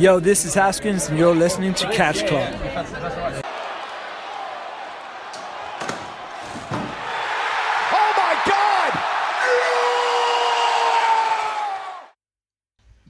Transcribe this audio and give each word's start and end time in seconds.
Yo, 0.00 0.18
this 0.18 0.46
is 0.46 0.54
Haskins, 0.54 1.10
and 1.10 1.18
you're 1.18 1.34
listening 1.34 1.74
to 1.74 1.86
Catch 1.90 2.26
Club. 2.26 2.48
Oh 7.92 8.12
my 8.16 8.34
God! 8.46 8.92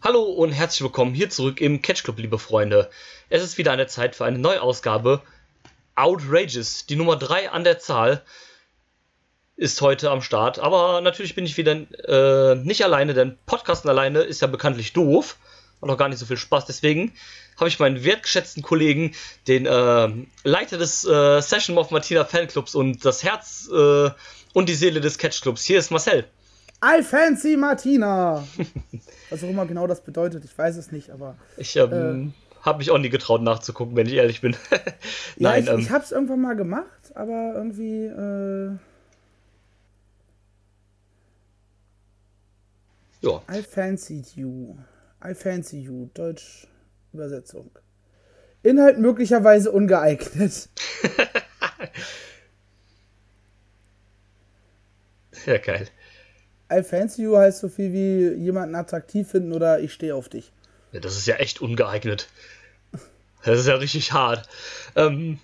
Hallo 0.03 0.23
und 0.25 0.51
herzlich 0.51 0.83
willkommen 0.83 1.15
hier 1.15 1.31
zurück 1.31 1.61
im 1.61 1.81
Catch 1.81 2.03
Club, 2.03 2.19
liebe 2.19 2.41
Freunde. 2.41 2.91
Es 3.29 3.45
ist 3.45 3.57
wieder 3.57 3.71
eine 3.71 3.87
Zeit 3.87 4.17
für 4.17 4.25
eine 4.25 4.41
Neuausgabe. 4.41 5.23
Outrageous, 5.95 6.87
die 6.87 6.97
Nummer 6.97 7.15
3 7.15 7.53
an 7.53 7.63
der 7.63 7.79
Zahl, 7.79 8.25
ist 9.55 9.81
heute 9.81 10.11
am 10.11 10.23
Start. 10.23 10.59
Aber 10.59 11.01
natürlich 11.03 11.37
bin 11.37 11.45
ich 11.45 11.57
wieder 11.57 11.77
äh, 12.09 12.57
nicht 12.57 12.83
alleine, 12.83 13.15
denn 13.15 13.39
Podcasten 13.47 13.89
alleine 13.89 14.23
ist 14.23 14.43
ja 14.43 14.49
bekanntlich 14.49 14.93
doof. 14.93 15.37
Hat 15.83 15.91
auch 15.91 15.97
gar 15.97 16.09
nicht 16.09 16.19
so 16.19 16.27
viel 16.27 16.37
Spaß. 16.37 16.67
Deswegen 16.67 17.13
habe 17.57 17.69
ich 17.69 17.79
meinen 17.79 18.05
wertgeschätzten 18.05 18.63
Kollegen, 18.63 19.15
den 19.49 19.67
äh, 19.67 20.09
Leiter 20.45 20.79
des 20.79 21.05
äh, 21.05 21.41
Session 21.41 21.79
of 21.79 21.91
Martina 21.91 22.25
Fanclubs 22.25 22.75
und 22.75 23.05
das 23.05 23.23
Herz 23.23 23.69
äh, 23.73 24.11
und 24.53 24.69
die 24.69 24.75
Seele 24.75 25.01
des 25.01 25.19
Catch 25.19 25.43
Clubs. 25.43 25.65
Hier 25.65 25.79
ist 25.79 25.91
Marcel. 25.91 26.27
I 26.83 27.03
fancy 27.03 27.57
Martina. 27.57 28.47
Was 29.31 29.45
auch 29.45 29.49
immer 29.49 29.67
genau 29.67 29.87
das 29.87 30.03
bedeutet, 30.03 30.45
ich 30.45 30.57
weiß 30.57 30.77
es 30.77 30.91
nicht, 30.91 31.11
aber. 31.11 31.37
Ich 31.59 31.77
ähm, 31.77 32.33
habe 32.63 32.79
mich 32.79 32.91
auch 32.91 32.99
nie 32.99 33.11
getraut 33.11 33.43
nachzugucken, 33.43 33.97
wenn 33.97 34.07
ich 34.07 34.15
ehrlich 34.15 34.41
bin. 34.41 34.57
Ja, 34.71 34.79
Nein, 35.37 35.65
ich, 35.65 35.71
ähm, 35.71 35.79
ich 35.81 35.91
habe 35.91 36.05
es 36.05 36.13
irgendwann 36.13 36.41
mal 36.41 36.57
gemacht, 36.57 37.13
aber 37.15 37.53
irgendwie. 37.55 38.07
Äh, 38.07 38.71
ja. 43.21 43.43
I 43.53 43.63
fancied 43.63 44.35
you. 44.37 44.75
I 45.25 45.35
fancy 45.35 45.81
you. 45.81 46.09
Deutsch 46.15 46.67
Übersetzung. 47.13 47.71
Inhalt 48.63 48.99
möglicherweise 48.99 49.71
ungeeignet. 49.73 50.69
ja, 55.47 55.59
geil. 55.59 55.89
I 56.73 56.83
fancy 56.83 57.23
you 57.23 57.37
heißt 57.37 57.59
so 57.61 57.69
viel 57.69 57.93
wie 57.93 58.29
jemanden 58.43 58.75
attraktiv 58.75 59.29
finden 59.29 59.53
oder 59.53 59.81
ich 59.81 59.93
stehe 59.93 60.15
auf 60.15 60.29
dich. 60.29 60.53
Ja, 60.93 61.01
das 61.01 61.17
ist 61.17 61.27
ja 61.27 61.37
echt 61.37 61.61
ungeeignet. 61.61 62.29
Das 63.45 63.59
ist 63.59 63.67
ja 63.67 63.77
richtig 63.77 64.13
hart. 64.13 64.49
Ähm, 64.97 65.39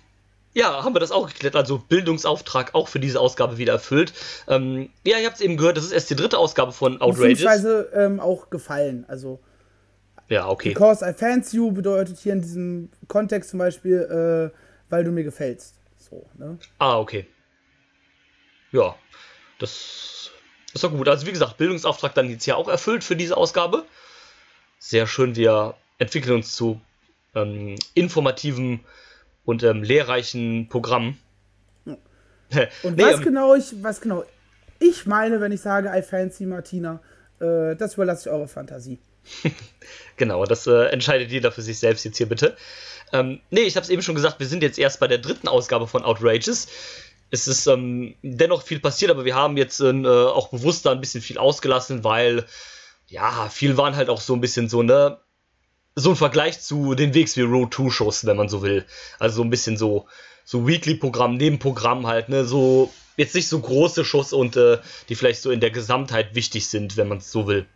ja, 0.53 0.83
haben 0.83 0.95
wir 0.95 0.99
das 0.99 1.11
auch 1.11 1.27
geklärt. 1.27 1.55
Also 1.55 1.79
Bildungsauftrag 1.79 2.75
auch 2.75 2.87
für 2.87 2.99
diese 2.99 3.19
Ausgabe 3.19 3.57
wieder 3.57 3.73
erfüllt. 3.73 4.13
Ähm, 4.47 4.89
ja, 5.03 5.17
ihr 5.17 5.25
habt 5.25 5.37
es 5.37 5.41
eben 5.41 5.57
gehört, 5.57 5.77
das 5.77 5.85
ist 5.85 5.91
erst 5.91 6.09
die 6.09 6.15
dritte 6.15 6.37
Ausgabe 6.37 6.71
von 6.71 7.01
Outrageous. 7.01 7.39
Beziehungsweise 7.39 7.89
ähm, 7.93 8.19
auch 8.19 8.49
gefallen. 8.49 9.05
Also, 9.07 9.39
Ja, 10.29 10.49
okay. 10.49 10.69
because 10.69 11.03
I 11.07 11.13
fancy 11.13 11.57
you 11.57 11.71
bedeutet 11.71 12.19
hier 12.19 12.33
in 12.33 12.41
diesem 12.41 12.89
Kontext 13.07 13.51
zum 13.51 13.59
Beispiel, 13.59 14.51
äh, 14.53 14.57
weil 14.89 15.03
du 15.03 15.11
mir 15.11 15.23
gefällst. 15.23 15.75
So, 15.97 16.25
ne? 16.37 16.57
Ah, 16.79 16.99
okay. 16.99 17.25
Ja, 18.71 18.95
das 19.59 20.31
ist 20.73 20.83
doch 20.83 20.91
gut. 20.91 21.07
Also 21.07 21.25
wie 21.25 21.31
gesagt, 21.31 21.57
Bildungsauftrag 21.57 22.13
dann 22.13 22.29
jetzt 22.29 22.45
ja 22.45 22.55
auch 22.55 22.67
erfüllt 22.67 23.03
für 23.03 23.15
diese 23.15 23.37
Ausgabe. 23.37 23.85
Sehr 24.79 25.07
schön, 25.07 25.35
wir 25.35 25.75
entwickeln 25.97 26.35
uns 26.35 26.55
zu 26.55 26.79
ähm, 27.33 27.75
informativen 27.93 28.81
und 29.45 29.63
ähm, 29.63 29.83
lehrreichen 29.83 30.67
Programmen. 30.69 31.17
Und 32.83 32.95
Nee, 32.95 33.03
was 33.03 33.15
ähm, 33.15 33.23
genau 33.23 33.55
ich, 33.55 33.73
was 33.83 33.99
genau 33.99 34.23
ich 34.79 35.05
meine, 35.05 35.41
wenn 35.41 35.51
ich 35.51 35.59
sage 35.59 35.91
I 35.93 36.01
fancy 36.01 36.45
Martina, 36.45 37.01
äh, 37.39 37.75
das 37.75 37.95
überlasse 37.95 38.29
ich 38.29 38.33
eurer 38.33 38.47
Fantasie. 38.47 38.99
Genau, 40.17 40.45
das 40.45 40.65
äh, 40.65 40.85
entscheidet 40.85 41.31
jeder 41.31 41.51
für 41.51 41.61
sich 41.61 41.77
selbst 41.77 42.03
jetzt 42.03 42.17
hier 42.17 42.27
bitte. 42.27 42.57
Ähm, 43.13 43.39
nee, 43.51 43.61
ich 43.61 43.75
habe 43.75 43.83
es 43.83 43.89
eben 43.89 44.01
schon 44.01 44.15
gesagt, 44.15 44.39
wir 44.39 44.47
sind 44.47 44.63
jetzt 44.63 44.79
erst 44.79 44.99
bei 44.99 45.07
der 45.07 45.19
dritten 45.19 45.47
Ausgabe 45.47 45.87
von 45.87 46.03
Outrageous. 46.03 46.67
Es 47.29 47.47
ist 47.47 47.67
ähm, 47.67 48.15
dennoch 48.23 48.63
viel 48.63 48.79
passiert, 48.79 49.11
aber 49.11 49.25
wir 49.25 49.35
haben 49.35 49.57
jetzt 49.57 49.79
äh, 49.79 50.05
auch 50.05 50.49
bewusst 50.49 50.85
da 50.85 50.91
ein 50.91 51.01
bisschen 51.01 51.21
viel 51.21 51.37
ausgelassen, 51.37 52.03
weil 52.03 52.45
ja, 53.07 53.47
viel 53.49 53.77
waren 53.77 53.95
halt 53.95 54.09
auch 54.09 54.19
so 54.19 54.33
ein 54.33 54.41
bisschen 54.41 54.69
so, 54.69 54.81
ne, 54.81 55.19
so 55.95 56.09
ein 56.11 56.15
Vergleich 56.15 56.61
zu 56.61 56.95
den 56.95 57.13
Wegs 57.13 57.37
wie 57.37 57.41
Road 57.41 57.73
2 57.73 57.89
Shows, 57.89 58.25
wenn 58.25 58.37
man 58.37 58.49
so 58.49 58.61
will. 58.61 58.85
Also 59.19 59.37
so 59.37 59.43
ein 59.43 59.49
bisschen 59.49 59.77
so, 59.77 60.07
so 60.43 60.67
Weekly-Programm, 60.67 61.37
Nebenprogramm 61.37 62.07
halt, 62.07 62.29
ne, 62.29 62.43
so 62.43 62.91
jetzt 63.17 63.35
nicht 63.35 63.47
so 63.47 63.59
große 63.59 64.03
Shows 64.03 64.33
und 64.33 64.57
äh, 64.57 64.79
die 65.09 65.15
vielleicht 65.15 65.41
so 65.41 65.51
in 65.51 65.59
der 65.59 65.71
Gesamtheit 65.71 66.33
wichtig 66.35 66.67
sind, 66.67 66.97
wenn 66.97 67.07
man 67.07 67.19
es 67.19 67.31
so 67.31 67.47
will. 67.47 67.67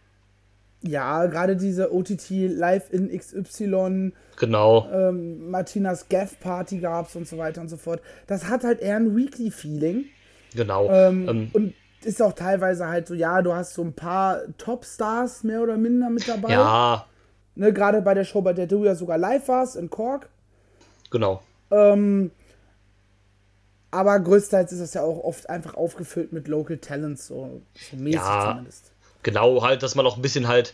Ja, 0.83 1.27
gerade 1.27 1.55
diese 1.55 1.93
OTT 1.93 2.47
Live 2.47 2.91
in 2.91 3.09
XY, 3.09 4.13
Genau. 4.37 4.87
ähm, 4.91 5.51
Martinas 5.51 6.09
Gaff 6.09 6.39
Party 6.39 6.79
gab's 6.79 7.15
und 7.15 7.27
so 7.27 7.37
weiter 7.37 7.61
und 7.61 7.69
so 7.69 7.77
fort. 7.77 8.01
Das 8.27 8.45
hat 8.49 8.63
halt 8.63 8.79
eher 8.79 8.95
ein 8.95 9.15
Weekly-Feeling. 9.15 10.05
Genau. 10.55 10.89
Ähm, 10.89 11.29
Ähm, 11.29 11.49
und 11.53 11.73
ist 12.03 12.21
auch 12.21 12.33
teilweise 12.33 12.87
halt 12.87 13.07
so, 13.07 13.13
ja, 13.13 13.43
du 13.43 13.53
hast 13.53 13.75
so 13.75 13.83
ein 13.83 13.93
paar 13.93 14.39
Topstars 14.57 15.43
mehr 15.43 15.61
oder 15.61 15.77
minder 15.77 16.09
mit 16.09 16.27
dabei. 16.27 16.49
ja, 16.51 17.05
Ne, 17.53 17.73
gerade 17.73 18.01
bei 18.01 18.13
der 18.13 18.23
Show, 18.23 18.41
bei 18.41 18.53
der 18.53 18.65
du 18.65 18.85
ja 18.85 18.95
sogar 18.95 19.17
live 19.19 19.47
warst 19.49 19.75
in 19.75 19.89
Cork. 19.89 20.29
genau. 21.11 21.43
Ähm, 21.69 22.31
aber 23.91 24.19
größtenteils 24.19 24.71
ist 24.71 24.79
das 24.81 24.93
ja 24.93 25.01
auch 25.01 25.23
oft 25.23 25.49
einfach 25.49 25.75
aufgefüllt 25.75 26.31
mit 26.31 26.47
Local 26.47 26.77
Talents, 26.77 27.27
so, 27.27 27.61
so 27.75 27.97
mäßig 27.97 28.21
Ja. 28.21 28.49
zumindest. 28.49 28.90
Genau, 29.23 29.61
halt, 29.63 29.83
dass 29.83 29.95
man 29.95 30.05
auch 30.05 30.15
ein 30.15 30.21
bisschen 30.21 30.47
halt 30.47 30.73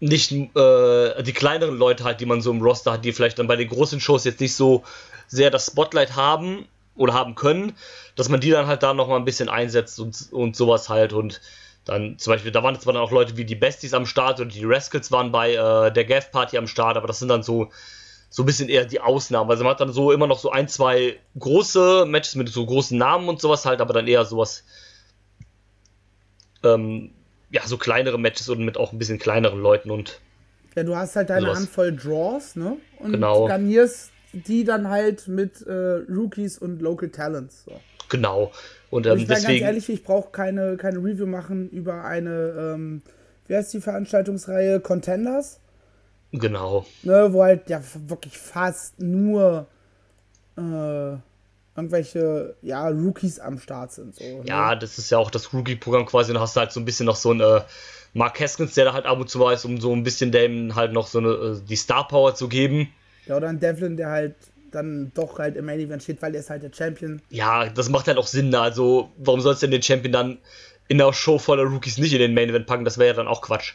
nicht 0.00 0.32
äh, 0.32 1.22
die 1.22 1.32
kleineren 1.32 1.76
Leute 1.76 2.04
halt, 2.04 2.20
die 2.20 2.26
man 2.26 2.40
so 2.40 2.50
im 2.50 2.60
Roster 2.62 2.92
hat, 2.92 3.04
die 3.04 3.12
vielleicht 3.12 3.38
dann 3.38 3.46
bei 3.46 3.56
den 3.56 3.68
großen 3.68 4.00
Shows 4.00 4.24
jetzt 4.24 4.40
nicht 4.40 4.54
so 4.54 4.84
sehr 5.28 5.50
das 5.50 5.66
Spotlight 5.66 6.16
haben 6.16 6.66
oder 6.96 7.14
haben 7.14 7.34
können, 7.34 7.72
dass 8.16 8.28
man 8.28 8.40
die 8.40 8.50
dann 8.50 8.66
halt 8.66 8.82
da 8.82 8.94
nochmal 8.94 9.18
ein 9.18 9.24
bisschen 9.24 9.48
einsetzt 9.48 9.98
und, 9.98 10.28
und 10.32 10.56
sowas 10.56 10.88
halt 10.88 11.12
und 11.12 11.40
dann 11.84 12.18
zum 12.18 12.32
Beispiel, 12.32 12.50
da 12.50 12.62
waren 12.62 12.78
zwar 12.78 12.94
dann 12.94 13.02
auch 13.02 13.10
Leute 13.10 13.36
wie 13.36 13.44
die 13.44 13.54
Besties 13.54 13.94
am 13.94 14.06
Start 14.06 14.40
und 14.40 14.54
die 14.54 14.64
Rascals 14.64 15.12
waren 15.12 15.32
bei 15.32 15.54
äh, 15.54 15.92
der 15.92 16.04
Gav 16.04 16.30
Party 16.30 16.56
am 16.56 16.66
Start, 16.66 16.96
aber 16.96 17.06
das 17.06 17.18
sind 17.18 17.28
dann 17.28 17.42
so 17.42 17.70
so 18.30 18.42
ein 18.42 18.46
bisschen 18.46 18.68
eher 18.68 18.84
die 18.84 19.00
Ausnahmen. 19.00 19.48
Also 19.48 19.62
man 19.62 19.70
hat 19.70 19.80
dann 19.80 19.92
so 19.92 20.10
immer 20.10 20.26
noch 20.26 20.40
so 20.40 20.50
ein, 20.50 20.66
zwei 20.66 21.20
große 21.38 22.04
Matches 22.04 22.34
mit 22.34 22.48
so 22.48 22.66
großen 22.66 22.98
Namen 22.98 23.28
und 23.28 23.40
sowas 23.40 23.64
halt, 23.64 23.80
aber 23.80 23.92
dann 23.92 24.08
eher 24.08 24.24
sowas 24.24 24.64
ähm, 26.64 27.12
ja, 27.54 27.62
so 27.66 27.78
kleinere 27.78 28.18
Matches 28.18 28.48
und 28.48 28.64
mit 28.64 28.76
auch 28.76 28.92
ein 28.92 28.98
bisschen 28.98 29.18
kleineren 29.18 29.60
Leuten 29.60 29.90
und 29.90 30.20
Ja, 30.74 30.82
du 30.82 30.96
hast 30.96 31.16
halt 31.16 31.30
deine 31.30 31.46
Sowas. 31.46 31.58
Handvoll 31.58 31.94
Draws, 31.96 32.56
ne? 32.56 32.76
Und 32.98 33.12
Genau. 33.12 33.44
garnierst 33.46 34.10
die 34.32 34.64
dann 34.64 34.88
halt 34.88 35.28
mit 35.28 35.62
äh, 35.62 35.72
Rookies 35.72 36.58
und 36.58 36.82
Local 36.82 37.08
Talents. 37.10 37.64
So. 37.64 37.80
genau. 38.08 38.52
Und 38.90 39.06
Und 39.06 39.12
ähm, 39.12 39.18
ich 39.18 39.28
bin 39.28 39.42
ganz 39.42 39.46
deswegen, 39.46 39.64
ehrlich, 39.66 39.88
ich 39.88 40.02
brauche 40.02 40.30
keine, 40.32 40.76
keine 40.76 40.98
Review 40.98 41.26
machen 41.26 41.70
über 41.70 42.04
eine, 42.04 42.74
ähm, 42.74 43.02
wie 43.46 43.54
heißt 43.56 43.72
die 43.74 43.80
Veranstaltungsreihe? 43.80 44.80
Contenders? 44.80 45.60
genau. 46.32 46.86
Ne, 47.02 47.32
wo 47.32 47.42
halt 47.42 47.68
ja 47.68 47.80
wirklich 48.08 48.38
fast 48.38 48.98
nur 49.00 49.68
äh, 50.56 51.16
irgendwelche 51.76 52.54
ja, 52.62 52.88
Rookies 52.88 53.40
am 53.40 53.58
Start 53.58 53.92
sind. 53.92 54.14
So, 54.14 54.24
ne? 54.24 54.42
Ja, 54.44 54.74
das 54.74 54.98
ist 54.98 55.10
ja 55.10 55.18
auch 55.18 55.30
das 55.30 55.52
Rookie-Programm 55.52 56.06
quasi. 56.06 56.32
Und 56.32 56.40
hast 56.40 56.56
du 56.56 56.60
halt 56.60 56.72
so 56.72 56.80
ein 56.80 56.84
bisschen 56.84 57.06
noch 57.06 57.16
so 57.16 57.32
ein 57.32 57.40
äh, 57.40 57.62
Mark 58.12 58.40
Haskins, 58.40 58.74
der 58.74 58.86
da 58.86 58.92
halt 58.92 59.06
ab 59.06 59.18
und 59.18 59.28
zu 59.28 59.46
ist, 59.48 59.64
um 59.64 59.80
so 59.80 59.92
ein 59.92 60.04
bisschen 60.04 60.30
dem 60.30 60.74
halt 60.74 60.92
noch 60.92 61.06
so 61.06 61.18
eine, 61.18 61.28
äh, 61.30 61.60
die 61.68 61.76
Star-Power 61.76 62.34
zu 62.34 62.48
geben. 62.48 62.88
ja, 63.26 63.36
oder 63.36 63.48
ein 63.48 63.60
Devlin, 63.60 63.96
der 63.96 64.10
halt 64.10 64.34
dann 64.70 65.12
doch 65.14 65.38
halt 65.38 65.56
im 65.56 65.66
Main 65.66 65.80
Event 65.80 66.02
steht, 66.02 66.20
weil 66.20 66.34
er 66.34 66.40
ist 66.40 66.50
halt 66.50 66.62
der 66.62 66.72
Champion. 66.72 67.22
Ja, 67.30 67.68
das 67.68 67.88
macht 67.88 68.08
halt 68.08 68.18
auch 68.18 68.26
Sinn. 68.26 68.50
ne? 68.50 68.60
Also, 68.60 69.10
warum 69.16 69.40
sollst 69.40 69.62
du 69.62 69.66
denn 69.66 69.72
den 69.72 69.82
Champion 69.82 70.12
dann 70.12 70.38
in 70.88 70.98
der 70.98 71.12
Show 71.12 71.38
voller 71.38 71.64
Rookies 71.64 71.98
nicht 71.98 72.12
in 72.12 72.18
den 72.18 72.34
Main-Event 72.34 72.66
packen? 72.66 72.84
Das 72.84 72.98
wäre 72.98 73.08
ja 73.08 73.14
dann 73.14 73.28
auch 73.28 73.40
Quatsch. 73.42 73.74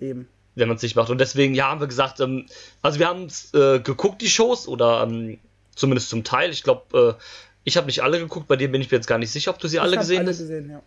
Eben. 0.00 0.28
wenn 0.56 0.68
man 0.68 0.76
es 0.76 0.82
nicht 0.82 0.96
macht. 0.96 1.10
Und 1.10 1.20
deswegen, 1.20 1.54
ja, 1.54 1.68
haben 1.68 1.80
wir 1.80 1.86
gesagt, 1.86 2.20
ähm, 2.20 2.46
also 2.82 2.98
wir 2.98 3.08
haben 3.08 3.28
äh, 3.54 3.80
geguckt, 3.80 4.20
die 4.20 4.28
Shows, 4.28 4.68
oder 4.68 5.02
ähm, 5.02 5.38
zumindest 5.74 6.08
zum 6.08 6.24
Teil. 6.24 6.50
Ich 6.50 6.62
glaube, 6.62 7.16
äh, 7.18 7.22
ich 7.64 7.76
habe 7.76 7.86
nicht 7.86 8.02
alle 8.02 8.18
geguckt, 8.18 8.46
bei 8.48 8.56
dir 8.56 8.70
bin 8.70 8.80
ich 8.80 8.90
mir 8.90 8.96
jetzt 8.98 9.06
gar 9.06 9.18
nicht 9.18 9.30
sicher, 9.30 9.50
ob 9.50 9.58
du 9.58 9.68
sie 9.68 9.78
alle 9.78 9.92
ich 9.92 9.96
hab 9.96 10.02
gesehen 10.02 10.18
alle 10.20 10.30
hast. 10.30 10.38
gesehen, 10.38 10.70
ja. 10.70 10.82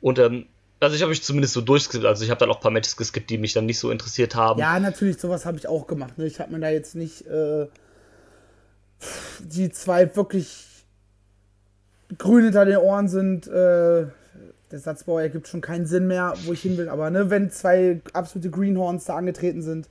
Und 0.00 0.18
ähm, 0.18 0.46
also 0.80 0.94
ich 0.94 1.02
habe 1.02 1.10
mich 1.10 1.22
zumindest 1.22 1.54
so 1.54 1.60
durchgeskippt, 1.60 2.04
also 2.04 2.24
ich 2.24 2.30
habe 2.30 2.38
dann 2.38 2.50
auch 2.50 2.56
ein 2.56 2.62
paar 2.62 2.70
Matches 2.70 2.96
geskippt, 2.96 3.30
die 3.30 3.38
mich 3.38 3.52
dann 3.52 3.66
nicht 3.66 3.78
so 3.78 3.90
interessiert 3.90 4.34
haben. 4.34 4.60
Ja, 4.60 4.78
natürlich, 4.78 5.18
sowas 5.18 5.44
habe 5.44 5.58
ich 5.58 5.66
auch 5.66 5.86
gemacht. 5.86 6.18
Ne? 6.18 6.26
Ich 6.26 6.40
habe 6.40 6.52
mir 6.52 6.60
da 6.60 6.70
jetzt 6.70 6.94
nicht 6.94 7.26
äh, 7.26 7.66
die 9.40 9.70
zwei 9.70 10.14
wirklich 10.14 10.64
grün 12.16 12.44
hinter 12.44 12.64
den 12.64 12.78
Ohren 12.78 13.08
sind. 13.08 13.46
Äh, 13.46 14.06
der 14.70 14.78
Satzbau 14.78 15.18
ergibt 15.18 15.48
schon 15.48 15.60
keinen 15.60 15.86
Sinn 15.86 16.06
mehr, 16.06 16.34
wo 16.44 16.52
ich 16.52 16.60
hin 16.60 16.76
will. 16.76 16.88
Aber 16.88 17.10
ne, 17.10 17.30
wenn 17.30 17.50
zwei 17.50 18.00
absolute 18.12 18.50
Greenhorns 18.50 19.04
da 19.06 19.16
angetreten 19.16 19.62
sind, 19.62 19.88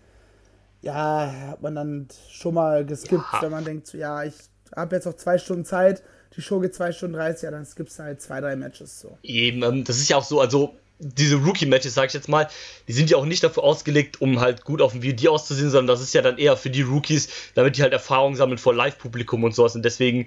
ja, 0.81 1.31
hat 1.49 1.61
man 1.61 1.75
dann 1.75 2.07
schon 2.29 2.53
mal 2.53 2.85
geskippt, 2.85 3.23
Ja. 3.33 3.41
wenn 3.41 3.51
man 3.51 3.65
denkt, 3.65 3.87
so, 3.87 3.97
ja, 3.97 4.23
ich 4.23 4.33
habe 4.75 4.95
jetzt 4.95 5.05
noch 5.05 5.15
zwei 5.15 5.37
Stunden 5.37 5.65
Zeit, 5.65 6.03
die 6.35 6.41
Show 6.41 6.59
geht 6.59 6.75
zwei 6.75 6.91
Stunden 6.91 7.15
30, 7.15 7.43
ja, 7.43 7.51
dann 7.51 7.65
skippst 7.65 7.99
du 7.99 8.03
halt 8.03 8.21
zwei, 8.21 8.41
drei 8.41 8.55
Matches 8.55 8.99
so. 8.99 9.17
Eben, 9.23 9.63
ähm, 9.63 9.83
das 9.83 9.97
ist 9.97 10.09
ja 10.09 10.17
auch 10.17 10.23
so, 10.23 10.39
also 10.39 10.75
diese 10.99 11.35
Rookie-Matches, 11.35 11.93
sag 11.93 12.07
ich 12.07 12.13
jetzt 12.13 12.27
mal, 12.27 12.47
die 12.87 12.93
sind 12.93 13.09
ja 13.09 13.17
auch 13.17 13.25
nicht 13.25 13.43
dafür 13.43 13.63
ausgelegt, 13.63 14.19
um 14.21 14.39
halt 14.39 14.63
gut 14.63 14.81
auf 14.81 14.93
dem 14.93 15.01
VD 15.03 15.27
auszusehen, 15.27 15.69
sondern 15.69 15.87
das 15.95 16.01
ist 16.01 16.13
ja 16.13 16.21
dann 16.21 16.37
eher 16.37 16.57
für 16.57 16.69
die 16.71 16.81
Rookies, 16.81 17.29
damit 17.53 17.77
die 17.77 17.83
halt 17.83 17.93
Erfahrung 17.93 18.35
sammeln 18.35 18.57
vor 18.57 18.73
Live-Publikum 18.73 19.43
und 19.43 19.53
sowas. 19.53 19.75
Und 19.75 19.83
deswegen 19.83 20.25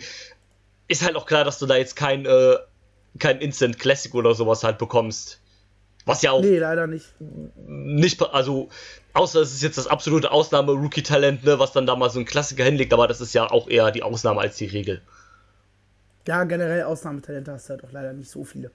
ist 0.87 1.02
halt 1.05 1.17
auch 1.17 1.26
klar, 1.26 1.44
dass 1.44 1.58
du 1.58 1.67
da 1.67 1.76
jetzt 1.76 1.97
kein, 1.97 2.25
äh, 2.25 2.56
kein 3.19 3.41
Instant 3.41 3.79
Classic 3.81 4.14
oder 4.14 4.35
sowas 4.35 4.62
halt 4.62 4.79
bekommst. 4.79 5.39
Was 6.06 6.23
ja 6.23 6.32
auch. 6.32 6.41
Nee, 6.41 6.58
leider 6.58 6.87
nicht. 6.87 7.06
Nicht, 7.67 8.23
also, 8.23 8.69
außer 9.12 9.41
es 9.41 9.52
ist 9.52 9.62
jetzt 9.62 9.79
das 9.79 9.87
absolute 9.87 10.31
Ausnahme-Rookie-Talent, 10.31 11.44
ne, 11.44 11.58
was 11.58 11.73
dann 11.73 11.87
da 11.87 11.94
mal 11.94 12.11
so 12.11 12.19
ein 12.19 12.25
Klassiker 12.25 12.64
hinlegt, 12.64 12.93
aber 12.93 13.06
das 13.06 13.20
ist 13.20 13.35
ja 13.35 13.50
auch 13.50 13.69
eher 13.69 13.91
die 13.91 14.02
Ausnahme 14.02 14.41
als 14.41 14.56
die 14.56 14.67
Regel. 14.67 15.02
Ja, 16.26 16.44
generell 16.44 16.85
Ausnahmetalente 16.85 17.52
hast 17.52 17.69
du 17.69 17.70
halt 17.70 17.85
auch 17.85 17.93
leider 17.93 18.12
nicht 18.12 18.31
so 18.31 18.44
viele. 18.44 18.70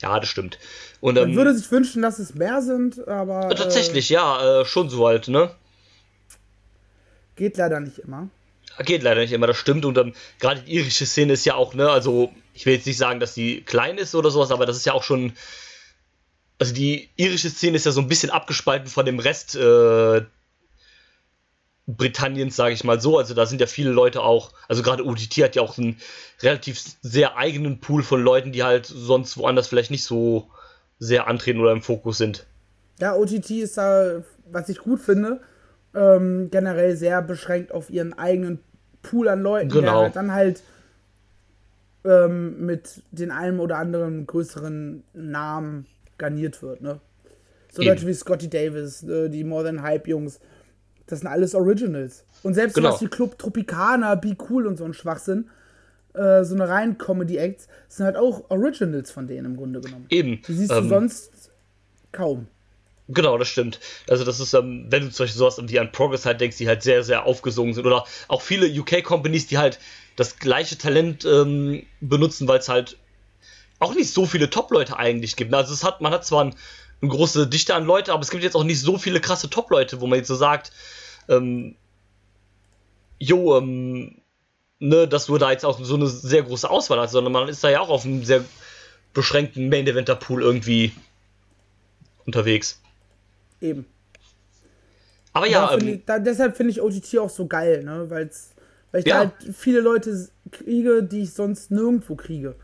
Ja, 0.00 0.20
das 0.20 0.28
stimmt. 0.28 0.58
Und, 1.00 1.16
Man 1.16 1.30
ähm, 1.30 1.36
würde 1.36 1.54
sich 1.54 1.70
wünschen, 1.72 2.02
dass 2.02 2.18
es 2.18 2.34
mehr 2.34 2.62
sind, 2.62 3.06
aber. 3.08 3.50
äh, 3.50 3.54
tatsächlich, 3.54 4.08
ja, 4.08 4.60
äh, 4.60 4.64
schon 4.64 4.88
so 4.90 5.06
halt, 5.06 5.28
ne? 5.28 5.50
Geht 7.34 7.56
leider 7.56 7.80
nicht 7.80 7.98
immer. 7.98 8.28
Geht 8.84 9.02
leider 9.02 9.20
nicht 9.20 9.32
immer, 9.32 9.48
das 9.48 9.56
stimmt. 9.56 9.84
Und 9.84 9.98
ähm, 9.98 10.12
gerade 10.38 10.60
die 10.60 10.72
irische 10.72 11.04
Szene 11.04 11.32
ist 11.32 11.44
ja 11.44 11.56
auch, 11.56 11.74
ne, 11.74 11.90
also 11.90 12.32
ich 12.54 12.64
will 12.64 12.74
jetzt 12.74 12.86
nicht 12.86 12.98
sagen, 12.98 13.18
dass 13.18 13.34
die 13.34 13.62
klein 13.62 13.98
ist 13.98 14.14
oder 14.14 14.30
sowas, 14.30 14.52
aber 14.52 14.66
das 14.66 14.76
ist 14.76 14.86
ja 14.86 14.92
auch 14.92 15.02
schon. 15.02 15.32
Also 16.58 16.74
die 16.74 17.08
irische 17.16 17.50
Szene 17.50 17.76
ist 17.76 17.86
ja 17.86 17.92
so 17.92 18.00
ein 18.00 18.08
bisschen 18.08 18.30
abgespalten 18.30 18.88
von 18.88 19.06
dem 19.06 19.18
Rest 19.20 19.54
äh, 19.54 20.22
Britanniens, 21.86 22.56
sage 22.56 22.74
ich 22.74 22.84
mal 22.84 23.00
so. 23.00 23.16
Also 23.16 23.32
da 23.34 23.46
sind 23.46 23.60
ja 23.60 23.66
viele 23.66 23.90
Leute 23.90 24.22
auch, 24.22 24.52
also 24.68 24.82
gerade 24.82 25.04
UDT 25.04 25.42
hat 25.42 25.56
ja 25.56 25.62
auch 25.62 25.78
einen 25.78 25.96
relativ 26.42 26.80
sehr 27.00 27.36
eigenen 27.36 27.80
Pool 27.80 28.02
von 28.02 28.22
Leuten, 28.22 28.52
die 28.52 28.62
halt 28.62 28.86
sonst 28.86 29.36
woanders 29.38 29.68
vielleicht 29.68 29.90
nicht 29.90 30.04
so 30.04 30.50
sehr 30.98 31.28
antreten 31.28 31.60
oder 31.60 31.72
im 31.72 31.82
Fokus 31.82 32.18
sind. 32.18 32.46
Ja, 33.00 33.14
OTT 33.14 33.50
ist 33.50 33.78
da, 33.78 34.22
was 34.50 34.68
ich 34.68 34.78
gut 34.78 35.00
finde, 35.00 35.40
ähm, 35.94 36.48
generell 36.50 36.96
sehr 36.96 37.22
beschränkt 37.22 37.72
auf 37.72 37.88
ihren 37.88 38.12
eigenen 38.12 38.58
Pool 39.02 39.28
an 39.28 39.40
Leuten, 39.40 39.70
der 39.70 39.80
Genau. 39.80 40.02
halt 40.02 40.16
dann 40.16 40.32
halt 40.32 40.62
ähm, 42.04 42.66
mit 42.66 43.02
den 43.12 43.30
einen 43.30 43.60
oder 43.60 43.78
anderen 43.78 44.26
größeren 44.26 45.04
Namen 45.14 45.86
garniert 46.18 46.62
wird, 46.62 46.80
ne? 46.80 47.00
So 47.72 47.82
Eben. 47.82 47.90
Leute 47.90 48.06
wie 48.06 48.14
Scotty 48.14 48.48
Davis, 48.48 49.02
äh, 49.02 49.28
die 49.28 49.44
More 49.44 49.64
Than 49.64 49.82
Hype 49.82 50.08
Jungs, 50.08 50.40
das 51.06 51.20
sind 51.20 51.28
alles 51.28 51.54
Originals. 51.54 52.24
Und 52.42 52.54
selbst 52.54 52.74
Genau. 52.74 52.90
sowas 52.90 53.02
wie 53.02 53.08
Club 53.08 53.38
Tropicana, 53.38 54.14
Be 54.14 54.36
Cool 54.48 54.66
und 54.66 54.76
so 54.76 54.84
ein 54.84 54.94
Schwachsinn, 54.94 55.48
äh, 56.14 56.44
so 56.44 56.54
eine 56.54 56.68
rein 56.68 56.98
Comedy-Acts, 56.98 57.68
sind 57.88 58.06
halt 58.06 58.16
auch 58.16 58.50
Originals 58.50 59.10
von 59.10 59.26
denen 59.26 59.46
im 59.46 59.56
Grunde 59.56 59.80
genommen. 59.80 60.06
Eben. 60.10 60.40
Die 60.46 60.52
siehst 60.52 60.72
ähm, 60.72 60.84
du 60.84 60.88
sonst 60.88 61.50
kaum. 62.12 62.46
Genau, 63.10 63.38
das 63.38 63.48
stimmt. 63.48 63.80
Also 64.08 64.24
das 64.24 64.38
ist, 64.38 64.52
ähm, 64.52 64.86
wenn 64.90 65.04
du 65.04 65.10
zum 65.10 65.24
Beispiel 65.24 65.38
sowas 65.38 65.58
wie 65.62 65.78
an 65.78 65.92
Progress 65.92 66.26
halt 66.26 66.40
denkst, 66.42 66.58
die 66.58 66.68
halt 66.68 66.82
sehr, 66.82 67.02
sehr 67.02 67.24
aufgesungen 67.24 67.72
sind. 67.72 67.86
Oder 67.86 68.04
auch 68.28 68.42
viele 68.42 68.66
UK-Companies, 68.66 69.46
die 69.46 69.56
halt 69.56 69.78
das 70.16 70.38
gleiche 70.38 70.76
Talent 70.76 71.24
ähm, 71.24 71.84
benutzen, 72.00 72.48
weil 72.48 72.58
es 72.58 72.68
halt 72.68 72.98
auch 73.78 73.94
nicht 73.94 74.12
so 74.12 74.26
viele 74.26 74.50
Top-Leute 74.50 74.96
eigentlich 74.96 75.36
gibt. 75.36 75.52
Also 75.54 75.72
es 75.72 75.84
hat, 75.84 76.00
man 76.00 76.12
hat 76.12 76.24
zwar 76.24 76.44
ein, 76.44 76.54
eine 77.00 77.10
große 77.10 77.46
Dichte 77.46 77.74
an 77.74 77.84
Leute, 77.84 78.12
aber 78.12 78.22
es 78.22 78.30
gibt 78.30 78.42
jetzt 78.42 78.56
auch 78.56 78.64
nicht 78.64 78.80
so 78.80 78.98
viele 78.98 79.20
krasse 79.20 79.50
Top-Leute, 79.50 80.00
wo 80.00 80.06
man 80.06 80.18
jetzt 80.18 80.28
so 80.28 80.34
sagt, 80.34 80.72
ähm, 81.28 81.76
jo, 83.18 83.56
ähm, 83.56 84.20
ne, 84.78 85.06
dass 85.08 85.26
du 85.26 85.38
da 85.38 85.50
jetzt 85.50 85.64
auch 85.64 85.78
so 85.82 85.94
eine 85.94 86.06
sehr 86.08 86.42
große 86.42 86.68
Auswahl 86.68 87.00
hast, 87.00 87.12
sondern 87.12 87.32
man 87.32 87.48
ist 87.48 87.62
da 87.62 87.70
ja 87.70 87.80
auch 87.80 87.88
auf 87.88 88.04
einem 88.04 88.24
sehr 88.24 88.44
beschränkten 89.14 89.68
Main-Eventer-Pool 89.68 90.42
irgendwie 90.42 90.92
unterwegs. 92.26 92.80
Eben. 93.60 93.86
Aber 95.32 95.46
ja, 95.46 95.68
find 95.68 95.82
ähm, 95.82 95.88
ich, 95.94 96.04
da, 96.04 96.18
deshalb 96.18 96.56
finde 96.56 96.72
ich 96.72 96.80
OTT 96.80 97.18
auch 97.18 97.30
so 97.30 97.46
geil, 97.46 97.84
ne? 97.84 98.08
Weil's, 98.10 98.50
weil 98.90 99.00
ich 99.00 99.06
Ja. 99.06 99.24
da 99.24 99.30
halt 99.30 99.56
viele 99.56 99.80
Leute 99.80 100.28
kriege, 100.50 101.02
die 101.02 101.22
ich 101.22 101.32
sonst 101.32 101.70
nirgendwo 101.70 102.16
kriege. 102.16 102.56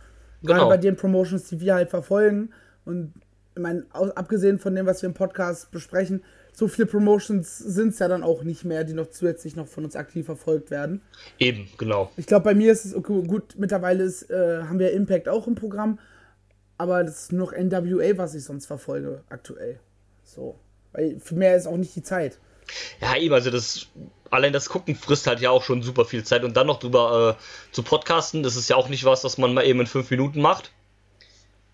Gerade 0.44 0.60
Genau. 0.60 0.68
bei 0.68 0.76
den 0.76 0.96
Promotions, 0.96 1.48
die 1.48 1.60
wir 1.60 1.74
halt 1.74 1.90
verfolgen. 1.90 2.50
Und 2.84 3.12
ich 3.56 3.62
meine, 3.62 3.84
abgesehen 3.92 4.58
von 4.58 4.74
dem, 4.74 4.86
was 4.86 5.02
wir 5.02 5.08
im 5.08 5.14
Podcast 5.14 5.70
besprechen, 5.70 6.22
so 6.52 6.68
viele 6.68 6.86
Promotions 6.86 7.58
sind 7.58 7.88
es 7.94 7.98
ja 7.98 8.06
dann 8.08 8.22
auch 8.22 8.44
nicht 8.44 8.64
mehr, 8.64 8.84
die 8.84 8.92
noch 8.94 9.08
zusätzlich 9.08 9.56
noch 9.56 9.66
von 9.66 9.84
uns 9.84 9.96
aktiv 9.96 10.26
verfolgt 10.26 10.70
werden. 10.70 11.00
eben, 11.38 11.68
genau. 11.78 12.10
Ich 12.16 12.26
glaube, 12.26 12.44
bei 12.44 12.54
mir 12.54 12.70
ist 12.72 12.84
es 12.84 12.94
okay, 12.94 13.22
gut, 13.26 13.54
mittlerweile 13.58 14.04
ist, 14.04 14.30
äh, 14.30 14.62
haben 14.62 14.78
wir 14.78 14.92
Impact 14.92 15.28
auch 15.28 15.46
im 15.48 15.56
Programm, 15.56 15.98
aber 16.78 17.02
das 17.02 17.22
ist 17.24 17.32
noch 17.32 17.52
NWA, 17.52 18.16
was 18.18 18.34
ich 18.34 18.44
sonst 18.44 18.66
verfolge 18.66 19.22
aktuell. 19.28 19.80
So. 20.22 20.56
Weil 20.92 21.18
für 21.18 21.34
mehr 21.34 21.56
ist 21.56 21.66
auch 21.66 21.76
nicht 21.76 21.96
die 21.96 22.02
Zeit. 22.02 22.38
Ja, 23.00 23.16
eben, 23.16 23.34
also 23.34 23.50
das, 23.50 23.86
allein 24.30 24.52
das 24.52 24.68
Gucken 24.68 24.94
frisst 24.96 25.26
halt 25.26 25.40
ja 25.40 25.50
auch 25.50 25.62
schon 25.62 25.82
super 25.82 26.04
viel 26.04 26.24
Zeit 26.24 26.44
und 26.44 26.56
dann 26.56 26.66
noch 26.66 26.78
drüber 26.78 27.36
äh, 27.38 27.72
zu 27.74 27.82
podcasten, 27.82 28.42
das 28.42 28.56
ist 28.56 28.68
ja 28.68 28.76
auch 28.76 28.88
nicht 28.88 29.04
was, 29.04 29.24
was 29.24 29.38
man 29.38 29.54
mal 29.54 29.64
eben 29.64 29.80
in 29.80 29.86
fünf 29.86 30.10
Minuten 30.10 30.40
macht. 30.40 30.72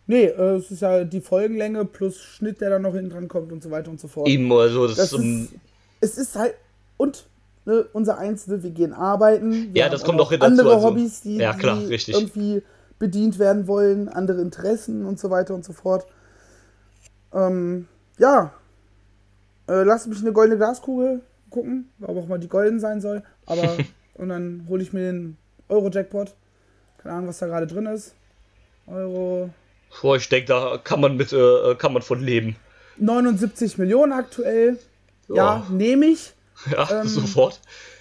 Nee, 0.06 0.24
äh, 0.24 0.56
es 0.56 0.70
ist 0.70 0.82
ja 0.82 1.04
die 1.04 1.20
Folgenlänge 1.20 1.84
plus 1.84 2.20
Schnitt, 2.20 2.60
der 2.60 2.70
dann 2.70 2.82
noch 2.82 2.94
hinten 2.94 3.10
dran 3.10 3.28
kommt 3.28 3.52
und 3.52 3.62
so 3.62 3.70
weiter 3.70 3.90
und 3.90 4.00
so 4.00 4.08
fort. 4.08 4.28
Eben, 4.28 4.50
also 4.52 4.88
das, 4.88 4.96
Das 4.96 5.12
ähm, 5.12 5.48
ist, 6.00 6.16
es 6.16 6.18
ist 6.18 6.36
halt, 6.36 6.54
und 6.96 7.26
ne, 7.64 7.86
unser 7.92 8.18
Einzelne, 8.18 8.62
wir 8.62 8.70
gehen 8.70 8.92
arbeiten. 8.92 9.72
Wir 9.72 9.82
Ja, 9.82 9.88
das 9.88 10.00
haben 10.00 10.08
kommt 10.08 10.20
auch 10.20 10.30
hin 10.30 10.40
dazu, 10.40 10.50
Andere 10.50 10.74
also- 10.74 10.88
Hobbys, 10.88 11.20
die, 11.22 11.36
Ja, 11.36 11.54
klar, 11.54 11.78
die 11.78 11.94
irgendwie 12.10 12.62
bedient 12.98 13.38
werden 13.38 13.66
wollen, 13.68 14.08
andere 14.08 14.40
Interessen 14.42 15.06
und 15.06 15.18
so 15.18 15.30
weiter 15.30 15.54
und 15.54 15.64
so 15.64 15.72
fort. 15.72 16.06
Ähm, 17.32 17.86
ja, 18.18 18.52
äh, 19.70 19.84
lass 19.84 20.06
mich 20.06 20.20
eine 20.20 20.32
goldene 20.32 20.58
Glaskugel 20.58 21.22
gucken, 21.48 21.90
warum 21.98 22.18
auch 22.18 22.26
mal 22.26 22.38
die 22.38 22.48
golden 22.48 22.80
sein 22.80 23.00
soll. 23.00 23.22
Aber, 23.46 23.76
und 24.14 24.28
dann 24.28 24.66
hole 24.68 24.82
ich 24.82 24.92
mir 24.92 25.12
den 25.12 25.36
Euro-Jackpot. 25.68 26.34
Keine 26.98 27.14
Ahnung, 27.14 27.28
was 27.28 27.38
da 27.38 27.46
gerade 27.46 27.66
drin 27.66 27.86
ist. 27.86 28.14
Euro. 28.86 29.50
boah, 30.02 30.16
ich 30.16 30.28
denke, 30.28 30.48
da 30.48 30.78
kann 30.82 31.00
man 31.00 31.16
mit, 31.16 31.32
äh, 31.32 31.74
kann 31.76 31.92
man 31.92 32.02
von 32.02 32.20
leben. 32.20 32.56
79 32.98 33.78
Millionen 33.78 34.12
aktuell. 34.12 34.78
Ja, 35.28 35.66
nehme 35.70 36.06
ich. 36.06 36.32
Ja, 36.70 37.00
Ähm, 37.00 37.08
sofort. 37.08 37.58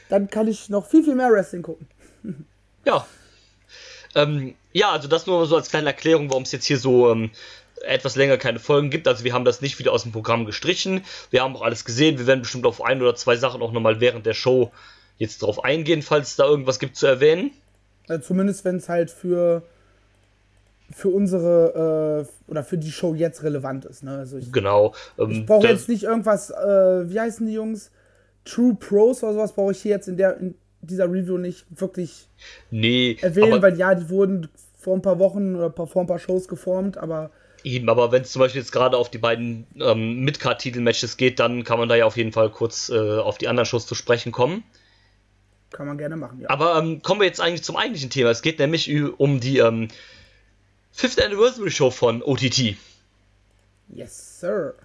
Dann 0.10 0.30
kann 0.30 0.50
ich 0.50 0.68
noch 0.68 0.86
viel, 0.86 1.02
viel 1.02 1.16
mehr 1.16 1.32
Wrestling 1.32 1.62
gucken. 1.62 1.88
Ja. 2.84 3.08
Ähm, 4.16 4.56
ja, 4.74 4.92
also 4.92 5.08
das 5.08 5.28
nur 5.28 5.46
so 5.46 5.56
als 5.56 5.70
kleine 5.70 5.88
Erklärung, 5.88 6.30
warum 6.30 6.44
es 6.44 6.52
jetzt 6.52 6.66
hier 6.66 6.78
so 6.78 7.10
ähm, 7.10 7.32
etwas 7.86 8.16
länger 8.16 8.38
keine 8.38 8.60
Folgen 8.60 8.90
gibt. 8.90 9.08
Also 9.08 9.24
wir 9.24 9.34
haben 9.34 9.46
das 9.46 9.62
nicht 9.62 9.80
wieder 9.80 9.92
aus 9.92 10.04
dem 10.04 10.12
Programm 10.12 10.46
gestrichen. 10.46 11.02
Wir 11.30 11.44
haben 11.44 11.56
auch 11.56 11.62
alles 11.62 11.86
gesehen. 11.86 12.18
Wir 12.18 12.28
werden 12.28 12.42
bestimmt 12.42 12.66
auf 12.66 12.84
ein 12.84 13.02
oder 13.02 13.16
zwei 13.16 13.36
Sachen 13.36 13.62
auch 13.62 13.72
nochmal 13.72 14.00
während 14.00 14.26
der 14.26 14.34
Show 14.34 14.72
jetzt 15.18 15.42
drauf 15.42 15.64
eingehen, 15.64 16.02
falls 16.02 16.30
es 16.30 16.36
da 16.36 16.46
irgendwas 16.46 16.80
gibt 16.80 16.96
zu 16.96 17.08
erwähnen. 17.08 17.52
Also 18.08 18.28
zumindest 18.28 18.66
wenn 18.66 18.78
es 18.78 18.90
halt 18.90 19.12
für, 19.12 19.62
für 20.92 21.10
unsere 21.10 22.26
äh, 22.28 22.52
oder 22.52 22.64
für 22.64 22.78
die 22.78 22.92
Show 22.92 23.14
jetzt 23.14 23.44
relevant 23.44 23.86
ist. 23.86 24.04
Ne? 24.04 24.18
Also 24.18 24.38
ich 24.38 24.52
Genau. 24.52 24.96
Ähm, 25.18 25.32
ich 25.32 25.46
brauche 25.46 25.68
jetzt 25.68 25.90
nicht 25.90 26.04
irgendwas, 26.04 26.50
äh, 26.50 27.10
wie 27.10 27.20
heißen 27.20 27.46
die 27.46 27.54
Jungs? 27.54 27.92
True 28.46 28.76
Pros 28.80 29.22
oder 29.24 29.34
sowas 29.34 29.54
brauche 29.54 29.74
ich 29.74 29.82
hier 29.82 29.92
jetzt 29.92 30.08
in, 30.08 30.18
der, 30.18 30.38
in 30.38 30.56
dieser 30.82 31.06
Review 31.06 31.38
nicht 31.38 31.66
wirklich 31.70 32.30
nee, 32.72 33.18
erwähnen, 33.22 33.62
weil 33.62 33.78
ja, 33.78 33.94
die 33.94 34.10
wurden 34.10 34.50
vor 34.78 34.96
ein 34.96 35.02
paar 35.02 35.20
Wochen 35.20 35.56
oder 35.56 35.72
vor 35.86 36.02
ein 36.02 36.08
paar 36.08 36.20
Shows 36.20 36.48
geformt, 36.48 36.98
aber 36.98 37.32
eben, 37.64 37.90
aber 37.90 38.12
wenn 38.12 38.24
es 38.24 38.32
zum 38.32 38.42
Beispiel 38.42 38.62
jetzt 38.62 38.72
gerade 38.72 38.98
auf 38.98 39.10
die 39.10 39.18
beiden 39.18 39.68
ähm, 39.80 40.20
Midcard-Titel-Matches 40.22 41.18
geht, 41.18 41.40
dann 41.40 41.64
kann 41.64 41.80
man 41.80 41.90
da 41.90 41.96
ja 41.96 42.06
auf 42.06 42.18
jeden 42.18 42.32
Fall 42.32 42.50
kurz 42.50 42.90
äh, 42.90 43.18
auf 43.18 43.38
die 43.38 43.48
anderen 43.48 43.66
Shows 43.66 43.86
zu 43.86 43.96
sprechen 43.96 44.32
kommen. 44.32 44.64
kann 45.72 45.88
man 45.88 45.98
gerne 45.98 46.18
machen, 46.18 46.42
ja. 46.42 46.50
Aber 46.50 46.78
ähm, 46.78 47.02
kommen 47.02 47.22
wir 47.22 47.28
jetzt 47.28 47.42
eigentlich 47.42 47.64
zum 47.64 47.78
eigentlichen 47.78 48.10
Thema. 48.10 48.30
Es 48.30 48.42
geht 48.42 48.60
nämlich 48.60 48.92
um 49.18 49.40
die 49.40 49.60
ähm, 49.60 49.90
Fifth 50.92 51.22
Anniversary 51.22 51.72
Show 51.72 51.92
von 51.92 52.22
OTT. 52.22 52.76
Yes, 53.90 54.40
sir. 54.40 54.76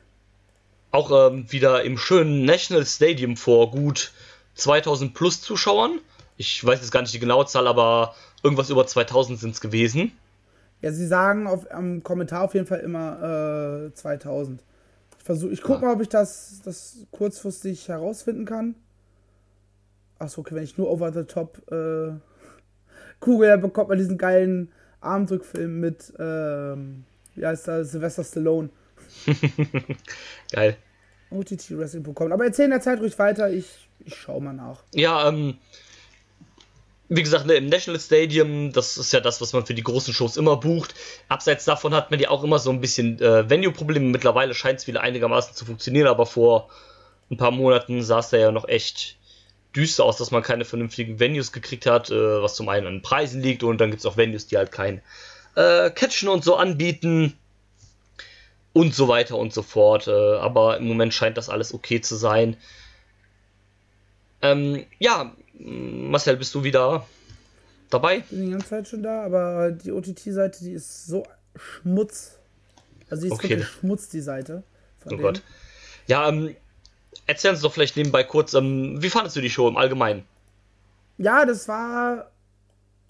Auch 0.91 1.31
ähm, 1.31 1.51
wieder 1.51 1.83
im 1.83 1.99
schönen 1.99 2.45
National 2.45 2.87
Stadium 2.87 3.37
vor 3.37 3.71
gut 3.71 4.13
2000 4.55 5.13
plus 5.13 5.41
Zuschauern. 5.41 6.01
Ich 6.37 6.65
weiß 6.65 6.81
jetzt 6.81 6.91
gar 6.91 7.03
nicht 7.03 7.15
die 7.15 7.19
genaue 7.19 7.47
Zahl, 7.47 7.67
aber 7.67 8.15
irgendwas 8.43 8.71
über 8.71 8.87
2000 8.87 9.41
sind 9.41 9.55
es 9.55 9.61
gewesen. 9.61 10.13
Ja, 10.85 10.93
sie 10.93 11.07
sagen 11.07 11.47
auf, 11.47 11.71
am 11.71 12.03
Kommentar 12.03 12.43
auf 12.43 12.53
jeden 12.53 12.67
Fall 12.67 12.81
immer 12.81 13.87
äh, 13.87 13.95
2000. 13.95 14.63
Ich 15.17 15.25
versuche, 15.25 15.51
ich 15.51 15.63
gucke 15.63 15.83
mal, 15.83 15.95
ob 15.95 16.03
ich 16.03 16.11
das, 16.11 16.61
das 16.63 17.07
kurzfristig 17.11 17.89
herausfinden 17.89 18.45
kann. 18.45 18.75
Achso, 20.19 20.43
okay, 20.43 20.55
wenn 20.55 20.63
ich 20.63 20.77
nur 20.77 20.91
over 20.91 21.11
the 21.11 21.23
top 21.23 21.63
äh, 21.73 22.13
kugel, 23.21 23.49
dann 23.49 23.63
bekommt 23.63 23.89
man 23.89 23.97
diesen 23.97 24.19
geilen 24.19 24.73
Armdrückfilm 25.01 25.81
mit, 25.81 26.13
ähm, 26.19 27.05
wie 27.35 27.47
heißt 27.47 27.67
das, 27.67 27.93
Sylvester 27.93 28.23
Stallone. 28.23 28.69
Geil. 30.53 30.77
OTT 31.31 31.79
Wrestling 31.79 32.03
bekommen. 32.03 32.31
Aber 32.31 32.45
erzähl 32.45 32.67
in 32.67 32.73
der 32.73 32.83
Zeit 32.83 33.01
ruhig 33.01 33.19
weiter, 33.19 33.51
ich, 33.51 33.89
ich 34.01 34.15
schau 34.15 34.39
mal 34.39 34.53
nach. 34.53 34.85
Ja, 34.93 35.31
ähm, 35.31 35.57
wie 37.09 37.23
gesagt, 37.23 37.47
ne, 37.47 37.55
im 37.55 37.67
National 37.67 38.01
Stadium, 38.01 38.73
das 38.73 38.97
ist 38.97 39.13
ja 39.13 39.21
das, 39.21 39.41
was 39.41 39.53
man 39.53 39.67
für 39.67 39.75
die 39.75 39.83
großen 39.83 40.15
Shows 40.15 40.37
immer 40.37 40.57
bucht. 40.57 40.95
Abseits 41.29 41.65
davon 41.65 41.95
hat 41.95 42.11
man 42.11 42.21
ja 42.21 42.31
auch 42.31 42.43
immer 42.43 42.59
so 42.59 42.71
ein 42.71 42.81
bisschen 42.81 43.21
äh, 43.21 43.49
Venue-Probleme. 43.49 44.07
Mittlerweile 44.07 44.55
scheint 44.55 44.81
es 44.81 44.87
wieder 44.87 45.03
einigermaßen 45.03 45.55
zu 45.55 45.67
funktionieren, 45.67 46.07
aber 46.07 46.25
vor 46.25 46.71
ein 47.31 47.37
paar 47.37 47.51
Monaten 47.51 48.03
sah 48.03 48.21
es 48.21 48.31
da 48.31 48.39
ja 48.39 48.53
noch 48.53 48.69
echt 48.69 49.17
düster 49.77 50.05
aus, 50.05 50.17
dass 50.17 50.31
man 50.31 50.43
keine 50.43 50.65
vernünftigen 50.65 51.21
Venues 51.21 51.53
gekriegt 51.53 51.87
hat, 51.87 52.11
äh, 52.11 52.43
was 52.43 52.55
zum 52.55 52.69
einen 52.69 52.87
an 52.87 53.03
Preisen 53.03 53.43
liegt 53.43 53.63
und 53.63 53.81
dann 53.81 53.91
gibt 53.91 54.01
es 54.01 54.07
auch 54.07 54.17
Venues, 54.17 54.47
die 54.47 54.57
halt 54.57 54.73
kein 54.73 55.03
äh, 55.57 55.91
Catchen 55.91 56.29
und 56.29 56.45
so 56.45 56.57
anbieten 56.57 57.37
und 58.73 58.95
so 58.95 59.09
weiter 59.09 59.37
und 59.37 59.53
so 59.53 59.63
fort. 59.63 60.09
Äh, 60.09 60.11
aber 60.11 60.79
im 60.79 60.87
Moment 60.87 61.13
scheint 61.13 61.37
das 61.37 61.49
alles 61.51 61.75
okay 61.75 62.01
zu 62.01 62.17
sein. 62.17 62.57
Ähm, 64.43 64.87
ja, 64.99 65.35
Marcel, 65.59 66.37
bist 66.37 66.55
du 66.55 66.63
wieder 66.65 67.07
dabei? 67.91 68.19
Ich 68.19 68.25
bin 68.27 68.47
die 68.47 68.51
ganze 68.51 68.69
Zeit 68.69 68.89
schon 68.89 69.03
da, 69.03 69.25
aber 69.25 69.71
die 69.73 69.93
OTT-Seite, 69.93 70.65
die 70.65 70.73
ist 70.73 71.07
so 71.07 71.25
Schmutz. 71.57 72.39
Also 73.11 73.23
die 73.23 73.29
ist 73.29 73.35
Okay. 73.35 73.51
wirklich 73.51 73.69
Schmutz, 73.69 74.09
die 74.09 74.21
Seite. 74.21 74.63
Oh 75.05 75.11
denen. 75.11 75.23
Gott. 75.23 75.43
Ja, 76.07 76.29
ähm, 76.29 76.55
erzähl 77.27 77.51
uns 77.53 77.61
doch 77.61 77.73
vielleicht 77.73 77.97
nebenbei 77.97 78.25
kurz, 78.25 78.55
ähm, 78.55 79.01
wie 79.03 79.11
fandest 79.11 79.37
du 79.37 79.41
die 79.41 79.51
Show 79.51 79.69
im 79.69 79.77
Allgemeinen? 79.77 80.25
Ja, 81.19 81.45
das 81.47 81.69
war 81.69 82.31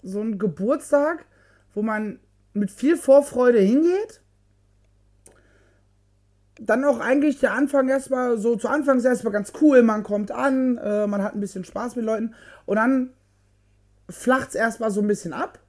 so 0.03 0.21
ein 0.21 0.37
Geburtstag, 0.37 1.25
wo 1.73 1.81
man 1.81 2.19
mit 2.53 2.69
viel 2.71 2.95
Vorfreude 2.97 3.59
hingeht. 3.59 4.21
Dann 6.59 6.85
auch 6.85 6.99
eigentlich 6.99 7.39
der 7.39 7.53
Anfang 7.53 7.89
erstmal, 7.89 8.37
so 8.37 8.55
zu 8.55 8.69
Anfang 8.69 8.97
ist 8.97 9.05
erstmal 9.05 9.33
ganz 9.33 9.51
cool, 9.61 9.83
man 9.83 10.03
kommt 10.03 10.31
an, 10.31 10.77
äh, 10.77 11.05
man 11.05 11.21
hat 11.21 11.35
ein 11.35 11.41
bisschen 11.41 11.65
Spaß 11.65 11.97
mit 11.97 12.05
Leuten 12.05 12.33
und 12.65 12.77
dann 12.77 13.09
flacht 14.09 14.49
es 14.49 14.55
erstmal 14.55 14.91
so 14.91 15.01
ein 15.01 15.07
bisschen 15.07 15.33
ab. 15.33 15.59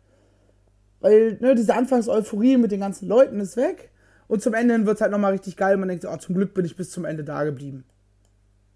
Weil 1.01 1.39
ne, 1.41 1.55
diese 1.55 1.75
Anfangseuphorie 1.75 2.57
mit 2.57 2.73
den 2.73 2.81
ganzen 2.81 3.09
Leuten 3.09 3.41
ist 3.41 3.57
weg. 3.57 3.91
Und 4.29 4.43
zum 4.43 4.55
Ende 4.55 4.87
wird 4.87 4.97
es 4.97 5.01
halt 5.01 5.13
nochmal 5.13 5.33
richtig 5.33 5.57
geil. 5.57 5.77
Man 5.77 5.89
denkt, 5.89 6.05
oh, 6.05 6.17
zum 6.17 6.35
Glück 6.35 6.55
bin 6.55 6.65
ich 6.65 6.77
bis 6.77 6.91
zum 6.91 7.05
Ende 7.05 7.23
da 7.23 7.45
geblieben. 7.45 7.85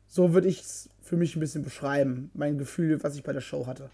So 0.06 0.32
würde 0.32 0.48
ich 0.48 0.60
es 0.60 0.88
für 1.02 1.16
mich 1.16 1.34
ein 1.34 1.40
bisschen 1.40 1.64
beschreiben. 1.64 2.30
Mein 2.34 2.58
Gefühl, 2.58 3.02
was 3.02 3.16
ich 3.16 3.22
bei 3.22 3.32
der 3.32 3.40
Show 3.40 3.66
hatte. 3.66 3.90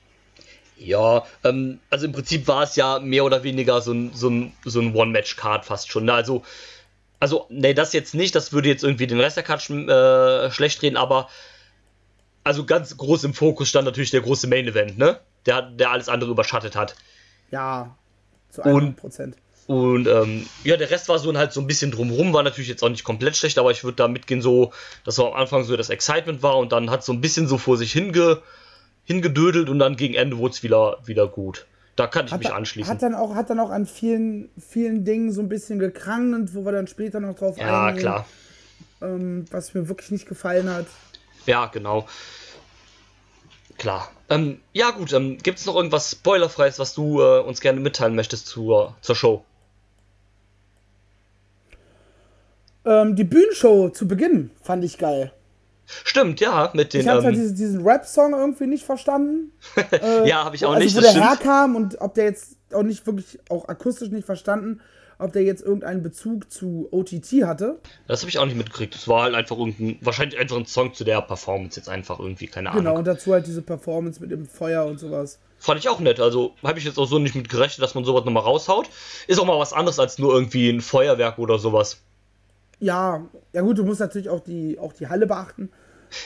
Ja, 0.76 1.24
ähm, 1.44 1.78
also 1.88 2.04
im 2.04 2.12
Prinzip 2.12 2.46
war 2.48 2.64
es 2.64 2.76
ja 2.76 2.98
mehr 2.98 3.24
oder 3.24 3.42
weniger 3.42 3.80
so 3.80 3.92
ein, 3.92 4.10
so 4.12 4.28
ein, 4.28 4.52
so 4.64 4.80
ein 4.80 4.94
One-Match-Card 4.94 5.64
fast 5.64 5.90
schon. 5.90 6.04
Ne? 6.04 6.12
Also, 6.12 6.42
also, 7.20 7.46
nee, 7.48 7.74
das 7.74 7.92
jetzt 7.92 8.14
nicht, 8.14 8.34
das 8.34 8.52
würde 8.52 8.68
jetzt 8.68 8.84
irgendwie 8.84 9.06
den 9.06 9.20
Rest 9.20 9.36
der 9.36 9.44
Card 9.44 9.68
äh, 9.70 10.50
schlecht 10.50 10.82
reden, 10.82 10.96
aber 10.96 11.28
also 12.44 12.64
ganz 12.64 12.96
groß 12.96 13.24
im 13.24 13.34
Fokus 13.34 13.68
stand 13.68 13.86
natürlich 13.86 14.10
der 14.10 14.20
große 14.20 14.46
Main-Event, 14.46 14.98
ne? 14.98 15.18
Der, 15.46 15.62
der 15.62 15.90
alles 15.90 16.08
andere 16.08 16.30
überschattet 16.30 16.76
hat. 16.76 16.94
Ja, 17.50 17.96
zu 18.50 18.62
Und- 18.62 18.68
100 18.68 18.96
Prozent. 18.96 19.36
Und 19.68 20.06
ähm, 20.06 20.46
ja, 20.62 20.76
der 20.76 20.90
Rest 20.90 21.08
war 21.08 21.18
so 21.18 21.36
halt 21.36 21.52
so 21.52 21.60
ein 21.60 21.66
bisschen 21.66 21.90
drumrum, 21.90 22.32
war 22.32 22.44
natürlich 22.44 22.68
jetzt 22.68 22.84
auch 22.84 22.88
nicht 22.88 23.02
komplett 23.02 23.36
schlecht, 23.36 23.58
aber 23.58 23.72
ich 23.72 23.82
würde 23.82 23.96
da 23.96 24.06
mitgehen, 24.06 24.40
so, 24.40 24.72
dass 25.02 25.16
so 25.16 25.26
am 25.26 25.32
Anfang 25.34 25.64
so 25.64 25.76
das 25.76 25.90
Excitement 25.90 26.40
war 26.44 26.56
und 26.58 26.70
dann 26.70 26.88
hat 26.88 27.02
so 27.02 27.12
ein 27.12 27.20
bisschen 27.20 27.48
so 27.48 27.58
vor 27.58 27.76
sich 27.76 27.90
hinge, 27.90 28.40
hingedödelt 29.02 29.68
und 29.68 29.80
dann 29.80 29.96
gegen 29.96 30.14
Ende 30.14 30.38
wurde 30.38 30.54
es 30.54 30.62
wieder, 30.62 30.98
wieder 31.04 31.26
gut. 31.26 31.66
Da 31.96 32.06
kann 32.06 32.26
ich 32.26 32.32
Hat, 32.32 32.40
mich 32.40 32.52
anschließen. 32.52 32.92
hat 32.92 33.02
dann 33.02 33.14
auch 33.14 33.34
hat 33.34 33.48
dann 33.48 33.58
auch 33.58 33.70
an 33.70 33.86
vielen 33.86 34.50
vielen 34.58 35.04
Dingen 35.04 35.32
so 35.32 35.40
ein 35.40 35.48
bisschen 35.48 35.78
gekrankt, 35.78 36.54
wo 36.54 36.64
wir 36.64 36.72
dann 36.72 36.86
später 36.86 37.20
noch 37.20 37.34
drauf 37.34 37.56
ja, 37.56 37.86
eingehen, 37.86 38.02
klar. 38.02 38.26
Ähm, 39.00 39.46
was 39.50 39.72
mir 39.72 39.88
wirklich 39.88 40.10
nicht 40.10 40.28
gefallen 40.28 40.70
hat. 40.70 40.86
Ja, 41.46 41.66
genau. 41.66 42.06
Klar. 43.78 44.10
Ähm, 44.28 44.60
ja, 44.72 44.90
gut, 44.90 45.12
ähm, 45.12 45.38
gibt 45.38 45.58
es 45.58 45.66
noch 45.66 45.76
irgendwas 45.76 46.10
Spoilerfreies, 46.10 46.78
was 46.78 46.94
du 46.94 47.20
äh, 47.20 47.40
uns 47.40 47.60
gerne 47.60 47.80
mitteilen 47.80 48.14
möchtest 48.14 48.46
zur, 48.46 48.96
zur 49.00 49.14
Show? 49.14 49.44
Ähm, 52.84 53.16
die 53.16 53.24
Bühnenshow 53.24 53.88
zu 53.90 54.08
Beginn 54.08 54.50
fand 54.62 54.84
ich 54.84 54.98
geil. 54.98 55.32
Stimmt, 56.04 56.40
ja, 56.40 56.70
mit 56.74 56.92
den. 56.94 57.02
Ich 57.02 57.08
habe 57.08 57.22
halt 57.22 57.34
Ähm, 57.34 57.40
diesen, 57.40 57.56
diesen 57.56 57.86
Rap-Song 57.86 58.32
irgendwie 58.32 58.66
nicht 58.66 58.84
verstanden. 58.84 59.52
ja, 60.24 60.44
habe 60.44 60.56
ich 60.56 60.64
auch 60.64 60.72
also 60.72 60.84
nicht. 60.84 60.96
wo 60.96 61.00
Das 61.00 61.14
der 61.14 61.20
stimmt. 61.22 61.40
herkam 61.44 61.76
und 61.76 62.00
ob 62.00 62.14
der 62.14 62.24
jetzt 62.24 62.56
auch 62.72 62.82
nicht 62.82 63.06
wirklich, 63.06 63.38
auch 63.48 63.68
akustisch 63.68 64.10
nicht 64.10 64.26
verstanden, 64.26 64.80
ob 65.18 65.32
der 65.32 65.42
jetzt 65.44 65.62
irgendeinen 65.62 66.02
Bezug 66.02 66.50
zu 66.52 66.88
OTT 66.90 67.44
hatte. 67.44 67.78
Das 68.08 68.20
habe 68.20 68.28
ich 68.28 68.38
auch 68.38 68.44
nicht 68.44 68.56
mitgekriegt. 68.56 68.94
Das 68.94 69.08
war 69.08 69.22
halt 69.22 69.34
einfach 69.34 69.56
irgendein, 69.56 69.98
wahrscheinlich 70.00 70.38
einfach 70.38 70.56
ein 70.56 70.66
Song 70.66 70.92
zu 70.92 71.04
der 71.04 71.22
Performance 71.22 71.78
jetzt 71.78 71.88
einfach 71.88 72.18
irgendwie, 72.18 72.48
keine 72.48 72.70
Ahnung. 72.70 72.84
Genau, 72.84 72.98
und 72.98 73.06
dazu 73.06 73.32
halt 73.32 73.46
diese 73.46 73.62
Performance 73.62 74.20
mit 74.20 74.30
dem 74.30 74.46
Feuer 74.46 74.84
und 74.84 74.98
sowas. 74.98 75.38
Fand 75.58 75.80
ich 75.80 75.88
auch 75.88 76.00
nett. 76.00 76.20
Also 76.20 76.52
habe 76.62 76.78
ich 76.78 76.84
jetzt 76.84 76.98
auch 76.98 77.06
so 77.06 77.18
nicht 77.18 77.34
mit 77.34 77.48
gerechnet, 77.48 77.82
dass 77.82 77.94
man 77.94 78.04
sowas 78.04 78.24
nochmal 78.26 78.42
raushaut. 78.42 78.90
Ist 79.26 79.40
auch 79.40 79.46
mal 79.46 79.58
was 79.58 79.72
anderes 79.72 79.98
als 79.98 80.18
nur 80.18 80.34
irgendwie 80.34 80.68
ein 80.68 80.82
Feuerwerk 80.82 81.38
oder 81.38 81.58
sowas. 81.58 82.02
Ja, 82.78 83.26
ja 83.52 83.62
gut, 83.62 83.78
du 83.78 83.84
musst 83.84 84.00
natürlich 84.00 84.28
auch 84.28 84.40
die, 84.40 84.78
auch 84.78 84.92
die 84.92 85.08
Halle 85.08 85.26
beachten. 85.26 85.70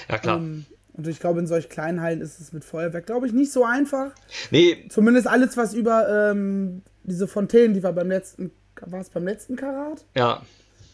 Ja 0.09 0.19
klar. 0.19 0.38
Ähm, 0.38 0.66
und 0.92 1.07
ich 1.07 1.21
glaube, 1.21 1.40
in 1.40 1.47
solch 1.47 1.69
kleinen 1.69 2.00
Hallen 2.00 2.21
ist 2.21 2.40
es 2.40 2.52
mit 2.52 2.64
Feuerwerk, 2.64 3.07
glaube 3.07 3.26
ich, 3.26 3.33
nicht 3.33 3.52
so 3.52 3.64
einfach. 3.64 4.11
nee, 4.50 4.87
Zumindest 4.88 5.26
alles, 5.26 5.57
was 5.57 5.73
über 5.73 6.30
ähm, 6.30 6.83
diese 7.04 7.28
Fontänen, 7.28 7.75
die 7.75 7.83
war 7.83 7.92
beim 7.92 8.09
letzten, 8.09 8.50
war 8.83 9.00
es 9.00 9.11
beim 9.11 9.25
letzten 9.25 9.57
Karat? 9.57 10.04
ja. 10.14 10.42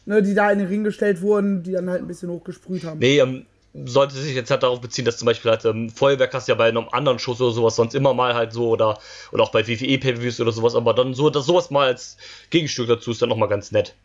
Ne, 0.09 0.23
die 0.23 0.35
da 0.35 0.53
in 0.53 0.61
den 0.61 0.69
Ring 0.69 0.85
gestellt 0.85 1.21
wurden, 1.21 1.65
die 1.65 1.73
dann 1.73 1.91
halt 1.91 2.01
ein 2.01 2.07
bisschen 2.07 2.31
hochgesprüht 2.31 2.85
haben. 2.85 3.01
Nee, 3.01 3.19
ähm, 3.19 3.45
sollte 3.85 4.15
sich 4.15 4.37
jetzt 4.37 4.53
halt 4.53 4.63
darauf 4.63 4.81
beziehen, 4.81 5.05
dass 5.05 5.19
zum 5.19 5.27
Beispiel 5.27 5.51
halt 5.51 5.65
ähm, 5.65 5.91
Feuerwerk 5.91 6.33
hast 6.33 6.47
du 6.47 6.53
ja 6.53 6.57
bei 6.57 6.69
einem 6.69 6.89
anderen 6.93 7.19
Schuss 7.19 7.41
oder 7.41 7.51
sowas 7.51 7.75
sonst 7.75 7.95
immer 7.95 8.15
mal 8.15 8.35
halt 8.35 8.53
so 8.53 8.69
oder 8.69 8.99
oder 9.33 9.43
auch 9.43 9.51
bei 9.51 9.67
WWE 9.67 9.99
Pay-Per-Views 9.99 10.41
oder 10.41 10.53
sowas, 10.53 10.77
aber 10.77 10.95
dann 10.95 11.13
so, 11.13 11.29
dass 11.29 11.47
sowas 11.47 11.71
mal 11.71 11.89
als 11.89 12.17
Gegenstück 12.51 12.87
dazu 12.87 13.11
ist 13.11 13.21
dann 13.21 13.29
nochmal 13.29 13.49
ganz 13.49 13.73
nett. 13.73 13.97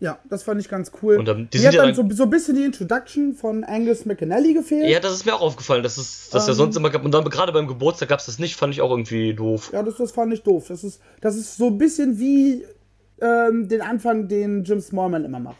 Ja, 0.00 0.18
das 0.30 0.42
fand 0.42 0.58
ich 0.60 0.68
ganz 0.70 0.90
cool. 1.02 1.16
Und, 1.18 1.28
ähm, 1.28 1.48
die 1.52 1.58
Mir 1.58 1.66
hat 1.68 1.74
ja 1.74 1.82
dann 1.84 1.94
dann- 1.94 2.10
so, 2.10 2.16
so 2.16 2.22
ein 2.22 2.30
bisschen 2.30 2.56
die 2.56 2.64
Introduction 2.64 3.34
von 3.34 3.64
Angus 3.64 4.06
McAnally 4.06 4.54
gefehlt. 4.54 4.88
Ja, 4.88 4.98
das 4.98 5.12
ist 5.12 5.26
mir 5.26 5.34
auch 5.34 5.42
aufgefallen, 5.42 5.82
dass 5.82 5.98
es 5.98 6.30
dass 6.30 6.46
ja 6.46 6.52
Ähm. 6.52 6.56
sonst 6.56 6.76
immer 6.76 6.88
gab 6.88 7.04
und 7.04 7.12
dann 7.12 7.22
gerade 7.24 7.52
beim 7.52 7.66
Geburtstag 7.66 8.08
gab 8.08 8.18
es 8.18 8.24
das 8.26 8.38
nicht, 8.38 8.56
fand 8.56 8.72
ich 8.72 8.80
auch 8.80 8.90
irgendwie 8.90 9.34
doof. 9.34 9.70
Ja, 9.74 9.82
das, 9.82 9.96
das 9.96 10.12
fand 10.12 10.32
ich 10.32 10.42
doof. 10.42 10.66
Das 10.68 10.84
ist, 10.84 11.00
das 11.20 11.36
ist 11.36 11.56
so 11.58 11.66
ein 11.66 11.76
bisschen 11.78 12.18
wie 12.18 12.64
ähm, 13.20 13.68
den 13.68 13.82
Anfang, 13.82 14.26
den 14.28 14.64
Jim 14.64 14.80
Smallman 14.80 15.26
immer 15.26 15.38
macht. 15.40 15.58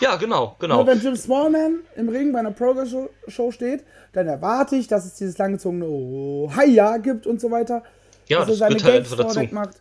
Ja, 0.00 0.16
genau, 0.16 0.54
genau. 0.58 0.76
Nur 0.76 0.86
wenn 0.86 1.00
Jim 1.00 1.16
Smallman 1.16 1.78
im 1.96 2.08
Ring 2.10 2.30
bei 2.32 2.40
einer 2.40 2.50
Progress-Show 2.50 3.50
steht, 3.50 3.84
dann 4.12 4.28
erwarte 4.28 4.76
ich, 4.76 4.86
dass 4.88 5.06
es 5.06 5.14
dieses 5.14 5.38
langgezogene 5.38 5.86
Oh, 5.86 6.50
Hiya 6.54 6.98
gibt 6.98 7.26
und 7.26 7.40
so 7.40 7.50
weiter. 7.50 7.82
Ja, 8.28 8.40
dass 8.40 8.48
er 8.48 8.50
das 8.50 8.58
seine 8.58 8.76
gehört 8.76 8.92
halt 8.92 9.04
Gags 9.08 9.12
einfach 9.20 9.34
dazu. 9.34 9.54
macht. 9.54 9.80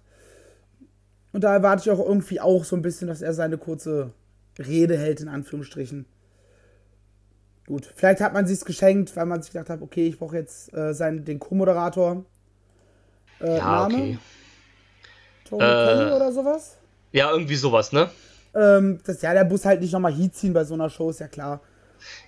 Und 1.38 1.42
da 1.44 1.54
erwarte 1.54 1.84
ich 1.84 1.92
auch 1.92 2.04
irgendwie 2.04 2.42
auch 2.42 2.64
so 2.64 2.76
ein 2.76 2.82
bisschen, 2.82 3.08
dass 3.08 3.22
er 3.22 3.32
seine 3.32 3.60
kurze 3.60 4.10
Rede 4.58 4.98
hält, 4.98 5.22
in 5.22 5.28
Anführungsstrichen. 5.28 6.08
Gut, 7.68 7.94
vielleicht 7.96 8.22
hat 8.22 8.34
man 8.34 8.48
sich's 8.48 8.66
geschenkt, 8.66 9.16
weil 9.16 9.28
man 9.28 9.44
sich 9.44 9.52
gedacht 9.52 9.70
hat, 9.70 9.84
okay, 9.84 10.08
ich 10.08 10.18
brauche 10.18 10.36
jetzt 10.36 10.74
äh, 10.74 10.96
seinen, 10.96 11.26
den 11.26 11.38
Co-Moderator. 11.38 12.26
Äh, 13.40 13.56
Ja, 13.56 13.88
Name? 13.88 13.94
okay. 13.98 14.20
Tony 15.48 15.64
Äh, 15.64 16.12
oder 16.12 16.32
sowas? 16.32 16.78
Ja, 17.12 17.30
irgendwie 17.30 17.56
sowas, 17.56 17.92
ne? 17.92 18.10
Ähm, 18.56 19.00
das, 19.06 19.22
ja, 19.22 19.32
der 19.34 19.46
muss 19.46 19.64
halt 19.64 19.82
nicht 19.82 19.94
nochmal 19.94 20.16
Heat 20.16 20.34
ziehen 20.34 20.54
bei 20.54 20.64
so 20.64 20.74
einer 20.74 20.90
Show, 20.90 21.12
ist 21.12 21.20
ja 21.20 21.28
klar. 21.28 21.62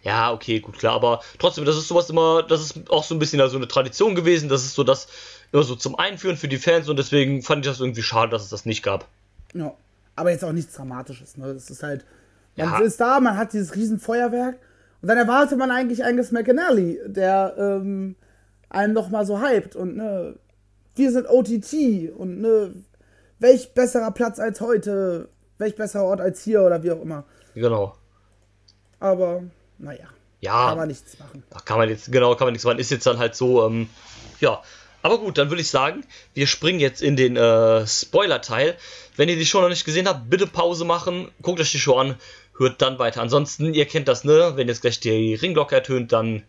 Ja, 0.03 0.31
okay, 0.31 0.59
gut, 0.59 0.77
klar, 0.77 0.93
aber 0.93 1.21
trotzdem, 1.39 1.65
das 1.65 1.77
ist 1.77 1.87
sowas 1.87 2.11
immer, 2.11 2.43
das 2.43 2.61
ist 2.61 2.91
auch 2.91 3.03
so 3.03 3.15
ein 3.15 3.19
bisschen 3.19 3.39
so 3.49 3.57
eine 3.57 3.67
Tradition 3.67 4.13
gewesen, 4.13 4.49
das 4.49 4.63
ist 4.65 4.75
so 4.75 4.83
das 4.83 5.07
immer 5.51 5.63
so 5.63 5.75
zum 5.75 5.95
Einführen 5.97 6.37
für 6.37 6.47
die 6.47 6.57
Fans 6.57 6.89
und 6.89 6.97
deswegen 6.97 7.41
fand 7.41 7.65
ich 7.65 7.71
das 7.71 7.79
irgendwie 7.79 8.01
schade, 8.03 8.31
dass 8.31 8.43
es 8.43 8.49
das 8.49 8.65
nicht 8.65 8.83
gab. 8.83 9.07
Ja. 9.53 9.73
Aber 10.15 10.31
jetzt 10.31 10.43
auch 10.43 10.51
nichts 10.51 10.73
Dramatisches, 10.73 11.37
ne? 11.37 11.53
Das 11.53 11.69
ist 11.69 11.81
halt. 11.83 12.05
Man 12.57 12.67
Ja. 12.67 12.79
ist 12.79 12.99
da, 12.99 13.19
man 13.21 13.37
hat 13.37 13.53
dieses 13.53 13.75
riesen 13.75 13.99
Feuerwerk 13.99 14.57
und 15.01 15.07
dann 15.07 15.17
erwartet 15.17 15.57
man 15.57 15.71
eigentlich 15.71 16.03
Angus 16.03 16.31
McAnally, 16.31 16.99
der 17.05 17.55
ähm, 17.57 18.15
einen 18.69 18.93
noch 18.93 19.09
mal 19.09 19.25
so 19.25 19.41
hypt 19.41 19.75
und 19.77 19.95
ne, 19.95 20.35
wir 20.95 21.11
sind 21.13 21.27
OTT 21.29 22.11
und 22.17 22.41
ne, 22.41 22.73
welch 23.39 23.73
besserer 23.73 24.11
Platz 24.11 24.39
als 24.39 24.59
heute, 24.59 25.29
welch 25.57 25.77
besserer 25.77 26.03
Ort 26.03 26.19
als 26.19 26.43
hier 26.43 26.63
oder 26.63 26.83
wie 26.83 26.91
auch 26.91 27.01
immer. 27.01 27.23
Genau. 27.55 27.95
Aber 28.99 29.43
naja, 29.77 30.05
Ja, 30.41 30.67
kann 30.69 30.77
man 30.79 30.87
nichts 30.89 31.17
machen. 31.19 31.43
Ach, 31.53 31.63
kann 31.63 31.77
man 31.77 31.87
jetzt, 31.87 32.11
genau, 32.11 32.35
kann 32.35 32.47
man 32.47 32.51
nichts 32.53 32.65
machen. 32.65 32.79
Ist 32.79 32.91
jetzt 32.91 33.05
dann 33.07 33.17
halt 33.19 33.35
so, 33.35 33.65
ähm, 33.65 33.87
ja. 34.41 34.61
Aber 35.01 35.17
gut, 35.17 35.37
dann 35.37 35.49
würde 35.49 35.61
ich 35.61 35.69
sagen, 35.69 36.03
wir 36.33 36.47
springen 36.47 36.79
jetzt 36.79 37.01
in 37.01 37.15
den 37.15 37.37
äh, 37.37 37.87
Spoiler-Teil. 37.87 38.77
Wenn 39.15 39.29
ihr 39.29 39.37
die 39.37 39.45
Show 39.45 39.61
noch 39.61 39.69
nicht 39.69 39.85
gesehen 39.85 40.07
habt, 40.07 40.29
bitte 40.29 40.47
Pause 40.47 40.85
machen, 40.85 41.31
guckt 41.41 41.59
euch 41.59 41.71
die 41.71 41.79
Show 41.79 41.97
an, 41.97 42.17
hört 42.57 42.81
dann 42.81 42.99
weiter. 42.99 43.21
Ansonsten, 43.21 43.73
ihr 43.73 43.85
kennt 43.85 44.07
das, 44.07 44.23
ne? 44.23 44.53
Wenn 44.55 44.67
jetzt 44.67 44.81
gleich 44.81 44.99
die 44.99 45.35
Ringglocke 45.35 45.75
ertönt, 45.75 46.11
dann 46.11 46.43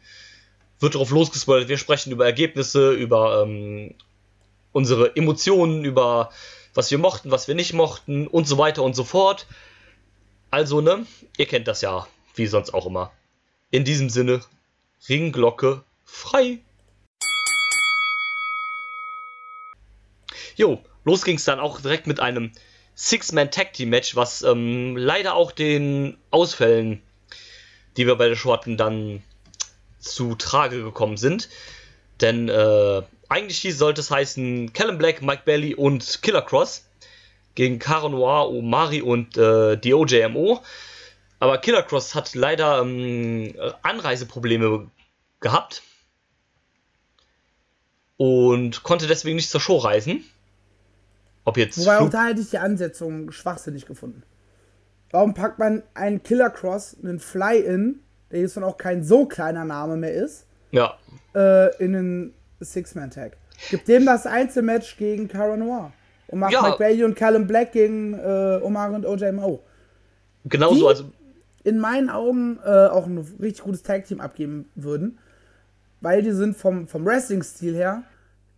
wird 0.81 0.95
darauf 0.95 1.11
losgespoilert. 1.11 1.69
Wir 1.69 1.79
sprechen 1.79 2.11
über 2.11 2.25
Ergebnisse, 2.25 2.93
über 2.93 3.43
ähm, 3.43 3.95
unsere 4.73 5.15
Emotionen, 5.15 5.85
über 5.85 6.31
was 6.75 6.91
wir 6.91 6.99
mochten, 6.99 7.31
was 7.31 7.49
wir 7.49 7.55
nicht 7.55 7.73
mochten 7.73 8.27
und 8.27 8.49
so 8.49 8.59
weiter 8.59 8.83
und 8.83 8.95
so 8.95 9.05
fort. 9.05 9.47
Also, 10.51 10.81
ne? 10.81 11.07
Ihr 11.37 11.47
kennt 11.47 11.69
das 11.69 11.83
ja, 11.83 12.07
wie 12.35 12.47
sonst 12.47 12.75
auch 12.75 12.87
immer. 12.87 13.13
In 13.71 13.85
diesem 13.85 14.11
Sinne, 14.11 14.41
Ringglocke 15.09 15.85
frei. 16.05 16.59
Jo, 20.61 20.83
los 21.05 21.25
ging 21.25 21.37
es 21.37 21.45
dann 21.45 21.59
auch 21.59 21.81
direkt 21.81 22.07
mit 22.07 22.21
einem 22.21 22.53
Six-Man-Tag-Team-Match, 22.95 24.15
was 24.15 24.43
ähm, 24.43 24.97
leider 24.97 25.35
auch 25.35 25.53
den 25.53 26.19
Ausfällen, 26.31 27.03
die 27.97 28.07
wir 28.07 28.17
bei 28.17 28.29
der 28.29 28.37
Show 28.37 28.53
hatten, 28.53 28.77
dann 28.77 29.23
zu 29.99 30.35
Trage 30.35 30.83
gekommen 30.83 31.17
sind. 31.17 31.49
Denn 32.21 32.49
äh, 32.51 33.03
eigentlich 33.31 33.77
sollte 33.77 34.03
es 34.03 34.11
heißen 34.11 34.73
Callum 34.75 34.99
Black, 34.99 35.23
Mike 35.23 35.43
Bailey 35.47 35.75
und 35.75 36.21
Killer 36.23 36.43
Cross 36.43 36.87
gegen 37.55 37.79
Caro 37.79 38.11
Noir, 38.11 38.51
Omari 38.51 39.01
und 39.01 39.39
äh, 39.39 39.77
die 39.77 39.95
OJMO. 39.95 40.63
Aber 41.39 41.57
Killer 41.57 41.83
Cross 41.83 42.15
hat 42.15 42.35
leider 42.35 42.83
ähm, 42.83 43.55
Anreiseprobleme 43.83 44.91
gehabt 45.41 45.83
und 48.19 48.83
konnte 48.83 49.07
deswegen 49.07 49.37
nicht 49.37 49.49
zur 49.49 49.63
Show 49.63 49.79
reisen. 49.79 50.27
Ob 51.45 51.57
jetzt. 51.57 51.79
Wobei 51.79 51.99
auch 51.99 52.11
da 52.11 52.27
hätte 52.27 52.41
ich 52.41 52.51
die 52.51 52.59
Ansetzung 52.59 53.33
schwachsinnig 53.33 53.87
gefunden. 53.87 54.23
Warum 55.11 55.35
packt 55.35 55.59
man 55.59 55.83
einen 55.95 56.23
Killer 56.23 56.51
Cross, 56.51 56.97
einen 57.03 57.19
Fly-In, 57.19 58.01
der 58.31 58.41
jetzt 58.41 58.57
dann 58.57 58.65
auch 58.65 58.77
kein 58.77 59.03
so 59.03 59.27
kleiner 59.27 59.65
Name 59.65 59.97
mehr 59.97 60.13
ist, 60.13 60.47
ja. 60.71 60.95
äh, 61.35 61.75
in 61.83 61.97
einen 61.97 62.35
Six-Man-Tag? 62.61 63.37
Gibt 63.71 63.89
dem 63.89 64.07
das 64.07 64.27
Einzelmatch 64.27 64.97
gegen 64.97 65.27
Cara 65.29 65.57
Noir. 65.57 65.93
Und 66.29 66.39
macht 66.39 66.53
Ja. 66.53 66.63
Mike 66.63 66.79
Bailey 66.79 67.03
und 67.05 67.17
Callum 67.17 67.47
Black 67.49 67.73
gegen 67.73 68.15
äh, 68.15 68.61
Omar 68.63 68.93
und 68.93 69.05
OJMO. 69.05 69.65
Genauso, 70.45 70.75
Die- 70.77 70.87
also. 70.87 71.05
in 71.65 71.79
meinen 71.81 72.09
Augen 72.09 72.59
äh, 72.65 72.87
auch 72.87 73.07
ein 73.07 73.19
richtig 73.41 73.65
gutes 73.65 73.83
Tag-Team 73.83 74.21
abgeben 74.21 74.71
würden, 74.77 75.19
weil 76.01 76.23
die 76.23 76.31
sind 76.31 76.57
vom, 76.57 76.87
vom 76.87 77.05
Wrestling-Stil 77.05 77.75
her 77.75 78.05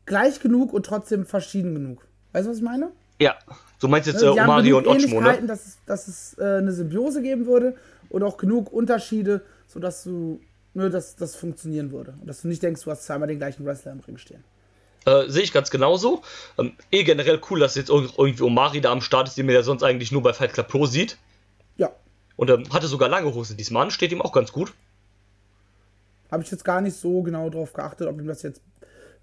gleich 0.04 0.40
genug 0.40 0.72
und 0.74 0.84
trotzdem 0.84 1.24
verschieden 1.24 1.74
genug. 1.74 2.06
Weißt 2.32 2.46
du, 2.46 2.50
was 2.50 2.56
ich 2.58 2.62
meine? 2.62 2.90
Ja. 3.20 3.36
Du 3.80 3.88
meinst 3.88 4.06
jetzt 4.06 4.20
Ne, 4.22 4.28
äh, 4.28 4.30
Omari 4.30 4.72
und 4.72 4.86
Ähnlichkeiten, 4.86 5.42
ne? 5.42 5.48
dass 5.48 5.66
es, 5.66 5.78
dass 5.86 6.08
es 6.08 6.38
äh, 6.38 6.58
eine 6.58 6.72
Symbiose 6.72 7.20
geben 7.22 7.46
würde 7.46 7.74
und 8.08 8.22
auch 8.22 8.36
genug 8.36 8.72
Unterschiede, 8.72 9.42
sodass 9.68 10.04
du, 10.04 10.40
ne, 10.74 10.88
dass 10.90 11.16
das 11.16 11.34
funktionieren 11.36 11.90
würde. 11.92 12.14
Und 12.20 12.26
dass 12.28 12.42
du 12.42 12.48
nicht 12.48 12.62
denkst, 12.62 12.82
du 12.82 12.90
hast 12.90 13.04
zweimal 13.04 13.28
den 13.28 13.38
gleichen 13.38 13.64
Wrestler 13.66 13.92
im 13.92 14.00
Ring 14.00 14.18
stehen. 14.18 14.44
Äh, 15.04 15.28
Sehe 15.28 15.42
ich 15.42 15.52
ganz 15.52 15.70
genauso. 15.70 16.22
Ähm, 16.58 16.72
eh 16.92 17.02
generell 17.02 17.40
cool, 17.50 17.58
dass 17.58 17.74
jetzt 17.74 17.90
ir- 17.90 18.12
irgendwie 18.16 18.42
Omari 18.44 18.80
da 18.80 18.92
am 18.92 19.00
Start 19.00 19.26
ist, 19.28 19.36
den 19.36 19.46
man 19.46 19.54
ja 19.56 19.62
sonst 19.62 19.82
eigentlich 19.82 20.12
nur 20.12 20.22
bei 20.22 20.32
Fight 20.32 20.52
Club 20.52 20.68
Pro 20.68 20.86
sieht. 20.86 21.18
Ja, 21.76 21.90
Und 22.36 22.50
ähm, 22.50 22.64
hatte 22.72 22.86
sogar 22.86 23.08
lange 23.08 23.34
Hose 23.34 23.56
diesmal 23.56 23.82
an, 23.84 23.90
steht 23.90 24.12
ihm 24.12 24.22
auch 24.22 24.32
ganz 24.32 24.52
gut. 24.52 24.72
habe 26.30 26.42
ich 26.44 26.50
jetzt 26.52 26.64
gar 26.64 26.80
nicht 26.80 26.96
so 26.96 27.22
genau 27.22 27.50
drauf 27.50 27.72
geachtet, 27.72 28.06
ob 28.08 28.18
ihm 28.20 28.26
das 28.28 28.42
jetzt, 28.42 28.60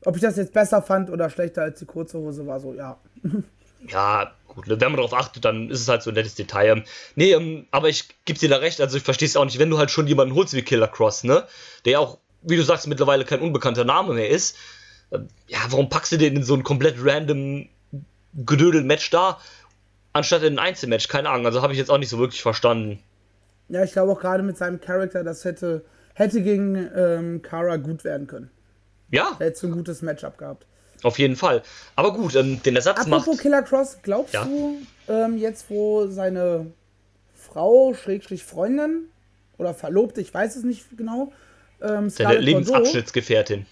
ob 0.06 0.16
ich 0.16 0.22
das 0.22 0.38
jetzt 0.38 0.54
besser 0.54 0.82
fand 0.82 1.10
oder 1.10 1.30
schlechter 1.30 1.64
als 1.64 1.80
die 1.80 1.86
kurze 1.86 2.18
Hose 2.18 2.46
war. 2.48 2.60
So, 2.60 2.74
ja. 2.74 2.98
Ja, 3.88 4.32
gut, 4.48 4.68
ne, 4.68 4.80
wenn 4.80 4.92
man 4.92 4.98
darauf 4.98 5.14
achtet, 5.14 5.46
dann 5.46 5.70
ist 5.70 5.82
es 5.82 5.88
halt 5.88 6.04
so 6.04 6.12
ein 6.12 6.14
nettes 6.14 6.36
Detail. 6.36 6.70
Ähm, 6.70 6.84
nee, 7.16 7.32
ähm, 7.32 7.68
aber 7.72 7.90
ich 7.90 8.10
gebe 8.26 8.40
dir 8.40 8.50
da 8.50 8.58
recht, 8.58 8.82
also 8.82 8.98
ich 8.98 9.04
verstehe 9.04 9.28
es 9.28 9.38
auch 9.38 9.46
nicht, 9.46 9.60
wenn 9.60 9.70
du 9.70 9.78
halt 9.78 9.92
schon 9.92 10.08
jemanden 10.08 10.36
holst 10.36 10.54
wie 10.54 10.62
Killer 10.62 10.88
Cross, 10.88 11.24
ne? 11.24 11.46
Der 11.86 11.94
ja 11.94 12.00
auch, 12.00 12.18
wie 12.42 12.56
du 12.56 12.64
sagst, 12.64 12.88
mittlerweile 12.88 13.26
kein 13.26 13.42
unbekannter 13.42 13.86
Name 13.86 14.14
mehr 14.14 14.30
ist. 14.30 14.58
Ähm, 15.12 15.28
ja, 15.48 15.60
warum 15.70 15.90
packst 15.90 16.12
du 16.12 16.18
den 16.18 16.36
in 16.36 16.44
so 16.44 16.56
ein 16.56 16.64
komplett 16.64 16.96
random 17.00 17.70
Gedödel-Match 18.34 19.10
da, 19.10 19.40
anstatt 20.14 20.44
in 20.44 20.60
ein 20.60 20.60
Einzelmatch? 20.60 21.08
Keine 21.08 21.30
Ahnung, 21.30 21.46
also 21.46 21.62
habe 21.62 21.74
ich 21.74 21.80
jetzt 21.80 21.90
auch 21.90 21.98
nicht 21.98 22.10
so 22.10 22.20
wirklich 22.20 22.42
verstanden. 22.42 23.00
Ja, 23.70 23.84
ich 23.84 23.94
glaube 23.94 24.12
auch 24.12 24.20
gerade 24.20 24.44
mit 24.44 24.58
seinem 24.58 24.82
Charakter, 24.82 25.24
das 25.24 25.46
hätte, 25.46 25.86
hätte 26.16 26.42
gegen 26.42 26.90
ähm, 26.96 27.42
Kara 27.42 27.78
gut 27.78 28.04
werden 28.04 28.28
können. 28.28 28.50
Ja, 29.12 29.36
Er 29.40 29.48
hätte 29.48 29.60
so 29.60 29.68
ein 29.68 29.74
gutes 29.74 30.02
Matchup 30.02 30.38
gehabt. 30.38 30.66
auf 31.04 31.18
jeden 31.20 31.36
Fall. 31.36 31.64
Aber 31.96 32.14
gut, 32.14 32.36
ähm, 32.36 32.62
den 32.64 32.76
Ersatz 32.76 33.00
Apropos 33.02 33.28
macht. 33.28 33.40
Killer 33.42 33.62
Cross, 33.64 33.98
glaubst 34.04 34.34
Ja. 34.34 34.46
du, 34.46 34.78
ähm, 35.08 35.38
jetzt 35.38 35.70
wo 35.70 36.08
seine 36.08 36.68
Frau, 37.36 37.94
Schrägstrich 37.94 38.44
Freundin 38.44 39.06
oder 39.58 39.74
Verlobte, 39.74 40.22
ich 40.22 40.34
weiß 40.34 40.56
es 40.56 40.64
nicht 40.64 40.86
genau, 40.98 41.32
Seine 41.80 41.94
ähm, 42.00 42.12
Bordeaux, 42.18 42.40
Lebensabschnittsgefährtin. 42.40 43.66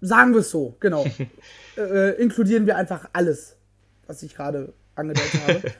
sagen 0.00 0.32
wir 0.32 0.40
es 0.40 0.50
so, 0.50 0.74
genau, 0.80 1.06
äh, 1.76 2.10
inkludieren 2.20 2.66
wir 2.66 2.76
einfach 2.76 3.08
alles, 3.12 3.56
was 4.06 4.22
ich 4.22 4.34
gerade 4.34 4.72
angedeutet 4.94 5.40
habe. 5.46 5.62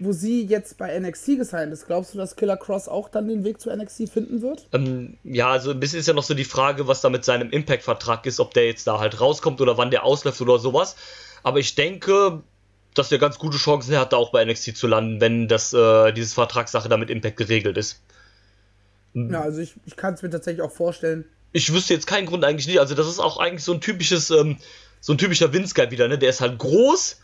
Wo 0.00 0.12
sie 0.12 0.44
jetzt 0.44 0.78
bei 0.78 0.98
NXT 0.98 1.38
gesigned 1.38 1.72
ist, 1.72 1.86
glaubst 1.86 2.14
du, 2.14 2.18
dass 2.18 2.36
Killer 2.36 2.56
Cross 2.56 2.88
auch 2.88 3.08
dann 3.08 3.26
den 3.26 3.42
Weg 3.42 3.60
zu 3.60 3.74
NXT 3.74 4.08
finden 4.08 4.42
wird? 4.42 4.68
Ähm, 4.72 5.18
ja, 5.24 5.50
also 5.50 5.72
ein 5.72 5.80
bisschen 5.80 5.98
ist 5.98 6.06
ja 6.06 6.14
noch 6.14 6.22
so 6.22 6.34
die 6.34 6.44
Frage, 6.44 6.86
was 6.86 7.00
da 7.00 7.10
mit 7.10 7.24
seinem 7.24 7.50
Impact-Vertrag 7.50 8.24
ist, 8.26 8.38
ob 8.38 8.54
der 8.54 8.66
jetzt 8.66 8.86
da 8.86 9.00
halt 9.00 9.20
rauskommt 9.20 9.60
oder 9.60 9.76
wann 9.76 9.90
der 9.90 10.04
ausläuft 10.04 10.40
oder 10.40 10.58
sowas. 10.58 10.94
Aber 11.42 11.58
ich 11.58 11.74
denke, 11.74 12.42
dass 12.94 13.08
der 13.08 13.18
ganz 13.18 13.38
gute 13.38 13.56
Chancen 13.56 13.96
hat, 13.96 14.12
da 14.12 14.16
auch 14.16 14.30
bei 14.30 14.44
NXT 14.44 14.76
zu 14.76 14.86
landen, 14.86 15.20
wenn 15.20 15.48
das, 15.48 15.72
äh, 15.72 16.12
dieses 16.12 16.34
Vertragssache 16.34 16.88
da 16.88 16.96
mit 16.96 17.10
Impact 17.10 17.36
geregelt 17.36 17.76
ist. 17.76 18.00
Ja, 19.14 19.40
also 19.40 19.60
ich, 19.60 19.74
ich 19.84 19.96
kann 19.96 20.14
es 20.14 20.22
mir 20.22 20.30
tatsächlich 20.30 20.62
auch 20.62 20.72
vorstellen. 20.72 21.24
Ich 21.52 21.72
wüsste 21.72 21.94
jetzt 21.94 22.06
keinen 22.06 22.26
Grund 22.26 22.44
eigentlich 22.44 22.66
nicht. 22.66 22.78
Also 22.78 22.94
das 22.94 23.08
ist 23.08 23.18
auch 23.18 23.38
eigentlich 23.38 23.64
so 23.64 23.72
ein 23.72 23.80
typisches, 23.80 24.30
ähm, 24.30 24.58
so 25.00 25.14
ein 25.14 25.18
typischer 25.18 25.52
Vince-Guy 25.52 25.90
wieder, 25.90 26.08
ne? 26.08 26.18
Der 26.18 26.30
ist 26.30 26.40
halt 26.40 26.58
groß, 26.58 27.20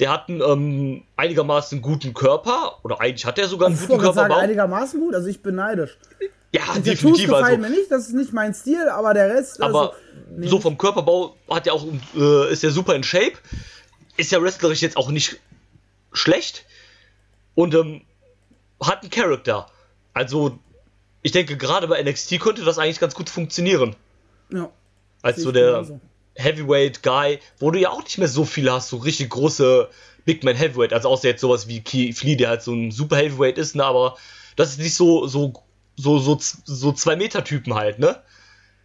der 0.00 0.10
hat 0.12 0.28
einen 0.28 0.40
ähm, 0.40 1.02
einigermaßen 1.16 1.82
guten 1.82 2.14
Körper, 2.14 2.78
oder 2.84 3.00
eigentlich 3.00 3.26
hat 3.26 3.38
er 3.38 3.48
sogar 3.48 3.66
einen 3.68 3.76
Ich 3.76 3.82
guten 3.82 3.98
gerade 4.00 4.14
sagen, 4.14 4.28
Körperbau. 4.28 4.42
einigermaßen 4.42 5.00
gut, 5.00 5.14
also 5.14 5.28
ich 5.28 5.42
bin 5.42 5.56
neidisch. 5.56 5.96
Ja, 6.52 6.62
Die 6.62 6.66
Tattoos 6.66 6.84
definitiv. 6.84 7.26
gefallen 7.26 7.44
Also. 7.44 7.58
mir 7.58 7.70
nicht, 7.70 7.90
das 7.90 8.06
ist 8.06 8.14
nicht 8.14 8.32
mein 8.32 8.54
Stil, 8.54 8.88
aber 8.88 9.12
der 9.12 9.28
Rest. 9.34 9.60
Aber 9.60 9.94
also, 10.36 10.48
so 10.48 10.60
vom 10.60 10.78
Körperbau 10.78 11.36
hat 11.50 11.66
er 11.66 11.74
auch, 11.74 11.84
äh, 12.16 12.52
ist 12.52 12.64
er 12.64 12.70
super 12.70 12.94
in 12.94 13.02
Shape. 13.02 13.34
Ist 14.16 14.32
ja 14.32 14.40
wrestlerisch 14.42 14.80
jetzt 14.80 14.96
auch 14.96 15.10
nicht 15.10 15.40
schlecht. 16.12 16.64
Und 17.54 17.74
ähm, 17.74 18.02
hat 18.82 19.02
einen 19.02 19.10
Charakter. 19.10 19.66
Also, 20.14 20.58
ich 21.22 21.32
denke, 21.32 21.56
gerade 21.56 21.86
bei 21.88 22.02
NXT 22.02 22.40
könnte 22.40 22.64
das 22.64 22.78
eigentlich 22.78 23.00
ganz 23.00 23.14
gut 23.14 23.28
funktionieren. 23.28 23.94
Ja, 24.50 24.70
Als 25.22 25.42
so 25.42 25.52
der 25.52 25.72
genauso. 25.72 26.00
Heavyweight 26.38 27.02
Guy, 27.02 27.40
wo 27.58 27.70
du 27.70 27.78
ja 27.78 27.90
auch 27.90 28.02
nicht 28.02 28.18
mehr 28.18 28.28
so 28.28 28.44
viele 28.44 28.72
hast, 28.72 28.88
so 28.88 28.98
richtig 28.98 29.30
große 29.30 29.88
Big 30.24 30.44
Man 30.44 30.56
Heavyweight. 30.56 30.92
Also 30.92 31.08
außer 31.08 31.28
jetzt 31.28 31.40
sowas 31.40 31.68
wie 31.68 31.80
Keith 31.80 32.22
Lee, 32.22 32.36
der 32.36 32.48
halt 32.50 32.62
so 32.62 32.72
ein 32.72 32.90
super 32.90 33.16
Heavyweight 33.16 33.58
ist, 33.58 33.74
ne, 33.74 33.84
aber 33.84 34.16
das 34.56 34.70
ist 34.70 34.78
nicht 34.78 34.94
so, 34.94 35.26
so, 35.26 35.52
so, 35.96 36.18
so, 36.18 36.38
so 36.38 36.92
zwei 36.92 37.16
Meter 37.16 37.44
Typen 37.44 37.74
halt, 37.74 37.98
ne? 37.98 38.22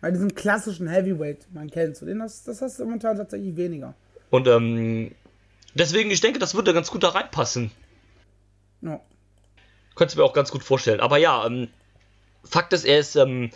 Bei 0.01 0.11
diesem 0.11 0.35
klassischen 0.35 0.87
Heavyweight, 0.87 1.47
man 1.53 1.69
kennt 1.69 1.95
so, 1.95 2.05
den 2.05 2.19
das, 2.19 2.43
das 2.43 2.61
hast 2.61 2.79
du 2.79 2.85
momentan 2.85 3.17
tatsächlich 3.17 3.55
weniger. 3.55 3.93
Und 4.29 4.47
ähm, 4.47 5.11
deswegen, 5.75 6.11
ich 6.11 6.21
denke, 6.21 6.39
das 6.39 6.55
würde 6.55 6.73
ganz 6.73 6.91
gut 6.91 7.03
da 7.03 7.09
reinpassen. 7.09 7.71
Ja. 8.81 8.99
Könntest 9.95 10.17
du 10.17 10.21
mir 10.21 10.25
auch 10.25 10.33
ganz 10.33 10.51
gut 10.51 10.63
vorstellen. 10.63 10.99
Aber 10.99 11.17
ja, 11.17 11.45
ähm, 11.45 11.69
Fakt 12.43 12.73
ist, 12.73 12.83
er 12.83 12.99
ist 12.99 13.15
ähm, 13.15 13.51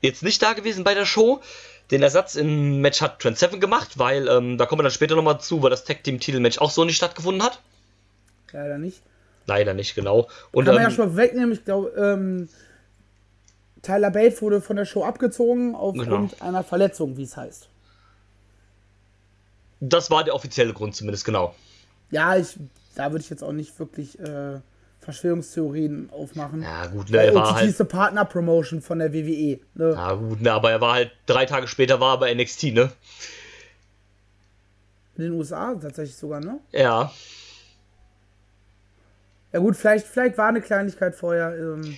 jetzt 0.00 0.22
nicht 0.22 0.42
da 0.42 0.52
gewesen 0.52 0.84
bei 0.84 0.94
der 0.94 1.06
Show. 1.06 1.40
Den 1.90 2.02
Ersatz 2.02 2.34
im 2.34 2.80
Match 2.80 3.00
hat 3.00 3.18
Trent 3.20 3.38
Seven 3.38 3.60
gemacht, 3.60 3.98
weil, 3.98 4.28
ähm, 4.28 4.58
da 4.58 4.66
kommen 4.66 4.80
wir 4.80 4.82
dann 4.84 4.92
später 4.92 5.16
nochmal 5.16 5.40
zu, 5.40 5.62
weil 5.62 5.70
das 5.70 5.84
Tag 5.84 6.04
Team 6.04 6.20
Titelmatch 6.20 6.58
auch 6.58 6.70
so 6.70 6.84
nicht 6.84 6.96
stattgefunden 6.96 7.42
hat. 7.42 7.60
Leider 8.52 8.78
nicht. 8.78 9.00
Leider 9.46 9.72
nicht, 9.72 9.94
genau. 9.94 10.28
Und 10.52 10.66
Kann 10.66 10.74
man 10.74 10.82
ja 10.82 10.90
ähm, 10.90 10.94
schon 10.94 11.08
mal 11.08 11.16
wegnehmen, 11.16 11.52
ich 11.52 11.64
glaube, 11.64 11.88
ähm, 11.96 12.48
Tyler 13.82 14.10
Bate 14.10 14.40
wurde 14.42 14.60
von 14.60 14.76
der 14.76 14.84
Show 14.84 15.04
abgezogen 15.04 15.74
aufgrund 15.74 16.32
Genau. 16.32 16.44
einer 16.44 16.62
Verletzung, 16.64 17.16
wie 17.16 17.22
es 17.22 17.36
heißt. 17.36 17.68
das 19.80 20.10
war 20.10 20.24
der 20.24 20.34
offizielle 20.34 20.72
Grund 20.74 20.94
zumindest, 20.96 21.24
genau. 21.24 21.54
Ja, 22.10 22.36
ich, 22.36 22.58
da 22.96 23.12
würde 23.12 23.22
ich 23.22 23.30
jetzt 23.30 23.44
auch 23.44 23.52
nicht 23.52 23.78
wirklich 23.78 24.18
äh, 24.18 24.60
Verschwörungstheorien 25.08 26.10
aufmachen. 26.12 26.60
Ja, 26.60 26.84
gut, 26.86 27.08
ne, 27.08 27.16
er 27.24 27.34
war 27.34 27.54
halt. 27.54 27.74
eine 27.80 27.88
Partner-Promotion 27.88 28.82
von 28.82 28.98
der 28.98 29.14
WWE. 29.14 29.58
Ne? 29.72 29.92
Ja, 29.94 30.12
gut, 30.12 30.42
ne, 30.42 30.52
aber 30.52 30.70
er 30.70 30.82
war 30.82 30.92
halt 30.92 31.12
drei 31.24 31.46
Tage 31.46 31.66
später 31.66 31.98
war 31.98 32.16
er 32.16 32.18
bei 32.18 32.34
NXT, 32.34 32.64
ne? 32.74 32.92
In 35.16 35.24
den 35.24 35.32
USA 35.32 35.74
tatsächlich 35.80 36.14
sogar, 36.14 36.40
ne? 36.40 36.60
Ja. 36.72 37.10
Ja 39.50 39.58
gut, 39.60 39.76
vielleicht, 39.78 40.06
vielleicht 40.06 40.36
war 40.36 40.48
eine 40.48 40.60
Kleinigkeit 40.60 41.14
vorher. 41.14 41.56
Ähm, 41.58 41.96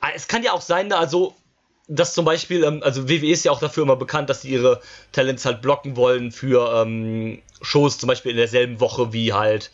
Ah, 0.00 0.08
Es 0.14 0.28
kann 0.28 0.42
ja 0.42 0.52
auch 0.52 0.60
sein, 0.60 0.88
ne, 0.88 0.98
also, 0.98 1.34
dass 1.88 2.12
zum 2.12 2.26
Beispiel, 2.26 2.62
ähm, 2.64 2.82
also 2.84 3.08
WWE 3.08 3.30
ist 3.30 3.44
ja 3.46 3.52
auch 3.52 3.60
dafür 3.60 3.84
immer 3.84 3.96
bekannt, 3.96 4.28
dass 4.28 4.42
sie 4.42 4.50
ihre 4.50 4.82
Talents 5.12 5.46
halt 5.46 5.62
blocken 5.62 5.96
wollen 5.96 6.30
für 6.30 6.82
ähm, 6.82 7.40
Shows, 7.62 7.96
zum 7.96 8.06
Beispiel 8.08 8.32
in 8.32 8.36
derselben 8.36 8.80
Woche 8.80 9.14
wie 9.14 9.32
halt, 9.32 9.70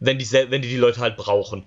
wenn 0.00 0.18
die, 0.18 0.30
wenn 0.32 0.62
die 0.62 0.68
die 0.68 0.76
Leute 0.76 1.00
halt 1.00 1.16
brauchen. 1.16 1.66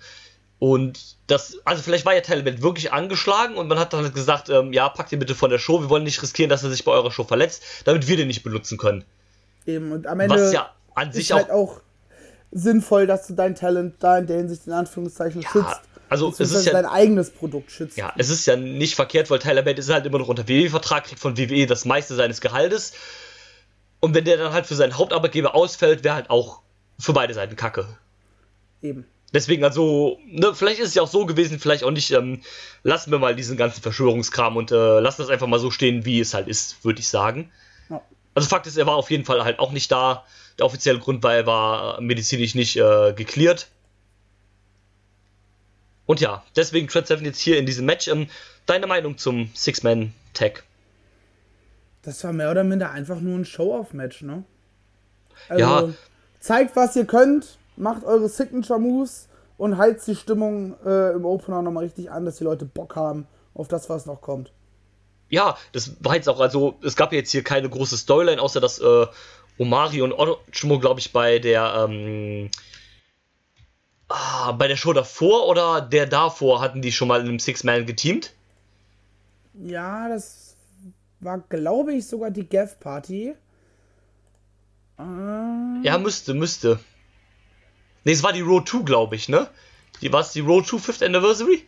Und 0.60 1.18
das, 1.28 1.58
also 1.66 1.84
vielleicht 1.84 2.06
war 2.06 2.16
ja 2.16 2.22
Talent 2.22 2.62
wirklich 2.62 2.92
angeschlagen 2.92 3.56
und 3.56 3.68
man 3.68 3.80
hat 3.80 3.94
dann 3.94 4.04
halt 4.04 4.16
gesagt, 4.16 4.50
ähm, 4.50 4.74
ja, 4.74 4.90
packt 4.90 5.12
ihn 5.12 5.20
bitte 5.20 5.36
von 5.36 5.52
der 5.52 5.60
Show, 5.60 5.82
wir 5.82 5.90
wollen 5.90 6.04
nicht 6.04 6.22
riskieren, 6.22 6.50
dass 6.50 6.64
er 6.64 6.72
sich 6.72 6.84
bei 6.84 6.92
eurer 6.92 7.12
Show 7.12 7.26
verletzt, 7.26 7.64
damit 7.86 8.08
wir 8.08 8.18
den 8.18 8.28
nicht 8.28 8.44
benutzen 8.44 8.78
können. 8.78 9.04
eben. 9.66 9.92
Und 9.92 10.08
am 10.08 10.20
Ende 10.20 10.36
Was 10.36 10.54
ja 10.54 10.72
an 10.96 11.10
ist 11.10 11.16
sich 11.16 11.32
halt 11.32 11.52
auch, 11.52 11.74
auch 11.76 11.82
sinnvoll, 12.52 13.06
dass 13.06 13.28
du 13.28 13.34
dein 13.34 13.54
Talent 13.54 13.96
da 14.00 14.18
in 14.18 14.26
der 14.26 14.38
Hinsicht 14.38 14.66
in 14.66 14.74
Anführungszeichen 14.74 15.44
schützt. 15.44 15.82
also 16.10 16.34
es 16.40 16.52
ist 16.52 16.66
ja 16.66 16.74
dein 16.74 16.86
eigenes 16.86 17.30
Produkt 17.30 17.72
schützt. 17.72 17.98
Ja, 17.98 18.14
es 18.18 18.30
ist 18.30 18.48
ja 18.48 18.56
nicht 18.56 18.96
verkehrt, 18.96 19.30
weil 19.30 19.38
Tyler 19.38 19.62
Bate 19.62 19.80
ist 19.80 19.90
halt 19.90 20.06
immer 20.08 20.18
noch 20.18 20.28
unter 20.28 20.48
WWE-Vertrag, 20.48 21.04
kriegt 21.04 21.20
von 21.20 21.38
WWE 21.38 21.68
das 21.68 21.86
meiste 21.86 22.16
seines 22.16 22.42
Gehaltes. 22.42 22.94
Und 24.00 24.16
wenn 24.16 24.26
der 24.26 24.38
dann 24.38 24.54
halt 24.54 24.66
für 24.66 24.76
seinen 24.76 24.98
Hauptarbeitgeber 24.98 25.54
ausfällt, 25.54 26.04
wäre 26.04 26.16
halt 26.16 26.30
auch 26.30 26.62
für 27.00 27.14
beide 27.14 27.34
Seiten 27.34 27.56
Kacke. 27.56 27.88
Eben. 28.82 29.06
Deswegen, 29.34 29.64
also, 29.64 30.20
ne, 30.26 30.56
vielleicht 30.56 30.80
ist 30.80 30.90
es 30.90 30.96
ja 30.96 31.02
auch 31.02 31.08
so 31.08 31.26
gewesen, 31.26 31.60
vielleicht 31.60 31.84
auch 31.84 31.92
nicht. 31.92 32.12
Ähm, 32.12 32.42
lassen 32.84 33.12
wir 33.12 33.20
mal 33.20 33.36
diesen 33.36 33.58
ganzen 33.58 33.82
Verschwörungskram 33.82 34.56
und 34.56 34.72
äh, 34.72 35.00
lassen 35.00 35.22
das 35.22 35.30
einfach 35.30 35.48
mal 35.48 35.60
so 35.60 35.70
stehen, 35.70 36.06
wie 36.06 36.20
es 36.20 36.34
halt 36.34 36.48
ist, 36.48 36.84
würde 36.86 37.00
ich 37.00 37.10
sagen. 37.10 37.52
Ja. 37.90 38.02
Also 38.36 38.48
Fakt 38.48 38.68
ist, 38.68 38.78
er 38.78 38.86
war 38.88 38.96
auf 38.96 39.12
jeden 39.12 39.26
Fall 39.26 39.44
halt 39.44 39.60
auch 39.60 39.72
nicht 39.72 39.92
da. 39.92 40.26
Der 40.58 40.66
offizielle 40.66 41.00
Grund 41.00 41.24
war, 41.24 41.36
er 41.36 41.46
war 41.46 42.02
medizinisch 42.02 42.56
nicht 42.56 42.78
äh, 42.78 43.14
geklärt. 43.14 43.68
Und 46.06 46.22
ja, 46.22 46.44
deswegen 46.56 46.88
Trent 46.88 47.08
Seven 47.08 47.26
jetzt 47.26 47.40
hier 47.40 47.58
in 47.58 47.66
diesem 47.66 47.86
Match. 47.86 48.08
Ähm, 48.08 48.28
deine 48.66 48.88
Meinung 48.88 49.18
zum 49.18 49.52
Six-Man-Tag? 49.54 50.64
Das 52.02 52.24
war 52.24 52.32
mehr 52.32 52.50
oder 52.50 52.64
minder 52.64 52.92
einfach 52.92 53.20
nur 53.20 53.38
ein 53.38 53.44
Show-Off-Match, 53.44 54.22
ne? 54.22 54.46
Also, 55.50 55.62
Ja. 55.62 55.94
zeigt, 56.40 56.76
was 56.78 56.96
ihr 56.96 57.06
könnt, 57.06 57.58
macht 57.78 58.04
eure 58.04 58.30
Signature-Moves 58.30 59.30
und 59.58 59.78
heizt 59.78 60.08
die 60.08 60.16
Stimmung 60.16 60.76
äh, 60.86 61.14
im 61.14 61.26
Opener 61.26 61.62
nochmal 61.62 61.86
richtig 61.86 62.12
an, 62.12 62.26
dass 62.26 62.38
die 62.38 62.44
Leute 62.44 62.66
Bock 62.66 62.96
haben 62.96 63.28
auf 63.54 63.68
das, 63.68 63.90
was 63.90 64.06
noch 64.06 64.22
kommt. 64.22 64.52
Ja, 65.30 65.58
das 65.74 65.96
war 66.04 66.16
jetzt 66.16 66.30
auch, 66.30 66.40
also 66.40 66.76
es 66.84 66.96
gab 66.96 67.12
jetzt 67.12 67.32
hier 67.32 67.44
keine 67.44 67.70
große 67.70 67.98
Storyline, 67.98 68.42
außer 68.42 68.62
dass 68.62 68.80
äh, 68.80 69.08
Omari 69.58 70.02
und 70.02 70.14
Ochomo, 70.14 70.80
glaube 70.80 71.00
ich, 71.00 71.12
bei 71.12 71.40
der 71.40 71.88
ähm, 71.90 72.50
ah, 74.08 74.52
bei 74.54 74.68
der 74.68 74.78
Show 74.78 74.94
davor 74.94 75.48
oder 75.48 75.82
der 75.82 76.06
davor 76.06 76.62
hatten 76.62 76.82
die 76.82 76.92
schon 76.92 77.08
mal 77.08 77.20
in 77.22 77.28
einem 77.28 77.40
Six-Man 77.40 77.86
geteamt. 77.86 78.34
Ja, 79.54 80.08
das 80.08 80.56
war, 81.20 81.40
glaube 81.50 81.94
ich, 81.94 82.08
sogar 82.08 82.32
die 82.32 82.48
Gav-Party. 82.48 83.36
Äh, 85.00 85.04
Ja, 85.84 85.98
müsste, 85.98 86.34
müsste. 86.34 86.80
Ne, 88.08 88.14
es 88.14 88.24
war 88.24 88.32
die 88.32 88.40
Road 88.40 88.70
2, 88.70 88.84
glaube 88.84 89.18
ich, 89.18 89.28
ne? 89.28 89.50
Die 90.02 90.14
war 90.14 90.22
es 90.22 90.32
die 90.32 90.40
Road 90.40 90.66
2 90.66 90.78
Fifth 90.78 91.04
Anniversary? 91.04 91.64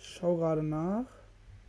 schau 0.00 0.36
gerade 0.36 0.64
nach. 0.64 1.04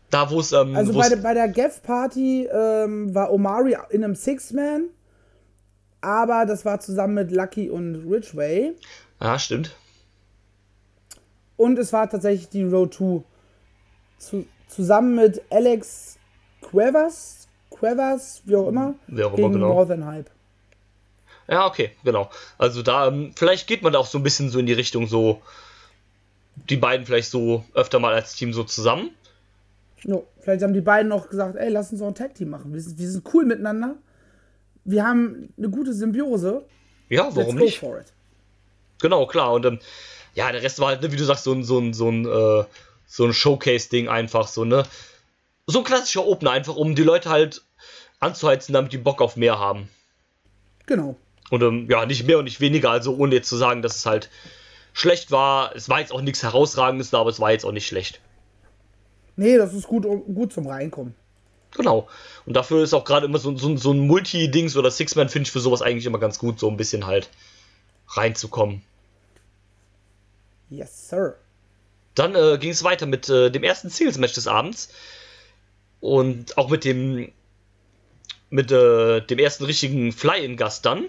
Da, 0.10 0.30
wo 0.32 0.40
es, 0.40 0.52
ähm, 0.54 0.76
Also 0.76 0.92
bei, 0.94 1.10
der- 1.10 1.18
bei 1.18 1.34
der 1.36 1.48
Gav-Party 1.50 2.48
ähm, 2.52 3.14
war 3.14 3.32
Omari 3.32 3.76
in 3.92 4.04
einem 4.04 4.16
Six-Man, 4.16 4.86
aber 6.02 6.46
das 6.48 6.66
war 6.66 6.80
zusammen 6.80 7.14
mit 7.14 7.32
Lucky 7.32 7.70
und 7.70 8.10
Ridgway. 8.10 8.74
Ja, 9.22 9.38
stimmt. 9.38 9.76
Und 11.58 11.78
es 11.78 11.94
war 11.94 12.10
tatsächlich 12.10 12.50
die 12.50 12.64
Road 12.64 12.94
2 12.96 13.24
zu, 14.18 14.46
zusammen 14.68 15.14
mit 15.16 15.42
Alex 15.52 16.18
Cuevas, 16.62 17.48
Cuevas, 17.70 18.42
wie 18.46 18.56
auch 18.56 18.68
immer, 18.70 18.96
Wie 19.08 19.24
auch 19.24 19.28
immer, 19.30 19.36
gegen 19.38 19.54
genau. 19.54 19.74
More 19.74 19.88
Than 19.88 20.06
Hype. 20.06 20.30
Ja, 21.48 21.68
okay, 21.68 21.92
genau. 22.04 22.30
Also 22.58 22.82
da, 22.82 23.08
ähm, 23.08 23.32
vielleicht 23.36 23.68
geht 23.68 23.84
man 23.84 23.94
da 23.94 24.00
auch 24.00 24.08
so 24.08 24.18
ein 24.18 24.24
bisschen 24.24 24.50
so 24.50 24.60
in 24.60 24.66
die 24.66 24.74
Richtung 24.74 25.08
so, 25.08 25.42
die 26.70 26.78
beiden 26.78 27.06
vielleicht 27.06 27.30
so 27.30 27.64
öfter 27.74 28.00
mal 28.00 28.14
als 28.14 28.36
Team 28.36 28.54
so 28.54 28.64
zusammen. 28.64 29.12
Jo, 30.04 30.26
vielleicht 30.40 30.64
haben 30.64 30.74
die 30.74 30.82
beiden 30.82 31.10
noch 31.10 31.30
gesagt, 31.30 31.56
ey, 31.56 31.70
lass 31.70 31.92
uns 31.92 32.00
doch 32.00 32.08
ein 32.08 32.16
Tag-Team 32.16 32.50
machen. 32.50 32.74
Wir 32.74 32.82
sind, 32.82 32.98
wir 32.98 33.10
sind 33.10 33.28
cool 33.34 33.46
miteinander. 33.46 33.96
Wir 34.84 35.04
haben 35.04 35.54
eine 35.58 35.70
gute 35.70 35.94
Symbiose. 35.94 36.64
Ja, 37.10 37.26
Let's 37.26 37.36
warum 37.36 37.58
go 37.58 37.64
nicht? 37.64 37.82
Genau, 39.02 39.26
klar. 39.28 39.54
Und 39.54 39.66
ähm, 39.66 39.80
ja, 40.34 40.52
der 40.52 40.62
Rest 40.64 40.80
war 40.80 40.90
halt, 40.90 41.02
ne, 41.02 41.12
wie 41.12 41.16
du 41.18 41.24
sagst, 41.24 41.44
so 41.44 41.54
ein, 41.54 41.64
so 41.64 41.80
ein, 41.80 41.94
so 41.94 42.10
ein, 42.10 42.26
äh, 42.26 42.66
so 43.08 43.26
ein 43.26 43.34
Showcase-Ding 43.34 44.08
einfach, 44.08 44.48
so, 44.48 44.66
ne? 44.66 44.84
So 45.68 45.80
ein 45.80 45.86
klassischer 45.86 46.26
Opener, 46.26 46.52
einfach 46.52 46.76
um 46.76 46.96
die 46.96 47.04
Leute 47.04 47.30
halt 47.30 47.64
anzuheizen, 48.20 48.74
damit 48.74 48.94
die 48.94 48.98
Bock 48.98 49.22
auf 49.22 49.36
mehr 49.36 49.60
haben. 49.60 49.90
Genau. 50.86 51.18
Und 51.50 51.62
ähm, 51.62 51.88
ja, 51.90 52.06
nicht 52.06 52.26
mehr 52.26 52.40
und 52.40 52.46
nicht 52.46 52.60
weniger, 52.60 52.90
also 52.90 53.16
ohne 53.16 53.36
jetzt 53.36 53.50
zu 53.50 53.58
sagen, 53.58 53.82
dass 53.82 53.96
es 53.96 54.06
halt 54.06 54.30
schlecht 54.94 55.32
war. 55.32 55.76
Es 55.76 55.90
war 55.90 56.00
jetzt 56.00 56.12
auch 56.12 56.22
nichts 56.22 56.42
Herausragendes 56.42 57.12
da, 57.12 57.20
aber 57.20 57.30
es 57.30 57.40
war 57.40 57.52
jetzt 57.52 57.66
auch 57.66 57.72
nicht 57.72 57.88
schlecht. 57.88 58.20
Nee, 59.36 59.58
das 59.58 59.74
ist 59.74 59.88
gut, 59.88 60.04
gut 60.04 60.54
zum 60.54 60.68
Reinkommen. 60.68 61.14
Genau. 61.72 62.08
Und 62.46 62.56
dafür 62.56 62.84
ist 62.84 62.94
auch 62.94 63.04
gerade 63.04 63.26
immer 63.26 63.38
so, 63.38 63.56
so, 63.58 63.76
so 63.76 63.92
ein 63.92 64.00
Multi-Dings 64.00 64.78
oder 64.78 64.90
Six-Man, 64.90 65.30
finde 65.30 65.48
ich 65.48 65.52
für 65.52 65.60
sowas 65.60 65.82
eigentlich 65.82 66.06
immer 66.06 66.20
ganz 66.20 66.40
gut, 66.40 66.60
so 66.60 66.70
ein 66.70 66.78
bisschen 66.78 67.06
halt 67.06 67.30
reinzukommen. 68.08 68.82
Yes, 70.70 71.10
sir. 71.10 71.36
Dann 72.16 72.34
äh, 72.34 72.58
ging 72.58 72.72
es 72.72 72.84
weiter 72.84 73.06
mit 73.06 73.28
äh, 73.30 73.52
dem 73.52 73.64
ersten 73.64 73.90
Singles-Match 73.90 74.34
des 74.34 74.48
Abends. 74.48 74.90
Und 76.00 76.58
auch 76.58 76.70
mit 76.70 76.86
dem 76.86 77.32
mit 78.50 78.72
äh, 78.72 79.22
dem 79.22 79.40
ersten 79.40 79.66
richtigen 79.66 80.14
Fly-In-Gast 80.14 80.86
dann. 80.86 81.08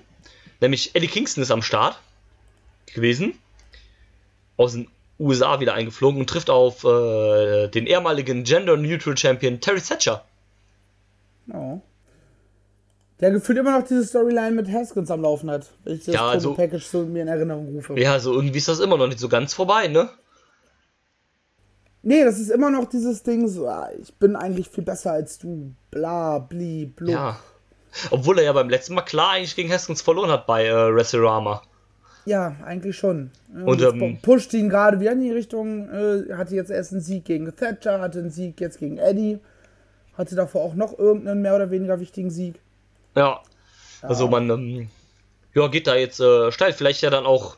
Nämlich 0.61 0.95
Eddie 0.95 1.09
Kingston 1.09 1.43
ist 1.43 1.51
am 1.51 1.63
Start 1.63 1.99
gewesen. 2.95 3.35
Aus 4.57 4.73
den 4.73 4.89
USA 5.19 5.61
wieder 5.61 5.75
eingeflogen 5.75 6.21
und 6.21 6.29
trifft 6.29 6.51
auf 6.51 6.85
äh, 6.85 7.69
den 7.69 7.87
ehemaligen 7.87 8.45
Gender-Neutral 8.45 9.17
Champion 9.17 9.61
Terry 9.61 9.81
Thatcher. 9.81 10.25
Ja. 11.47 11.81
Der 13.21 13.31
gefühlt 13.31 13.59
immer 13.59 13.79
noch 13.79 13.87
diese 13.87 14.05
Storyline 14.05 14.51
mit 14.51 14.69
Haskins 14.71 15.11
am 15.11 15.23
Laufen 15.23 15.51
hat. 15.51 15.73
Wenn 15.85 15.95
ich 15.95 16.05
das 16.05 16.15
Ja, 16.15 16.29
also- 16.29 16.55
Package 16.55 16.85
so 16.85 17.05
mir 17.05 17.23
in 17.23 17.29
Erinnerung 17.29 17.69
rufe. 17.75 17.99
Ja, 17.99 18.19
so 18.21 18.35
irgendwie 18.35 18.59
ist 18.59 18.69
das 18.69 18.81
immer 18.81 18.99
noch 18.99 19.07
nicht 19.07 19.21
so 19.21 19.29
ganz 19.29 19.55
vorbei, 19.55 19.89
ne? 19.89 20.11
Nee, 22.03 22.25
das 22.25 22.39
ist 22.39 22.51
immer 22.51 22.71
noch 22.71 22.85
dieses 22.89 23.23
Ding, 23.23 23.49
so, 23.49 23.67
ah, 23.67 23.91
ich 24.01 24.15
bin 24.15 24.37
eigentlich 24.37 24.69
viel 24.69 24.85
besser 24.85 25.13
als 25.13 25.39
du. 25.39 25.75
Bla, 25.91 26.39
bli, 26.39 26.87
blub. 26.87 27.11
Ja. 27.11 27.41
Obwohl 28.11 28.39
er 28.39 28.45
ja 28.45 28.53
beim 28.53 28.69
letzten 28.69 28.95
Mal 28.95 29.03
klar 29.03 29.33
eigentlich 29.33 29.57
gegen 29.57 29.73
Haskins 29.73 30.03
verloren 30.03 30.31
hat 30.31 30.47
bei 30.47 30.67
äh, 30.67 30.95
WrestleRama. 30.95 31.63
Ja, 32.27 32.57
eigentlich 32.65 32.97
schon. 32.97 33.31
Ja, 33.57 33.65
Und, 33.65 33.81
jetzt 33.81 33.95
ähm, 33.95 34.19
pusht 34.21 34.53
ihn 34.53 34.69
gerade 34.69 34.99
wieder 35.01 35.13
in 35.13 35.21
die 35.21 35.31
Richtung. 35.31 35.89
Äh, 35.89 36.35
hatte 36.35 36.57
jetzt 36.57 36.71
erst 36.71 36.93
einen 36.93 37.01
Sieg 37.01 37.25
gegen 37.25 37.55
Thatcher, 37.55 38.01
hatte 38.01 38.19
einen 38.19 38.31
Sieg 38.31 38.61
jetzt 38.61 38.81
gegen 38.81 38.99
Eddie. 38.99 39.39
Hatte 40.19 40.35
davor 40.35 40.63
auch 40.63 40.75
noch 40.75 40.99
irgendeinen 40.99 41.43
mehr 41.43 41.55
oder 41.55 41.71
weniger 41.71 42.01
wichtigen 42.01 42.31
Sieg. 42.31 42.57
Ja. 43.15 43.41
Also 44.03 44.29
man 44.29 44.51
ähm, 44.51 44.89
ja, 45.55 45.69
geht 45.69 45.87
da 45.87 45.95
jetzt 45.95 46.21
äh, 46.21 46.51
steil. 46.51 46.73
Vielleicht 46.73 47.03
ja 47.03 47.11
dann 47.11 47.27
auch 47.27 47.57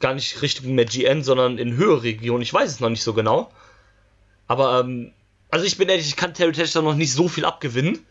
gar 0.00 0.14
nicht 0.14 0.42
Richtung 0.42 0.74
mehr 0.74 0.84
GN, 0.84 1.22
sondern 1.22 1.58
in 1.58 1.76
höhere 1.76 2.02
Regionen. 2.02 2.42
Ich 2.42 2.52
weiß 2.52 2.70
es 2.70 2.80
noch 2.80 2.90
nicht 2.90 3.02
so 3.02 3.14
genau. 3.14 3.50
Aber 4.48 4.80
ähm, 4.80 5.12
also 5.48 5.64
ich 5.64 5.78
bin 5.78 5.88
ehrlich, 5.88 6.08
ich 6.08 6.16
kann 6.16 6.34
Terry 6.34 6.52
Thatcher 6.52 6.82
noch 6.82 6.94
nicht 6.94 7.12
so 7.12 7.28
viel 7.28 7.44
abgewinnen. 7.44 8.04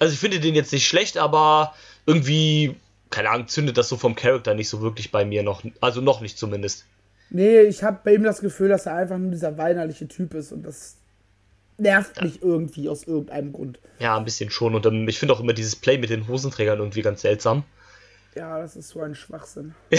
Also 0.00 0.14
ich 0.14 0.18
finde 0.18 0.40
den 0.40 0.56
jetzt 0.56 0.72
nicht 0.72 0.88
schlecht, 0.88 1.16
aber 1.18 1.74
irgendwie, 2.06 2.74
keine 3.10 3.30
Ahnung, 3.30 3.46
zündet 3.46 3.76
das 3.76 3.88
so 3.88 3.96
vom 3.96 4.16
Charakter 4.16 4.54
nicht 4.54 4.68
so 4.68 4.80
wirklich 4.80 5.12
bei 5.12 5.24
mir 5.24 5.44
noch. 5.44 5.62
Also 5.80 6.00
noch 6.00 6.20
nicht 6.20 6.36
zumindest. 6.36 6.86
Nee, 7.28 7.60
ich 7.60 7.84
habe 7.84 8.00
bei 8.02 8.14
ihm 8.14 8.24
das 8.24 8.40
Gefühl, 8.40 8.70
dass 8.70 8.86
er 8.86 8.96
einfach 8.96 9.18
nur 9.18 9.30
dieser 9.30 9.56
weinerliche 9.56 10.08
Typ 10.08 10.34
ist 10.34 10.50
und 10.50 10.64
das 10.64 10.96
nervt 11.78 12.20
mich 12.22 12.42
irgendwie 12.42 12.88
aus 12.88 13.04
irgendeinem 13.04 13.52
Grund. 13.52 13.78
Ja, 13.98 14.16
ein 14.16 14.24
bisschen 14.24 14.50
schon. 14.50 14.74
Und 14.74 14.84
ähm, 14.86 15.06
ich 15.08 15.18
finde 15.18 15.34
auch 15.34 15.40
immer 15.40 15.52
dieses 15.52 15.76
Play 15.76 15.98
mit 15.98 16.10
den 16.10 16.26
Hosenträgern 16.28 16.78
irgendwie 16.78 17.02
ganz 17.02 17.22
seltsam. 17.22 17.62
Ja, 18.34 18.58
das 18.58 18.76
ist 18.76 18.88
so 18.90 19.00
ein 19.00 19.14
Schwachsinn. 19.14 19.74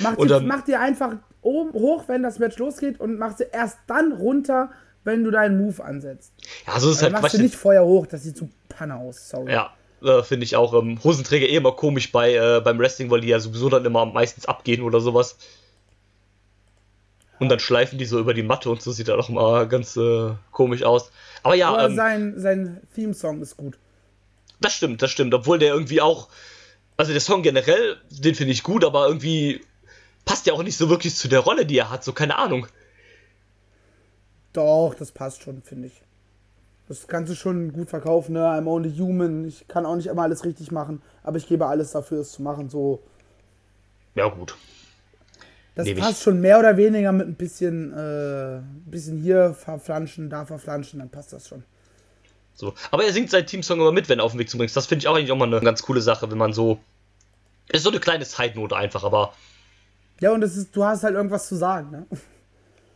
Mach, 0.00 0.16
Und, 0.16 0.30
die, 0.30 0.34
ähm, 0.34 0.46
mach 0.46 0.62
dir 0.62 0.80
einfach 0.80 1.16
oben 1.42 1.72
hoch, 1.72 2.04
wenn 2.06 2.22
das 2.22 2.38
Match 2.38 2.56
losgeht 2.58 3.00
und 3.00 3.18
mach 3.18 3.36
sie 3.36 3.46
erst 3.50 3.78
dann 3.86 4.12
runter, 4.12 4.70
wenn 5.04 5.24
du 5.24 5.30
deinen 5.30 5.58
Move 5.58 5.82
ansetzt. 5.84 6.32
Ja, 6.66 6.78
so 6.78 6.88
ist 6.88 6.96
es 6.96 7.00
Dann 7.00 7.12
halt 7.14 7.22
machst 7.22 7.32
Quatsch. 7.34 7.38
du 7.40 7.42
nicht 7.44 7.54
Feuer 7.56 7.84
hoch, 7.84 8.06
das 8.06 8.22
sieht 8.22 8.36
so 8.36 8.48
Panne 8.68 8.96
aus, 8.96 9.28
sorry. 9.28 9.52
Ja, 9.52 9.72
äh, 10.02 10.22
finde 10.22 10.44
ich 10.44 10.56
auch. 10.56 10.74
Ähm, 10.74 10.98
Hosenträger 11.02 11.46
eh 11.48 11.56
immer 11.56 11.72
komisch 11.72 12.12
bei, 12.12 12.34
äh, 12.34 12.60
beim 12.60 12.78
Wrestling, 12.78 13.10
weil 13.10 13.20
die 13.20 13.28
ja 13.28 13.40
sowieso 13.40 13.68
dann 13.68 13.84
immer 13.84 14.06
meistens 14.06 14.46
abgehen 14.46 14.82
oder 14.82 15.00
sowas. 15.00 15.36
Und 17.38 17.48
dann 17.48 17.58
schleifen 17.58 17.98
die 17.98 18.04
so 18.04 18.20
über 18.20 18.34
die 18.34 18.44
Matte 18.44 18.70
und 18.70 18.82
so 18.82 18.92
sieht 18.92 19.08
das 19.08 19.18
auch 19.18 19.28
mal 19.28 19.66
ganz 19.66 19.96
äh, 19.96 20.30
komisch 20.52 20.84
aus. 20.84 21.10
Aber 21.42 21.56
ja, 21.56 21.70
Aber 21.70 21.86
ähm, 21.86 21.96
sein, 21.96 22.34
sein 22.36 22.80
Theme-Song 22.94 23.42
ist 23.42 23.56
gut. 23.56 23.78
das 24.60 24.74
stimmt, 24.74 25.02
das 25.02 25.10
stimmt. 25.10 25.34
Obwohl 25.34 25.58
der 25.58 25.72
irgendwie 25.74 26.00
auch. 26.00 26.28
Also 26.96 27.10
der 27.10 27.20
Song 27.20 27.42
generell, 27.42 27.96
den 28.10 28.34
finde 28.36 28.52
ich 28.52 28.62
gut, 28.62 28.84
aber 28.84 29.08
irgendwie 29.08 29.60
passt 30.24 30.46
ja 30.46 30.52
auch 30.52 30.62
nicht 30.62 30.76
so 30.76 30.88
wirklich 30.88 31.16
zu 31.16 31.26
der 31.26 31.40
Rolle, 31.40 31.66
die 31.66 31.78
er 31.78 31.90
hat. 31.90 32.04
So, 32.04 32.12
keine 32.12 32.38
Ahnung. 32.38 32.68
Doch, 34.52 34.94
das 34.94 35.12
passt 35.12 35.42
schon, 35.42 35.62
finde 35.62 35.88
ich. 35.88 36.02
Das 36.88 37.06
kannst 37.08 37.30
du 37.32 37.36
schon 37.36 37.72
gut 37.72 37.88
verkaufen, 37.90 38.32
ne? 38.34 38.40
I'm 38.46 38.66
only 38.68 38.90
human. 38.96 39.46
Ich 39.46 39.66
kann 39.68 39.86
auch 39.86 39.96
nicht 39.96 40.08
immer 40.08 40.22
alles 40.22 40.44
richtig 40.44 40.70
machen, 40.72 41.00
aber 41.22 41.38
ich 41.38 41.46
gebe 41.46 41.66
alles 41.66 41.92
dafür, 41.92 42.20
es 42.20 42.32
zu 42.32 42.42
machen. 42.42 42.68
So, 42.68 43.02
Ja, 44.14 44.28
gut. 44.28 44.56
das 45.74 45.86
Nehm 45.86 45.98
ich. 45.98 46.04
passt 46.04 46.22
schon 46.22 46.40
mehr 46.40 46.58
oder 46.58 46.76
weniger 46.76 47.12
mit 47.12 47.26
ein 47.28 47.34
bisschen, 47.34 47.92
äh, 47.92 48.58
ein 48.58 48.82
bisschen 48.86 49.18
hier 49.18 49.54
verflanschen, 49.54 50.28
da 50.30 50.44
verflanschen, 50.44 50.98
dann 51.00 51.10
passt 51.10 51.32
das 51.32 51.48
schon. 51.48 51.64
So. 52.54 52.74
Aber 52.90 53.04
er 53.04 53.12
singt 53.12 53.30
seinen 53.30 53.46
Teamsong 53.46 53.80
immer 53.80 53.92
mit, 53.92 54.08
wenn 54.08 54.18
er 54.18 54.24
auf 54.24 54.32
den 54.32 54.38
Weg 54.38 54.50
zu 54.50 54.58
bringen. 54.58 54.70
Das 54.74 54.86
finde 54.86 55.02
ich 55.02 55.08
auch 55.08 55.16
eigentlich 55.16 55.32
auch 55.32 55.36
mal 55.36 55.46
eine 55.52 55.60
ganz 55.60 55.82
coole 55.82 56.00
Sache, 56.02 56.30
wenn 56.30 56.38
man 56.38 56.52
so. 56.52 56.78
Ist 57.68 57.84
so 57.84 57.90
eine 57.90 58.00
kleine 58.00 58.24
Zeitnote 58.26 58.76
einfach, 58.76 59.04
aber 59.04 59.34
Ja, 60.20 60.32
und 60.32 60.40
das 60.40 60.56
ist, 60.56 60.74
du 60.76 60.84
hast 60.84 61.02
halt 61.04 61.14
irgendwas 61.14 61.48
zu 61.48 61.56
sagen, 61.56 61.90
ne? 61.90 62.06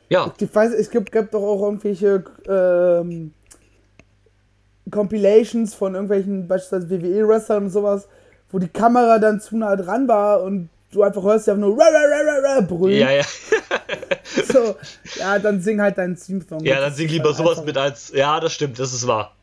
Ja. 0.08 0.32
Ich 0.38 0.54
weiß, 0.54 0.72
es 0.72 0.90
gibt, 0.90 1.12
gibt 1.12 1.34
doch 1.34 1.42
auch 1.42 1.62
irgendwelche 1.62 2.24
ähm, 2.48 3.32
Compilations 4.90 5.74
von 5.74 5.94
irgendwelchen, 5.94 6.46
beispielsweise 6.46 6.90
WWE-Wrestlern 6.90 7.64
und 7.64 7.70
sowas, 7.70 8.08
wo 8.50 8.58
die 8.58 8.68
Kamera 8.68 9.18
dann 9.18 9.40
zu 9.40 9.56
nah 9.56 9.74
dran 9.76 10.06
war 10.06 10.42
und 10.42 10.68
du 10.92 11.02
einfach 11.02 11.22
hörst 11.22 11.46
ja 11.46 11.54
nur 11.54 11.76
ra, 11.78 11.84
ra, 11.84 12.54
ra, 12.54 12.60
brüllen. 12.60 13.00
Ja, 13.00 13.10
ja. 13.10 13.24
so, 14.52 14.76
ja, 15.16 15.38
dann 15.38 15.60
sing 15.60 15.80
halt 15.80 15.98
deinen 15.98 16.16
Theme-Song. 16.16 16.64
Ja, 16.64 16.80
dann 16.80 16.94
sing 16.94 17.08
lieber 17.08 17.32
sowas 17.34 17.64
mit 17.64 17.76
als. 17.76 18.12
Ja, 18.14 18.38
das 18.40 18.52
stimmt, 18.52 18.78
das 18.78 18.92
ist 18.92 19.06
wahr. 19.06 19.34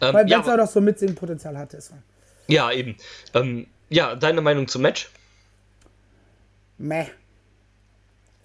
Ähm, 0.00 0.14
Weil 0.14 0.28
ja, 0.28 0.40
auch 0.40 0.56
doch 0.56 0.68
so 0.68 0.80
Mitsingen-Potenzial 0.80 1.56
hat, 1.56 1.72
deswegen. 1.72 2.02
Ja, 2.48 2.70
eben. 2.70 2.96
Ähm, 3.34 3.66
ja, 3.88 4.14
deine 4.14 4.40
Meinung 4.40 4.68
zum 4.68 4.82
Match? 4.82 5.10
Meh. 6.78 7.06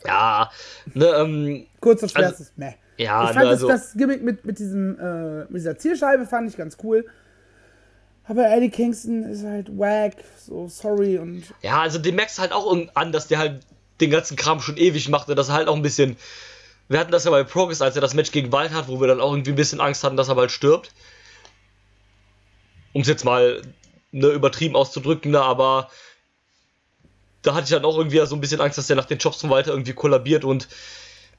Ja, 0.05 0.51
ne, 0.93 1.05
ähm. 1.05 1.67
Kurz 1.79 2.03
und 2.03 2.11
schwerstes 2.11 2.49
also, 2.49 2.53
Meh. 2.57 2.73
Ja, 2.97 3.23
ich 3.23 3.29
fand 3.31 3.45
ne, 3.45 3.49
also, 3.49 3.67
das, 3.67 3.89
das 3.89 3.93
Gimmick 3.97 4.23
mit, 4.23 4.45
mit, 4.45 4.59
diesem, 4.59 4.99
äh, 4.99 5.39
mit 5.45 5.55
dieser 5.55 5.77
Zielscheibe 5.77 6.25
fand 6.25 6.49
ich 6.49 6.57
ganz 6.57 6.77
cool. 6.83 7.05
Aber 8.25 8.47
Eddie 8.49 8.69
Kingston 8.69 9.23
ist 9.23 9.43
halt 9.43 9.67
wack, 9.77 10.13
so 10.37 10.67
sorry 10.67 11.17
und. 11.17 11.43
Ja, 11.61 11.81
also 11.81 11.99
den 11.99 12.15
merkst 12.15 12.37
du 12.37 12.41
halt 12.43 12.53
auch 12.53 12.75
an, 12.93 13.11
dass 13.11 13.27
der 13.27 13.39
halt 13.39 13.65
den 13.99 14.11
ganzen 14.11 14.37
Kram 14.37 14.59
schon 14.59 14.77
ewig 14.77 15.09
macht 15.09 15.29
und 15.29 15.35
dass 15.35 15.49
er 15.49 15.55
halt 15.55 15.67
auch 15.67 15.75
ein 15.75 15.81
bisschen. 15.81 16.17
Wir 16.87 16.99
hatten 16.99 17.11
das 17.11 17.23
ja 17.23 17.31
bei 17.31 17.43
Progress, 17.43 17.81
als 17.81 17.95
er 17.95 18.01
das 18.01 18.13
Match 18.13 18.31
gegen 18.31 18.51
Wald 18.51 18.73
hat, 18.73 18.87
wo 18.87 18.99
wir 18.99 19.07
dann 19.07 19.21
auch 19.21 19.31
irgendwie 19.31 19.51
ein 19.51 19.55
bisschen 19.55 19.79
Angst 19.79 20.03
hatten, 20.03 20.17
dass 20.17 20.27
er 20.27 20.35
bald 20.35 20.51
stirbt. 20.51 20.91
Um 22.93 23.01
es 23.01 23.07
jetzt 23.07 23.23
mal 23.23 23.61
ne, 24.11 24.27
übertrieben 24.27 24.75
auszudrücken, 24.75 25.31
ne, 25.31 25.41
aber 25.41 25.89
da 27.41 27.53
hatte 27.53 27.65
ich 27.65 27.69
dann 27.71 27.85
auch 27.85 27.97
irgendwie 27.97 28.23
so 28.25 28.35
ein 28.35 28.41
bisschen 28.41 28.61
Angst, 28.61 28.77
dass 28.77 28.89
er 28.89 28.95
nach 28.95 29.05
den 29.05 29.17
Jobs 29.17 29.41
von 29.41 29.49
Walter 29.49 29.71
irgendwie 29.71 29.93
kollabiert 29.93 30.43
und 30.43 30.67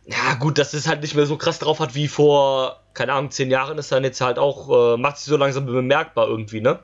ja, 0.05 0.35
gut, 0.35 0.59
dass 0.59 0.75
es 0.75 0.89
halt 0.89 1.01
nicht 1.03 1.15
mehr 1.15 1.27
so 1.27 1.37
krass 1.37 1.61
drauf 1.61 1.79
hat 1.79 1.95
wie 1.95 2.09
vor, 2.09 2.81
keine 2.93 3.13
Ahnung, 3.13 3.31
zehn 3.31 3.51
Jahren 3.51 3.79
ist 3.79 3.93
dann 3.93 4.03
jetzt 4.03 4.21
halt 4.21 4.39
auch, 4.39 4.95
äh, 4.95 4.97
macht 4.97 5.19
sich 5.19 5.27
so 5.27 5.37
langsam 5.37 5.67
bemerkbar 5.67 6.29
irgendwie, 6.29 6.61
ne? 6.61 6.81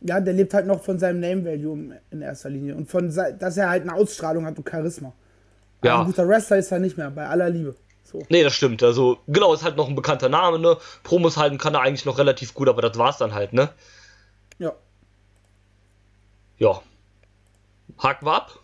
Ja, 0.00 0.20
der 0.20 0.32
lebt 0.32 0.54
halt 0.54 0.66
noch 0.66 0.82
von 0.82 0.98
seinem 0.98 1.20
Name 1.20 1.44
Value 1.44 2.00
in 2.10 2.22
erster 2.22 2.48
Linie 2.48 2.74
und 2.74 2.90
von, 2.90 3.14
dass 3.14 3.56
er 3.58 3.68
halt 3.68 3.82
eine 3.82 3.94
Ausstrahlung 3.94 4.46
hat 4.46 4.56
und 4.56 4.68
Charisma. 4.68 5.12
Ja. 5.84 6.00
ein 6.00 6.06
guter 6.06 6.26
Wrestler 6.26 6.58
ist 6.58 6.72
er 6.72 6.78
nicht 6.78 6.96
mehr, 6.96 7.10
bei 7.10 7.26
aller 7.26 7.50
Liebe. 7.50 7.74
So. 8.04 8.22
Nee, 8.28 8.42
das 8.42 8.54
stimmt. 8.54 8.82
Also, 8.82 9.18
genau, 9.28 9.54
ist 9.54 9.62
halt 9.62 9.76
noch 9.76 9.88
ein 9.88 9.94
bekannter 9.94 10.28
Name, 10.28 10.58
ne? 10.58 10.78
Promos 11.02 11.36
halten 11.36 11.58
kann 11.58 11.74
er 11.74 11.82
eigentlich 11.82 12.06
noch 12.06 12.18
relativ 12.18 12.54
gut, 12.54 12.68
aber 12.68 12.82
das 12.82 12.98
war's 12.98 13.18
dann 13.18 13.34
halt, 13.34 13.52
ne? 13.52 13.70
Ja. 14.58 14.72
Ja. 16.58 16.82
Haken 18.00 18.26
wir 18.26 18.34
ab? 18.34 18.58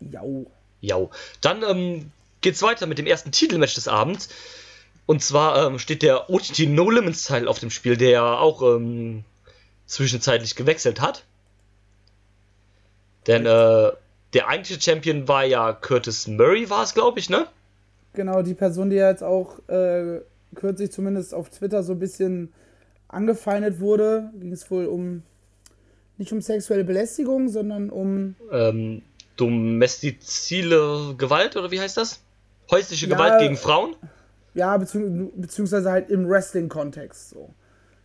Jau. 0.00 0.46
Ja. 0.80 1.08
Dann 1.40 1.62
ähm, 1.62 2.12
geht's 2.40 2.62
weiter 2.62 2.86
mit 2.86 2.98
dem 2.98 3.06
ersten 3.06 3.32
Titelmatch 3.32 3.74
des 3.74 3.88
Abends. 3.88 4.28
Und 5.06 5.22
zwar 5.22 5.66
ähm, 5.66 5.78
steht 5.78 6.02
der 6.02 6.30
OTT 6.30 6.68
No 6.68 6.90
Limits 6.90 7.24
Teil 7.24 7.48
auf 7.48 7.58
dem 7.58 7.70
Spiel, 7.70 7.96
der 7.96 8.10
ja 8.10 8.38
auch 8.38 8.62
ähm, 8.62 9.24
zwischenzeitlich 9.86 10.56
gewechselt 10.56 11.00
hat. 11.00 11.24
Denn 13.26 13.46
äh, 13.46 13.92
der 14.34 14.48
eigentliche 14.48 14.80
Champion 14.80 15.28
war 15.28 15.44
ja 15.44 15.72
Curtis 15.72 16.26
Murray, 16.26 16.68
war 16.70 16.82
es, 16.82 16.94
glaube 16.94 17.18
ich, 17.18 17.30
ne? 17.30 17.46
Genau, 18.12 18.42
die 18.42 18.54
Person, 18.54 18.90
die 18.90 18.96
jetzt 18.96 19.22
auch 19.22 19.58
äh, 19.68 20.20
kürzlich 20.54 20.90
zumindest 20.90 21.34
auf 21.34 21.50
Twitter 21.50 21.82
so 21.82 21.92
ein 21.92 21.98
bisschen 21.98 22.52
angefeindet 23.08 23.80
wurde, 23.80 24.30
ging 24.38 24.52
es 24.52 24.70
wohl 24.70 24.86
um 24.86 25.22
nicht 26.18 26.32
um 26.32 26.40
sexuelle 26.40 26.84
Belästigung, 26.84 27.48
sondern 27.48 27.90
um 27.90 28.34
ähm, 28.50 29.02
domestizile 29.36 31.14
Gewalt 31.16 31.56
oder 31.56 31.70
wie 31.70 31.80
heißt 31.80 31.96
das? 31.96 32.20
Häusliche 32.70 33.06
ja, 33.06 33.16
Gewalt 33.16 33.40
gegen 33.40 33.56
Frauen? 33.56 33.94
Ja, 34.54 34.76
bezieh 34.76 34.98
beziehungsweise 35.36 35.90
halt 35.90 36.10
im 36.10 36.28
Wrestling-Kontext. 36.28 37.30
So. 37.30 37.50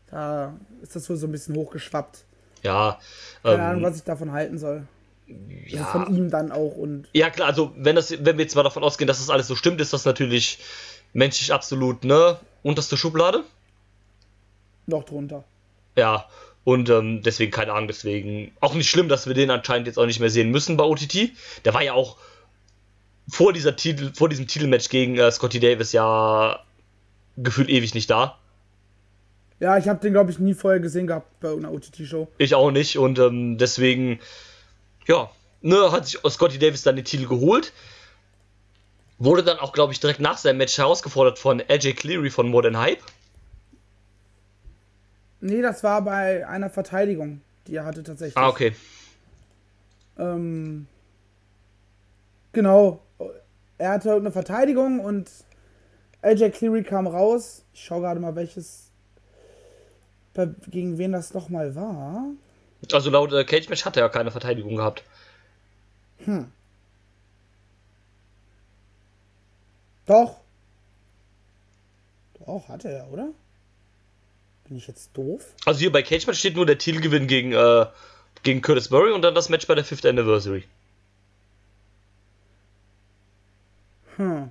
Da 0.09 0.53
ist 0.81 0.95
das 0.95 1.09
wohl 1.09 1.15
so 1.15 1.27
ein 1.27 1.31
bisschen 1.31 1.55
hochgeschwappt. 1.55 2.25
Ja. 2.63 2.99
Keine 3.43 3.55
ähm, 3.55 3.61
Ahnung, 3.61 3.83
was 3.83 3.97
ich 3.97 4.03
davon 4.03 4.31
halten 4.31 4.57
soll. 4.57 4.83
Ja. 5.67 5.85
Also 5.85 6.05
von 6.05 6.15
ihm 6.15 6.29
dann 6.29 6.51
auch 6.51 6.75
und. 6.75 7.07
Ja, 7.13 7.29
klar, 7.29 7.47
also 7.47 7.71
wenn, 7.77 7.95
das, 7.95 8.11
wenn 8.11 8.37
wir 8.37 8.43
jetzt 8.43 8.55
mal 8.55 8.63
davon 8.63 8.83
ausgehen, 8.83 9.07
dass 9.07 9.19
das 9.19 9.29
alles 9.29 9.47
so 9.47 9.55
stimmt, 9.55 9.79
ist 9.79 9.93
das 9.93 10.03
natürlich 10.03 10.59
menschlich 11.13 11.53
absolut, 11.53 12.03
ne? 12.03 12.37
Unterste 12.63 12.97
Schublade. 12.97 13.43
Noch 14.87 15.05
drunter. 15.05 15.45
Ja, 15.95 16.25
und 16.63 16.89
ähm, 16.89 17.21
deswegen 17.23 17.51
keine 17.51 17.73
Ahnung, 17.73 17.87
deswegen 17.87 18.51
auch 18.59 18.73
nicht 18.73 18.89
schlimm, 18.89 19.09
dass 19.09 19.27
wir 19.27 19.33
den 19.33 19.49
anscheinend 19.49 19.87
jetzt 19.87 19.97
auch 19.97 20.05
nicht 20.05 20.19
mehr 20.19 20.29
sehen 20.29 20.51
müssen 20.51 20.77
bei 20.77 20.83
OTT. 20.83 21.31
Der 21.65 21.73
war 21.73 21.81
ja 21.81 21.93
auch 21.93 22.17
vor 23.27 23.53
dieser 23.53 23.75
Titel, 23.75 24.11
vor 24.13 24.29
diesem 24.29 24.47
Titelmatch 24.47 24.89
gegen 24.89 25.17
äh, 25.17 25.31
Scotty 25.31 25.59
Davis 25.59 25.91
ja 25.91 26.59
gefühlt 27.37 27.69
ewig 27.69 27.93
nicht 27.93 28.09
da. 28.09 28.37
Ja, 29.59 29.77
ich 29.77 29.87
habe 29.87 29.99
den 29.99 30.13
glaube 30.13 30.31
ich 30.31 30.39
nie 30.39 30.53
vorher 30.53 30.79
gesehen 30.79 31.07
gehabt 31.07 31.39
bei 31.39 31.51
einer 31.51 31.71
OTT-Show. 31.71 32.27
Ich 32.37 32.55
auch 32.55 32.71
nicht 32.71 32.97
und 32.97 33.19
ähm, 33.19 33.57
deswegen, 33.57 34.19
ja, 35.07 35.29
ne, 35.61 35.91
hat 35.91 36.07
sich 36.07 36.19
Scotty 36.27 36.59
Davis 36.59 36.83
dann 36.83 36.95
den 36.95 37.05
Titel 37.05 37.27
geholt. 37.27 37.71
Wurde 39.17 39.43
dann 39.43 39.59
auch, 39.59 39.71
glaube 39.71 39.93
ich, 39.93 39.99
direkt 39.99 40.19
nach 40.19 40.37
seinem 40.39 40.57
Match 40.57 40.77
herausgefordert 40.79 41.37
von 41.37 41.61
AJ 41.61 41.93
Cleary 41.93 42.31
von 42.31 42.49
Modern 42.49 42.77
Hype. 42.77 43.03
Nee, 45.41 45.61
das 45.61 45.83
war 45.83 46.03
bei 46.03 46.47
einer 46.47 46.69
Verteidigung, 46.69 47.41
die 47.67 47.75
er 47.75 47.85
hatte 47.85 48.03
tatsächlich. 48.03 48.37
Ah, 48.37 48.47
okay. 48.47 48.75
Ähm, 50.17 50.87
genau. 52.53 53.01
Er 53.79 53.89
hatte 53.89 54.13
eine 54.13 54.31
Verteidigung 54.31 54.99
und 54.99 55.29
AJ 56.21 56.51
Cleary 56.51 56.83
kam 56.83 57.07
raus. 57.07 57.63
Ich 57.73 57.83
schaue 57.83 58.01
gerade 58.01 58.19
mal, 58.19 58.35
welches. 58.35 58.91
gegen 60.67 60.99
wen 60.99 61.11
das 61.11 61.33
nochmal 61.33 61.75
war. 61.75 62.25
Also 62.93 63.09
laut 63.09 63.33
äh, 63.33 63.43
Cage 63.43 63.69
Match 63.69 63.83
hat 63.83 63.97
er 63.97 64.03
ja 64.03 64.09
keine 64.09 64.31
Verteidigung 64.31 64.75
gehabt. 64.75 65.03
Hm. 66.25 66.51
Doch. 70.05 70.41
Doch, 72.45 72.67
hatte 72.69 72.89
er, 72.89 73.11
oder? 73.11 73.29
Bin 74.71 74.77
ich 74.77 74.87
jetzt 74.87 75.09
doof? 75.17 75.53
Also 75.65 75.81
hier 75.81 75.91
bei 75.91 76.01
Cage 76.01 76.25
Match 76.27 76.39
steht 76.39 76.55
nur 76.55 76.65
der 76.65 76.77
Titelgewinn 76.77 77.27
gegen, 77.27 77.51
äh, 77.51 77.87
gegen 78.41 78.61
Curtis 78.61 78.89
Murray 78.89 79.11
und 79.11 79.21
dann 79.21 79.35
das 79.35 79.49
Match 79.49 79.67
bei 79.67 79.75
der 79.75 79.83
5th 79.83 80.07
Anniversary. 80.07 80.63
Hm. 84.15 84.49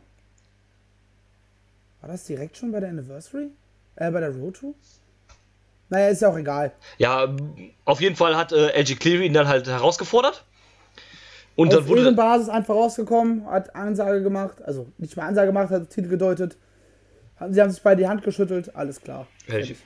War 2.02 2.10
das 2.10 2.24
direkt 2.24 2.58
schon 2.58 2.70
bei 2.70 2.80
der 2.80 2.90
Anniversary? 2.90 3.46
Äh, 3.96 4.10
bei 4.10 4.20
der 4.20 4.36
Road 4.36 4.56
to? 4.56 4.74
Naja, 5.88 6.08
ist 6.08 6.20
ja 6.20 6.28
auch 6.28 6.36
egal. 6.36 6.72
Ja, 6.98 7.34
auf 7.86 8.02
jeden 8.02 8.16
Fall 8.16 8.36
hat 8.36 8.52
äh, 8.52 8.78
LG 8.78 8.96
Cleary 9.00 9.24
ihn 9.24 9.32
dann 9.32 9.48
halt 9.48 9.68
herausgefordert. 9.68 10.44
Und 11.56 11.68
Auf 11.68 11.86
dann 11.86 11.88
wurde. 11.88 12.12
Basis 12.12 12.50
einfach 12.50 12.74
rausgekommen, 12.74 13.46
hat 13.46 13.74
Ansage 13.74 14.22
gemacht, 14.22 14.60
also 14.66 14.86
nicht 14.98 15.16
mal 15.16 15.28
Ansage 15.28 15.46
gemacht, 15.46 15.70
hat 15.70 15.88
Titel 15.88 16.08
gedeutet. 16.08 16.58
Sie 17.48 17.62
haben 17.62 17.70
sich 17.70 17.82
bei 17.82 17.94
die 17.94 18.06
Hand 18.06 18.22
geschüttelt, 18.22 18.76
alles 18.76 19.00
klar. 19.00 19.26
Ich, 19.46 19.76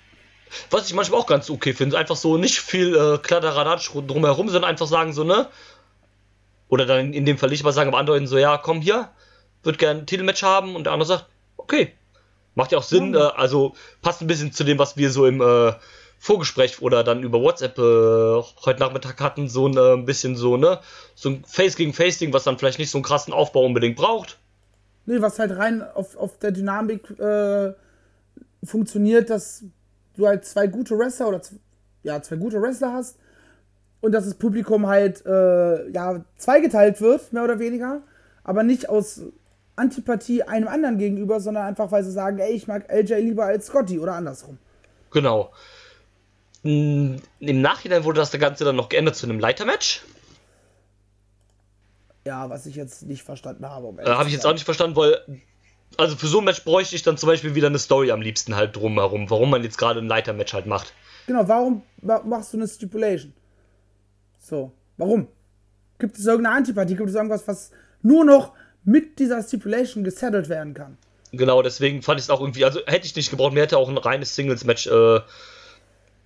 was 0.71 0.87
ich 0.87 0.95
manchmal 0.95 1.21
auch 1.21 1.27
ganz 1.27 1.51
okay 1.51 1.73
finde. 1.73 1.99
Einfach 1.99 2.17
so 2.17 2.37
nicht 2.37 2.61
viel 2.61 2.95
äh, 2.97 3.19
Kladderadatsch 3.19 3.91
drumherum, 3.95 4.49
sondern 4.49 4.71
einfach 4.71 4.87
sagen 4.87 5.13
so, 5.13 5.25
ne? 5.25 5.49
Oder 6.69 6.87
dann 6.87 7.13
in 7.13 7.27
dem 7.27 7.39
Fall 7.39 7.51
nicht 7.51 7.65
mal 7.65 7.73
sagen, 7.73 7.89
aber 7.89 7.99
andeuten 7.99 8.27
so, 8.27 8.39
ja, 8.39 8.59
komm 8.59 8.81
hier, 8.81 9.11
wird 9.63 9.79
gerne 9.79 10.01
ein 10.01 10.07
Titelmatch 10.07 10.43
haben 10.43 10.77
und 10.77 10.85
der 10.85 10.93
andere 10.93 11.09
sagt, 11.09 11.27
okay. 11.57 11.93
Macht 12.55 12.73
ja 12.73 12.79
auch 12.79 12.85
Sinn, 12.85 13.15
ja. 13.15 13.31
Äh, 13.31 13.33
also 13.37 13.75
passt 14.01 14.21
ein 14.21 14.27
bisschen 14.27 14.53
zu 14.53 14.65
dem, 14.65 14.79
was 14.79 14.97
wir 14.97 15.11
so 15.11 15.27
im 15.27 15.41
äh, 15.41 15.73
Vorgespräch 16.19 16.81
oder 16.81 17.05
dann 17.05 17.23
über 17.23 17.41
WhatsApp 17.41 17.79
äh, 17.79 18.43
heute 18.65 18.81
Nachmittag 18.81 19.21
hatten, 19.21 19.49
so 19.49 19.67
ein 19.67 19.77
äh, 19.77 20.03
bisschen 20.03 20.37
so, 20.37 20.57
ne? 20.57 20.81
So 21.15 21.31
ein 21.31 21.45
Face 21.45 21.77
gegen 21.77 21.93
Face-Ding, 21.93 22.33
was 22.33 22.45
dann 22.45 22.59
vielleicht 22.59 22.79
nicht 22.79 22.91
so 22.91 22.99
einen 22.99 23.05
krassen 23.05 23.35
Aufbau 23.35 23.65
unbedingt 23.65 23.97
braucht. 23.97 24.39
Nee, 25.07 25.21
was 25.21 25.39
halt 25.39 25.57
rein 25.57 25.83
auf, 25.83 26.17
auf 26.17 26.39
der 26.39 26.53
Dynamik 26.53 27.11
äh, 27.19 27.75
funktioniert, 28.65 29.29
dass 29.29 29.65
du 30.17 30.27
halt 30.27 30.45
zwei 30.45 30.67
gute 30.67 30.99
Wrestler 30.99 31.29
oder 31.29 31.41
ja, 32.03 32.21
zwei 32.23 32.37
gute 32.37 32.61
Wrestler 32.61 32.93
hast 32.93 33.17
und 34.01 34.13
dass 34.13 34.25
das 34.25 34.35
Publikum 34.35 34.87
halt 34.87 35.25
äh, 35.27 35.89
ja, 35.91 36.25
zweigeteilt 36.37 37.01
wird, 37.01 37.33
mehr 37.33 37.45
oder 37.45 37.59
weniger, 37.59 38.03
aber 38.43 38.63
nicht 38.63 38.89
aus 38.89 39.23
Antipathie 39.77 40.43
einem 40.43 40.69
anderen 40.69 40.99
gegenüber, 40.99 41.41
sondern 41.41 41.67
einfach, 41.67 41.91
weil 41.91 42.05
sie 42.05 42.13
sagen, 42.13 42.39
ey, 42.39 42.53
ich 42.53 42.67
mag 42.67 42.91
LJ 42.93 43.15
lieber 43.15 43.45
als 43.45 43.67
Scotty 43.67 43.99
oder 43.99 44.15
andersrum. 44.15 44.59
Genau. 45.11 45.53
Im 46.63 47.21
Nachhinein 47.41 48.05
wurde 48.05 48.21
das 48.21 48.33
Ganze 48.33 48.65
dann 48.65 48.77
noch 48.77 48.89
geändert 48.89 49.17
zu 49.17 49.27
einem 49.27 49.39
Leitermatch. 49.39 50.03
Ja, 52.27 52.49
was 52.49 52.65
ich 52.67 52.75
jetzt 52.75 53.03
nicht 53.03 53.23
verstanden 53.23 53.69
habe. 53.69 53.87
Um 53.87 53.99
äh, 53.99 54.05
habe 54.05 54.29
ich 54.29 54.35
jetzt 54.35 54.47
auch 54.47 54.53
nicht 54.53 54.65
verstanden, 54.65 54.97
weil 54.97 55.19
also 55.99 56.17
für 56.17 56.27
so 56.27 56.39
ein 56.39 56.45
Match 56.45 56.65
bräuchte 56.65 56.97
ich 56.97 57.03
dann 57.03 57.17
zum 57.17 57.29
Beispiel 57.29 57.55
wieder 57.55 57.69
eine 57.69 57.79
Story 57.79 58.11
am 58.11 58.21
liebsten 58.21 58.57
halt 58.57 58.77
drumherum, 58.77 59.31
warum 59.31 59.51
man 59.51 59.63
jetzt 59.63 59.79
gerade 59.79 60.01
ein 60.01 60.07
Leitermatch 60.07 60.53
halt 60.53 60.67
macht. 60.67 60.93
Genau, 61.27 61.47
warum 61.49 61.83
machst 62.03 62.53
du 62.53 62.59
eine 62.59 62.69
Stipulation? 62.69 63.33
So, 64.39 64.73
warum? 64.97 65.29
Gibt 65.99 66.19
es 66.19 66.27
irgendeine 66.27 66.57
Antipathie? 66.57 66.97
Gibt 66.97 67.09
es 67.09 67.15
irgendwas, 67.15 67.47
was 67.49 67.71
nur 68.03 68.25
noch 68.25 68.53
mit 68.85 69.19
dieser 69.19 69.43
Stipulation 69.43 70.05
gesettelt 70.05 70.49
werden 70.49 70.75
kann? 70.75 70.99
Genau, 71.33 71.63
deswegen 71.63 72.03
fand 72.03 72.21
ich 72.21 72.27
es 72.27 72.31
auch 72.31 72.41
irgendwie, 72.41 72.65
also 72.65 72.81
hätte 72.87 73.07
ich 73.07 73.17
nicht 73.17 73.31
gebraucht, 73.31 73.55
mir 73.55 73.63
hätte 73.63 73.79
auch 73.79 73.89
ein 73.89 73.99
reines 73.99 74.35
Singles-Match 74.37 74.87
äh, 74.87 75.21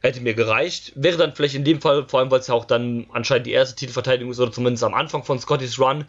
hätte 0.01 0.21
mir 0.21 0.35
gereicht. 0.35 0.93
Wäre 0.95 1.17
dann 1.17 1.35
vielleicht 1.35 1.55
in 1.55 1.65
dem 1.65 1.81
Fall, 1.81 2.07
vor 2.09 2.21
allem 2.21 2.31
weil 2.31 2.41
es 2.41 2.47
ja 2.47 2.55
auch 2.55 2.65
dann 2.65 3.07
anscheinend 3.13 3.47
die 3.47 3.53
erste 3.53 3.77
Titelverteidigung 3.77 4.33
ist, 4.33 4.41
oder 4.41 4.53
zumindest 4.53 4.85
am 4.85 4.95
Anfang 4.95 5.25
von 5.25 5.39
Scottys 5.39 5.79
Run, 5.79 6.05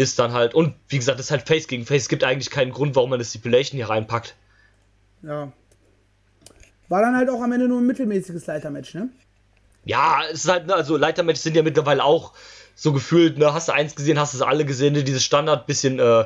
ist 0.00 0.18
dann 0.18 0.32
halt, 0.32 0.54
und 0.54 0.74
wie 0.88 0.96
gesagt, 0.96 1.18
das 1.18 1.26
ist 1.26 1.30
halt 1.30 1.46
Face 1.46 1.68
gegen 1.68 1.84
Face, 1.84 2.02
es 2.02 2.08
gibt 2.08 2.24
eigentlich 2.24 2.50
keinen 2.50 2.72
Grund, 2.72 2.96
warum 2.96 3.10
man 3.10 3.18
eine 3.18 3.24
Stipulation 3.24 3.76
hier 3.76 3.90
reinpackt. 3.90 4.34
Ja. 5.22 5.52
War 6.88 7.02
dann 7.02 7.16
halt 7.16 7.28
auch 7.28 7.42
am 7.42 7.52
Ende 7.52 7.68
nur 7.68 7.80
ein 7.80 7.86
mittelmäßiges 7.86 8.46
Leitermatch, 8.46 8.94
ne? 8.94 9.10
Ja, 9.84 10.22
es 10.30 10.44
ist 10.44 10.50
halt, 10.50 10.66
ne, 10.66 10.74
also 10.74 10.96
Leitermatches 10.96 11.42
sind 11.42 11.56
ja 11.56 11.62
mittlerweile 11.62 12.02
auch 12.02 12.32
so 12.74 12.92
gefühlt, 12.92 13.38
ne, 13.38 13.52
hast 13.52 13.68
du 13.68 13.72
eins 13.72 13.94
gesehen, 13.94 14.18
hast 14.18 14.32
du 14.32 14.38
es 14.38 14.42
alle 14.42 14.64
gesehen, 14.64 14.94
ne, 14.94 15.04
dieses 15.04 15.22
Standard 15.22 15.66
bisschen, 15.66 15.98
äh, 15.98 16.24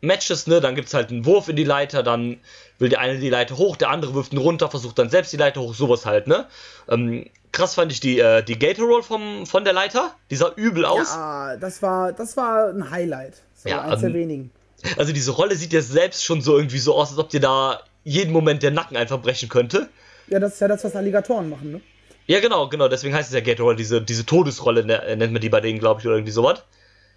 Matches, 0.00 0.46
ne, 0.46 0.60
dann 0.60 0.74
gibt 0.74 0.88
es 0.88 0.94
halt 0.94 1.10
einen 1.10 1.26
Wurf 1.26 1.48
in 1.48 1.56
die 1.56 1.64
Leiter, 1.64 2.02
dann 2.02 2.38
will 2.78 2.88
der 2.88 3.00
eine 3.00 3.18
die 3.18 3.28
Leiter 3.28 3.58
hoch, 3.58 3.76
der 3.76 3.90
andere 3.90 4.14
wirft 4.14 4.32
ihn 4.32 4.38
runter, 4.38 4.70
versucht 4.70 4.98
dann 4.98 5.10
selbst 5.10 5.32
die 5.32 5.36
Leiter 5.36 5.60
hoch, 5.60 5.74
sowas 5.74 6.06
halt, 6.06 6.26
ne? 6.26 6.46
Ähm, 6.88 7.26
krass 7.52 7.74
fand 7.74 7.92
ich 7.92 8.00
die, 8.00 8.18
äh, 8.18 8.42
die 8.42 8.58
Gator 8.58 8.86
Roll 8.86 9.02
vom, 9.02 9.46
von 9.46 9.64
der 9.64 9.72
Leiter, 9.72 10.14
die 10.30 10.36
sah 10.36 10.52
übel 10.56 10.84
aus. 10.84 11.12
Ja, 11.14 11.56
das 11.56 11.82
war, 11.82 12.12
das 12.12 12.36
war 12.36 12.68
ein 12.68 12.90
Highlight. 12.90 13.34
So 13.54 13.68
Ja, 13.68 13.82
eins 13.82 14.00
der 14.00 14.10
ähm, 14.10 14.14
wenigen. 14.14 14.50
Also 14.96 15.12
diese 15.12 15.32
Rolle 15.32 15.56
sieht 15.56 15.72
ja 15.72 15.82
selbst 15.82 16.24
schon 16.24 16.40
so 16.40 16.56
irgendwie 16.56 16.78
so 16.78 16.94
aus, 16.94 17.10
als 17.10 17.18
ob 17.18 17.28
dir 17.28 17.40
da 17.40 17.80
jeden 18.04 18.32
Moment 18.32 18.62
der 18.62 18.70
Nacken 18.70 18.96
einfach 18.96 19.20
brechen 19.20 19.48
könnte. 19.48 19.88
Ja, 20.28 20.38
das 20.38 20.54
ist 20.54 20.60
ja 20.60 20.68
das, 20.68 20.84
was 20.84 20.96
Alligatoren 20.96 21.50
machen, 21.50 21.72
ne? 21.72 21.80
Ja, 22.26 22.40
genau, 22.40 22.68
genau, 22.68 22.88
deswegen 22.88 23.14
heißt 23.14 23.28
es 23.28 23.34
ja 23.34 23.40
Gator 23.40 23.66
Roll, 23.66 23.76
diese, 23.76 24.00
diese 24.00 24.24
Todesrolle 24.24 24.84
ne, 24.84 25.02
nennt 25.16 25.32
man 25.32 25.42
die 25.42 25.48
bei 25.48 25.60
denen, 25.60 25.80
glaube 25.80 26.00
ich, 26.00 26.06
oder 26.06 26.14
irgendwie 26.16 26.32
sowas. 26.32 26.62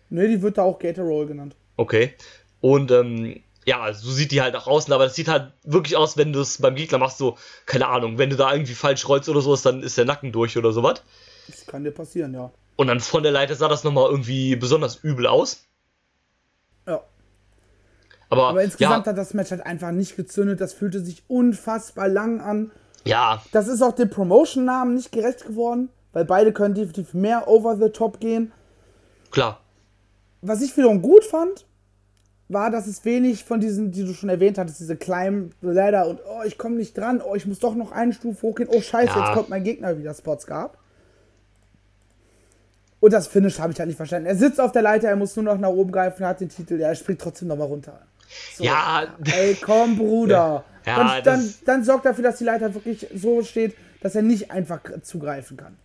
Ne, 0.09 0.27
die 0.27 0.41
wird 0.41 0.57
da 0.57 0.63
auch 0.63 0.79
Gator 0.79 1.05
Roll 1.05 1.27
genannt. 1.27 1.55
Okay. 1.77 2.13
Und 2.61 2.91
ähm, 2.91 3.43
ja, 3.65 3.93
so 3.93 4.11
sieht 4.11 4.31
die 4.31 4.41
halt 4.41 4.55
auch 4.55 4.67
aus, 4.67 4.89
aber 4.91 5.05
das 5.05 5.15
sieht 5.15 5.27
halt 5.27 5.53
wirklich 5.63 5.95
aus, 5.97 6.17
wenn 6.17 6.33
du 6.33 6.41
es 6.41 6.59
beim 6.61 6.75
Gegner 6.75 6.97
machst, 6.97 7.17
so, 7.17 7.37
keine 7.65 7.87
Ahnung, 7.87 8.17
wenn 8.17 8.29
du 8.29 8.35
da 8.35 8.51
irgendwie 8.53 8.73
falsch 8.73 9.07
rollst 9.07 9.29
oder 9.29 9.41
sowas, 9.41 9.61
dann 9.61 9.81
ist 9.81 9.97
der 9.97 10.05
Nacken 10.05 10.31
durch 10.31 10.57
oder 10.57 10.71
sowas. 10.71 11.01
Das 11.47 11.65
kann 11.65 11.83
dir 11.83 11.91
passieren, 11.91 12.33
ja. 12.33 12.51
Und 12.75 12.87
dann 12.87 12.99
von 12.99 13.23
der 13.23 13.31
Leiter 13.31 13.55
sah 13.55 13.67
das 13.67 13.83
nochmal 13.83 14.09
irgendwie 14.09 14.55
besonders 14.55 14.95
übel 14.95 15.27
aus. 15.27 15.65
Ja. 16.87 17.01
Aber, 18.29 18.49
Aber 18.49 18.63
insgesamt 18.63 19.05
ja, 19.05 19.11
hat 19.11 19.17
das 19.17 19.33
Match 19.33 19.51
halt 19.51 19.65
einfach 19.65 19.91
nicht 19.91 20.15
gezündet. 20.15 20.59
Das 20.59 20.73
fühlte 20.73 20.99
sich 20.99 21.23
unfassbar 21.27 22.07
lang 22.07 22.41
an. 22.41 22.71
ja, 23.05 23.43
Das 23.51 23.67
ist 23.67 23.81
auch 23.81 23.93
dem 23.93 24.09
Promotion-Namen 24.09 24.95
nicht 24.95 25.11
gerecht 25.11 25.45
geworden, 25.45 25.89
weil 26.13 26.25
beide 26.25 26.51
können 26.51 26.73
definitiv 26.73 27.13
mehr 27.13 27.47
over 27.47 27.77
the 27.77 27.89
top 27.89 28.19
gehen. 28.19 28.51
klar. 29.31 29.59
Was 30.45 30.61
ich 30.61 30.75
wiederum 30.75 31.01
gut 31.01 31.23
fand, 31.23 31.65
war, 32.53 32.69
dass 32.71 32.87
es 32.87 33.03
wenig 33.05 33.43
von 33.43 33.59
diesen, 33.59 33.91
die 33.91 34.03
du 34.05 34.13
schon 34.13 34.29
erwähnt 34.29 34.57
hattest, 34.57 34.79
diese 34.79 34.95
Climb 34.95 35.53
Ladder 35.61 36.07
und 36.07 36.19
oh, 36.25 36.43
ich 36.45 36.57
komme 36.57 36.75
nicht 36.75 36.97
dran, 36.97 37.21
oh, 37.21 37.35
ich 37.35 37.45
muss 37.45 37.59
doch 37.59 37.75
noch 37.75 37.91
eine 37.91 38.13
Stufe 38.13 38.41
hochgehen, 38.43 38.69
oh 38.71 38.81
scheiße, 38.81 39.13
Ja. 39.17 39.25
jetzt 39.25 39.33
kommt 39.35 39.49
mein 39.49 39.63
Gegner 39.63 39.97
wieder 39.97 40.13
Spots 40.13 40.45
gab. 40.47 40.77
Und 42.99 43.11
das 43.11 43.27
Finish 43.27 43.59
habe 43.59 43.73
ich 43.73 43.79
halt 43.79 43.87
nicht 43.87 43.97
verstanden. 43.97 44.27
Er 44.27 44.35
sitzt 44.37 44.61
auf 44.61 44.71
der 44.71 44.81
Leiter, 44.81 45.09
er 45.09 45.15
muss 45.17 45.35
nur 45.35 45.43
noch 45.43 45.57
nach 45.57 45.69
oben 45.69 45.91
greifen, 45.91 46.25
hat 46.25 46.39
den 46.39 46.49
Titel, 46.49 46.79
ja, 46.79 46.87
er 46.87 46.95
springt 46.95 47.19
trotzdem 47.19 47.49
nochmal 47.49 47.67
runter. 47.67 47.99
So. 48.55 48.63
Ja, 48.63 49.07
Ey, 49.25 49.55
komm, 49.61 49.97
Bruder. 49.97 50.63
Ja, 50.85 50.95
dann, 50.97 51.07
das- 51.07 51.23
dann, 51.23 51.53
dann 51.65 51.83
sorgt 51.83 52.05
dafür, 52.05 52.23
dass 52.23 52.37
die 52.37 52.45
Leiter 52.45 52.73
wirklich 52.73 53.07
so 53.13 53.43
steht, 53.43 53.75
dass 54.01 54.15
er 54.15 54.21
nicht 54.21 54.51
einfach 54.51 54.79
zugreifen 55.01 55.57
kann. 55.57 55.77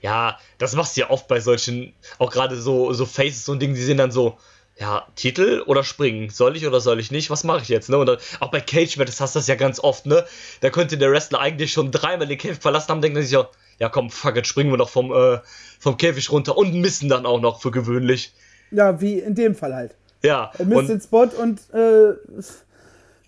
ja, 0.00 0.38
das 0.58 0.74
machst 0.74 0.96
du 0.96 1.00
ja 1.02 1.10
oft 1.10 1.26
bei 1.28 1.40
solchen, 1.40 1.92
auch 2.18 2.30
gerade 2.30 2.56
so, 2.56 2.92
so 2.92 3.06
Faces 3.06 3.48
und 3.48 3.60
Dingen, 3.60 3.74
die 3.74 3.82
sind 3.82 3.96
dann 3.98 4.10
so, 4.12 4.36
ja, 4.82 5.06
Titel 5.14 5.62
oder 5.64 5.84
springen? 5.84 6.28
Soll 6.28 6.56
ich 6.56 6.66
oder 6.66 6.80
soll 6.80 6.98
ich 6.98 7.12
nicht? 7.12 7.30
Was 7.30 7.44
mache 7.44 7.62
ich 7.62 7.68
jetzt, 7.68 7.88
ne? 7.88 7.98
Und 7.98 8.06
dann, 8.06 8.18
auch 8.40 8.50
bei 8.50 8.60
Cage 8.60 8.96
Matches 8.96 9.20
hast 9.20 9.36
du 9.36 9.38
das 9.38 9.46
ja 9.46 9.54
ganz 9.54 9.78
oft, 9.78 10.06
ne? 10.06 10.24
Da 10.60 10.70
könnte 10.70 10.98
der 10.98 11.12
Wrestler 11.12 11.38
eigentlich 11.38 11.72
schon 11.72 11.92
dreimal 11.92 12.26
den 12.26 12.36
Käfig 12.36 12.60
verlassen 12.60 12.88
haben, 12.88 13.00
denkt 13.00 13.16
er 13.16 13.22
sich 13.22 13.30
ja, 13.30 13.48
ja 13.78 13.88
komm, 13.88 14.10
fuck, 14.10 14.34
jetzt 14.34 14.48
springen 14.48 14.72
wir 14.72 14.76
noch 14.76 14.88
vom, 14.88 15.12
äh, 15.12 15.38
vom 15.78 15.96
Käfig 15.96 16.32
runter 16.32 16.58
und 16.58 16.74
missen 16.74 17.08
dann 17.08 17.26
auch 17.26 17.40
noch 17.40 17.62
für 17.62 17.70
gewöhnlich. 17.70 18.34
Ja, 18.72 19.00
wie 19.00 19.20
in 19.20 19.36
dem 19.36 19.54
Fall 19.54 19.72
halt. 19.72 19.94
Ja, 20.24 20.50
Er 20.58 20.64
misst 20.64 20.80
und, 20.80 20.88
den 20.88 21.00
Spot 21.00 21.28
und 21.40 21.60
äh, 21.72 22.14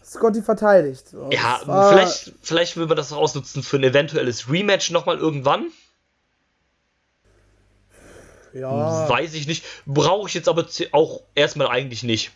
Scotty 0.05 0.43
verteidigt. 0.43 1.09
So, 1.09 1.31
ja, 1.31 1.61
vielleicht, 1.65 2.33
vielleicht 2.43 2.77
will 2.77 2.87
man 2.87 2.97
das 2.97 3.13
auch 3.13 3.19
ausnutzen 3.19 3.63
für 3.63 3.77
ein 3.77 3.85
eventuelles 3.85 4.51
Rematch 4.51 4.91
nochmal 4.91 5.19
irgendwann. 5.19 5.71
Ja, 8.55 9.09
Weiß 9.09 9.35
ich 9.35 9.47
nicht. 9.47 9.65
Brauche 9.85 10.29
ich 10.29 10.35
jetzt 10.35 10.49
aber 10.49 10.67
auch 10.93 11.23
erstmal 11.35 11.69
eigentlich 11.69 12.03
nicht. 12.05 12.31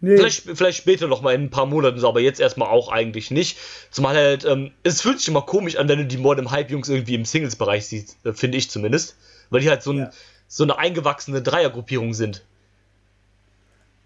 nee, 0.00 0.16
Vielleicht, 0.16 0.42
vielleicht 0.42 0.78
später 0.78 1.08
noch 1.08 1.22
mal 1.22 1.34
in 1.34 1.42
ein 1.44 1.50
paar 1.50 1.66
Monaten, 1.66 1.98
so, 1.98 2.08
aber 2.08 2.20
jetzt 2.20 2.40
erstmal 2.40 2.68
auch 2.68 2.88
eigentlich 2.90 3.30
nicht. 3.30 3.58
Zumal 3.90 4.14
halt, 4.16 4.44
ähm, 4.44 4.70
es 4.84 5.02
fühlt 5.02 5.18
sich 5.18 5.28
immer 5.28 5.42
komisch 5.42 5.76
an, 5.76 5.88
wenn 5.88 5.98
du 5.98 6.06
die 6.06 6.18
Modern 6.18 6.50
Hype-Jungs 6.52 6.88
irgendwie 6.88 7.14
im 7.16 7.24
Singles-Bereich 7.24 7.86
siehst, 7.88 8.16
äh, 8.24 8.32
finde 8.32 8.58
ich 8.58 8.70
zumindest. 8.70 9.16
Weil 9.50 9.60
die 9.60 9.68
halt 9.70 9.82
so, 9.82 9.90
ein, 9.92 9.98
Ja. 9.98 10.10
so 10.46 10.62
eine 10.62 10.78
eingewachsene 10.78 11.42
Dreiergruppierung 11.42 12.14
sind. 12.14 12.44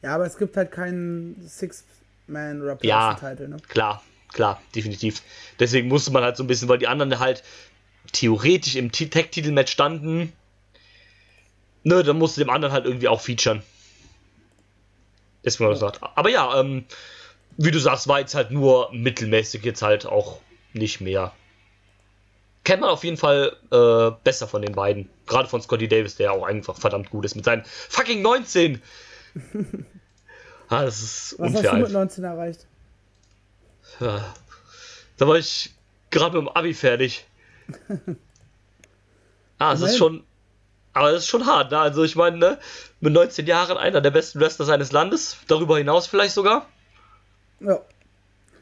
ja, 0.02 0.14
aber 0.14 0.24
es 0.26 0.36
gibt 0.38 0.56
halt 0.56 0.72
keinen 0.72 1.36
Six-Man 1.46 2.62
oder 2.62 2.78
Ja. 2.82 3.18
Ne? 3.38 3.56
Klar, 3.68 4.02
klar, 4.32 4.60
definitiv. 4.74 5.22
Deswegen 5.60 5.88
musste 5.88 6.10
man 6.10 6.22
halt 6.24 6.36
so 6.36 6.42
ein 6.42 6.46
bisschen, 6.46 6.68
weil 6.68 6.78
die 6.78 6.88
anderen 6.88 7.18
halt 7.18 7.42
theoretisch 8.12 8.76
im 8.76 8.90
Tag-Titel-Match 8.92 9.70
standen. 9.70 10.32
Ne, 11.84 12.02
dann 12.02 12.18
musste 12.18 12.40
dem 12.40 12.50
anderen 12.50 12.72
halt 12.72 12.84
irgendwie 12.84 13.08
auch 13.08 13.20
featuren. 13.20 13.62
Deswegen 15.44 15.68
ja. 15.68 15.74
gesagt. 15.74 16.00
Aber 16.14 16.30
ja, 16.30 16.60
ähm, 16.60 16.84
wie 17.56 17.70
du 17.70 17.78
sagst, 17.78 18.08
war 18.08 18.20
jetzt 18.20 18.34
halt 18.34 18.50
nur 18.50 18.90
mittelmäßig, 18.92 19.64
jetzt 19.64 19.82
halt 19.82 20.06
auch 20.06 20.38
nicht 20.72 21.00
mehr. 21.00 21.32
Kennt 22.64 22.80
man 22.80 22.90
auf 22.90 23.02
jeden 23.02 23.16
Fall 23.16 23.56
äh, 23.72 24.12
besser 24.22 24.46
von 24.46 24.62
den 24.62 24.74
beiden. 24.74 25.10
Gerade 25.26 25.48
von 25.48 25.60
Scotty 25.60 25.88
Davis, 25.88 26.16
der 26.16 26.32
auch 26.32 26.44
einfach 26.44 26.78
verdammt 26.78 27.10
gut 27.10 27.24
ist 27.24 27.34
mit 27.34 27.44
seinen 27.44 27.64
fucking 27.64 28.22
19. 28.22 28.80
ah, 30.68 30.84
das 30.84 31.02
ist 31.02 31.34
Was 31.38 31.48
hast 31.48 31.56
unfair. 31.56 31.70
du 31.72 31.76
mit 31.78 31.86
einfach. 31.86 31.98
19 31.98 32.24
erreicht? 32.24 32.66
Ja. 33.98 34.34
Da 35.16 35.26
war 35.26 35.36
ich 35.36 35.72
gerade 36.10 36.36
mit 36.36 36.46
dem 36.46 36.56
Abi 36.56 36.74
fertig. 36.74 37.26
Ah, 39.58 39.74
es 39.74 39.80
ist 39.80 39.96
schon. 39.96 40.24
Aber 40.94 41.10
es 41.10 41.22
ist 41.24 41.28
schon 41.28 41.46
hart, 41.46 41.70
ne? 41.70 41.78
Also 41.78 42.04
ich 42.04 42.16
meine, 42.16 42.36
ne? 42.36 42.58
Mit 43.00 43.12
19 43.12 43.46
Jahren 43.46 43.76
einer 43.78 44.00
der 44.00 44.10
besten 44.10 44.40
Wrestler 44.40 44.66
seines 44.66 44.92
Landes, 44.92 45.38
darüber 45.48 45.78
hinaus 45.78 46.06
vielleicht 46.06 46.34
sogar. 46.34 46.66
Ja, 47.60 47.80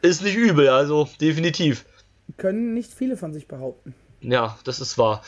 Ist 0.03 0.23
nicht 0.23 0.37
übel, 0.37 0.69
also 0.69 1.09
definitiv. 1.21 1.85
können 2.37 2.75
nicht 2.75 2.93
viele 2.93 3.16
von 3.16 3.33
sich 3.33 3.49
behaupten. 3.49 3.95
Ja, 4.21 4.59
das 4.64 4.81
ist 4.81 4.99
wahr. 4.99 5.23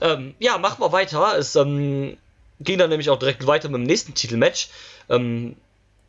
Ähm, 0.00 0.34
ja, 0.38 0.58
machen 0.58 0.80
wir 0.82 0.92
weiter. 0.92 1.36
Es 1.38 1.54
ähm, 1.56 2.16
ging 2.60 2.78
dann 2.78 2.88
nämlich 2.90 3.10
auch 3.10 3.18
direkt 3.18 3.46
weiter 3.46 3.68
mit 3.68 3.76
dem 3.78 3.84
nächsten 3.84 4.14
Titelmatch. 4.14 4.70
Ähm, 5.08 5.56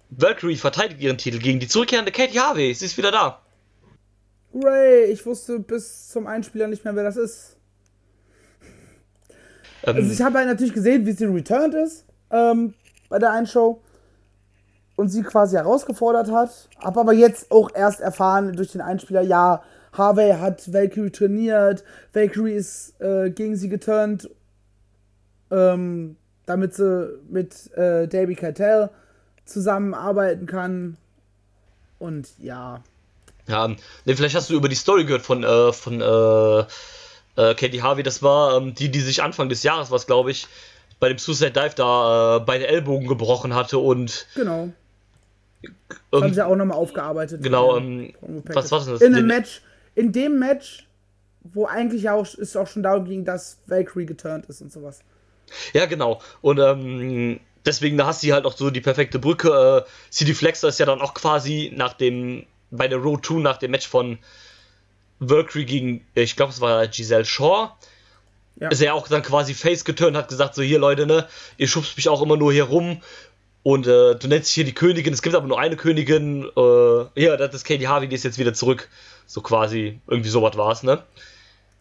Valkyrie 0.09 0.57
verteidigt 0.57 1.01
ihren 1.01 1.17
Titel 1.17 1.39
gegen 1.39 1.59
die 1.59 1.67
zurückkehrende 1.67 2.11
Katie 2.11 2.39
Harvey. 2.39 2.73
Sie 2.73 2.85
ist 2.85 2.97
wieder 2.97 3.11
da. 3.11 3.41
Hooray, 4.53 5.05
ich 5.05 5.25
wusste 5.25 5.59
bis 5.59 6.09
zum 6.09 6.27
Einspieler 6.27 6.67
nicht 6.67 6.83
mehr, 6.83 6.95
wer 6.95 7.03
das 7.03 7.15
ist. 7.17 7.55
Ähm, 9.83 9.95
Also 9.95 10.11
ich 10.11 10.21
habe 10.21 10.37
halt 10.37 10.47
natürlich 10.47 10.73
gesehen, 10.73 11.05
wie 11.05 11.11
sie 11.11 11.25
returned 11.25 11.73
ist 11.73 12.05
ähm, 12.31 12.73
bei 13.09 13.19
der 13.19 13.31
einen 13.31 13.47
Show 13.47 13.81
und 14.95 15.09
sie 15.09 15.23
quasi 15.23 15.55
herausgefordert 15.55 16.31
hat. 16.31 16.69
Habe 16.79 16.99
aber 16.99 17.13
jetzt 17.13 17.51
auch 17.51 17.69
erst 17.73 18.01
erfahren 18.01 18.53
durch 18.53 18.71
den 18.71 18.81
Einspieler, 18.81 19.21
ja, 19.21 19.63
Harvey 19.93 20.31
hat 20.33 20.71
Valkyrie 20.71 21.09
trainiert, 21.09 21.83
Valkyrie 22.13 22.53
ist 22.53 22.99
äh, 23.01 23.29
gegen 23.29 23.57
sie 23.57 23.67
geturnt, 23.67 24.29
ähm, 25.49 26.15
damit 26.45 26.75
sie 26.75 27.19
mit 27.29 27.71
äh, 27.75 28.07
Davy 28.07 28.35
Keitel 28.35 28.89
zusammenarbeiten 29.45 30.45
kann. 30.45 30.97
Und 31.99 32.29
ja, 32.39 32.81
Ja, 33.47 33.67
nee, 33.67 34.15
vielleicht 34.15 34.35
hast 34.35 34.49
du 34.49 34.55
über 34.55 34.69
die 34.69 34.75
Story 34.75 35.03
gehört 35.03 35.23
von, 35.23 35.43
äh, 35.43 35.73
von 35.73 35.99
äh, 35.99 36.63
äh, 37.35 37.53
Katie 37.55 37.81
Harvey. 37.81 38.03
Das 38.03 38.23
war 38.23 38.57
ähm, 38.57 38.73
die, 38.73 38.89
die 38.89 38.99
sich 38.99 39.23
Anfang 39.23 39.49
des 39.49 39.63
Jahres, 39.63 39.91
was 39.91 40.07
glaube 40.07 40.31
ich, 40.31 40.47
bei 40.99 41.09
dem 41.09 41.17
Suicide 41.17 41.51
Dive 41.51 41.73
da 41.75 42.37
äh, 42.37 42.39
beide 42.41 42.67
Ellbogen 42.67 43.07
gebrochen 43.07 43.55
hatte 43.55 43.79
und 43.79 44.27
genau. 44.35 44.69
Das 46.09 46.21
haben 46.21 46.27
ähm, 46.29 46.33
sie 46.33 46.45
auch 46.45 46.55
nochmal 46.55 46.77
aufgearbeitet. 46.77 47.43
genau, 47.43 47.77
ähm, 47.77 48.13
was 48.45 48.71
war 48.71 48.79
das 48.79 48.99
denn? 48.99 49.11
In 49.11 49.15
einem 49.15 49.27
Match, 49.27 49.61
in 49.95 50.11
dem 50.11 50.39
Match, 50.39 50.87
wo 51.43 51.65
eigentlich 51.65 52.09
auch, 52.09 52.25
es 52.25 52.55
auch 52.55 52.67
schon 52.67 52.83
darum 52.83 53.05
ging, 53.05 53.25
dass 53.25 53.59
Valkyrie 53.67 54.05
geturnt 54.05 54.45
ist 54.47 54.61
und 54.61 54.71
sowas. 54.71 55.01
Ja, 55.73 55.85
genau. 55.85 56.21
Und 56.41 56.59
ähm, 56.59 57.39
deswegen, 57.65 57.97
da 57.97 58.05
hast 58.05 58.23
du 58.23 58.31
halt 58.31 58.45
auch 58.45 58.55
so 58.55 58.69
die 58.69 58.81
perfekte 58.81 59.19
Brücke. 59.19 59.85
Äh, 59.85 59.89
CD 60.09 60.33
Flexer 60.33 60.69
ist 60.69 60.79
ja 60.79 60.85
dann 60.85 61.01
auch 61.01 61.13
quasi 61.13 61.71
nach 61.75 61.93
dem, 61.93 62.45
bei 62.69 62.87
der 62.87 62.99
Road 62.99 63.25
2, 63.25 63.35
nach 63.35 63.57
dem 63.57 63.71
Match 63.71 63.87
von 63.87 64.19
Valkyrie 65.21 65.65
gegen, 65.65 66.05
ich 66.15 66.35
glaube, 66.35 66.51
es 66.51 66.59
war 66.59 66.85
Giselle 66.87 67.25
Shaw. 67.25 67.69
Ja. 68.57 68.69
Ist 68.69 68.81
er 68.81 68.93
auch 68.93 69.07
dann 69.07 69.21
quasi 69.21 69.53
face 69.53 69.85
geturnt, 69.85 70.17
hat 70.17 70.27
gesagt, 70.27 70.55
so 70.55 70.61
hier 70.61 70.77
Leute, 70.77 71.07
ne, 71.07 71.27
ihr 71.57 71.67
schubst 71.67 71.95
mich 71.95 72.09
auch 72.09 72.21
immer 72.21 72.37
nur 72.37 72.51
hier 72.51 72.65
rum. 72.65 73.01
Und 73.63 73.85
äh, 73.85 74.15
du 74.15 74.27
nennst 74.27 74.49
dich 74.49 74.55
hier 74.55 74.63
die 74.65 74.73
Königin, 74.73 75.13
es 75.13 75.21
gibt 75.21 75.35
aber 75.35 75.47
nur 75.47 75.59
eine 75.59 75.77
Königin. 75.77 76.43
Äh, 76.57 77.21
ja, 77.23 77.37
das 77.37 77.53
ist 77.53 77.63
Katie 77.63 77.87
Harvey, 77.87 78.07
die 78.07 78.15
ist 78.15 78.23
jetzt 78.23 78.39
wieder 78.39 78.53
zurück. 78.53 78.89
So 79.27 79.41
quasi, 79.41 79.99
irgendwie 80.07 80.29
sowas 80.29 80.57
war 80.57 80.71
es, 80.71 80.83
ne? 80.83 81.03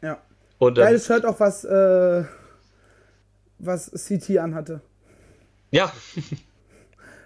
Ja. 0.02 0.18
Und, 0.58 0.78
ähm, 0.78 0.84
Geiles 0.84 1.06
Shirt 1.06 1.24
auch, 1.24 1.40
was, 1.40 1.64
äh, 1.64 2.24
was 3.58 3.90
CT 3.90 4.38
anhatte. 4.38 4.80
ja, 5.70 5.92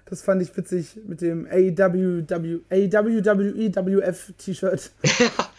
Das 0.06 0.22
fand 0.22 0.42
ich 0.42 0.54
witzig 0.56 0.98
mit 1.06 1.22
dem 1.22 1.46
AWW, 1.46 2.24
AWWEWF 2.70 4.32
T-Shirt. 4.38 4.90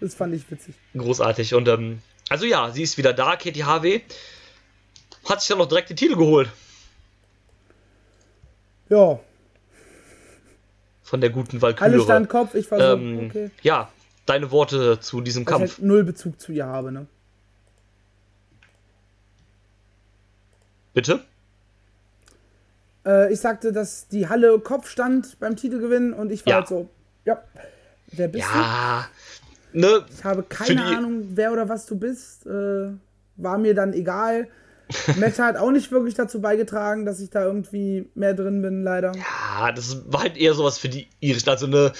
Das 0.00 0.14
fand 0.14 0.34
ich 0.34 0.50
witzig. 0.50 0.74
großartig. 0.96 1.54
Und 1.54 1.68
ähm, 1.68 2.02
also 2.28 2.44
ja, 2.44 2.70
sie 2.70 2.82
ist 2.82 2.98
wieder 2.98 3.12
da, 3.12 3.36
Katie 3.36 3.64
Harvey. 3.64 4.02
Hat 5.28 5.40
sich 5.40 5.48
dann 5.48 5.58
noch 5.58 5.66
direkt 5.66 5.90
den 5.90 5.96
Titel 5.96 6.16
geholt 6.16 6.50
Ja, 8.88 9.18
von 11.02 11.20
der 11.20 11.30
guten 11.30 11.62
Valkyrie. 11.62 12.00
stand 12.00 12.28
Kopf, 12.28 12.54
ich 12.54 12.68
war 12.70 12.78
so, 12.80 12.84
Ähm, 12.84 13.26
okay. 13.26 13.50
Ja, 13.62 13.90
deine 14.26 14.50
Worte 14.50 14.98
zu 15.00 15.20
diesem 15.20 15.46
Weil 15.46 15.52
ich 15.54 15.58
Kampf. 15.58 15.70
halt 15.78 15.82
null 15.86 16.04
Bezug 16.04 16.40
zu 16.40 16.52
ihr 16.52 16.66
habe, 16.66 16.90
ne? 16.92 17.06
Bitte? 20.94 21.24
Äh, 23.04 23.32
ich 23.32 23.40
sagte, 23.40 23.72
dass 23.72 24.08
die 24.08 24.28
Halle 24.28 24.58
Kopf 24.60 24.88
stand 24.88 25.38
beim 25.38 25.56
Titelgewinn 25.56 26.12
und 26.12 26.32
ich 26.32 26.44
war 26.46 26.50
Ja. 26.50 26.56
halt 26.58 26.68
so, 26.68 26.88
ja, 27.24 27.42
wer 28.08 28.28
bist 28.28 28.46
du? 28.52 28.58
Ne? 29.76 30.06
Ich 30.16 30.24
habe 30.24 30.42
keine 30.42 30.84
Ahnung, 30.84 31.32
wer 31.34 31.52
oder 31.52 31.68
was 31.68 31.84
du 31.84 31.96
bist. 31.98 32.46
Äh, 32.46 32.92
war 33.36 33.58
mir 33.58 33.74
dann 33.74 33.92
egal. 33.92 34.48
Matt 35.18 35.38
hat 35.38 35.56
auch 35.58 35.70
nicht 35.70 35.90
wirklich 35.92 36.14
dazu 36.14 36.40
beigetragen, 36.40 37.04
dass 37.04 37.20
ich 37.20 37.28
da 37.28 37.44
irgendwie 37.44 38.08
mehr 38.14 38.32
drin 38.32 38.62
bin, 38.62 38.82
leider. 38.82 39.12
Ja, 39.14 39.70
das 39.72 40.10
war 40.10 40.22
halt 40.22 40.38
eher 40.38 40.54
sowas 40.54 40.78
für 40.78 40.88
die 40.88 41.08
irischen. 41.20 41.50
Also 41.50 41.66
ne, 41.66 41.92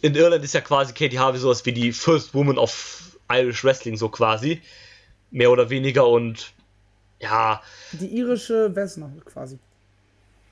in 0.00 0.14
Irland 0.14 0.44
ist 0.44 0.54
ja 0.54 0.60
quasi 0.60 0.92
Katie 0.92 1.18
Harvey 1.18 1.38
sowas 1.40 1.66
wie 1.66 1.72
die 1.72 1.92
First 1.92 2.34
Woman 2.34 2.56
of 2.56 3.18
Irish 3.28 3.64
Wrestling, 3.64 3.96
so 3.96 4.08
quasi. 4.08 4.62
Mehr 5.32 5.50
oder 5.50 5.70
weniger 5.70 6.06
und 6.06 6.52
ja, 7.18 7.60
Die 7.92 8.16
irische 8.16 8.76
Wessner 8.76 9.10
quasi. 9.24 9.58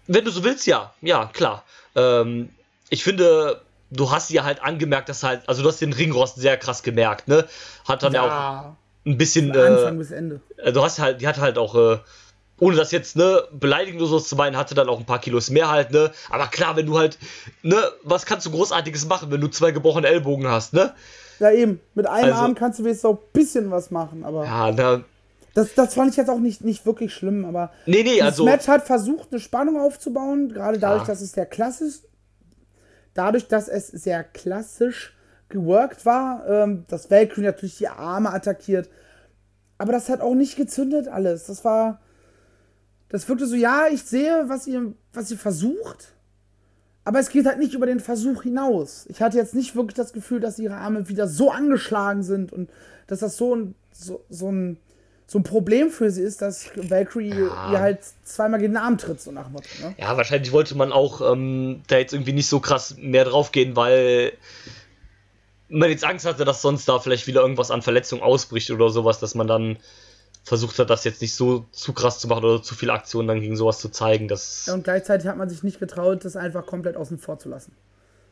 wenn 0.08 0.24
du 0.24 0.32
so 0.32 0.42
willst, 0.42 0.66
ja, 0.66 0.92
ja, 1.00 1.26
klar. 1.32 1.64
Ähm, 1.94 2.48
ich 2.90 3.04
finde, 3.04 3.60
du 3.94 4.10
hast 4.10 4.30
ja 4.30 4.44
halt 4.44 4.62
angemerkt, 4.62 5.08
dass 5.08 5.22
halt, 5.22 5.48
also 5.48 5.62
du 5.62 5.68
hast 5.68 5.80
den 5.80 5.92
Ringrost 5.92 6.36
sehr 6.36 6.56
krass 6.56 6.82
gemerkt, 6.82 7.28
ne? 7.28 7.44
Hat 7.86 8.02
dann 8.02 8.12
ja, 8.14 8.22
auch 8.22 8.26
Ja, 8.26 8.76
ein 9.06 9.18
bisschen, 9.18 9.52
von 9.52 9.62
Anfang 9.62 9.94
äh, 9.94 9.98
bis 9.98 10.10
Ende. 10.10 10.40
äh, 10.56 10.72
du 10.72 10.82
hast 10.82 10.98
halt, 10.98 11.20
die 11.20 11.28
hat 11.28 11.38
halt 11.38 11.58
auch, 11.58 11.74
äh, 11.74 11.98
ohne 12.58 12.76
das 12.76 12.92
jetzt, 12.92 13.16
ne, 13.16 13.42
beleidigend 13.52 14.00
oder 14.00 14.10
so 14.10 14.20
zu 14.20 14.36
meinen, 14.36 14.56
hatte 14.56 14.74
dann 14.74 14.88
auch 14.88 14.98
ein 14.98 15.04
paar 15.06 15.18
Kilos 15.18 15.50
mehr 15.50 15.68
halt, 15.70 15.90
ne? 15.90 16.10
Aber 16.30 16.46
klar, 16.46 16.76
wenn 16.76 16.86
du 16.86 16.96
halt, 16.98 17.18
ne, 17.62 17.76
was 18.04 18.24
kannst 18.26 18.46
du 18.46 18.50
Großartiges 18.50 19.06
machen, 19.06 19.30
wenn 19.30 19.40
du 19.40 19.48
zwei 19.48 19.72
gebrochene 19.72 20.06
Ellbogen 20.06 20.46
hast, 20.48 20.72
ne? 20.72 20.94
Ja, 21.40 21.50
eben. 21.50 21.80
Mit 21.94 22.06
einem 22.06 22.32
Also- 22.32 22.42
Arm 22.44 22.54
kannst 22.54 22.78
du 22.78 22.86
jetzt 22.86 23.04
auch 23.04 23.14
ein 23.14 23.18
bisschen 23.32 23.70
was 23.70 23.90
machen, 23.90 24.24
aber 24.24 24.44
Ja, 24.44 24.70
ne, 24.70 25.04
das, 25.54 25.74
das 25.74 25.92
fand 25.94 26.10
ich 26.12 26.16
jetzt 26.16 26.30
auch 26.30 26.38
nicht, 26.38 26.64
nicht 26.64 26.86
wirklich 26.86 27.12
schlimm, 27.12 27.44
aber 27.44 27.72
nee, 27.84 28.02
nee, 28.04 28.18
das 28.18 28.26
also, 28.28 28.44
Match 28.44 28.68
hat 28.68 28.86
versucht, 28.86 29.28
eine 29.32 29.40
Spannung 29.40 29.78
aufzubauen, 29.80 30.50
gerade 30.54 30.78
dadurch, 30.78 31.02
Ja. 31.02 31.08
dass 31.08 31.20
es 31.20 31.32
sehr 31.32 31.44
klassisch, 31.46 31.96
dadurch, 33.14 33.48
dass 33.48 33.68
es 33.68 33.88
sehr 33.88 34.24
klassisch 34.24 35.16
geworkt 35.48 36.06
war, 36.06 36.46
ähm, 36.48 36.84
dass 36.88 37.10
Valkyrie 37.10 37.44
natürlich 37.44 37.78
die 37.78 37.88
Arme 37.88 38.32
attackiert, 38.32 38.88
aber 39.78 39.92
das 39.92 40.08
hat 40.08 40.20
auch 40.20 40.34
nicht 40.34 40.56
gezündet 40.56 41.08
alles. 41.08 41.46
Das 41.46 41.64
war, 41.64 42.00
das 43.08 43.28
wirkte 43.28 43.46
so, 43.46 43.56
ja, 43.56 43.86
ich 43.90 44.02
sehe, 44.02 44.44
was 44.48 44.66
ihr, 44.66 44.94
was 45.12 45.30
ihr 45.30 45.38
versucht, 45.38 46.14
aber 47.04 47.18
es 47.18 47.30
geht 47.30 47.46
halt 47.46 47.58
nicht 47.58 47.74
über 47.74 47.86
den 47.86 48.00
Versuch 48.00 48.44
hinaus. 48.44 49.06
Ich 49.08 49.20
hatte 49.20 49.36
jetzt 49.36 49.54
nicht 49.54 49.74
wirklich 49.74 49.94
das 49.94 50.12
Gefühl, 50.12 50.40
dass 50.40 50.58
ihre 50.58 50.76
Arme 50.76 51.08
wieder 51.08 51.26
so 51.26 51.50
angeschlagen 51.50 52.22
sind 52.22 52.52
und 52.52 52.70
dass 53.08 53.20
das 53.20 53.36
so 53.36 53.56
ein, 53.56 53.74
so, 53.92 54.24
so 54.30 54.50
ein, 54.50 54.78
so 55.32 55.38
ein 55.38 55.44
Problem 55.44 55.88
für 55.90 56.10
sie 56.10 56.20
ist, 56.22 56.42
dass 56.42 56.66
Valkyrie 56.76 57.30
Ja. 57.30 57.72
ihr 57.72 57.80
halt 57.80 58.00
zweimal 58.22 58.60
gegen 58.60 58.74
den 58.74 58.82
Arm 58.82 58.98
tritt, 58.98 59.18
so 59.18 59.32
nach 59.32 59.48
Motto. 59.48 59.66
Ne? 59.80 59.94
ja, 59.96 60.14
wahrscheinlich 60.14 60.52
wollte 60.52 60.74
man 60.76 60.92
auch 60.92 61.22
ähm, 61.32 61.80
da 61.86 61.96
jetzt 61.96 62.12
irgendwie 62.12 62.34
nicht 62.34 62.48
so 62.48 62.60
krass 62.60 62.96
mehr 62.98 63.24
draufgehen, 63.24 63.74
weil 63.74 64.34
man 65.70 65.88
jetzt 65.88 66.04
Angst 66.04 66.26
hatte, 66.26 66.44
dass 66.44 66.60
sonst 66.60 66.86
da 66.86 66.98
vielleicht 66.98 67.26
wieder 67.26 67.40
irgendwas 67.40 67.70
an 67.70 67.80
Verletzung 67.80 68.20
ausbricht 68.20 68.70
oder 68.70 68.90
sowas, 68.90 69.20
dass 69.20 69.34
man 69.34 69.46
dann 69.46 69.78
versucht 70.44 70.78
hat, 70.78 70.90
das 70.90 71.04
jetzt 71.04 71.22
nicht 71.22 71.34
so 71.34 71.64
zu 71.72 71.94
krass 71.94 72.18
zu 72.18 72.28
machen 72.28 72.44
oder 72.44 72.62
zu 72.62 72.74
viele 72.74 72.92
Aktionen 72.92 73.26
dann 73.28 73.40
gegen 73.40 73.56
sowas 73.56 73.78
zu 73.78 73.88
zeigen. 73.88 74.28
Das, 74.28 74.66
Ja, 74.66 74.74
und 74.74 74.84
gleichzeitig 74.84 75.28
hat 75.28 75.38
man 75.38 75.48
sich 75.48 75.62
nicht 75.62 75.80
getraut, 75.80 76.26
das 76.26 76.36
einfach 76.36 76.66
komplett 76.66 76.96
außen 76.96 77.18
vor 77.18 77.38
zu 77.38 77.48
lassen. 77.48 77.72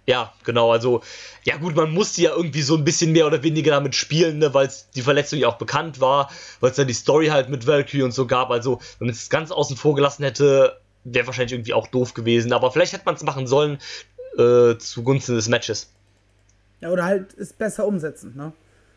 Ja, 0.06 0.32
genau, 0.44 0.72
also, 0.72 1.02
ja 1.44 1.56
gut, 1.56 1.76
man 1.76 1.92
musste 1.92 2.22
ja 2.22 2.30
irgendwie 2.34 2.62
so 2.62 2.76
ein 2.76 2.84
bisschen 2.84 3.12
mehr 3.12 3.26
oder 3.26 3.42
weniger 3.42 3.70
damit 3.72 3.94
spielen, 3.94 4.38
ne, 4.38 4.52
weil 4.54 4.68
die 4.94 5.02
Verletzung 5.02 5.38
ja 5.38 5.48
auch 5.48 5.58
bekannt 5.58 6.00
war, 6.00 6.30
weil 6.60 6.70
es 6.70 6.76
dann 6.76 6.88
die 6.88 6.94
Story 6.94 7.28
halt 7.28 7.48
mit 7.48 7.66
Valkyrie 7.66 8.02
und 8.02 8.12
so 8.12 8.26
gab, 8.26 8.50
also, 8.50 8.80
wenn 8.98 9.06
man 9.06 9.14
es 9.14 9.30
ganz 9.30 9.50
außen 9.50 9.76
vor 9.76 9.94
gelassen 9.94 10.24
hätte, 10.24 10.80
wäre 11.04 11.26
wahrscheinlich 11.26 11.52
irgendwie 11.52 11.74
auch 11.74 11.86
doof 11.86 12.14
gewesen, 12.14 12.52
aber 12.52 12.72
vielleicht 12.72 12.92
hätte 12.92 13.04
man 13.06 13.14
es 13.14 13.22
machen 13.22 13.46
sollen, 13.46 13.78
äh, 14.36 14.76
zugunsten 14.78 15.34
des 15.36 15.48
Matches. 15.48 15.90
Ja, 16.80 16.90
oder 16.90 17.04
halt 17.04 17.34
es 17.38 17.52
besser 17.52 17.86
umsetzen. 17.86 18.34
Ne? 18.36 18.52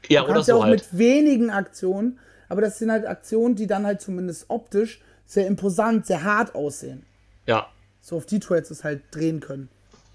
Ja, 0.09 0.21
Du 0.21 0.25
oder 0.25 0.33
kannst 0.35 0.47
ja 0.47 0.55
so 0.55 0.59
auch 0.61 0.63
halt. 0.63 0.73
mit 0.91 0.97
wenigen 0.97 1.49
Aktionen, 1.49 2.19
aber 2.49 2.61
das 2.61 2.79
sind 2.79 2.91
halt 2.91 3.05
Aktionen, 3.05 3.55
die 3.55 3.67
dann 3.67 3.85
halt 3.85 4.01
zumindest 4.01 4.45
optisch 4.49 5.01
sehr 5.25 5.47
imposant, 5.47 6.05
sehr 6.05 6.23
hart 6.23 6.55
aussehen. 6.55 7.05
Ja, 7.45 7.67
So 8.01 8.17
auf 8.17 8.25
die 8.25 8.39
du 8.39 8.53
es 8.53 8.83
halt 8.83 9.01
drehen 9.11 9.39
können. 9.39 9.69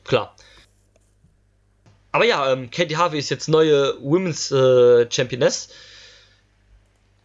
klar. 0.05 0.35
Aber 2.13 2.25
ja, 2.25 2.53
ähm, 2.53 2.71
Katie 2.71 2.97
Harvey 2.97 3.19
ist 3.19 3.31
jetzt 3.31 3.49
neue 3.49 3.95
Women's 4.01 4.51
äh, 4.51 5.07
Championess. 5.11 5.69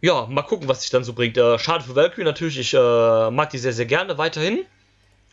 Ja, 0.00 0.26
mal 0.26 0.42
gucken, 0.42 0.68
was 0.68 0.82
sich 0.82 0.90
dann 0.90 1.04
so 1.04 1.14
bringt. 1.14 1.38
Äh, 1.38 1.58
schade 1.58 1.84
für 1.84 1.96
Valkyrie 1.96 2.24
natürlich. 2.24 2.58
Ich 2.58 2.74
äh, 2.74 3.30
mag 3.30 3.50
die 3.50 3.58
sehr, 3.58 3.72
sehr 3.72 3.86
gerne 3.86 4.18
weiterhin. 4.18 4.66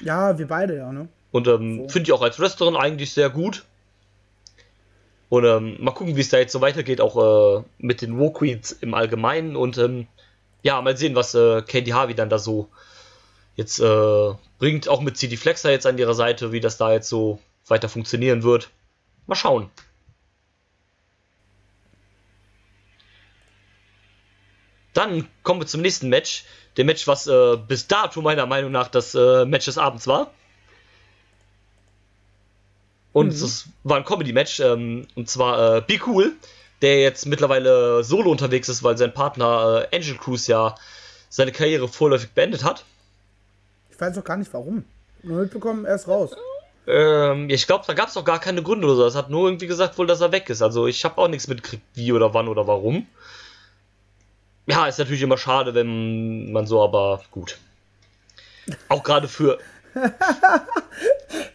Ja, 0.02 0.38
wir 0.38 0.48
beide 0.48 0.78
ja, 0.78 0.92
ne? 0.92 1.10
Und 1.32 1.48
ähm, 1.48 1.84
So. 1.84 1.90
finde 1.90 2.08
ich 2.08 2.14
auch 2.14 2.22
als 2.22 2.40
Wrestlerin 2.40 2.76
eigentlich 2.76 3.14
sehr 3.14 3.30
gut. 3.30 3.66
Und 5.30 5.46
ähm, 5.46 5.78
mal 5.80 5.92
gucken, 5.92 6.16
wie 6.16 6.22
es 6.22 6.30
da 6.30 6.38
jetzt 6.38 6.52
so 6.52 6.62
weitergeht, 6.62 7.00
auch 7.00 7.60
äh, 7.60 7.64
mit 7.78 8.02
den 8.02 8.20
War 8.20 8.34
Queens 8.34 8.72
im 8.72 8.94
Allgemeinen. 8.94 9.56
Und 9.56 9.78
ähm, 9.78 10.08
ja, 10.64 10.82
mal 10.82 10.96
sehen, 10.98 11.16
was 11.16 11.36
äh, 11.36 11.62
Katie 11.62 11.94
Harvey 11.94 12.16
dann 12.16 12.30
da 12.30 12.40
so 12.40 12.70
jetzt 13.56 13.80
äh, 13.80 14.34
bringt. 14.60 14.88
Auch 14.88 15.02
mit 15.02 15.18
CD 15.18 15.38
Flexer 15.38 15.72
jetzt 15.72 15.86
an 15.86 15.98
ihrer 15.98 16.14
Seite, 16.14 16.52
wie 16.52 16.60
das 16.60 16.78
da 16.78 16.92
jetzt 16.92 17.10
so 17.10 17.40
weiter 17.68 17.90
funktionieren 17.90 18.44
wird. 18.44 18.70
Mal 19.28 19.36
schauen. 19.36 19.70
Dann 24.94 25.28
kommen 25.44 25.62
wir 25.62 25.68
zum 25.68 25.82
nächsten 25.82 26.10
Match. 26.10 26.46
Dem 26.78 26.88
Match, 26.88 27.08
was 27.08 27.28
äh, 27.28 27.58
bis 27.58 27.88
dato 27.88 28.22
meiner 28.22 28.46
Meinung 28.46 28.72
nach 28.72 28.88
das 28.88 29.16
äh, 29.16 29.46
Match 29.46 29.66
des 29.66 29.78
Abends 29.78 30.08
war. 30.08 30.32
Und 33.14 33.34
es 33.34 33.68
war 33.84 33.98
ein 33.98 34.06
Comedy-Match. 34.06 34.60
Ähm, 34.62 35.08
und 35.16 35.30
zwar 35.30 35.78
äh, 35.78 35.82
Be 35.82 36.00
Cool, 36.06 36.34
der 36.82 37.02
jetzt 37.02 37.26
mittlerweile 37.26 38.04
solo 38.04 38.32
unterwegs 38.32 38.70
ist, 38.70 38.84
weil 38.84 38.98
sein 38.98 39.14
Partner 39.14 39.88
äh, 39.92 39.96
Angel 39.96 40.18
Cruz 40.18 40.48
ja 40.48 40.76
seine 41.30 41.52
Karriere 41.52 41.88
vorläufig 41.88 42.32
beendet 42.32 42.64
hat. 42.64 42.86
Ich 43.90 44.00
weiß 44.00 44.18
auch 44.18 44.24
gar 44.24 44.38
nicht 44.38 44.54
warum. 44.54 44.86
Nur 45.24 45.42
mitbekommen, 45.42 45.86
er 45.86 45.96
ist 45.96 46.08
raus. 46.08 46.32
Ähm, 46.88 47.50
ich 47.50 47.68
glaube, 47.68 47.84
da 47.88 47.94
gab 47.94 48.10
es 48.10 48.18
auch 48.18 48.26
gar 48.26 48.40
keine 48.40 48.64
Gründe 48.64 48.88
oder 48.88 48.96
so. 48.96 49.06
Es 49.06 49.16
hat 49.16 49.30
nur 49.30 49.48
irgendwie 49.48 49.68
gesagt 49.68 49.98
wohl, 49.98 50.08
dass 50.08 50.22
er 50.22 50.32
weg 50.32 50.50
ist. 50.50 50.62
Also 50.62 50.88
ich 50.88 51.04
habe 51.06 51.18
auch 51.20 51.28
nichts 51.28 51.48
mitgekriegt, 51.48 51.84
wie 51.94 52.12
oder 52.12 52.34
wann 52.34 52.48
oder 52.48 52.68
warum. 52.68 53.08
Ja, 54.68 54.88
ist 54.88 55.00
natürlich 55.00 55.22
immer 55.22 55.38
schade, 55.38 55.74
wenn 55.74 56.52
man 56.52 56.66
so, 56.66 56.82
aber 56.84 57.22
gut. 57.32 57.58
Auch 58.90 59.04
gerade 59.04 59.28
für. 59.28 59.60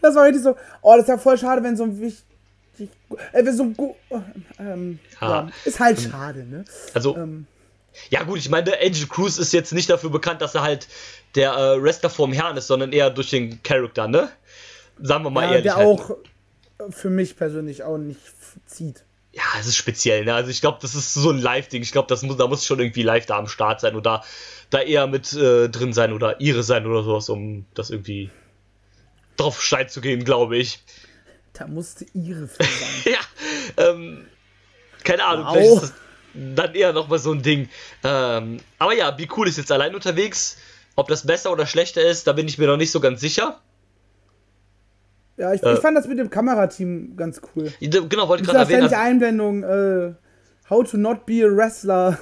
Das 0.01 0.15
war 0.15 0.25
richtig 0.25 0.43
so, 0.43 0.55
oh, 0.81 0.93
das 0.93 1.03
ist 1.03 1.09
ja 1.09 1.17
voll 1.17 1.37
schade, 1.37 1.63
wenn 1.63 1.75
so 1.75 1.83
ein 1.83 1.99
wichtig. 1.99 2.23
Äh, 3.33 3.45
wenn 3.45 3.55
so 3.55 3.65
gut. 3.65 3.95
Ähm, 4.59 4.99
Ja. 5.19 5.49
Ist 5.65 5.79
halt 5.79 5.99
schade, 6.01 6.43
ne? 6.45 6.65
Also, 6.93 7.15
Ähm, 7.15 7.47
ja 8.09 8.23
gut, 8.23 8.37
ich 8.37 8.49
meine, 8.49 8.73
Angel 8.79 9.07
Cruz 9.07 9.37
ist 9.37 9.53
jetzt 9.53 9.73
nicht 9.73 9.89
dafür 9.89 10.09
bekannt, 10.11 10.41
dass 10.41 10.55
er 10.55 10.61
halt 10.61 10.87
der 11.35 11.53
äh, 11.53 11.81
Wrestler 11.81 12.09
vorm 12.09 12.31
Herrn 12.33 12.57
ist, 12.57 12.67
sondern 12.67 12.91
eher 12.93 13.09
durch 13.09 13.29
den 13.31 13.61
Charakter, 13.63 14.07
ne? 14.07 14.29
Sagen 15.01 15.23
wir 15.23 15.29
mal 15.29 15.43
ja, 15.43 15.49
ehrlich. 15.49 15.63
der 15.63 15.75
halt. 15.75 15.87
auch 15.87 16.11
äh, 16.11 16.91
für 16.91 17.09
mich 17.09 17.35
persönlich 17.35 17.83
auch 17.83 17.97
nicht 17.97 18.19
zieht. 18.65 19.03
Ja, 19.33 19.43
es 19.59 19.67
ist 19.67 19.75
speziell, 19.75 20.25
ne? 20.25 20.33
Also 20.33 20.49
ich 20.49 20.61
glaube, 20.61 20.79
das 20.81 20.95
ist 20.95 21.13
so 21.13 21.29
ein 21.29 21.37
Live-Ding. 21.37 21.83
Ich 21.83 21.91
glaube, 21.91 22.07
das 22.07 22.23
muss, 22.23 22.37
da 22.37 22.47
muss 22.47 22.65
schon 22.65 22.79
irgendwie 22.79 23.03
live 23.03 23.27
da 23.27 23.37
am 23.37 23.47
Start 23.47 23.81
sein 23.81 23.95
oder 23.95 24.23
da 24.71 24.81
eher 24.81 25.05
mit 25.05 25.31
äh, 25.33 25.69
drin 25.69 25.93
sein 25.93 26.11
oder 26.11 26.41
ihre 26.41 26.63
sein 26.63 26.87
oder 26.87 27.03
sowas, 27.03 27.29
um 27.29 27.65
das 27.75 27.91
irgendwie 27.91 28.31
drauf 29.35 29.61
steil 29.61 29.89
zu 29.89 30.01
gehen, 30.01 30.23
glaube 30.23 30.57
ich. 30.57 30.79
Da 31.53 31.67
musste 31.67 32.05
ihre 32.13 32.47
sein. 32.47 32.67
ja, 33.05 33.19
ähm, 33.77 34.25
keine 35.03 35.23
Ahnung, 35.25 35.45
Wow. 35.45 35.53
vielleicht 35.53 35.73
ist 35.73 35.81
das 35.81 35.93
dann 36.55 36.75
eher 36.75 36.93
nochmal 36.93 37.19
so 37.19 37.31
ein 37.31 37.41
Ding. 37.41 37.69
Ähm, 38.03 38.59
aber 38.79 38.93
ja, 38.93 39.11
Be 39.11 39.27
Cool 39.35 39.47
ist 39.47 39.57
jetzt 39.57 39.71
allein 39.71 39.93
unterwegs. 39.95 40.57
Ob 40.95 41.07
das 41.09 41.27
besser 41.27 41.51
oder 41.51 41.67
schlechter 41.67 42.01
ist, 42.01 42.25
da 42.25 42.33
bin 42.33 42.47
ich 42.47 42.57
mir 42.57 42.65
noch 42.65 42.77
nicht 42.77 42.91
so 42.91 42.99
ganz 42.99 43.21
sicher. 43.21 43.61
Ja, 45.37 45.53
ich, 45.53 45.63
äh, 45.63 45.73
ich 45.73 45.79
fand 45.79 45.95
das 45.95 46.07
mit 46.07 46.17
dem 46.17 46.29
Kamerateam 46.29 47.15
ganz 47.15 47.41
cool. 47.55 47.71
Genau, 47.79 48.27
wollte 48.27 48.43
ich 48.43 48.49
gerade 48.49 48.59
erwähnen. 48.59 48.89
Das 48.89 48.93
Einblendung, 48.93 49.63
äh, 49.63 50.13
How 50.69 50.89
to 50.89 50.97
not 50.97 51.25
be 51.25 51.45
a 51.45 51.47
wrestler. 51.55 52.17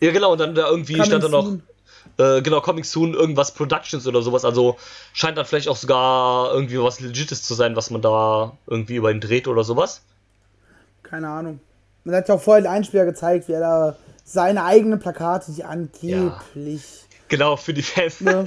Ja, 0.00 0.12
genau, 0.12 0.32
und 0.32 0.40
dann 0.40 0.54
da 0.54 0.68
irgendwie 0.68 0.94
Coming 0.94 1.06
stand 1.06 1.24
da 1.24 1.28
noch, 1.28 1.52
äh, 2.18 2.42
genau, 2.42 2.60
Coming 2.60 2.84
Soon, 2.84 3.14
irgendwas 3.14 3.52
Productions 3.52 4.06
oder 4.06 4.20
sowas. 4.20 4.44
Also 4.44 4.76
scheint 5.14 5.38
dann 5.38 5.46
vielleicht 5.46 5.68
auch 5.68 5.76
sogar 5.76 6.52
irgendwie 6.52 6.78
was 6.78 7.00
Legites 7.00 7.42
zu 7.42 7.54
sein, 7.54 7.76
was 7.76 7.90
man 7.90 8.02
da 8.02 8.58
irgendwie 8.66 8.96
über 8.96 9.10
ihn 9.10 9.20
dreht 9.20 9.48
oder 9.48 9.64
sowas. 9.64 10.02
Keine 11.02 11.28
Ahnung. 11.28 11.60
Man 12.04 12.14
hat 12.14 12.28
ja 12.28 12.34
auch 12.34 12.42
vorher 12.42 12.62
den 12.62 12.70
Einspieler 12.70 13.04
gezeigt, 13.04 13.48
wie 13.48 13.52
er 13.52 13.60
da 13.60 13.96
seine 14.24 14.64
eigenen 14.64 14.98
Plakate, 14.98 15.52
die 15.52 15.64
angeblich. 15.64 16.02
Ja. 16.02 17.05
Genau, 17.28 17.56
für 17.56 17.74
die 17.74 17.82
Fans. 17.82 18.20
Ne? 18.20 18.44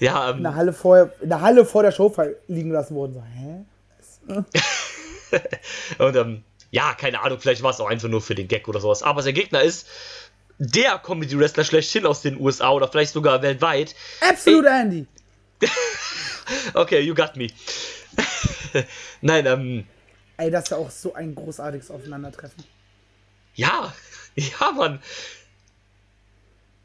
ja, 0.00 0.30
ähm, 0.30 0.38
in, 0.38 0.42
der 0.42 0.54
Halle 0.54 0.72
vor, 0.72 1.10
in 1.20 1.28
der 1.28 1.40
Halle 1.40 1.64
vor 1.64 1.82
der 1.82 1.92
Show 1.92 2.14
liegen 2.48 2.70
lassen 2.70 2.94
wurden. 2.94 3.14
So, 3.14 3.22
hä? 3.22 3.64
Und 5.98 6.16
ähm, 6.16 6.44
ja, 6.70 6.94
keine 6.94 7.20
Ahnung, 7.20 7.38
vielleicht 7.38 7.62
war 7.62 7.70
es 7.70 7.80
auch 7.80 7.88
einfach 7.88 8.08
nur 8.08 8.20
für 8.20 8.34
den 8.34 8.48
Gag 8.48 8.68
oder 8.68 8.80
sowas. 8.80 9.02
Aber 9.02 9.22
sein 9.22 9.34
Gegner 9.34 9.62
ist 9.62 9.86
der 10.58 10.98
Comedy-Wrestler 10.98 11.64
schlechthin 11.64 12.06
aus 12.06 12.22
den 12.22 12.40
USA 12.40 12.70
oder 12.70 12.88
vielleicht 12.88 13.12
sogar 13.12 13.42
weltweit. 13.42 13.94
Absolute 14.20 14.68
Ey. 14.68 14.80
Andy. 14.80 15.06
okay, 16.74 17.00
you 17.00 17.14
got 17.14 17.36
me. 17.36 17.48
Nein, 19.20 19.46
ähm. 19.46 19.86
Ey, 20.36 20.50
das 20.50 20.64
ist 20.64 20.70
ja 20.70 20.76
auch 20.78 20.90
so 20.90 21.14
ein 21.14 21.34
großartiges 21.34 21.90
Aufeinandertreffen. 21.90 22.64
Ja, 23.54 23.92
ja, 24.34 24.72
Mann. 24.72 25.00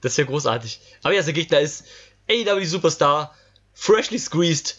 Das 0.01 0.13
ist 0.13 0.17
ja 0.17 0.25
großartig. 0.25 0.79
Aber 1.03 1.13
ja, 1.13 1.23
sein 1.23 1.33
Gegner 1.33 1.59
ist 1.59 1.85
AEW 2.29 2.63
Superstar, 2.65 3.35
freshly 3.73 4.19
squeezed, 4.19 4.77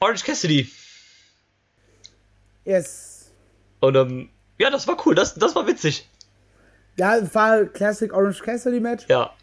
Orange 0.00 0.24
Cassidy. 0.24 0.70
Yes. 2.64 3.30
Und 3.80 3.96
ähm, 3.96 4.30
ja, 4.58 4.70
das 4.70 4.86
war 4.86 4.96
cool, 5.06 5.14
das, 5.14 5.34
das 5.34 5.54
war 5.54 5.66
witzig. 5.66 6.08
Ja, 6.96 7.18
war 7.34 7.64
Classic 7.66 8.12
Orange 8.12 8.42
Cassidy 8.42 8.80
Match. 8.80 9.06
Ja. 9.08 9.34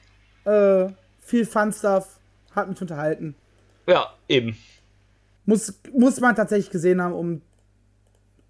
Äh, 0.45 0.91
viel 1.19 1.45
Fun 1.45 1.71
Stuff, 1.71 2.19
hat 2.55 2.69
mich 2.69 2.81
unterhalten. 2.81 3.35
Ja, 3.87 4.13
eben. 4.27 4.57
Muss, 5.45 5.73
muss 5.93 6.19
man 6.19 6.35
tatsächlich 6.35 6.69
gesehen 6.69 7.01
haben, 7.01 7.13
um, 7.13 7.41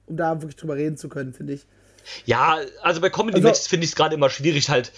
um 0.05 0.17
da 0.17 0.41
wirklich 0.41 0.55
drüber 0.55 0.75
reden 0.75 0.97
zu 0.97 1.09
können, 1.09 1.33
finde 1.33 1.53
ich. 1.53 1.65
Ja, 2.25 2.59
also 2.81 3.01
bei 3.01 3.09
Comedy-Matches 3.09 3.59
also, 3.59 3.69
finde 3.69 3.85
ich 3.85 3.91
es 3.91 3.95
gerade 3.95 4.15
immer 4.15 4.29
schwierig, 4.29 4.69
halt 4.69 4.91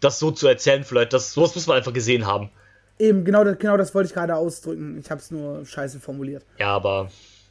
das 0.00 0.18
so 0.18 0.30
zu 0.30 0.46
erzählen, 0.46 0.84
vielleicht. 0.84 1.12
Das, 1.12 1.32
sowas 1.32 1.54
muss 1.54 1.66
man 1.66 1.76
einfach 1.76 1.92
gesehen 1.92 2.26
haben. 2.26 2.50
Eben, 2.98 3.24
genau 3.24 3.44
das, 3.44 3.58
genau 3.58 3.76
das 3.76 3.94
wollte 3.94 4.08
ich 4.08 4.14
gerade 4.14 4.34
ausdrücken. 4.34 4.98
Ich 4.98 5.10
habe 5.10 5.20
es 5.20 5.30
nur 5.30 5.64
scheiße 5.64 6.00
formuliert. 6.00 6.44
Ja, 6.58 6.74
aber 6.74 7.10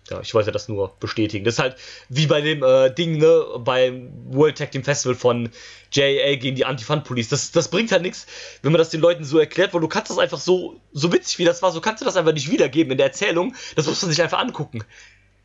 ja, 0.10 0.22
ich 0.22 0.34
wollte 0.34 0.52
das 0.52 0.70
nur 0.70 0.94
bestätigen. 1.00 1.44
Das 1.44 1.56
ist 1.56 1.60
halt 1.60 1.76
wie 2.10 2.28
bei 2.28 2.42
dem 2.42 2.64
äh, 2.64 2.90
Ding, 2.90 3.18
ne, 3.18 3.46
beim 3.60 4.12
World 4.30 4.58
Tag 4.58 4.72
Team 4.72 4.84
Festival 4.84 5.16
von 5.16 5.50
JA 5.92 6.36
gegen 6.36 6.56
die 6.56 6.66
Anti-Fun-Police. 6.66 7.30
Das, 7.30 7.52
das 7.52 7.70
bringt 7.70 7.92
halt 7.92 8.04
nichts, 8.04 8.26
wenn 8.62 8.72
man 8.72 8.80
das 8.80 8.90
den 8.90 9.02
Leuten 9.02 9.24
so 9.24 9.38
erklärt, 9.40 9.74
weil 9.74 9.82
du 9.82 9.88
kannst 9.88 10.10
das 10.10 10.18
einfach 10.18 10.40
so, 10.40 10.80
so 10.94 11.12
witzig 11.12 11.40
wie 11.40 11.46
das 11.46 11.62
war, 11.62 11.72
so 11.72 11.82
kannst 11.82 12.02
du 12.02 12.06
das 12.06 12.16
einfach 12.16 12.34
nicht 12.34 12.50
wiedergeben 12.50 12.92
in 12.92 12.98
der 12.98 13.08
Erzählung. 13.08 13.56
Das 13.76 13.88
muss 13.88 14.02
man 14.02 14.12
sich 14.12 14.22
einfach 14.22 14.40
angucken. 14.40 14.84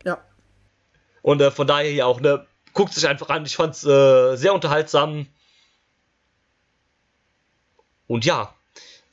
Ja. 0.04 0.22
Und 1.22 1.40
äh, 1.40 1.50
von 1.50 1.66
daher 1.66 1.90
hier 1.90 2.06
auch, 2.06 2.20
ne, 2.20 2.46
guckt 2.72 2.94
sich 2.94 3.06
einfach 3.06 3.28
an. 3.28 3.44
Ich 3.46 3.56
fand's 3.56 3.84
äh, 3.84 4.36
sehr 4.36 4.54
unterhaltsam. 4.54 5.26
Und 8.12 8.26
ja, 8.26 8.54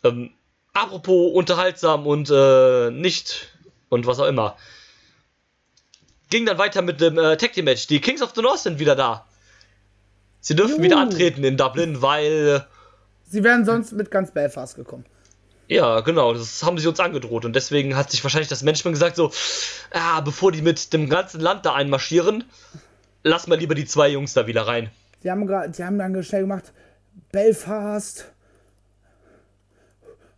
ähm, 0.04 0.32
apropos 0.74 1.32
unterhaltsam 1.34 2.06
und 2.06 2.30
äh, 2.30 2.91
nicht 2.91 3.47
und 3.88 4.06
was 4.06 4.20
auch 4.20 4.28
immer. 4.28 4.58
Ging 6.30 6.45
dann 6.45 6.58
weiter 6.58 6.82
mit 6.82 7.00
dem 7.00 7.18
äh, 7.18 7.38
Tag 7.38 7.54
Team 7.54 7.64
Match. 7.64 7.88
Die 7.88 8.02
Kings 8.02 8.22
of 8.22 8.34
the 8.36 8.41
North 8.41 8.60
sind 8.60 8.78
wieder 8.78 8.97
da. 8.97 9.26
Sie 10.41 10.54
dürfen 10.54 10.76
Juhu. 10.76 10.84
wieder 10.84 10.97
antreten 10.97 11.45
in 11.45 11.56
Dublin, 11.56 12.02
weil. 12.02 12.68
Sie 13.24 13.41
wären 13.41 13.64
sonst 13.64 13.93
mit 13.93 14.12
ganz 14.12 14.32
Belfast 14.32 14.76
gekommen. 14.76 15.06
Ja, 15.70 16.02
genau, 16.02 16.34
das 16.34 16.62
haben 16.64 16.78
sie 16.78 16.88
uns 16.88 17.00
angedroht 17.00 17.45
und 17.45 17.56
deswegen 17.56 17.95
hat 17.95 18.12
sich 18.12 18.22
wahrscheinlich 18.24 18.50
das 18.50 18.64
Management 18.64 18.95
gesagt 18.95 19.16
so, 19.16 19.32
ah, 19.91 20.20
bevor 20.20 20.52
die 20.52 20.62
mit 20.62 20.91
dem 20.91 21.08
ganzen 21.08 21.39
Land 21.39 21.66
da 21.66 21.74
einmarschieren, 21.74 22.43
lass 23.24 23.47
mal 23.47 23.58
lieber 23.58 23.76
die 23.76 23.86
zwei 23.86 24.10
Jungs 24.10 24.34
da 24.34 24.45
wieder 24.45 24.68
rein. 24.68 24.89
Die 25.24 25.32
haben, 25.32 25.47
die 25.47 25.84
haben 25.84 25.97
dann 25.97 26.22
schnell 26.24 26.41
gemacht, 26.41 26.74
Belfast, 27.32 28.26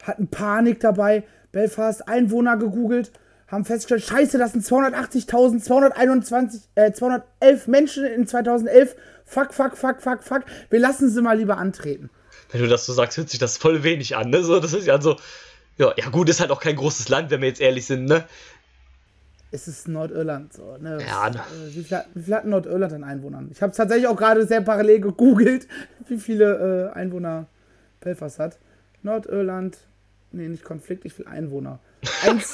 hatten 0.04 0.28
Panik 0.28 0.80
dabei, 0.80 1.24
Belfast 1.52 2.08
Einwohner 2.08 2.58
gegoogelt, 2.58 3.12
haben 3.47 3.66
festgestellt, 3.66 4.04
scheiße, 4.04 4.38
das 4.38 4.54
sind 4.54 4.64
280.221, 4.66 6.62
äh, 6.76 6.91
211 6.93 7.68
Menschen 7.68 8.06
in 8.06 8.26
2011. 8.26 8.95
Fuck, 9.26 9.54
fuck, 9.54 9.78
fuck, 9.78 10.02
fuck, 10.02 10.24
fuck. 10.24 10.43
Wir 10.70 10.80
lassen 10.80 11.10
sie 11.10 11.22
mal 11.22 11.38
lieber 11.38 11.58
antreten. 11.58 12.10
Wenn 12.52 12.62
du 12.62 12.68
das 12.68 12.86
so 12.86 12.93
sagst, 12.93 13.18
hört 13.18 13.30
sich 13.30 13.39
das 13.39 13.58
voll 13.58 13.84
wenig 13.84 14.16
an, 14.16 14.30
ne? 14.30 14.43
So, 14.43 14.60
das 14.60 14.74
ist 14.74 14.88
ja 14.88 15.02
so, 15.02 15.18
ja, 15.78 15.93
ja 15.97 16.10
gut, 16.10 16.30
ist 16.30 16.39
halt 16.39 16.52
auch 16.52 16.62
kein 16.62 16.76
großes 16.76 17.10
Land, 17.10 17.32
wenn 17.32 17.41
wir 17.41 17.47
jetzt 17.49 17.62
ehrlich 17.62 17.86
sind, 17.86 18.06
ne? 18.06 18.26
Es 19.54 19.68
ist 19.68 19.88
Nordirland 19.88 20.54
so, 20.54 20.78
ne? 20.78 20.99
Ja. 21.06 21.30
Ne. 21.30 21.38
Äh, 21.38 21.76
wie, 21.76 21.84
viel, 21.84 22.04
wie 22.14 22.24
viel 22.24 22.36
hat 22.36 22.45
Nordirland 22.45 22.93
an 22.93 23.04
Einwohnern? 23.04 23.49
Ich 23.52 23.62
habe 23.62 23.74
tatsächlich 23.74 24.08
auch 24.08 24.16
gerade 24.16 24.45
sehr 24.47 24.62
parallel 24.62 25.02
gegoogelt, 25.02 25.68
wie 26.08 26.18
viele 26.18 26.91
äh, 26.93 26.97
Einwohner 26.97 27.47
Belfast 27.99 28.39
hat. 28.39 28.60
Nordirland, 29.04 29.78
nee, 30.32 30.47
nicht 30.47 30.63
Konflikt, 30.63 31.05
ich 31.05 31.17
will 31.17 31.27
Einwohner. 31.27 31.79
Eins. 32.23 32.53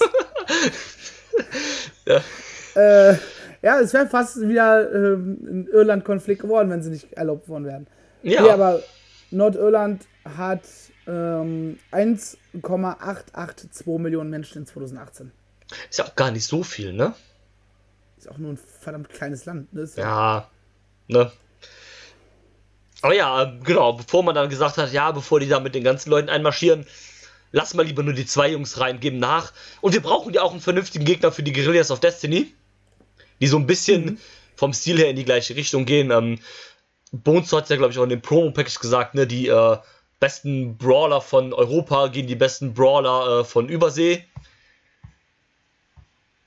ja. 2.06 2.22
Äh, 2.76 3.18
ja, 3.62 3.80
es 3.80 3.94
wäre 3.94 4.08
fast 4.08 4.40
wieder 4.40 4.92
ähm, 4.94 5.38
ein 5.42 5.68
Irland-Konflikt 5.68 6.42
geworden, 6.42 6.70
wenn 6.70 6.84
sie 6.84 6.90
nicht 6.92 7.14
erlaubt 7.14 7.50
worden 7.50 7.66
wären. 7.66 7.88
Ja. 8.24 8.42
Nee, 8.42 8.50
aber 8.50 8.82
Nordirland 9.32 10.06
hat 10.24 10.62
ähm, 11.08 11.80
1,882 11.92 13.88
Millionen 13.88 14.30
Menschen 14.30 14.60
in 14.60 14.68
2018. 14.68 15.32
Ist 15.90 16.00
ja 16.00 16.06
auch 16.06 16.16
gar 16.16 16.32
nicht 16.32 16.46
so 16.46 16.64
viel, 16.64 16.94
ne? 16.94 17.14
Ist 18.18 18.30
auch 18.30 18.38
nur 18.38 18.54
ein 18.54 18.58
verdammt 18.58 19.10
kleines 19.10 19.46
Land, 19.46 19.74
ne? 19.74 19.90
Ja, 19.96 20.50
ne? 21.08 21.32
Aber 23.02 23.14
ja, 23.14 23.58
genau, 23.64 23.94
bevor 23.94 24.24
man 24.24 24.34
dann 24.36 24.50
gesagt 24.50 24.78
hat, 24.78 24.92
ja, 24.92 25.12
bevor 25.12 25.40
die 25.40 25.48
da 25.48 25.60
mit 25.60 25.76
den 25.76 25.84
ganzen 25.84 26.10
Leuten 26.10 26.30
einmarschieren, 26.30 26.86
lass 27.58 27.74
mal 27.74 27.84
lieber 27.84 28.04
nur 28.04 28.14
die 28.14 28.28
zwei 28.28 28.52
Jungs 28.52 28.80
rein, 28.80 29.00
geben 29.00 29.18
nach. 29.18 29.52
Und 29.82 29.94
wir 29.94 30.02
brauchen 30.02 30.32
ja 30.32 30.44
auch 30.44 30.52
einen 30.52 30.62
vernünftigen 30.62 31.06
Gegner 31.06 31.32
für 31.32 31.42
die 31.42 31.54
Guerrillas 31.54 31.90
of 31.90 32.00
Destiny, 32.00 32.54
die 33.42 33.48
so 33.48 33.58
ein 33.58 33.66
bisschen 33.66 34.06
mhm. 34.06 34.18
vom 34.56 34.74
Stil 34.74 35.00
her 35.00 35.10
in 35.10 35.16
die 35.16 35.26
gleiche 35.26 35.56
Richtung 35.56 35.86
gehen. 35.86 36.12
Ähm, 36.12 36.40
Bones 37.12 37.52
hat 37.52 37.70
ja, 37.70 37.76
glaube 37.76 37.92
ich, 37.92 37.98
auch 37.98 38.04
in 38.04 38.10
dem 38.10 38.22
Promo-Package 38.22 38.80
gesagt, 38.80 39.16
ne, 39.16 39.26
die 39.26 39.48
äh, 39.48 39.78
besten 40.20 40.78
Brawler 40.78 41.20
von 41.20 41.52
Europa 41.52 42.08
gegen 42.08 42.28
die 42.28 42.36
besten 42.36 42.76
Brawler 42.76 43.40
äh, 43.40 43.44
von 43.44 43.70
Übersee. 43.70 44.24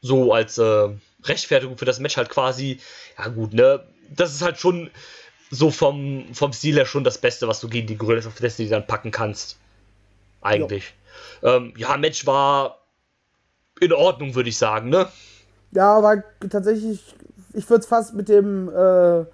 So 0.01 0.33
als 0.33 0.59
äh, 0.59 0.89
Rechtfertigung 1.25 1.77
für 1.77 1.87
das 1.87 1.99
Match 1.99 2.17
halt 2.17 2.29
quasi. 2.29 2.79
Ja, 3.19 3.29
gut, 3.29 3.53
ne? 3.53 3.85
Das 4.11 4.33
ist 4.33 4.43
halt 4.43 4.61
schon 4.61 4.91
so 5.51 5.73
vom, 5.73 6.33
vom 6.35 6.53
Stil 6.53 6.77
her 6.77 6.87
schon 6.87 7.03
das 7.03 7.19
Beste, 7.19 7.49
was 7.49 7.59
du 7.59 7.69
gegen 7.69 7.89
die 7.89 7.97
Gorillas 7.97 8.27
of 8.27 8.37
Destiny 8.37 8.69
dann 8.69 8.87
packen 8.87 9.11
kannst. 9.11 9.59
Eigentlich. 10.41 10.95
Ähm, 11.43 11.73
ja, 11.77 11.97
Match 11.97 12.27
war 12.27 12.79
in 13.81 13.93
Ordnung, 13.93 14.35
würde 14.35 14.49
ich 14.49 14.59
sagen, 14.59 14.91
ne? 14.91 15.09
Ja, 15.73 15.95
aber 15.95 16.23
tatsächlich, 16.49 17.01
ich 17.55 17.69
würde 17.71 17.81
es 17.81 17.87
fast 17.87 18.15
mit 18.15 18.29
dem 18.29 18.69
äh, 18.69 19.25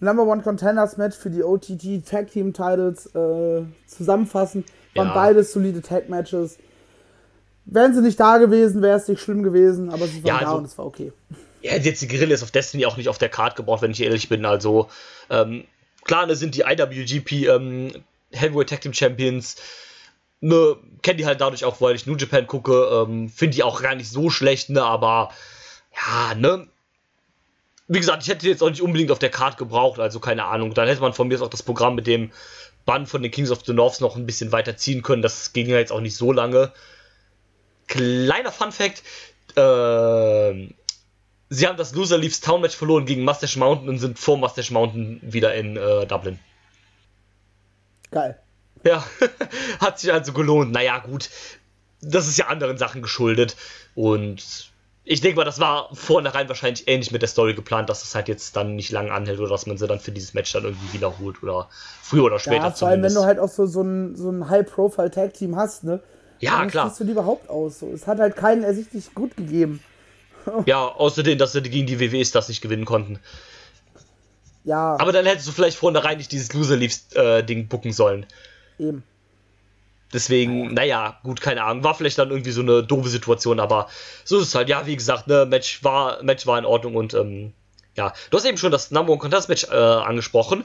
Number 0.00 0.24
One 0.26 0.42
Contenders 0.42 0.96
Match 0.96 1.16
für 1.16 1.30
die 1.30 1.42
OTT 1.42 2.04
Tag 2.04 2.30
Team 2.30 2.52
Titles 2.52 3.06
äh, 3.14 3.62
zusammenfassen. 3.86 4.64
Waren 4.94 5.08
ja. 5.08 5.14
beides 5.14 5.52
solide 5.52 5.80
Tag 5.80 6.08
Matches. 6.08 6.58
Wären 7.64 7.94
sie 7.94 8.02
nicht 8.02 8.18
da 8.18 8.38
gewesen, 8.38 8.82
wäre 8.82 8.98
es 8.98 9.06
nicht 9.06 9.20
schlimm 9.20 9.42
gewesen, 9.42 9.90
aber 9.90 10.06
sie 10.06 10.24
waren 10.24 10.26
ja, 10.26 10.38
also, 10.38 10.50
da 10.50 10.58
und 10.58 10.64
es 10.64 10.76
war 10.76 10.86
okay. 10.86 11.12
Ja, 11.62 11.76
jetzt 11.76 12.02
die 12.02 12.08
Guerillas 12.08 12.42
of 12.42 12.50
Destiny 12.50 12.84
auch 12.86 12.96
nicht 12.96 13.08
auf 13.08 13.18
der 13.18 13.28
Card 13.28 13.54
gebraucht, 13.54 13.82
wenn 13.82 13.92
ich 13.92 14.02
ehrlich 14.02 14.28
bin. 14.28 14.44
Also, 14.44 14.88
ähm, 15.30 15.64
klar, 16.04 16.26
das 16.26 16.40
sind 16.40 16.56
die 16.56 16.62
IWGP 16.62 17.46
ähm, 17.46 17.92
Heavyweight 18.32 18.70
Tag 18.70 18.80
Team 18.80 18.92
Champions 18.92 19.56
ne, 20.42 20.76
kenne 21.00 21.16
die 21.16 21.26
halt 21.26 21.40
dadurch 21.40 21.64
auch, 21.64 21.80
weil 21.80 21.94
ich 21.94 22.06
New 22.06 22.16
Japan 22.16 22.46
gucke, 22.46 22.72
ähm, 22.72 23.30
finde 23.30 23.54
die 23.54 23.62
auch 23.62 23.80
gar 23.80 23.94
nicht 23.94 24.10
so 24.10 24.28
schlecht, 24.28 24.68
ne, 24.68 24.82
aber 24.82 25.30
ja, 25.96 26.34
ne. 26.34 26.66
Wie 27.88 27.98
gesagt, 27.98 28.22
ich 28.22 28.28
hätte 28.28 28.48
jetzt 28.48 28.62
auch 28.62 28.70
nicht 28.70 28.82
unbedingt 28.82 29.10
auf 29.10 29.18
der 29.18 29.30
Card 29.30 29.58
gebraucht, 29.58 30.00
also 30.00 30.20
keine 30.20 30.44
Ahnung. 30.44 30.72
Dann 30.72 30.88
hätte 30.88 31.00
man 31.00 31.12
von 31.12 31.28
mir 31.28 31.40
auch 31.42 31.48
das 31.48 31.62
Programm 31.62 31.94
mit 31.94 32.06
dem 32.06 32.30
Bann 32.86 33.06
von 33.06 33.22
den 33.22 33.30
Kings 33.30 33.50
of 33.50 33.64
the 33.66 33.72
North 33.72 34.00
noch 34.00 34.16
ein 34.16 34.26
bisschen 34.26 34.52
weiter 34.52 34.76
ziehen 34.76 35.02
können. 35.02 35.20
Das 35.22 35.52
ging 35.52 35.68
ja 35.68 35.78
jetzt 35.78 35.92
auch 35.92 36.00
nicht 36.00 36.16
so 36.16 36.32
lange. 36.32 36.72
Kleiner 37.88 38.50
Fun 38.50 38.72
Fact: 38.72 39.02
äh, 39.56 40.72
Sie 41.50 41.68
haben 41.68 41.76
das 41.76 41.94
Loser 41.94 42.16
Leaves 42.16 42.40
Town 42.40 42.62
Match 42.62 42.76
verloren 42.76 43.04
gegen 43.04 43.24
Mustache 43.24 43.58
Mountain 43.58 43.88
und 43.88 43.98
sind 43.98 44.18
vor 44.18 44.38
Mustache 44.38 44.72
Mountain 44.72 45.20
wieder 45.22 45.54
in 45.54 45.76
äh, 45.76 46.06
Dublin. 46.06 46.38
Geil. 48.10 48.38
Ja, 48.84 49.04
hat 49.80 49.98
sich 49.98 50.12
also 50.12 50.32
gelohnt. 50.32 50.72
Naja, 50.72 50.98
gut, 50.98 51.30
das 52.00 52.28
ist 52.28 52.38
ja 52.38 52.46
anderen 52.46 52.78
Sachen 52.78 53.02
geschuldet. 53.02 53.56
Und 53.94 54.70
ich 55.04 55.20
denke 55.20 55.36
mal, 55.36 55.44
das 55.44 55.58
war 55.58 55.88
vornherein 55.94 56.48
wahrscheinlich 56.48 56.86
ähnlich 56.86 57.10
mit 57.10 57.22
der 57.22 57.28
Story 57.28 57.54
geplant, 57.54 57.88
dass 57.88 58.00
das 58.00 58.14
halt 58.14 58.28
jetzt 58.28 58.56
dann 58.56 58.76
nicht 58.76 58.90
lange 58.90 59.12
anhält 59.12 59.40
oder 59.40 59.48
dass 59.48 59.66
man 59.66 59.76
sie 59.76 59.86
dann 59.86 60.00
für 60.00 60.12
dieses 60.12 60.34
Match 60.34 60.52
dann 60.52 60.64
irgendwie 60.64 60.92
wiederholt 60.92 61.42
oder 61.42 61.68
früher 62.02 62.24
oder 62.24 62.38
später. 62.38 62.64
Ja, 62.64 62.70
vor 62.70 62.88
allem, 62.88 63.02
wenn 63.02 63.14
du 63.14 63.24
halt 63.24 63.38
auch 63.38 63.48
so, 63.48 63.66
so 63.66 63.82
ein, 63.82 64.16
so 64.16 64.30
ein 64.30 64.48
High-Profile-Tag-Team 64.48 65.56
hast, 65.56 65.84
ne? 65.84 66.00
Ja, 66.38 66.58
Dann 66.58 66.70
klar. 66.70 66.86
schließt 66.86 67.00
du 67.00 67.04
die 67.04 67.12
überhaupt 67.12 67.48
aus. 67.48 67.80
So. 67.80 67.92
Es 67.92 68.06
hat 68.06 68.18
halt 68.18 68.36
keinen 68.36 68.64
ersichtlich 68.64 69.14
gut 69.14 69.36
gegeben. 69.36 69.80
Ja, 70.66 70.88
außerdem, 70.88 71.38
dass 71.38 71.52
sie 71.52 71.62
gegen 71.62 71.86
die 71.86 72.00
WWs 72.00 72.32
das 72.32 72.48
nicht 72.48 72.60
gewinnen 72.62 72.84
konnten. 72.84 73.20
Ja, 74.64 74.96
Aber 74.98 75.12
dann 75.12 75.24
hättest 75.24 75.46
du 75.46 75.52
vielleicht 75.52 75.76
vornherein 75.76 76.18
nicht 76.18 76.32
dieses 76.32 76.52
Loser 76.52 76.74
Leaves-Ding 76.76 77.68
bucken 77.68 77.92
sollen. 77.92 78.26
Eben. 78.82 79.02
Deswegen, 80.12 80.74
naja, 80.74 81.18
gut, 81.22 81.40
keine 81.40 81.64
Ahnung. 81.64 81.84
War 81.84 81.94
vielleicht 81.94 82.18
dann 82.18 82.30
irgendwie 82.30 82.50
so 82.50 82.60
eine 82.60 82.82
doofe 82.82 83.08
Situation, 83.08 83.60
aber 83.60 83.88
so 84.24 84.38
ist 84.38 84.48
es 84.48 84.54
halt. 84.54 84.68
Ja, 84.68 84.86
wie 84.86 84.96
gesagt, 84.96 85.26
ne, 85.26 85.46
Match 85.46 85.82
war, 85.84 86.22
Match 86.22 86.46
war 86.46 86.58
in 86.58 86.66
Ordnung 86.66 86.96
und 86.96 87.14
ähm, 87.14 87.54
ja, 87.96 88.12
du 88.30 88.36
hast 88.36 88.44
eben 88.44 88.58
schon 88.58 88.72
das 88.72 88.90
Number 88.90 89.12
One 89.12 89.20
Contest 89.20 89.48
Match 89.48 89.64
äh, 89.64 89.74
angesprochen, 89.74 90.64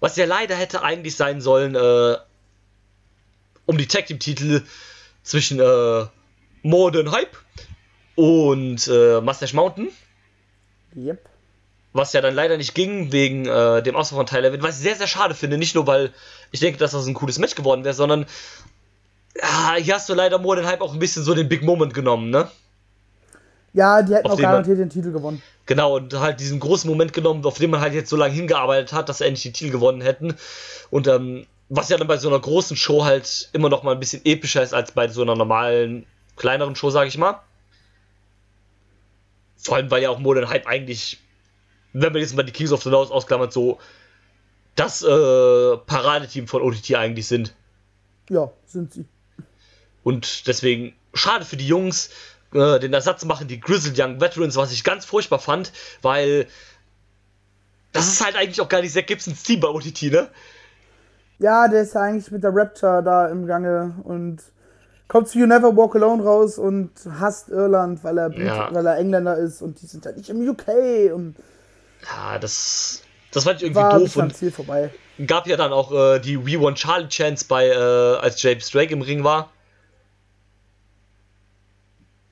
was 0.00 0.16
ja 0.16 0.26
leider 0.26 0.56
hätte 0.56 0.82
eigentlich 0.82 1.16
sein 1.16 1.40
sollen, 1.40 1.74
äh, 1.74 2.16
um 3.64 3.78
die 3.78 3.86
Tag 3.86 4.06
Team 4.06 4.18
Titel 4.18 4.62
zwischen 5.22 5.58
äh, 5.60 6.06
Modern 6.62 7.12
Hype 7.12 7.36
und 8.14 8.88
äh, 8.88 9.20
Mustache 9.22 9.56
Mountain, 9.56 9.88
Yep. 10.94 11.31
Was 11.92 12.12
ja 12.12 12.20
dann 12.20 12.34
leider 12.34 12.56
nicht 12.56 12.74
ging 12.74 13.12
wegen 13.12 13.46
äh, 13.46 13.82
dem 13.82 13.96
Ausfall 13.96 14.16
von 14.16 14.26
Tyler 14.26 14.52
Witt, 14.52 14.62
was 14.62 14.76
ich 14.76 14.82
sehr, 14.82 14.96
sehr 14.96 15.06
schade 15.06 15.34
finde. 15.34 15.58
Nicht 15.58 15.74
nur, 15.74 15.86
weil 15.86 16.12
ich 16.50 16.60
denke, 16.60 16.78
dass 16.78 16.92
das 16.92 17.06
ein 17.06 17.14
cooles 17.14 17.38
Match 17.38 17.54
geworden 17.54 17.84
wäre, 17.84 17.94
sondern 17.94 18.26
ja, 19.40 19.74
hier 19.78 19.94
hast 19.94 20.08
du 20.08 20.14
leider 20.14 20.38
Modern 20.38 20.66
Hype 20.66 20.80
auch 20.80 20.92
ein 20.92 20.98
bisschen 20.98 21.22
so 21.22 21.34
den 21.34 21.48
Big 21.48 21.62
Moment 21.62 21.94
genommen, 21.94 22.30
ne? 22.30 22.48
Ja, 23.74 24.02
die 24.02 24.14
hätten 24.14 24.26
Auf 24.26 24.32
auch 24.32 24.36
den 24.36 24.42
garantiert 24.42 24.78
den 24.78 24.90
Titel 24.90 25.12
gewonnen. 25.12 25.42
Genau, 25.64 25.96
und 25.96 26.12
halt 26.14 26.40
diesen 26.40 26.60
großen 26.60 26.90
Moment 26.90 27.12
genommen, 27.12 27.44
auf 27.44 27.56
den 27.56 27.70
man 27.70 27.80
halt 27.80 27.94
jetzt 27.94 28.10
so 28.10 28.16
lange 28.16 28.34
hingearbeitet 28.34 28.92
hat, 28.92 29.08
dass 29.08 29.18
sie 29.18 29.24
endlich 29.24 29.42
die 29.42 29.52
Titel 29.52 29.70
gewonnen 29.70 30.02
hätten. 30.02 30.34
Und 30.90 31.06
ähm, 31.06 31.46
was 31.68 31.88
ja 31.88 31.96
dann 31.96 32.08
bei 32.08 32.18
so 32.18 32.28
einer 32.28 32.38
großen 32.38 32.76
Show 32.76 33.04
halt 33.04 33.48
immer 33.54 33.70
noch 33.70 33.82
mal 33.82 33.92
ein 33.92 34.00
bisschen 34.00 34.20
epischer 34.24 34.62
ist 34.62 34.74
als 34.74 34.92
bei 34.92 35.08
so 35.08 35.22
einer 35.22 35.36
normalen, 35.36 36.04
kleineren 36.36 36.76
Show, 36.76 36.90
sag 36.90 37.08
ich 37.08 37.16
mal. 37.16 37.40
Vor 39.56 39.76
allem, 39.76 39.90
weil 39.90 40.02
ja 40.02 40.10
auch 40.10 40.18
Modern 40.18 40.50
Hype 40.50 40.66
eigentlich, 40.66 41.18
wenn 41.92 42.12
man 42.12 42.20
jetzt 42.22 42.34
mal 42.34 42.42
die 42.42 42.52
Kings 42.52 42.72
of 42.72 42.82
the 42.82 42.90
North 42.90 43.10
ausklammert, 43.10 43.52
so 43.52 43.78
das 44.74 45.02
äh, 45.02 45.06
Paradeteam 45.86 46.46
von 46.48 46.62
OTT 46.62 46.94
eigentlich 46.94 47.26
sind. 47.26 47.54
Ja, 48.30 48.50
sind 48.66 48.92
sie. 48.92 49.04
Und 50.02 50.46
deswegen 50.46 50.94
schade 51.14 51.44
für 51.44 51.56
die 51.56 51.66
Jungs, 51.66 52.10
äh, 52.54 52.78
den 52.80 52.92
Ersatz 52.92 53.24
machen 53.24 53.48
die 53.48 53.60
Grizzled 53.60 53.98
Young 53.98 54.20
Veterans, 54.20 54.56
was 54.56 54.72
ich 54.72 54.84
ganz 54.84 55.04
furchtbar 55.04 55.38
fand, 55.38 55.72
weil 56.00 56.46
das 57.92 58.08
ist 58.08 58.24
halt 58.24 58.36
eigentlich 58.36 58.60
auch 58.60 58.68
gar 58.68 58.80
nicht 58.80 58.94
Zack 58.94 59.06
Gibsons 59.06 59.42
Team 59.42 59.60
bei 59.60 59.68
OTT, 59.68 60.02
ne? 60.10 60.28
Ja, 61.38 61.68
der 61.68 61.82
ist 61.82 61.94
ja 61.94 62.02
eigentlich 62.02 62.30
mit 62.30 62.42
der 62.42 62.54
Raptor 62.54 63.02
da 63.02 63.28
im 63.28 63.46
Gange 63.46 63.94
und 64.04 64.40
kommt 65.08 65.28
zu 65.28 65.38
You 65.38 65.46
Never 65.46 65.76
Walk 65.76 65.94
Alone 65.96 66.22
raus 66.22 66.56
und 66.56 66.90
hasst 67.18 67.50
Irland, 67.50 68.02
weil 68.02 68.16
er, 68.16 68.32
Ja. 68.38 68.72
weil 68.72 68.86
er 68.86 68.96
Engländer 68.96 69.36
ist 69.36 69.60
und 69.60 69.82
die 69.82 69.86
sind 69.86 70.04
ja 70.04 70.12
nicht 70.12 70.30
im 70.30 70.48
UK 70.48 71.12
und 71.12 71.36
Ja, 72.04 72.38
das, 72.38 73.02
das 73.30 73.44
fand 73.44 73.56
ich 73.58 73.64
irgendwie 73.64 73.82
war 73.82 73.98
doof 73.98 74.16
und 74.16 74.36
Ziel 74.36 74.50
vorbei. 74.50 74.90
gab 75.26 75.46
ja 75.46 75.56
dann 75.56 75.72
auch 75.72 75.92
äh, 75.92 76.18
die 76.18 76.38
We 76.38 76.60
Want 76.60 76.78
Charlie 76.78 77.08
Chance 77.08 77.46
bei, 77.48 77.68
äh, 77.68 77.74
als 77.74 78.42
James 78.42 78.70
Drake 78.70 78.92
im 78.92 79.02
Ring 79.02 79.24
war. 79.24 79.50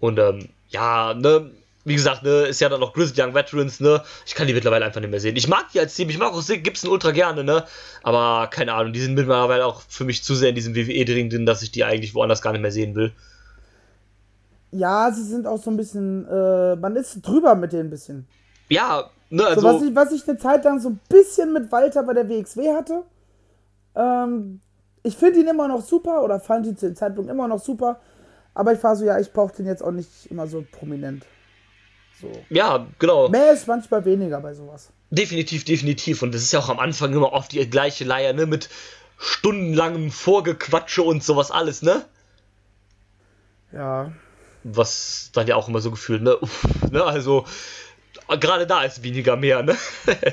Und 0.01 0.19
ähm, 0.19 0.49
ja, 0.69 1.15
ne, 1.15 1.51
wie 1.85 1.95
gesagt, 1.95 2.23
ne, 2.23 2.47
ist 2.47 2.61
ja 2.61 2.69
dann 2.69 2.81
noch 2.81 2.93
Grizzled 2.93 3.19
Young 3.19 3.35
Veterans, 3.35 3.81
ne? 3.81 4.03
Ich 4.27 4.35
kann 4.35 4.47
die 4.47 4.55
mittlerweile 4.55 4.85
einfach 4.85 5.01
nicht 5.01 5.11
mehr 5.11 5.21
sehen. 5.21 5.37
Ich 5.37 5.49
mag 5.49 5.71
die 5.73 5.81
als 5.81 5.95
Team, 5.95 6.11
ich 6.11 6.19
mag 6.19 6.33
auch 6.33 6.43
Zack 6.43 6.63
Gibson 6.65 6.91
ultra 6.91 7.11
gerne, 7.11 7.45
ne? 7.45 7.65
Aber 8.03 8.49
keine 8.49 8.75
Ahnung, 8.75 8.93
die 8.93 9.01
sind 9.01 9.15
mittlerweile 9.15 9.65
auch 9.65 9.83
für 9.89 10.05
mich 10.05 10.23
zu 10.23 10.35
sehr 10.35 10.51
in 10.51 10.55
diesem 10.55 10.75
WWE-Dring 10.75 11.31
drin, 11.31 11.47
dass 11.47 11.63
ich 11.63 11.71
die 11.71 11.85
eigentlich 11.85 12.15
woanders 12.15 12.43
gar 12.43 12.53
nicht 12.53 12.61
mehr 12.61 12.73
sehen 12.73 12.95
will. 12.95 13.13
Ja, 14.73 15.11
sie 15.11 15.25
sind 15.25 15.47
auch 15.47 15.61
so 15.61 15.71
ein 15.71 15.77
bisschen, 15.77 16.27
äh, 16.29 16.77
man 16.77 16.97
ist 16.97 17.21
drüber 17.23 17.55
mit 17.55 17.73
denen 17.73 17.89
ein 17.89 17.91
bisschen. 17.91 18.27
Ja, 18.69 19.11
ne, 19.31 19.43
So, 19.43 19.49
also. 19.49 19.63
was, 19.65 19.83
ich, 19.83 19.95
was 19.95 20.13
ich 20.13 20.29
eine 20.29 20.39
Zeit 20.39 20.65
lang 20.65 20.81
so 20.81 20.91
ein 20.91 21.01
bisschen 21.09 21.53
mit 21.53 21.73
Walter 21.73 22.03
bei 22.03 22.15
der 22.15 22.29
WXW 22.29 22.75
hatte. 22.75 23.03
Ähm, 23.95 24.61
ich 25.03 25.17
finde 25.17 25.41
ihn 25.41 25.49
immer 25.49 25.69
noch 25.69 25.83
super 25.83 26.23
oder 26.23 26.41
fand 26.41 26.67
ihn 26.67 26.77
zu 26.77 26.87
dem 26.87 26.97
Zeitpunkt 26.97 27.31
immer 27.31 27.49
noch 27.49 27.61
super. 27.61 28.01
Aber 28.55 28.73
ich 28.73 28.83
war 28.83 28.97
so, 28.97 29.05
ja, 29.05 29.19
ich 29.19 29.33
brauche 29.33 29.55
den 29.55 29.67
jetzt 29.67 29.83
auch 29.83 29.93
nicht 29.93 30.27
immer 30.31 30.47
so 30.47 30.65
prominent. 30.71 31.25
So. 32.21 32.31
ja, 32.51 32.87
genau. 32.99 33.29
Mehr 33.29 33.53
ist 33.53 33.67
manchmal 33.67 34.05
weniger 34.05 34.41
bei 34.41 34.53
sowas. 34.53 34.91
Definitiv, 35.11 35.65
definitiv. 35.65 36.23
Und 36.23 36.35
das 36.35 36.43
ist 36.43 36.53
ja 36.53 36.59
auch 36.59 36.69
am 36.69 36.79
Anfang 36.79 37.13
immer 37.13 37.33
oft 37.33 37.53
die 37.53 37.71
gleiche 37.71 38.05
Leier, 38.05 38.35
ne? 38.35 38.47
Mit 38.47 38.69
stundenlangem 39.17 40.11
Vorgequatsche 40.11 41.03
und 41.03 41.25
sowas 41.25 41.51
alles, 41.51 41.83
ne? 41.83 42.05
Ja. 43.73 44.13
Was 44.65 45.31
dann 45.33 45.47
ja 45.47 45.57
auch 45.57 45.69
immer 45.69 45.81
so 45.81 45.91
gefühlt, 45.91 46.23
ne? 46.23 46.37
Uff, 46.39 46.67
ne? 46.91 47.03
Also, 47.03 47.47
gerade 48.37 48.67
da 48.67 48.83
ist 48.83 49.03
weniger 49.03 49.37
mehr, 49.37 49.63
ne? 49.63 49.77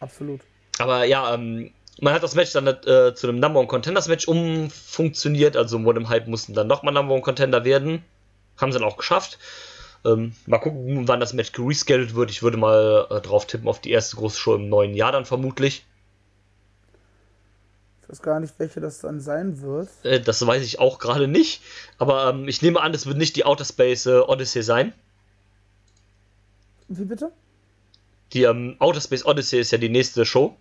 Absolut. 0.00 0.40
Aber 0.78 1.04
ja, 1.04 1.34
ähm, 1.34 1.72
man 2.00 2.12
hat 2.12 2.22
das 2.22 2.34
Match 2.34 2.52
dann 2.52 2.66
äh, 2.66 3.14
zu 3.14 3.28
einem 3.28 3.38
Number 3.38 3.60
One 3.60 3.68
Contenders 3.68 4.08
Match 4.08 4.26
umfunktioniert. 4.26 5.56
Also 5.56 5.78
Modern 5.78 6.08
Hype 6.08 6.26
mussten 6.26 6.54
dann 6.54 6.66
nochmal 6.66 6.92
Number 6.92 7.14
One 7.14 7.22
Contender 7.22 7.64
werden. 7.64 8.04
Haben 8.56 8.72
sie 8.72 8.78
dann 8.78 8.88
auch 8.88 8.96
geschafft. 8.96 9.38
Ähm, 10.04 10.34
mal 10.46 10.58
gucken, 10.58 11.08
wann 11.08 11.20
das 11.20 11.32
Match 11.32 11.52
gerescheduled 11.52 12.14
wird. 12.14 12.30
Ich 12.30 12.42
würde 12.42 12.56
mal 12.56 13.06
äh, 13.10 13.20
drauf 13.20 13.46
tippen 13.46 13.68
auf 13.68 13.80
die 13.80 13.90
erste 13.90 14.16
große 14.16 14.38
Show 14.38 14.54
im 14.56 14.68
neuen 14.68 14.94
Jahr 14.94 15.12
dann 15.12 15.24
vermutlich. 15.24 15.86
Ich 18.02 18.10
weiß 18.10 18.20
gar 18.20 18.38
nicht, 18.38 18.52
welche 18.58 18.80
das 18.80 19.00
dann 19.00 19.20
sein 19.20 19.62
wird. 19.62 19.88
Äh, 20.02 20.20
das 20.20 20.46
weiß 20.46 20.62
ich 20.62 20.78
auch 20.78 20.98
gerade 20.98 21.26
nicht. 21.26 21.62
Aber 21.98 22.28
ähm, 22.28 22.48
ich 22.48 22.60
nehme 22.60 22.82
an, 22.82 22.92
es 22.92 23.06
wird 23.06 23.16
nicht 23.16 23.36
die 23.36 23.46
Outer 23.46 23.64
Space 23.64 24.06
äh, 24.06 24.18
Odyssey 24.18 24.62
sein. 24.62 24.92
Wie 26.88 27.04
bitte? 27.04 27.32
Die 28.32 28.42
ähm, 28.42 28.76
Outer 28.78 29.00
Space 29.00 29.24
Odyssey 29.24 29.60
ist 29.60 29.70
ja 29.70 29.78
die 29.78 29.88
nächste 29.88 30.24
Show. 30.24 30.56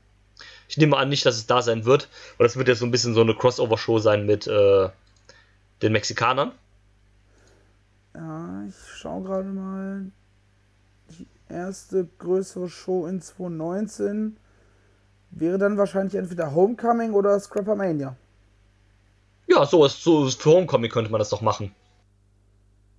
Ich 0.67 0.77
nehme 0.77 0.97
an, 0.97 1.09
nicht, 1.09 1.25
dass 1.25 1.35
es 1.35 1.47
da 1.47 1.61
sein 1.61 1.85
wird. 1.85 2.09
Und 2.37 2.43
das 2.43 2.55
wird 2.55 2.67
jetzt 2.67 2.79
so 2.79 2.85
ein 2.85 2.91
bisschen 2.91 3.13
so 3.13 3.21
eine 3.21 3.35
Crossover-Show 3.35 3.99
sein 3.99 4.25
mit 4.25 4.47
äh, 4.47 4.89
den 5.81 5.91
Mexikanern. 5.91 6.51
Ja, 8.15 8.63
ich 8.67 8.75
schaue 8.95 9.23
gerade 9.23 9.49
mal. 9.49 10.11
Die 11.09 11.27
erste 11.49 12.07
größere 12.19 12.69
Show 12.69 13.05
in 13.07 13.21
2019 13.21 14.37
wäre 15.31 15.57
dann 15.57 15.77
wahrscheinlich 15.77 16.15
entweder 16.15 16.53
Homecoming 16.53 17.13
oder 17.13 17.39
Scrappermania. 17.39 18.15
Ja, 19.47 19.65
so 19.65 19.83
ist 19.85 20.03
so 20.03 20.25
ist 20.25 20.41
für 20.41 20.51
Homecoming 20.51 20.89
könnte 20.89 21.11
man 21.11 21.19
das 21.19 21.29
doch 21.29 21.41
machen. 21.41 21.73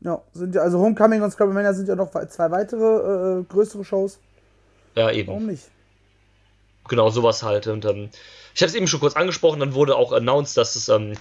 Ja, 0.04 0.22
sind 0.34 0.54
ja, 0.54 0.60
also 0.60 0.78
Homecoming 0.78 1.22
und 1.22 1.30
Scrappermania 1.30 1.72
sind 1.72 1.88
ja 1.88 1.96
noch 1.96 2.10
zwei 2.10 2.50
weitere 2.50 3.40
äh, 3.40 3.44
größere 3.44 3.84
Shows. 3.84 4.18
Ja, 4.94 5.06
Warum 5.06 5.14
eben. 5.14 5.46
nicht? 5.46 5.64
Genau, 6.88 7.08
sowas 7.08 7.42
halt. 7.42 7.66
Und 7.66 7.86
ähm, 7.86 8.10
ich 8.54 8.62
habe 8.62 8.68
es 8.68 8.74
eben 8.74 8.86
schon 8.86 9.00
kurz 9.00 9.16
angesprochen, 9.16 9.60
dann 9.60 9.74
wurde 9.74 9.96
auch 9.96 10.12
announced, 10.12 10.58
dass 10.58 10.76
es 10.76 10.90
ähm, 10.90 11.14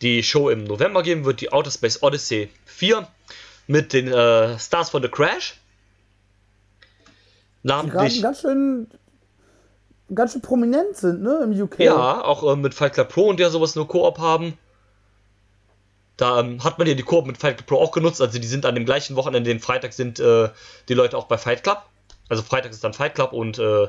die 0.00 0.22
Show 0.22 0.48
im 0.48 0.64
November 0.64 1.02
geben 1.02 1.24
wird, 1.24 1.40
die 1.40 1.52
Outer 1.52 1.72
Space 1.72 2.02
Odyssey 2.02 2.50
4 2.66 3.06
mit 3.66 3.92
den 3.92 4.06
äh, 4.06 4.58
Stars 4.60 4.90
von 4.90 5.02
The 5.02 5.08
Crash. 5.08 5.60
Die 7.64 7.68
Namentlich, 7.68 8.22
ganz 8.22 8.42
schön 8.42 8.86
ganz 10.14 10.32
schön 10.32 10.42
prominent 10.42 10.96
sind, 10.96 11.22
ne, 11.22 11.40
im 11.42 11.62
UK. 11.62 11.80
ja, 11.80 12.22
auch 12.22 12.52
äh, 12.52 12.56
mit 12.56 12.74
Fight 12.74 12.92
Club 12.92 13.08
Pro 13.08 13.28
und 13.28 13.40
der 13.40 13.50
sowas 13.50 13.74
nur 13.74 13.88
Koop 13.88 14.18
haben. 14.18 14.56
Da 16.16 16.40
ähm, 16.40 16.62
hat 16.62 16.78
man 16.78 16.86
ja 16.86 16.94
die 16.94 17.02
Koop 17.02 17.26
mit 17.26 17.38
Fight 17.38 17.56
Club 17.56 17.66
Pro 17.66 17.76
auch 17.80 17.90
genutzt, 17.90 18.20
also 18.20 18.38
die 18.38 18.46
sind 18.46 18.66
an 18.66 18.74
dem 18.74 18.84
gleichen 18.84 19.16
Wochenende, 19.16 19.50
den 19.50 19.60
Freitag 19.60 19.92
sind 19.92 20.20
äh, 20.20 20.48
die 20.88 20.94
Leute 20.94 21.18
auch 21.18 21.26
bei 21.26 21.38
Fight 21.38 21.64
Club. 21.64 21.82
Also 22.28 22.42
Freitag 22.42 22.70
ist 22.70 22.84
dann 22.84 22.94
Fight 22.94 23.14
Club 23.14 23.32
und 23.32 23.58
äh, 23.58 23.88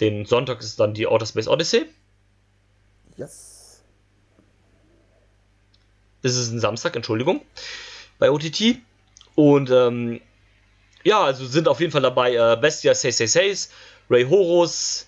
den 0.00 0.26
Sonntag 0.26 0.60
ist 0.60 0.80
dann 0.80 0.94
die 0.94 1.06
Outer 1.06 1.26
Space 1.26 1.48
Odyssey. 1.48 1.86
Yes. 3.16 3.82
Es 6.22 6.36
ist 6.36 6.50
ein 6.50 6.58
Samstag, 6.58 6.96
Entschuldigung, 6.96 7.42
bei 8.18 8.30
OTT. 8.30 8.78
Und 9.34 9.70
ähm, 9.70 10.20
ja, 11.04 11.22
also 11.22 11.46
sind 11.46 11.68
auf 11.68 11.80
jeden 11.80 11.92
Fall 11.92 12.02
dabei 12.02 12.34
äh, 12.34 12.56
Bestia 12.60 12.94
666, 12.94 13.70
Ray 14.10 14.24
Horus, 14.24 15.06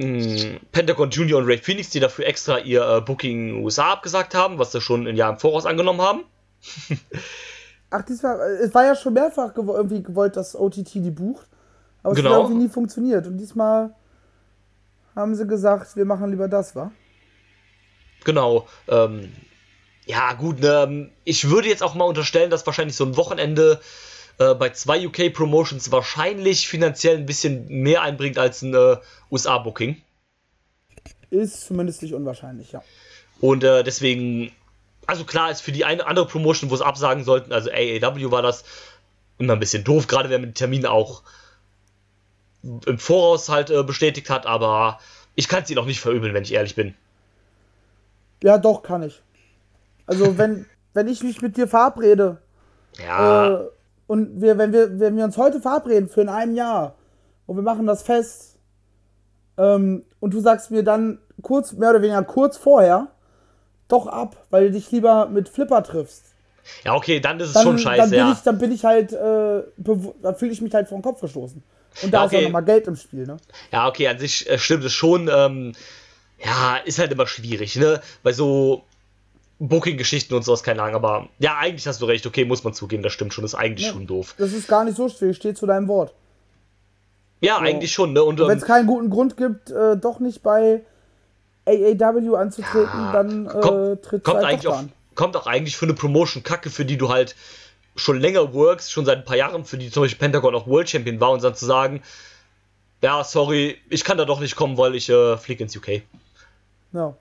mh, 0.00 0.60
Pentagon 0.72 1.10
Junior 1.10 1.40
und 1.40 1.46
Ray 1.46 1.58
Phoenix, 1.58 1.90
die 1.90 2.00
dafür 2.00 2.26
extra 2.26 2.58
ihr 2.58 2.82
äh, 2.86 3.00
Booking 3.00 3.50
in 3.50 3.64
USA 3.64 3.92
abgesagt 3.92 4.34
haben, 4.34 4.58
was 4.58 4.72
sie 4.72 4.80
schon 4.80 5.06
ein 5.06 5.16
Jahr 5.16 5.30
im 5.32 5.38
Voraus 5.38 5.66
angenommen 5.66 6.00
haben. 6.00 6.24
Ach, 7.90 8.02
diesmal, 8.02 8.38
äh, 8.40 8.64
es 8.64 8.74
war 8.74 8.84
ja 8.84 8.94
schon 8.94 9.14
mehrfach 9.14 9.54
gewo 9.54 9.74
irgendwie 9.74 10.02
gewollt, 10.02 10.36
dass 10.36 10.54
OTT 10.54 10.94
die 10.94 11.10
bucht. 11.10 11.46
Aber 12.02 12.12
es 12.12 12.16
Genau. 12.18 12.30
hat 12.30 12.38
irgendwie 12.44 12.62
nie 12.64 12.68
funktioniert. 12.68 13.26
Und 13.26 13.36
diesmal 13.38 13.94
haben 15.14 15.34
sie 15.34 15.46
gesagt, 15.46 15.96
wir 15.96 16.04
machen 16.04 16.30
lieber 16.30 16.48
das, 16.48 16.74
wa? 16.76 16.92
Genau. 18.24 18.66
Ähm, 18.88 19.32
ja, 20.06 20.32
gut, 20.34 20.60
ne, 20.60 21.10
ich 21.24 21.50
würde 21.50 21.68
jetzt 21.68 21.82
auch 21.82 21.94
mal 21.94 22.04
unterstellen, 22.04 22.50
dass 22.50 22.66
wahrscheinlich 22.66 22.96
so 22.96 23.04
ein 23.04 23.16
Wochenende 23.16 23.80
äh, 24.40 24.54
bei 24.54 24.70
zwei 24.70 25.06
UK-Promotions 25.06 25.92
wahrscheinlich 25.92 26.66
finanziell 26.66 27.18
ein 27.18 27.26
bisschen 27.26 27.68
mehr 27.68 28.02
einbringt 28.02 28.38
als 28.38 28.62
ein 28.62 28.74
äh, 28.74 28.96
USA-Booking. 29.30 30.00
Ist 31.28 31.66
zumindest 31.66 32.02
nicht 32.02 32.14
unwahrscheinlich, 32.14 32.72
ja. 32.72 32.82
Und 33.40 33.62
äh, 33.64 33.84
deswegen, 33.84 34.50
also 35.06 35.24
klar 35.24 35.50
ist 35.50 35.60
für 35.60 35.72
die 35.72 35.84
eine 35.84 36.06
andere 36.06 36.26
Promotion, 36.26 36.70
wo 36.70 36.74
es 36.74 36.80
absagen 36.80 37.22
sollten, 37.22 37.52
also 37.52 37.70
AAW 37.70 38.30
war 38.30 38.42
das 38.42 38.64
immer 39.38 39.52
ein 39.52 39.60
bisschen 39.60 39.84
doof, 39.84 40.06
gerade 40.06 40.30
wenn 40.30 40.40
man 40.40 40.50
den 40.50 40.54
Termin 40.54 40.86
auch 40.86 41.22
im 42.62 42.98
Voraus 42.98 43.48
halt 43.48 43.70
äh, 43.70 43.82
bestätigt 43.82 44.30
hat, 44.30 44.46
aber 44.46 44.98
ich 45.34 45.48
kann 45.48 45.62
es 45.62 45.70
ihnen 45.70 45.78
auch 45.78 45.86
nicht 45.86 46.00
verübeln, 46.00 46.34
wenn 46.34 46.42
ich 46.42 46.52
ehrlich 46.52 46.74
bin. 46.74 46.94
Ja, 48.42 48.58
doch, 48.58 48.82
kann 48.82 49.02
ich. 49.02 49.20
Also, 50.06 50.38
wenn, 50.38 50.66
wenn 50.94 51.08
ich 51.08 51.22
mich 51.22 51.40
mit 51.40 51.56
dir 51.56 51.68
verabrede 51.68 52.38
Ja, 52.98 53.48
äh, 53.48 53.68
und 54.10 54.40
wir, 54.40 54.58
wenn, 54.58 54.72
wir, 54.72 54.98
wenn 54.98 55.16
wir 55.16 55.24
uns 55.24 55.36
heute 55.36 55.60
verabreden 55.60 56.08
für 56.08 56.22
in 56.22 56.28
einem 56.28 56.56
Jahr 56.56 56.96
und 57.46 57.54
wir 57.56 57.62
machen 57.62 57.86
das 57.86 58.02
fest 58.02 58.56
ähm, 59.56 60.04
und 60.18 60.34
du 60.34 60.40
sagst 60.40 60.70
mir 60.70 60.82
dann 60.82 61.18
kurz, 61.42 61.72
mehr 61.72 61.90
oder 61.90 62.02
weniger 62.02 62.22
kurz 62.24 62.56
vorher, 62.56 63.08
doch 63.88 64.06
ab, 64.06 64.36
weil 64.50 64.66
du 64.66 64.72
dich 64.72 64.90
lieber 64.90 65.26
mit 65.26 65.48
Flipper 65.48 65.82
triffst. 65.82 66.24
ja, 66.84 66.94
okay, 66.94 67.20
dann 67.20 67.38
ist 67.40 67.48
es 67.50 67.54
Dann, 67.54 67.64
schon 67.64 67.78
scheiße, 67.78 67.98
dann 67.98 68.10
bin 68.10 68.18
ja. 68.18 68.32
ich, 68.32 68.38
dann 68.42 68.58
bin 68.58 68.72
ich 68.72 68.84
halt, 68.84 69.12
äh, 69.12 69.62
bewu- 69.80 70.14
da 70.22 70.34
fühle 70.34 70.52
ich 70.52 70.60
mich 70.60 70.74
halt 70.74 70.88
vor 70.88 70.98
den 70.98 71.02
Kopf 71.02 71.20
gestoßen. 71.20 71.62
Und 72.02 72.10
da 72.12 72.18
Ja, 72.18 72.24
ist 72.26 72.32
ja 72.32 72.38
okay. 72.38 72.44
nochmal 72.46 72.64
Geld 72.64 72.86
im 72.88 72.96
Spiel, 72.96 73.26
ne? 73.26 73.36
Ja, 73.72 73.88
okay, 73.88 74.08
an 74.08 74.18
sich 74.18 74.48
äh, 74.48 74.58
stimmt 74.58 74.84
es 74.84 74.92
schon. 74.92 75.28
Ähm, 75.32 75.72
ja, 76.44 76.76
ist 76.84 76.98
halt 76.98 77.12
immer 77.12 77.26
schwierig, 77.26 77.76
ne? 77.76 78.00
Bei 78.22 78.32
so 78.32 78.84
Booking-Geschichten 79.60 80.34
und 80.34 80.42
sowas, 80.42 80.62
keine 80.62 80.82
Ahnung. 80.82 80.96
Aber 80.96 81.28
ja, 81.38 81.56
eigentlich 81.58 81.86
hast 81.86 82.00
du 82.00 82.06
recht. 82.06 82.26
Okay, 82.26 82.44
muss 82.44 82.64
man 82.64 82.72
zugeben, 82.74 83.02
das 83.02 83.12
stimmt 83.12 83.32
schon. 83.34 83.44
Ist 83.44 83.54
eigentlich 83.54 83.86
Ja. 83.86 83.92
schon 83.92 84.06
doof. 84.06 84.34
Das 84.38 84.52
ist 84.52 84.66
gar 84.66 84.84
nicht 84.84 84.96
so 84.96 85.08
schwierig, 85.08 85.36
steht 85.36 85.58
zu 85.58 85.66
deinem 85.66 85.86
Wort. 85.86 86.14
Ja, 87.42 87.58
eigentlich 87.58 87.92
schon, 87.92 88.12
ne? 88.12 88.22
Und, 88.22 88.38
Wenn 88.38 88.50
ähm, 88.50 88.58
es 88.58 88.64
keinen 88.64 88.86
guten 88.86 89.08
Grund 89.10 89.36
gibt, 89.36 89.70
äh, 89.70 89.96
doch 89.96 90.18
nicht 90.20 90.42
bei 90.42 90.82
AAW 91.66 92.36
anzutreten, 92.36 92.88
Ja, 92.92 93.12
dann 93.12 93.46
äh, 93.46 93.48
kommt, 93.48 94.02
tritt 94.02 94.24
kommt, 94.24 94.36
halt 94.38 94.46
eigentlich 94.46 94.68
auch, 94.68 94.78
an. 94.78 94.92
kommt 95.14 95.36
auch 95.36 95.46
eigentlich 95.46 95.76
für 95.76 95.86
eine 95.86 95.94
Promotion 95.94 96.42
Kacke, 96.42 96.68
für 96.70 96.84
die 96.84 96.96
du 96.98 97.08
halt 97.08 97.36
schon 97.96 98.18
länger 98.20 98.52
workst, 98.54 98.90
schon 98.92 99.04
seit 99.04 99.18
ein 99.18 99.24
paar 99.24 99.36
Jahren, 99.36 99.64
für 99.64 99.76
die 99.78 99.90
zum 99.90 100.02
Beispiel 100.02 100.18
Pentagon 100.18 100.54
auch 100.54 100.66
World 100.66 100.88
Champion 100.88 101.20
war 101.20 101.30
und 101.32 101.42
dann 101.42 101.54
zu 101.54 101.66
sagen, 101.66 102.02
ja, 103.02 103.24
sorry, 103.24 103.76
ich 103.88 104.04
kann 104.04 104.18
da 104.18 104.24
doch 104.26 104.40
nicht 104.40 104.56
kommen, 104.56 104.76
weil 104.78 104.94
ich 104.94 105.08
äh, 105.08 105.36
fliege 105.38 105.62
ins 105.64 105.76
UK. 105.76 106.02
Ja. 106.92 107.14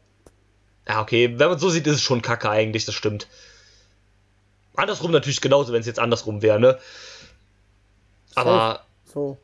Ja, 0.90 1.02
okay, 1.02 1.36
wenn 1.38 1.50
man 1.50 1.60
so 1.60 1.70
sieht, 1.70 1.86
ist 1.88 1.96
es 1.98 2.02
schon 2.02 2.22
Kacke 2.24 2.50
eigentlich, 2.50 2.84
das 2.86 2.96
stimmt. 2.96 3.28
Andersrum 4.76 5.12
natürlich 5.12 5.40
genauso, 5.40 5.72
wenn 5.72 5.82
es 5.82 5.86
jetzt 5.86 6.00
andersrum 6.00 6.42
wäre, 6.42 6.60
ne? 6.60 6.78
Aber 8.36 8.82
So. 9.06 9.38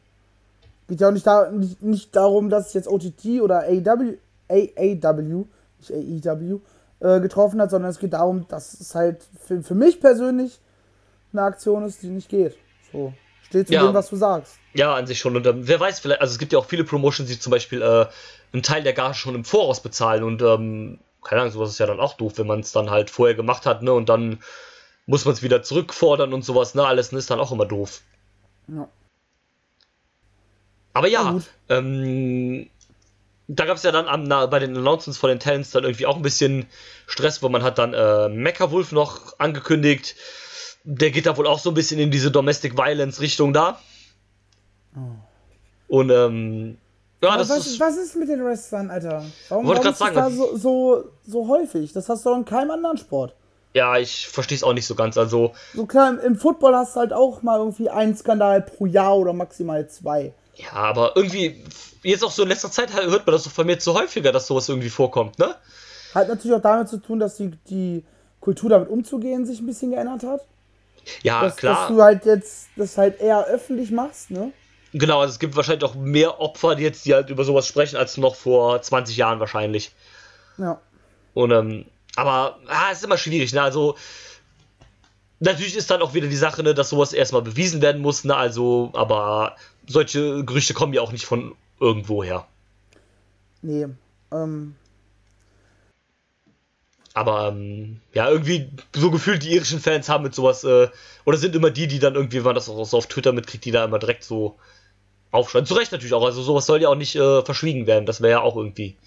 Geht 0.87 1.01
ja 1.01 1.07
auch 1.07 1.11
nicht, 1.11 1.25
da, 1.25 1.49
nicht, 1.51 1.81
nicht 1.81 2.15
darum, 2.15 2.49
dass 2.49 2.73
jetzt 2.73 2.87
OTT 2.87 3.41
oder 3.41 3.61
AEW, 3.63 4.17
AAW, 4.49 5.45
nicht 5.79 6.27
AEW, 6.27 6.59
äh, 6.99 7.19
getroffen 7.19 7.59
hat, 7.61 7.71
sondern 7.71 7.89
es 7.91 7.99
geht 7.99 8.13
darum, 8.13 8.47
dass 8.47 8.79
es 8.79 8.93
halt 8.95 9.23
für, 9.45 9.61
für 9.63 9.75
mich 9.75 9.99
persönlich 9.99 10.59
eine 11.33 11.41
Aktion 11.43 11.83
ist, 11.85 12.01
die 12.03 12.07
nicht 12.07 12.29
geht. 12.29 12.55
So. 12.91 13.13
Steht 13.43 13.67
zu 13.67 13.73
Ja. 13.73 13.85
dem, 13.85 13.93
was 13.93 14.09
du 14.09 14.15
sagst. 14.15 14.55
ja, 14.73 14.93
an 14.95 15.05
sich 15.07 15.19
schon. 15.19 15.35
Und 15.35 15.45
ähm, 15.47 15.67
wer 15.67 15.79
weiß, 15.79 15.99
vielleicht, 15.99 16.21
also 16.21 16.31
es 16.31 16.39
gibt 16.39 16.53
ja 16.53 16.59
auch 16.59 16.65
viele 16.65 16.83
Promotions, 16.83 17.29
die 17.29 17.39
zum 17.39 17.51
Beispiel 17.51 17.81
äh, 17.81 18.05
einen 18.53 18.63
Teil 18.63 18.83
der 18.83 18.93
Gage 18.93 19.15
schon 19.15 19.35
im 19.35 19.43
Voraus 19.45 19.81
bezahlen 19.81 20.23
und 20.23 20.41
ähm, 20.41 20.99
keine 21.25 21.41
Ahnung, 21.41 21.53
sowas 21.53 21.71
ist 21.71 21.79
ja 21.79 21.87
dann 21.87 21.99
auch 21.99 22.13
doof, 22.13 22.33
wenn 22.37 22.47
man 22.47 22.61
es 22.61 22.71
dann 22.71 22.89
halt 22.89 23.09
vorher 23.09 23.35
gemacht 23.35 23.65
hat, 23.65 23.81
ne? 23.81 23.91
Und 23.91 24.07
dann 24.07 24.39
muss 25.07 25.25
man 25.25 25.33
es 25.33 25.43
wieder 25.43 25.63
zurückfordern 25.63 26.33
und 26.33 26.45
sowas, 26.45 26.75
ne? 26.75 26.85
Alles 26.85 27.11
ne, 27.11 27.19
ist 27.19 27.29
dann 27.29 27.39
auch 27.39 27.51
immer 27.51 27.65
doof. 27.65 28.01
Ja. 28.67 28.87
Aber 30.93 31.07
ja, 31.07 31.39
ähm, 31.67 32.69
da 33.47 33.65
gab 33.65 33.77
es 33.77 33.83
ja 33.83 33.91
dann 33.91 34.07
am, 34.07 34.23
na, 34.23 34.45
bei 34.45 34.59
den 34.59 34.77
Announcements 34.77 35.17
von 35.17 35.29
den 35.29 35.39
Talents 35.39 35.71
dann 35.71 35.83
irgendwie 35.83 36.05
auch 36.05 36.15
ein 36.15 36.21
bisschen 36.21 36.67
Stress, 37.05 37.43
wo 37.43 37.49
man 37.49 37.63
hat 37.63 37.77
dann 37.77 37.93
äh, 37.93 38.29
Mecha 38.29 38.71
Wolf 38.71 38.91
noch 38.91 39.37
angekündigt. 39.39 40.15
Der 40.83 41.11
geht 41.11 41.25
da 41.25 41.35
wohl 41.37 41.47
auch 41.47 41.59
so 41.59 41.71
ein 41.71 41.73
bisschen 41.73 41.99
in 41.99 42.11
diese 42.11 42.31
Domestic 42.31 42.77
Violence 42.77 43.19
Richtung 43.19 43.51
da. 43.53 43.81
Und 45.87 46.09
ähm, 46.11 46.77
ja, 47.31 47.37
das 47.37 47.49
was, 47.49 47.67
ist. 47.67 47.79
was 47.79 47.97
ist 47.97 48.15
mit 48.15 48.29
den 48.29 48.43
Wrestlern, 48.43 48.89
Alter? 48.91 49.23
Warum, 49.49 49.67
warum 49.67 49.77
ist 49.81 49.85
das 49.91 49.99
sagen, 49.99 50.15
da 50.15 50.25
was- 50.27 50.35
so, 50.35 50.57
so, 50.57 51.03
so 51.27 51.47
häufig? 51.47 51.93
Das 51.93 52.07
hast 52.09 52.25
du 52.25 52.29
doch 52.29 52.37
in 52.37 52.45
keinem 52.45 52.71
anderen 52.71 52.97
Sport. 52.97 53.35
Ja, 53.73 53.97
ich 53.97 54.27
verstehe 54.29 54.55
es 54.55 54.63
auch 54.63 54.73
nicht 54.73 54.87
so 54.87 54.95
ganz. 54.95 55.17
Also, 55.17 55.51
So 55.73 55.85
klar, 55.85 56.09
im- 56.09 56.19
im 56.19 56.35
Football 56.37 56.75
hast 56.75 56.95
du 56.95 57.01
halt 57.01 57.11
auch 57.13 57.41
mal 57.41 57.59
irgendwie 57.59 57.89
einen 57.89 58.15
Skandal 58.15 58.61
pro 58.61 58.85
Jahr 58.85 59.17
oder 59.17 59.33
maximal 59.33 59.87
zwei. 59.89 60.33
ja, 60.55 60.71
aber 60.71 61.11
irgendwie, 61.15 61.63
jetzt 62.01 62.23
auch 62.23 62.31
so 62.31 62.43
in 62.43 62.47
letzter 62.49 62.71
Zeit 62.71 62.93
hört 62.95 63.25
man 63.25 63.33
das 63.33 63.43
so 63.43 63.49
vermehrt 63.49 63.81
so 63.81 63.93
häufiger, 63.99 64.31
dass 64.31 64.47
sowas 64.47 64.69
irgendwie 64.69 64.89
vorkommt, 64.89 65.37
ne? 65.39 65.53
Hat 66.13 66.29
natürlich 66.29 66.55
auch 66.55 66.61
damit 66.61 66.87
zu 66.87 66.97
tun, 66.97 67.19
dass 67.19 67.35
die, 67.35 67.51
die 67.69 68.05
Kultur 68.39 68.69
damit 68.69 68.87
umzugehen 68.89 69.45
sich 69.45 69.59
ein 69.59 69.65
bisschen 69.65 69.91
geändert 69.91 70.23
hat. 70.23 70.41
Ja, 71.23 71.41
Dass, 71.41 71.57
klar. 71.57 71.75
dass 71.75 71.87
du 71.89 72.01
halt 72.01 72.25
jetzt 72.25 72.67
das 72.77 72.97
halt 72.97 73.19
eher 73.19 73.45
öffentlich 73.47 73.91
machst, 73.91 74.31
ne? 74.31 74.53
Genau, 74.97 75.19
also 75.19 75.33
es 75.33 75.39
gibt 75.39 75.57
wahrscheinlich 75.57 75.83
auch 75.83 75.95
mehr 75.95 76.39
Opfer, 76.39 76.75
die 76.75 76.83
jetzt 76.83 77.05
die 77.05 77.13
halt 77.13 77.29
über 77.29 77.43
sowas 77.43 77.67
sprechen, 77.67 77.97
als 77.97 78.15
noch 78.15 78.35
vor 78.35 78.81
20 78.81 79.17
Jahren 79.17 79.41
wahrscheinlich. 79.41 79.91
Ja. 80.57 80.79
Und, 81.33 81.51
ähm, 81.51 81.85
aber, 82.15 82.57
ah, 82.67 82.91
es 82.91 82.99
ist 82.99 83.03
immer 83.03 83.17
schwierig, 83.17 83.51
ne? 83.51 83.61
Also, 83.61 83.97
natürlich 85.41 85.75
ist 85.75 85.91
dann 85.91 86.01
auch 86.01 86.13
wieder 86.13 86.27
die 86.27 86.37
Sache, 86.37 86.63
ne, 86.63 86.73
dass 86.73 86.89
sowas 86.91 87.11
erstmal 87.11 87.41
bewiesen 87.41 87.81
werden 87.81 88.01
muss, 88.01 88.23
ne? 88.23 88.37
Also, 88.37 88.91
aber 88.93 89.57
solche 89.85 90.45
Gerüchte 90.45 90.73
kommen 90.73 90.93
ja 90.93 91.01
auch 91.01 91.11
nicht 91.11 91.25
von 91.25 91.55
irgendwo 91.81 92.23
her. 92.23 92.47
Nee. 93.61 93.87
Ähm, 94.31 94.75
Aber, 97.13 97.49
ähm, 97.49 97.99
ja, 98.13 98.29
irgendwie 98.29 98.69
so 98.93 99.11
gefühlt 99.11 99.43
die 99.43 99.53
irischen 99.53 99.81
Fans 99.81 100.07
haben 100.07 100.23
mit 100.23 100.35
sowas, 100.35 100.63
äh, 100.63 100.87
oder 101.25 101.37
sind 101.37 101.53
immer 101.55 101.71
die, 101.71 101.87
die 101.87 101.99
dann 101.99 102.15
irgendwie, 102.15 102.37
wenn 102.37 102.45
man 102.45 102.55
das 102.55 102.69
auch 102.69 102.85
so 102.85 102.97
auf 102.97 103.07
Twitter 103.07 103.33
mitkriegt, 103.33 103.65
die 103.65 103.71
da 103.71 103.83
immer 103.85 103.99
direkt 103.99 104.23
so 104.23 104.57
aufschreien. 105.35 105.65
Zu 105.65 105.75
Recht 105.75 105.91
natürlich 105.91 106.13
auch, 106.13 106.25
also 106.25 106.41
sowas 106.41 106.65
soll 106.65 106.81
ja 106.81 106.89
auch 106.89 106.95
nicht 106.95 107.15
äh, 107.15 107.41
verschwiegen 107.43 107.85
werden, 107.87 108.05
das 108.05 108.21
wäre 108.21 108.31
ja 108.31 108.41
auch 108.41 108.55
irgendwie. 108.55 108.97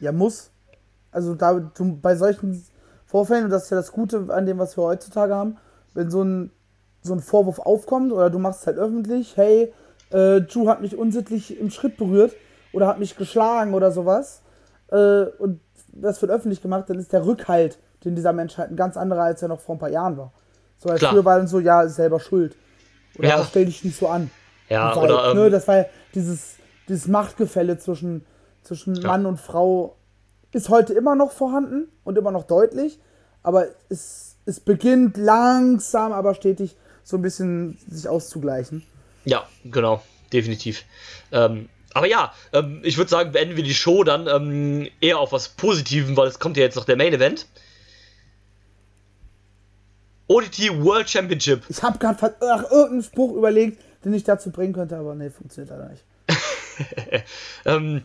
ja, 0.00 0.12
muss. 0.12 0.50
Also 1.12 1.34
da 1.34 1.54
du, 1.54 1.96
bei 1.96 2.16
solchen 2.16 2.64
Vorfällen, 3.06 3.44
und 3.44 3.50
das 3.50 3.64
ist 3.64 3.70
ja 3.70 3.76
das 3.76 3.92
Gute 3.92 4.26
an 4.28 4.44
dem, 4.46 4.58
was 4.58 4.76
wir 4.76 4.84
heutzutage 4.84 5.34
haben, 5.34 5.56
wenn 5.94 6.10
so 6.10 6.22
ein, 6.22 6.50
so 7.02 7.14
ein 7.14 7.20
Vorwurf 7.20 7.58
aufkommt 7.60 8.12
oder 8.12 8.28
du 8.30 8.38
machst 8.38 8.60
es 8.62 8.66
halt 8.66 8.78
öffentlich, 8.78 9.36
hey, 9.36 9.72
äh, 10.10 10.40
Drew 10.42 10.68
hat 10.68 10.82
mich 10.82 10.96
unsittlich 10.96 11.58
im 11.58 11.70
Schritt 11.70 11.96
berührt 11.96 12.34
oder 12.72 12.86
hat 12.86 12.98
mich 12.98 13.16
geschlagen 13.16 13.74
oder 13.74 13.92
sowas, 13.92 14.42
äh, 14.90 15.24
und 15.38 15.60
das 15.88 16.20
wird 16.20 16.30
öffentlich 16.32 16.60
gemacht, 16.60 16.84
dann 16.88 16.98
ist 16.98 17.12
der 17.12 17.24
Rückhalt, 17.24 17.78
den 18.04 18.14
dieser 18.14 18.32
Mensch 18.34 18.58
hat, 18.58 18.70
ein 18.70 18.76
ganz 18.76 18.96
anderer, 18.96 19.22
als 19.22 19.40
er 19.40 19.48
noch 19.48 19.60
vor 19.60 19.76
ein 19.76 19.78
paar 19.78 19.90
Jahren 19.90 20.16
war. 20.18 20.32
So 20.78 20.90
als 20.90 20.98
Klar. 20.98 21.12
früher 21.12 21.24
war 21.24 21.38
dann 21.38 21.48
so, 21.48 21.58
ja, 21.60 21.88
selber 21.88 22.20
schuld. 22.20 22.54
Oder 23.18 23.28
Ja. 23.28 23.44
stell 23.44 23.64
dich 23.64 23.82
nicht 23.82 23.98
so 23.98 24.08
an. 24.08 24.30
Ja, 24.68 24.94
Weil, 24.96 25.04
oder, 25.04 25.30
ähm, 25.30 25.36
ne, 25.36 25.50
das 25.50 25.68
war 25.68 25.76
ja 25.78 25.84
dieses, 26.14 26.56
dieses 26.88 27.06
Machtgefälle 27.06 27.78
zwischen, 27.78 28.24
zwischen 28.62 28.94
Mann 29.02 29.26
und 29.26 29.38
Frau 29.38 29.96
ist 30.52 30.68
heute 30.68 30.94
immer 30.94 31.14
noch 31.14 31.32
vorhanden 31.32 31.88
und 32.04 32.16
immer 32.16 32.30
noch 32.30 32.44
deutlich, 32.44 32.98
aber 33.42 33.66
es, 33.88 34.36
es 34.46 34.60
beginnt 34.60 35.16
langsam, 35.16 36.12
aber 36.12 36.34
stetig 36.34 36.76
so 37.04 37.16
ein 37.16 37.22
bisschen 37.22 37.78
sich 37.88 38.08
auszugleichen. 38.08 38.82
Ja, 39.24 39.46
genau, 39.64 40.02
definitiv. 40.32 40.84
Ähm, 41.30 41.68
aber 41.94 42.06
ja, 42.06 42.32
ähm, 42.52 42.80
ich 42.84 42.96
würde 42.96 43.10
sagen, 43.10 43.32
beenden 43.32 43.56
wir 43.56 43.64
die 43.64 43.74
Show 43.74 44.04
dann 44.04 44.26
ähm, 44.26 44.88
eher 45.00 45.18
auf 45.18 45.32
was 45.32 45.48
Positiven, 45.48 46.16
weil 46.16 46.28
es 46.28 46.38
kommt 46.38 46.56
ja 46.56 46.62
jetzt 46.62 46.76
noch 46.76 46.84
der 46.84 46.96
Main 46.96 47.12
Event. 47.12 47.46
ODT 50.28 50.82
World 50.82 51.08
Championship. 51.08 51.62
Ich 51.68 51.82
habe 51.82 51.98
gerade 51.98 52.34
nach 52.40 52.64
irgendeinen 52.70 53.02
Spruch 53.02 53.34
überlegt, 53.34 53.80
den 54.06 54.14
ich 54.14 54.24
dazu 54.24 54.50
bringen 54.50 54.72
könnte, 54.72 54.96
aber 54.96 55.14
nee, 55.14 55.30
funktioniert 55.30 55.76
leider 55.76 55.90
nicht. 55.90 56.04
Ähm, 57.64 58.02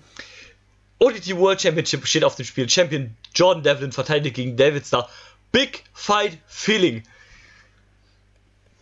ODT 1.00 1.36
World 1.38 1.62
Championship 1.62 2.06
steht 2.08 2.24
auf 2.24 2.36
dem 2.36 2.46
Spiel. 2.46 2.70
Champion 2.70 3.16
Jordan 3.36 3.64
Devlin 3.64 3.92
verteidigt 3.92 4.36
gegen 4.36 4.56
David 4.56 4.86
Starr. 4.86 5.10
Big 5.52 5.84
Fight 5.94 6.38
Feeling. 6.48 7.04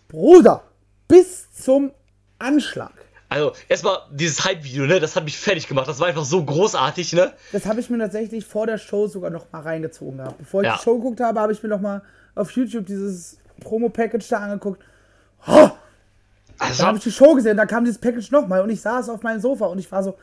Bruder, 0.07 0.63
bis 1.07 1.51
zum 1.51 1.91
Anschlag. 2.37 2.93
Also, 3.29 3.53
erstmal 3.67 3.99
dieses 4.11 4.43
Hype-Video, 4.43 4.85
ne? 4.85 4.99
Das 4.99 5.15
hat 5.15 5.23
mich 5.23 5.37
fertig 5.37 5.67
gemacht. 5.67 5.87
Das 5.87 5.99
war 5.99 6.07
einfach 6.07 6.23
so 6.25 6.43
großartig, 6.43 7.13
ne? 7.13 7.33
Das 7.51 7.65
habe 7.65 7.79
ich 7.79 7.89
mir 7.89 7.99
tatsächlich 7.99 8.45
vor 8.45 8.65
der 8.65 8.77
Show 8.79 9.07
sogar 9.07 9.29
noch 9.29 9.51
mal 9.51 9.61
reingezogen 9.61 10.17
gehabt. 10.17 10.37
Bevor 10.39 10.61
ich 10.61 10.67
Ja. 10.67 10.77
die 10.77 10.83
Show 10.83 10.97
geguckt 10.97 11.19
habe, 11.19 11.39
habe 11.39 11.51
ich 11.53 11.61
mir 11.61 11.69
noch 11.69 11.81
mal 11.81 12.01
auf 12.35 12.51
YouTube 12.51 12.85
dieses 12.87 13.37
Promo-Package 13.61 14.27
da 14.29 14.37
angeguckt. 14.37 14.81
Oh, 15.47 15.69
Also, 16.59 16.81
Da 16.83 16.87
habe 16.87 16.97
ich 16.97 17.03
die 17.03 17.11
Show 17.11 17.33
gesehen, 17.35 17.57
da 17.57 17.65
kam 17.65 17.85
dieses 17.85 17.99
Package 17.99 18.31
nochmal 18.31 18.61
und 18.61 18.69
ich 18.69 18.81
saß 18.81 19.09
auf 19.09 19.21
meinem 19.23 19.39
Sofa 19.39 19.65
und 19.67 19.79
ich 19.79 19.91
war 19.91 20.03
so, 20.03 20.17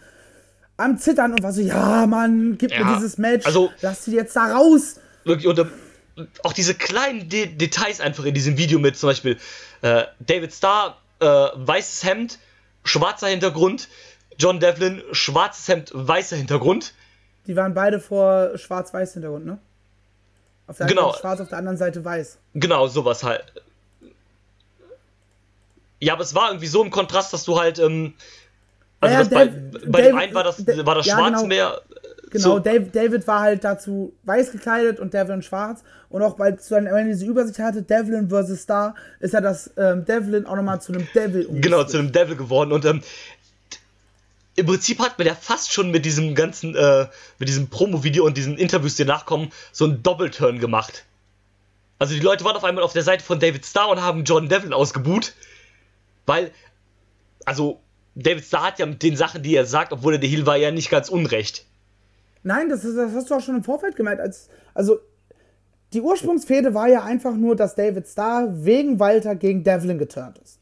am 0.77 0.99
Zittern 0.99 1.33
und 1.33 1.43
war 1.43 1.53
so, 1.53 1.63
ja, 1.63 2.07
Mann, 2.07 2.57
gib 2.59 2.71
Ja, 2.73 2.85
mir 2.85 2.95
dieses 2.97 3.17
Match, 3.19 3.47
also- 3.47 3.71
lass 3.81 4.05
sie 4.05 4.15
jetzt 4.15 4.37
da 4.37 4.55
raus. 4.55 4.97
Wirklich, 5.25 5.47
und 5.49 5.59
ähm, 5.59 6.29
auch 6.45 6.53
diese 6.53 6.75
kleinen 6.75 7.29
De 7.29 7.47
Details 7.47 8.01
einfach 8.01 8.25
in 8.25 8.35
diesem 8.35 8.57
Video 8.59 8.79
mit 8.79 8.97
zum 8.97 9.09
Beispiel 9.09 9.39
äh, 9.83 10.05
David 10.21 10.53
Starr, 10.53 10.99
äh, 11.21 11.25
weißes 11.27 12.05
Hemd, 12.05 12.39
schwarzer 12.85 13.29
Hintergrund, 13.29 13.89
John 14.39 14.61
Devlin, 14.61 15.03
schwarzes 15.13 15.67
Hemd, 15.69 15.91
weißer 15.95 16.37
Hintergrund. 16.37 16.93
Die 17.47 17.57
waren 17.57 17.73
beide 17.75 18.01
vor 18.01 18.57
schwarz-weiß 18.59 19.15
Hintergrund, 19.15 19.47
ne? 19.47 19.59
Auf 20.67 20.77
der 20.79 20.87
einen 20.87 20.95
Genau. 20.97 21.09
Seite 21.11 21.21
schwarz, 21.21 21.41
auf 21.41 21.49
der 21.49 21.59
anderen 21.59 21.79
Seite 21.79 22.05
weiß. 22.05 22.39
Genau, 22.55 22.87
sowas 22.89 23.23
halt. 23.23 23.45
Ja, 26.01 26.13
aber 26.15 26.23
es 26.23 26.35
war 26.35 26.49
irgendwie 26.51 26.67
so 26.67 26.83
im 26.85 26.91
Kontrast, 26.91 27.33
dass 27.33 27.45
du 27.45 27.59
halt, 27.59 27.79
ähm, 27.79 28.15
also 29.01 29.15
Ja, 29.15 29.23
bei, 29.25 29.47
Dave- 29.47 29.71
bei 29.89 30.03
dem 30.03 30.13
Dave- 30.13 30.17
einen 30.19 30.35
war 30.35 30.45
das, 30.45 30.65
Da- 30.65 30.87
war 30.87 30.95
das 30.95 31.07
ja, 31.07 31.17
Schwarz 31.17 31.37
genau. 31.37 31.47
mehr. 31.47 31.81
Genau, 32.31 32.43
so, 32.55 32.59
Dave, 32.59 32.87
David 32.93 33.27
war 33.27 33.41
halt 33.41 33.63
dazu 33.65 34.13
weiß 34.25 34.53
gekleidet 34.53 34.99
und 35.01 35.15
Devlin 35.15 35.43
schwarz. 35.43 35.83
Und 36.09 36.23
auch 36.23 36.39
weil 36.39 36.55
es 36.55 36.69
dann, 36.69 36.85
wenn 36.87 37.07
diese 37.07 37.25
Übersicht 37.25 37.59
hatte, 37.61 37.83
Devlin 37.83 38.29
versus 38.29 38.61
Star, 38.63 38.95
ist 39.21 39.33
ja 39.33 39.41
das 39.41 39.71
ähm, 39.77 40.05
Devlin 40.05 40.45
auch 40.47 40.57
nochmal 40.57 40.81
zu 40.81 40.93
einem 40.93 41.07
Devil 41.15 41.49
genau, 41.61 41.85
zu 41.85 41.99
einem 41.99 42.13
Devil 42.13 42.37
geworden 42.37 42.73
und 42.73 42.85
ähm, 42.85 43.01
im 44.57 44.67
Prinzip 44.67 44.99
hat 45.01 45.19
man 45.19 45.27
ja 45.27 45.35
fast 45.35 45.73
schon 45.73 45.91
mit 45.91 46.05
diesem 46.05 46.35
ganzen, 46.35 46.75
äh, 46.75 47.07
mit 47.39 47.49
diesem 47.49 47.69
Promo-Video 47.69 48.25
und 48.25 48.37
diesen 48.37 48.57
Interviews, 48.57 48.97
die 48.97 49.05
nachkommen, 49.05 49.53
so 49.71 49.85
einen 49.85 50.03
Doppelturn 50.03 50.59
gemacht. 50.61 51.05
Also 51.99 52.15
die 52.15 52.21
Leute 52.21 52.45
waren 52.45 52.57
auf 52.57 52.65
einmal 52.65 52.83
auf 52.83 52.93
der 52.95 53.03
Seite 53.03 53.23
von 53.23 53.39
David 53.39 53.67
Starr 53.67 53.89
und 53.91 54.01
haben 54.03 54.25
John 54.25 54.49
Devlin 54.49 54.73
ausgebuht, 54.73 55.35
weil, 56.27 56.51
also 57.45 57.81
David 58.15 58.45
Starr 58.45 58.69
hat 58.69 58.79
ja 58.79 58.87
mit 58.87 59.03
den 59.03 59.17
Sachen, 59.17 59.43
die 59.43 59.55
er 59.55 59.67
sagt, 59.67 59.93
obwohl 59.93 60.15
er 60.15 60.19
der 60.19 60.29
Heel 60.29 60.47
war, 60.47 60.57
ja 60.57 60.71
nicht 60.71 60.91
ganz 60.91 61.09
unrecht. 61.09 61.65
Nein, 62.43 62.69
das, 62.69 62.85
ist, 62.85 62.97
das 62.97 63.13
hast 63.13 63.31
du 63.31 63.35
auch 63.35 63.41
schon 63.41 63.57
im 63.57 63.65
Vorfeld 63.65 63.97
gemerkt. 63.97 64.21
Als, 64.21 64.49
also, 64.75 65.01
die 65.93 66.01
Ursprungsfehde 66.01 66.75
war 66.75 66.89
ja 66.89 67.05
einfach 67.05 67.35
nur, 67.35 67.57
dass 67.57 67.75
David 67.75 68.07
Starr 68.07 68.49
wegen 68.65 68.99
Walter 68.99 69.35
gegen 69.35 69.65
Devlin 69.65 69.99
geturnt 69.99 70.39
ist. 70.39 70.59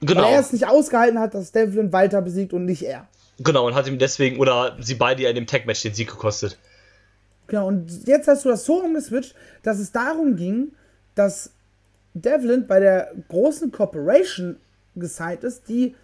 Genau. 0.00 0.22
Weil 0.22 0.34
er 0.34 0.40
es 0.40 0.52
nicht 0.52 0.66
ausgehalten 0.66 1.18
hat, 1.18 1.34
dass 1.34 1.52
Devlin 1.52 1.92
Walter 1.92 2.22
besiegt 2.22 2.52
und 2.52 2.64
nicht 2.64 2.82
er. 2.82 3.08
Genau, 3.38 3.66
und 3.66 3.74
hat 3.74 3.86
ihm 3.86 3.98
deswegen, 3.98 4.38
oder 4.38 4.76
sie 4.80 4.94
beide 4.94 5.22
ja 5.22 5.28
in 5.28 5.34
dem 5.34 5.46
Tag-Match 5.46 5.82
den 5.82 5.94
Sieg 5.94 6.08
gekostet. 6.08 6.58
Genau, 7.46 7.68
und 7.68 8.06
jetzt 8.06 8.28
hast 8.28 8.44
du 8.44 8.48
das 8.48 8.64
so 8.64 8.82
umgeswitcht, 8.82 9.34
dass 9.62 9.78
es 9.78 9.92
darum 9.92 10.36
ging, 10.36 10.72
dass 11.14 11.50
Devlin 12.14 12.66
bei 12.66 12.80
der 12.80 13.12
großen 13.28 13.70
Corporation 13.70 14.56
gesigned 15.00 15.44
ist, 15.44 15.68
die, 15.68 15.94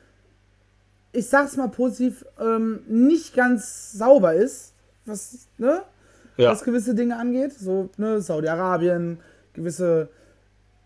ich 1.13 1.27
sag's 1.29 1.57
mal 1.57 1.69
positiv, 1.69 2.25
ähm, 2.41 2.81
nicht 2.89 3.35
ganz 3.35 3.93
sauber 3.93 4.35
ist, 4.35 4.73
was, 5.05 5.49
ne, 5.59 5.83
Ja. 6.37 6.51
was 6.51 6.65
gewisse 6.65 6.95
Dinge 6.95 7.19
angeht. 7.19 7.53
So, 7.59 7.91
ne, 7.97 8.21
Saudi-Arabien, 8.21 9.19
gewisse, 9.53 10.09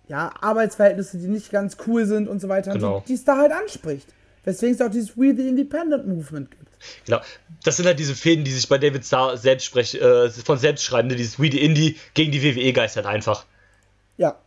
ja, 0.09 0.33
Arbeitsverhältnisse, 0.41 1.19
die 1.19 1.29
nicht 1.29 1.51
ganz 1.51 1.77
cool 1.87 2.07
sind 2.07 2.29
und 2.29 2.41
so 2.41 2.49
weiter, 2.49 2.73
Genau. 2.73 3.05
die, 3.07 3.15
es 3.15 3.25
da 3.25 3.37
halt 3.39 3.53
anspricht. 3.53 4.09
Weswegen 4.45 4.75
es 4.77 4.81
auch 4.81 4.91
dieses 4.91 5.17
We 5.17 5.35
the 5.37 5.49
Independent 5.49 6.07
Movement 6.07 6.51
gibt. 6.53 6.67
Genau. 7.05 7.21
Das 7.65 7.77
sind 7.77 7.87
halt 7.87 7.99
diese 7.99 8.15
Fäden, 8.15 8.45
die 8.45 8.53
sich 8.53 8.69
bei 8.69 8.79
David 8.79 9.05
Starr 9.05 9.37
selbst 9.37 9.65
sprech, 9.65 9.95
äh, 10.01 10.31
von 10.31 10.57
selbst 10.59 10.85
schreiben, 10.85 11.09
ne? 11.09 11.17
dieses 11.17 11.41
We 11.41 11.51
the 11.51 11.61
Indie 11.65 11.97
gegen 12.15 12.31
die 12.31 12.43
WWE 12.43 12.73
geistert 12.73 13.07
einfach. 13.07 13.45
Ja. 14.17 14.39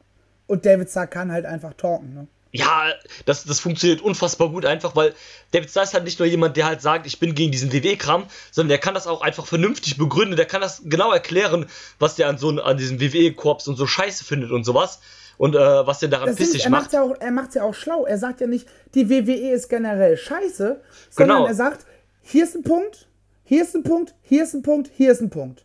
Und 0.47 0.66
David 0.66 0.89
Starr 0.89 1.07
kann 1.07 1.32
halt 1.34 1.45
einfach 1.45 1.74
talken, 1.74 2.14
ne? 2.14 2.28
Ja, 2.51 2.85
das, 3.25 3.43
das 3.43 3.59
funktioniert 3.59 4.01
unfassbar 4.01 4.49
gut, 4.49 4.65
einfach 4.65 4.95
weil 4.95 5.13
David 5.51 5.69
Starr 5.69 5.83
ist 5.83 5.93
halt 5.93 6.03
nicht 6.03 6.17
nur 6.17 6.27
jemand, 6.27 6.57
der 6.57 6.65
halt 6.65 6.81
sagt, 6.81 7.05
ich 7.05 7.19
bin 7.19 7.35
gegen 7.35 7.51
diesen 7.51 7.71
WWE-Kram, 7.71 8.23
sondern 8.51 8.69
der 8.69 8.79
kann 8.79 8.95
das 8.95 9.05
auch 9.05 9.21
einfach 9.21 9.45
vernünftig 9.45 9.97
begründen, 9.97 10.35
der 10.35 10.45
kann 10.47 10.59
das 10.61 10.81
genau 10.85 11.11
erklären, 11.11 11.67
was 11.99 12.15
der 12.15 12.27
an 12.27 12.39
so 12.39 12.49
an 12.49 12.77
diesem 12.77 12.99
WWE-Korps 12.99 13.67
und 13.67 13.75
so 13.75 13.85
scheiße 13.85 14.23
findet 14.23 14.49
und 14.51 14.63
sowas. 14.63 14.99
Und 15.37 15.55
äh, 15.55 15.59
was 15.59 15.99
der 15.99 16.09
daran 16.09 16.27
Das 16.27 16.35
pissig 16.37 16.65
er 16.65 16.69
macht 16.71 16.83
macht. 16.85 16.93
ja 16.93 17.03
auch, 17.03 17.15
er 17.19 17.31
macht's 17.31 17.55
ja 17.55 17.63
auch 17.63 17.73
schlau. 17.75 18.05
Er 18.05 18.17
sagt 18.17 18.41
ja 18.41 18.47
nicht, 18.47 18.67
die 18.95 19.09
WWE 19.09 19.51
ist 19.51 19.69
generell 19.69 20.17
scheiße, 20.17 20.81
sondern 21.11 21.37
Genau. 21.37 21.47
er 21.47 21.53
sagt, 21.55 21.85
hier 22.21 22.43
ist 22.43 22.55
ein 22.55 22.63
Punkt, 22.63 23.07
hier 23.45 23.63
ist 23.63 23.73
ein 23.75 23.83
Punkt, 23.83 24.15
hier 24.23 24.43
ist 24.43 24.53
ein 24.55 24.63
Punkt, 24.63 24.89
hier 24.97 25.11
ist 25.11 25.21
ein 25.21 25.29
Punkt. 25.29 25.63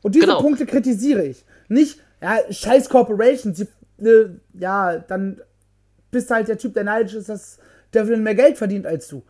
Und 0.00 0.14
diese 0.14 0.26
Genau. 0.26 0.40
Punkte 0.40 0.64
kritisiere 0.64 1.24
ich. 1.24 1.44
Nicht, 1.68 1.98
ja, 2.22 2.38
scheiß 2.50 2.88
Corporation, 2.88 3.54
sie, 3.54 3.66
äh, 4.00 4.28
ja, 4.58 4.96
dann 4.98 5.40
bist 6.14 6.30
halt 6.30 6.48
der 6.48 6.56
Typ, 6.56 6.72
der 6.72 6.84
neidisch 6.84 7.14
ist, 7.14 7.28
dass 7.28 7.58
Devlin 7.92 8.22
mehr 8.22 8.34
Geld 8.34 8.56
verdient 8.56 8.86
als 8.86 9.08
du. 9.08 9.22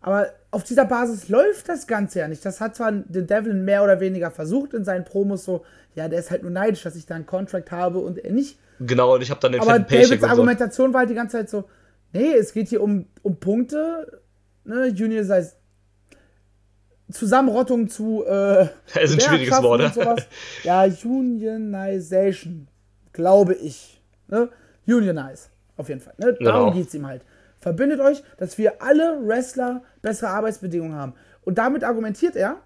Aber 0.00 0.28
auf 0.50 0.62
dieser 0.64 0.84
Basis 0.84 1.28
läuft 1.28 1.68
das 1.68 1.86
Ganze 1.86 2.20
ja 2.20 2.28
nicht. 2.28 2.44
Das 2.44 2.60
hat 2.60 2.76
zwar 2.76 2.92
den 2.92 3.26
Devlin 3.26 3.64
mehr 3.64 3.82
oder 3.82 4.00
weniger 4.00 4.30
versucht 4.30 4.72
in 4.72 4.84
seinen 4.84 5.04
Promos 5.04 5.44
so, 5.44 5.64
ja, 5.94 6.08
der 6.08 6.20
ist 6.20 6.30
halt 6.30 6.42
nur 6.42 6.52
neidisch, 6.52 6.82
dass 6.82 6.94
ich 6.94 7.06
da 7.06 7.16
einen 7.16 7.26
Contract 7.26 7.72
habe 7.72 7.98
und 7.98 8.18
er 8.18 8.32
nicht. 8.32 8.58
Genau, 8.78 9.14
und 9.14 9.22
ich 9.22 9.30
habe 9.30 9.40
dann 9.40 9.52
den 9.52 9.60
Aber 9.60 9.78
Davids 9.78 10.12
und 10.12 10.20
so. 10.20 10.26
Argumentation 10.26 10.92
war 10.92 11.00
halt 11.00 11.10
die 11.10 11.14
ganze 11.14 11.38
Zeit 11.38 11.50
so, 11.50 11.64
nee, 12.12 12.32
es 12.32 12.52
geht 12.52 12.68
hier 12.68 12.82
um, 12.82 13.06
um 13.22 13.36
Punkte, 13.36 14.20
ne, 14.64 14.86
Junior 14.86 15.24
heißt 15.26 15.56
Zusammenrottung 17.10 17.88
zu 17.88 18.24
äh, 18.24 18.62
ist 19.02 19.14
ein 19.14 19.20
schwieriges 19.20 19.62
Wort, 19.62 19.96
ne? 19.96 20.16
Ja, 20.62 20.84
Unionization, 21.04 22.68
glaube 23.12 23.54
ich. 23.54 24.00
Ne? 24.28 24.48
Unionize, 24.86 25.48
auf 25.80 25.88
jeden 25.88 26.00
Fall. 26.00 26.14
Ne? 26.18 26.34
Darum 26.40 26.66
Genau. 26.66 26.72
geht 26.72 26.88
es 26.88 26.94
ihm 26.94 27.06
halt. 27.06 27.22
Verbindet 27.58 28.00
euch, 28.00 28.22
dass 28.38 28.56
wir 28.58 28.80
alle 28.82 29.18
Wrestler 29.26 29.82
bessere 30.02 30.30
Arbeitsbedingungen 30.30 30.94
haben. 30.94 31.14
Und 31.42 31.58
damit 31.58 31.84
argumentiert 31.84 32.36
er. 32.36 32.56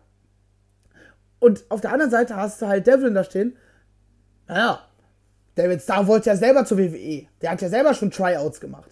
Und 1.40 1.64
auf 1.68 1.80
der 1.80 1.92
anderen 1.92 2.10
Seite 2.10 2.36
hast 2.36 2.62
du 2.62 2.66
halt 2.66 2.86
Devlin 2.86 3.14
da 3.14 3.24
stehen. 3.24 3.56
Naja, 4.46 4.80
David 5.56 5.82
Starr 5.82 6.06
wollte 6.06 6.30
ja 6.30 6.36
selber 6.36 6.64
zur 6.64 6.78
WWE. 6.78 7.26
Der 7.42 7.50
hat 7.50 7.60
ja 7.62 7.68
selber 7.68 7.94
schon 7.94 8.10
Tryouts 8.10 8.60
gemacht. 8.60 8.90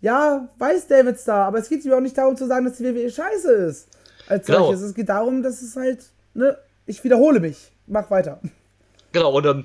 Ja, 0.00 0.48
weiß 0.58 0.86
David 0.86 1.18
Starr, 1.18 1.46
aber 1.46 1.58
es 1.58 1.68
geht 1.68 1.84
ihm 1.84 1.92
auch 1.92 2.00
nicht 2.00 2.16
darum 2.16 2.36
zu 2.36 2.46
sagen, 2.46 2.64
dass 2.64 2.76
die 2.78 2.84
WWE 2.84 3.10
scheiße 3.10 3.52
ist. 3.52 3.88
Als 4.28 4.46
Genau. 4.46 4.64
solches. 4.66 4.82
Es 4.82 4.94
geht 4.94 5.08
darum, 5.08 5.42
dass 5.42 5.60
es 5.60 5.76
halt, 5.76 6.04
ne, 6.34 6.56
ich 6.86 7.02
wiederhole 7.04 7.40
mich. 7.40 7.72
Mach 7.86 8.10
weiter. 8.10 8.40
Genau, 9.12 9.36
und 9.36 9.44
ähm, 9.44 9.62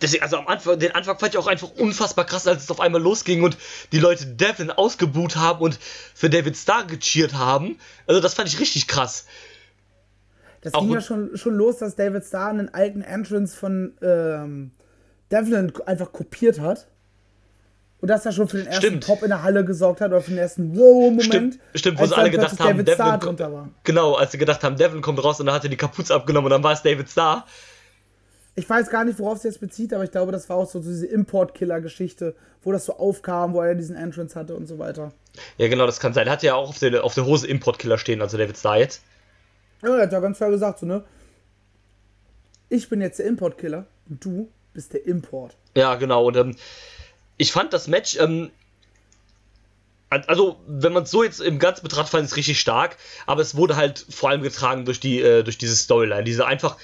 deswegen, 0.00 0.22
also 0.22 0.38
am 0.38 0.46
Anfang, 0.46 0.78
den 0.78 0.92
Anfang 0.92 1.18
fand 1.18 1.34
ich 1.34 1.38
auch 1.38 1.46
einfach 1.46 1.70
unfassbar 1.76 2.24
krass, 2.24 2.46
als 2.46 2.64
es 2.64 2.70
auf 2.70 2.80
einmal 2.80 3.00
losging 3.00 3.42
und 3.42 3.56
die 3.92 3.98
Leute 3.98 4.26
Devlin 4.26 4.70
ausgebuht 4.70 5.36
haben 5.36 5.60
und 5.60 5.78
für 6.14 6.30
David 6.30 6.56
Starr 6.56 6.84
gecheert 6.84 7.34
haben. 7.34 7.78
Also 8.06 8.20
das 8.20 8.34
fand 8.34 8.48
ich 8.48 8.60
richtig 8.60 8.86
krass. 8.86 9.26
Das 10.62 10.74
Auch 10.74 10.82
ging 10.82 10.92
ja 10.92 11.00
schon, 11.00 11.36
schon 11.36 11.54
los, 11.54 11.78
dass 11.78 11.96
David 11.96 12.24
Starr 12.24 12.50
einen 12.50 12.68
alten 12.68 13.02
Entrance 13.02 13.56
von 13.56 13.94
ähm, 14.02 14.72
Devlin 15.30 15.72
einfach 15.86 16.12
kopiert 16.12 16.60
hat. 16.60 16.86
Und 18.00 18.08
dass 18.08 18.24
er 18.24 18.32
schon 18.32 18.48
für 18.48 18.56
den 18.56 18.66
ersten 18.66 18.86
Stimmt. 18.86 19.06
Pop 19.06 19.22
in 19.22 19.28
der 19.28 19.42
Halle 19.42 19.62
gesorgt 19.62 20.00
hat 20.00 20.10
oder 20.10 20.22
für 20.22 20.30
den 20.30 20.38
ersten 20.38 20.74
Wow-Moment. 20.74 21.24
Stimmt, 21.24 21.58
stimmt, 21.74 21.98
wo 21.98 22.04
sie 22.04 22.10
dann 22.10 22.20
alle 22.20 22.30
gedacht 22.30 22.58
haben, 22.58 22.78
David 22.78 22.88
Devlin, 22.88 23.20
drunter 23.20 23.52
war. 23.52 23.68
genau, 23.84 24.14
als 24.14 24.32
sie 24.32 24.38
gedacht 24.38 24.64
haben, 24.64 24.76
Devlin 24.76 25.02
kommt 25.02 25.22
raus 25.22 25.38
und 25.38 25.46
dann 25.46 25.54
hat 25.54 25.64
er 25.64 25.68
die 25.68 25.76
Kapuze 25.76 26.14
abgenommen 26.14 26.46
und 26.46 26.50
dann 26.50 26.64
war 26.64 26.72
es 26.72 26.80
David 26.82 27.10
Starr. 27.10 27.46
Ich 28.56 28.68
weiß 28.68 28.90
gar 28.90 29.04
nicht, 29.04 29.18
worauf 29.18 29.38
es 29.38 29.44
jetzt 29.44 29.60
bezieht, 29.60 29.94
aber 29.94 30.04
ich 30.04 30.10
glaube, 30.10 30.32
das 30.32 30.48
war 30.48 30.56
auch 30.56 30.68
so 30.68 30.80
diese 30.80 31.06
Import-Killer-Geschichte, 31.06 32.34
wo 32.62 32.72
das 32.72 32.84
so 32.84 32.96
aufkam, 32.96 33.54
wo 33.54 33.60
er 33.60 33.74
diesen 33.74 33.96
Entrance 33.96 34.38
hatte 34.38 34.54
und 34.54 34.66
so 34.66 34.78
weiter. 34.78 35.12
Ja, 35.56 35.68
genau, 35.68 35.86
das 35.86 36.00
kann 36.00 36.12
sein. 36.12 36.26
Er 36.26 36.32
hat 36.32 36.42
ja 36.42 36.54
auch 36.54 36.68
auf 36.68 36.78
der, 36.78 37.04
auf 37.04 37.14
der 37.14 37.24
Hose 37.24 37.46
Importkiller 37.46 37.96
stehen, 37.96 38.20
also 38.20 38.36
David 38.36 38.56
jetzt. 38.78 39.02
Ja, 39.82 39.96
er 39.96 40.02
hat 40.02 40.12
ja 40.12 40.20
ganz 40.20 40.36
klar 40.38 40.50
gesagt, 40.50 40.80
so, 40.80 40.86
ne? 40.86 41.04
Ich 42.68 42.88
bin 42.88 43.00
jetzt 43.00 43.18
der 43.18 43.26
Import-Killer 43.26 43.86
und 44.08 44.24
du 44.24 44.48
bist 44.74 44.92
der 44.92 45.06
Import. 45.06 45.56
Ja, 45.76 45.94
genau. 45.94 46.26
Und 46.26 46.36
ähm, 46.36 46.56
ich 47.36 47.52
fand 47.52 47.72
das 47.72 47.88
Match, 47.88 48.16
ähm, 48.20 48.50
also 50.10 50.58
wenn 50.66 50.92
man 50.92 51.04
es 51.04 51.10
so 51.10 51.22
jetzt 51.22 51.40
im 51.40 51.58
Ganzen 51.58 51.82
betrachtet, 51.82 52.10
fand 52.10 52.24
ich 52.24 52.32
es 52.32 52.36
richtig 52.36 52.60
stark, 52.60 52.96
aber 53.26 53.42
es 53.42 53.56
wurde 53.56 53.76
halt 53.76 54.04
vor 54.10 54.28
allem 54.28 54.42
getragen 54.42 54.84
durch 54.84 55.00
die, 55.00 55.20
äh, 55.20 55.42
durch 55.42 55.56
diese 55.56 55.76
Storyline, 55.76 56.24
diese 56.24 56.46
einfach, 56.46 56.76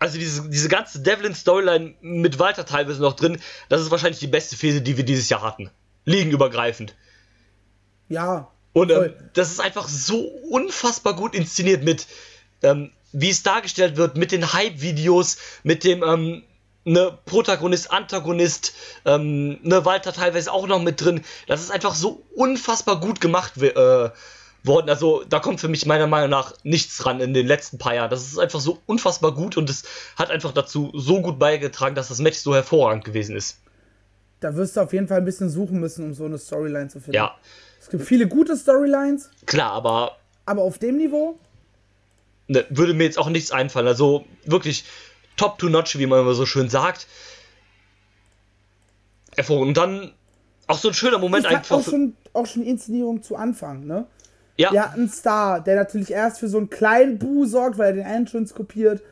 also 0.00 0.18
diese, 0.18 0.48
diese 0.48 0.68
ganze 0.68 1.00
Devlin-Storyline 1.00 1.94
mit 2.00 2.38
Walter 2.38 2.66
teilweise 2.66 3.00
noch 3.00 3.12
drin, 3.12 3.38
das 3.68 3.82
ist 3.82 3.90
wahrscheinlich 3.90 4.18
die 4.18 4.26
beste 4.26 4.56
Phase, 4.56 4.80
die 4.80 4.96
wir 4.96 5.04
dieses 5.04 5.28
Jahr 5.28 5.42
hatten. 5.42 5.70
Liegenübergreifend. 6.06 6.96
Ja. 8.08 8.50
Und 8.72 8.90
ähm, 8.90 9.12
das 9.34 9.50
ist 9.50 9.60
einfach 9.60 9.88
so 9.88 10.20
unfassbar 10.50 11.14
gut 11.14 11.34
inszeniert 11.34 11.84
mit, 11.84 12.06
ähm, 12.62 12.90
wie 13.12 13.28
es 13.28 13.42
dargestellt 13.42 13.96
wird, 13.96 14.16
mit 14.16 14.32
den 14.32 14.52
Hype-Videos, 14.52 15.36
mit 15.64 15.84
dem, 15.84 16.02
ähm, 16.02 16.44
ne, 16.84 17.18
Protagonist, 17.26 17.90
Antagonist, 17.90 18.72
ähm, 19.04 19.58
ne, 19.62 19.84
Walter 19.84 20.12
teilweise 20.12 20.50
auch 20.52 20.66
noch 20.66 20.80
mit 20.80 21.00
drin. 21.00 21.22
Das 21.46 21.60
ist 21.60 21.70
einfach 21.70 21.94
so 21.94 22.24
unfassbar 22.34 23.00
gut 23.00 23.20
gemacht 23.20 23.60
äh, 23.60 24.10
worden. 24.62 24.88
Also 24.90 25.24
da 25.28 25.38
kommt 25.40 25.60
für 25.60 25.68
mich 25.68 25.86
meiner 25.86 26.06
Meinung 26.06 26.30
nach 26.30 26.54
nichts 26.62 26.98
dran 26.98 27.20
in 27.20 27.34
den 27.34 27.46
letzten 27.46 27.78
paar 27.78 27.94
Jahren. 27.94 28.10
Das 28.10 28.26
ist 28.26 28.38
einfach 28.38 28.60
so 28.60 28.78
unfassbar 28.86 29.32
gut 29.32 29.56
und 29.56 29.70
es 29.70 29.84
hat 30.16 30.30
einfach 30.30 30.52
dazu 30.52 30.90
so 30.94 31.22
gut 31.22 31.38
beigetragen, 31.38 31.94
dass 31.94 32.08
das 32.08 32.18
Match 32.18 32.38
so 32.38 32.54
hervorragend 32.54 33.04
gewesen 33.04 33.36
ist. 33.36 33.58
Da 34.40 34.54
wirst 34.56 34.76
du 34.76 34.80
auf 34.80 34.92
jeden 34.92 35.06
Fall 35.08 35.18
ein 35.18 35.24
bisschen 35.24 35.50
suchen 35.50 35.80
müssen, 35.80 36.04
um 36.04 36.14
so 36.14 36.24
eine 36.24 36.38
Storyline 36.38 36.88
zu 36.88 37.00
finden. 37.00 37.16
Ja, 37.16 37.36
Es 37.80 37.90
gibt 37.90 38.04
viele 38.04 38.26
gute 38.26 38.56
Storylines, 38.56 39.30
klar, 39.46 39.72
aber 39.72 40.16
Aber 40.46 40.62
auf 40.62 40.78
dem 40.78 40.96
Niveau? 40.96 41.38
Ne, 42.48 42.64
würde 42.70 42.94
mir 42.94 43.04
jetzt 43.04 43.18
auch 43.18 43.28
nichts 43.28 43.52
einfallen. 43.52 43.86
Also 43.86 44.24
wirklich 44.44 44.84
top 45.36 45.58
to 45.58 45.68
notch, 45.68 45.98
wie 45.98 46.06
man 46.06 46.20
immer 46.20 46.34
so 46.34 46.46
schön 46.46 46.68
sagt. 46.68 47.06
Und 49.48 49.74
dann 49.76 50.12
auch 50.66 50.78
so 50.78 50.88
ein 50.88 50.94
schöner 50.94 51.18
Moment 51.18 51.46
einfach. 51.46 51.76
auch 51.78 51.84
schon, 51.84 52.16
auch 52.32 52.46
schon 52.46 52.62
die 52.62 52.68
Inszenierung 52.68 53.22
zu 53.22 53.36
Anfang, 53.36 53.86
ne? 53.86 54.06
Ja, 54.60 54.72
Wir 54.72 54.82
hatten 54.84 55.00
einen 55.00 55.08
Star, 55.10 55.60
der 55.60 55.76
natürlich 55.76 56.10
erst 56.10 56.38
für 56.40 56.48
so 56.48 56.58
einen 56.58 56.70
kleinen 56.70 57.18
Bu 57.18 57.46
sorgt, 57.46 57.78
weil 57.78 57.88
er 57.88 57.92
den 58.04 58.06
Entrance 58.06 58.54
kopiert. 58.54 59.02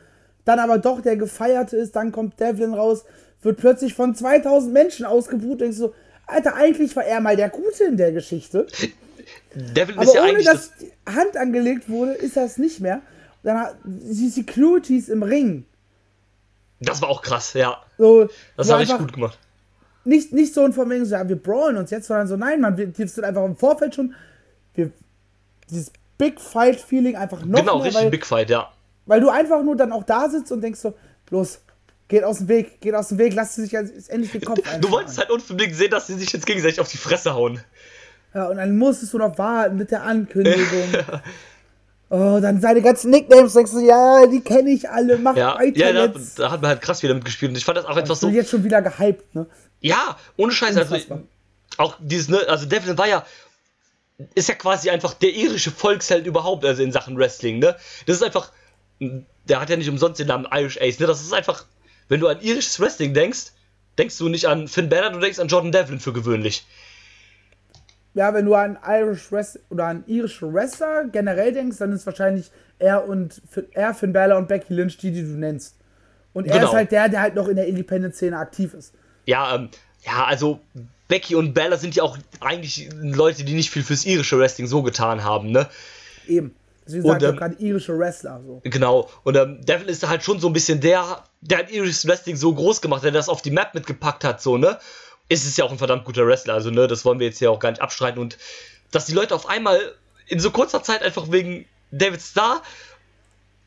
Dann 0.45 0.59
aber 0.59 0.77
doch 0.77 1.01
der 1.01 1.17
Gefeierte 1.17 1.77
ist. 1.77 1.95
Dann 1.95 2.11
kommt 2.11 2.39
Devlin 2.39 2.73
raus, 2.73 3.03
wird 3.41 3.57
plötzlich 3.57 3.93
von 3.93 4.15
2000 4.15 4.73
Menschen 4.73 5.05
ausgebucht. 5.05 5.61
Denkst 5.61 5.77
du 5.77 5.87
so, 5.87 5.93
Alter, 6.27 6.55
eigentlich 6.55 6.95
war 6.95 7.03
er 7.05 7.19
mal 7.21 7.35
der 7.35 7.49
Gute 7.49 7.83
in 7.85 7.97
der 7.97 8.11
Geschichte. 8.11 8.67
Devil 9.53 9.95
Aber 9.95 10.03
ist 10.03 10.13
ja 10.13 10.23
ohne 10.23 10.43
dass 10.43 10.45
das. 10.45 10.71
die 10.77 10.91
Hand 11.11 11.37
angelegt 11.37 11.89
wurde, 11.89 12.13
ist 12.13 12.37
das 12.37 12.57
nicht 12.57 12.79
mehr. 12.79 13.01
Dann 13.43 13.57
hat 13.59 13.75
die 13.83 14.29
Securities 14.29 15.09
im 15.09 15.23
Ring. 15.23 15.65
Das 16.81 17.01
war 17.01 17.09
auch 17.09 17.21
krass, 17.21 17.53
ja. 17.53 17.77
So, 17.97 18.29
Das 18.55 18.69
habe 18.69 18.83
ich 18.83 18.97
gut 18.97 19.13
gemacht. 19.13 19.37
Nicht, 20.05 20.31
nicht 20.31 20.53
so 20.53 20.63
ein 20.63 20.73
von 20.73 20.89
wegen 20.89 21.05
so, 21.05 21.15
ja, 21.15 21.27
wir 21.27 21.35
brawlen 21.35 21.77
uns 21.77 21.91
jetzt, 21.91 22.07
sondern 22.07 22.27
so, 22.27 22.37
nein, 22.37 22.61
man, 22.61 22.77
wir, 22.77 22.97
wir 22.97 23.07
sind 23.07 23.23
einfach 23.23 23.43
im 23.43 23.55
Vorfeld 23.55 23.95
schon. 23.95 24.15
Wir, 24.73 24.91
dieses 25.69 25.91
Big 26.17 26.39
Fight-Feeling 26.39 27.15
einfach 27.15 27.43
noch 27.45 27.59
Genau, 27.59 27.77
mehr, 27.77 27.85
richtig 27.85 28.03
weil, 28.03 28.09
Big 28.11 28.25
Fight, 28.25 28.49
ja. 28.49 28.71
weil 29.05 29.21
du 29.21 29.29
einfach 29.29 29.63
nur 29.63 29.75
dann 29.75 29.91
auch 29.91 30.03
da 30.03 30.29
sitzt 30.29 30.51
und 30.51 30.61
denkst 30.61 30.79
so, 30.79 30.93
los, 31.29 31.59
geht 32.07 32.23
aus 32.23 32.39
dem 32.39 32.47
Weg, 32.47 32.81
geht 32.81 32.93
aus 32.95 33.09
dem 33.09 33.17
Weg, 33.17 33.33
lass 33.33 33.55
sie 33.55 33.63
sich 33.63 33.71
jetzt 33.71 34.09
endlich 34.09 34.31
den 34.31 34.41
Kopf 34.41 34.59
Du 34.81 34.91
wolltest 34.91 35.17
halt 35.17 35.29
unbedingt 35.29 35.75
sehen, 35.75 35.91
dass 35.91 36.07
sie 36.07 36.15
sich 36.15 36.31
jetzt 36.33 36.45
gegenseitig 36.45 36.79
auf 36.81 36.89
die 36.89 36.97
Fresse 36.97 37.33
hauen. 37.33 37.61
Ja, 38.33 38.47
und 38.47 38.57
dann 38.57 38.77
musstest 38.77 39.13
du 39.13 39.17
noch 39.17 39.37
warten 39.37 39.77
mit 39.77 39.89
der 39.91 40.03
Ankündigung. 40.03 40.89
oh, 42.09 42.39
dann 42.41 42.59
seine 42.61 42.81
ganzen 42.81 43.11
Nicknames, 43.11 43.53
denkst 43.53 43.71
du, 43.71 43.79
ja, 43.79 44.25
die 44.27 44.41
kenne 44.41 44.69
ich 44.71 44.89
alle, 44.89 45.17
mach 45.17 45.35
Ja, 45.35 45.55
weiter 45.57 45.77
ja 45.79 45.93
da, 45.93 46.05
jetzt. 46.05 46.37
da 46.37 46.51
hat 46.51 46.61
man 46.61 46.69
halt 46.69 46.81
krass 46.81 47.01
wieder 47.01 47.13
mitgespielt. 47.13 47.51
Und 47.51 47.57
ich 47.57 47.65
fand 47.65 47.77
das 47.77 47.85
auch 47.85 47.97
Ich 47.97 48.03
etwas 48.03 48.19
so. 48.19 48.29
jetzt 48.29 48.49
schon 48.49 48.63
wieder 48.63 48.81
gehypt, 48.81 49.33
ne? 49.35 49.45
Ja, 49.81 50.17
ohne 50.37 50.51
Scheiß. 50.51 50.75
Also, 50.77 50.97
auch 51.77 51.95
dieses, 51.99 52.27
ne, 52.29 52.39
also 52.47 52.65
Devlin 52.65 52.97
war 52.97 53.07
ja. 53.07 53.25
Ist 54.35 54.49
ja 54.49 54.55
quasi 54.55 54.89
einfach 54.89 55.13
der 55.13 55.33
irische 55.33 55.71
Volksheld 55.71 56.25
überhaupt, 56.25 56.65
also 56.65 56.83
in 56.83 56.91
Sachen 56.91 57.17
Wrestling, 57.17 57.59
ne? 57.59 57.75
Das 58.05 58.17
ist 58.17 58.23
einfach. 58.23 58.51
Der 58.99 59.61
hat 59.61 59.69
ja 59.69 59.77
nicht 59.77 59.89
umsonst 59.89 60.19
den 60.19 60.27
Namen 60.27 60.47
Irish 60.51 60.77
Ace, 60.81 60.99
ne? 60.99 61.07
Das 61.07 61.21
ist 61.21 61.33
einfach. 61.33 61.65
Wenn 62.09 62.19
du 62.19 62.27
an 62.27 62.41
irisches 62.41 62.79
Wrestling 62.79 63.13
denkst, 63.13 63.53
denkst 63.97 64.17
du 64.17 64.29
nicht 64.29 64.45
an 64.45 64.67
Finn 64.67 64.89
Balor, 64.89 65.11
du 65.11 65.19
denkst 65.19 65.39
an 65.39 65.47
Jordan 65.47 65.71
Devlin 65.71 65.99
für 65.99 66.11
gewöhnlich. 66.11 66.65
Ja, 68.15 68.33
wenn 68.33 68.45
du 68.45 68.55
an 68.55 68.77
Irish 68.85 69.31
Wrest 69.31 69.59
oder 69.69 69.85
an 69.85 70.03
irische 70.07 70.51
Wrestler 70.51 71.05
generell 71.05 71.53
denkst, 71.53 71.77
dann 71.77 71.93
ist 71.93 72.05
wahrscheinlich 72.05 72.49
er 72.79 73.07
und 73.07 73.41
er, 73.71 73.93
Finn 73.93 74.13
Balor 74.13 74.37
und 74.37 74.47
Becky 74.47 74.73
Lynch 74.73 74.97
die, 74.97 75.11
die 75.11 75.21
du 75.21 75.37
nennst. 75.37 75.77
Und 76.33 76.47
er 76.47 76.55
Genau. 76.55 76.69
ist 76.69 76.73
halt 76.73 76.91
der, 76.91 77.09
der 77.09 77.21
halt 77.21 77.35
noch 77.35 77.47
in 77.47 77.55
der 77.55 77.67
Independent-Szene 77.67 78.37
aktiv 78.37 78.73
ist. 78.73 78.93
Ja, 79.25 79.53
ähm, 79.55 79.69
ja, 80.01 80.25
also 80.25 80.59
Becky 81.09 81.35
und 81.35 81.53
Bella 81.53 81.75
sind 81.75 81.95
ja 81.95 82.03
auch 82.03 82.17
eigentlich 82.39 82.87
Leute, 82.93 83.43
die 83.43 83.53
nicht 83.53 83.71
viel 83.71 83.83
fürs 83.83 84.05
irische 84.05 84.39
Wrestling 84.39 84.67
so 84.67 84.83
getan 84.83 85.23
haben, 85.23 85.51
ne? 85.51 85.67
Eben. 86.27 86.55
Deswegen 86.85 87.03
Und, 87.03 87.23
ähm, 87.23 87.35
gerade 87.35 87.55
irische 87.55 87.97
Wrestler. 87.97 88.41
So. 88.45 88.61
Genau. 88.63 89.09
Und 89.23 89.35
ähm, 89.35 89.63
Devil 89.65 89.89
ist 89.89 90.01
da 90.01 90.09
halt 90.09 90.23
schon 90.23 90.39
so 90.39 90.47
ein 90.47 90.53
bisschen 90.53 90.79
der, 90.79 91.23
der 91.41 91.59
hat 91.59 91.71
irisches 91.71 92.07
Wrestling 92.07 92.35
so 92.35 92.53
groß 92.53 92.81
gemacht, 92.81 93.03
der 93.03 93.11
das 93.11 93.27
auf 93.27 93.41
die 93.41 93.51
Map 93.51 93.73
mitgepackt 93.73 94.23
hat, 94.23 94.41
so, 94.41 94.57
ne? 94.57 94.79
Ist 95.27 95.45
es 95.45 95.57
ja 95.57 95.65
auch 95.65 95.71
ein 95.71 95.77
verdammt 95.77 96.05
guter 96.05 96.25
Wrestler, 96.25 96.53
also, 96.53 96.71
ne, 96.71 96.87
das 96.87 97.05
wollen 97.05 97.19
wir 97.19 97.27
jetzt 97.27 97.37
hier 97.37 97.51
auch 97.51 97.59
gar 97.59 97.69
nicht 97.71 97.81
abstreiten. 97.81 98.19
Und 98.19 98.37
dass 98.91 99.05
die 99.05 99.13
Leute 99.13 99.35
auf 99.35 99.47
einmal 99.47 99.79
in 100.27 100.39
so 100.39 100.51
kurzer 100.51 100.81
Zeit 100.81 101.03
einfach 101.03 101.31
wegen 101.31 101.65
David 101.91 102.21
Starr 102.21 102.63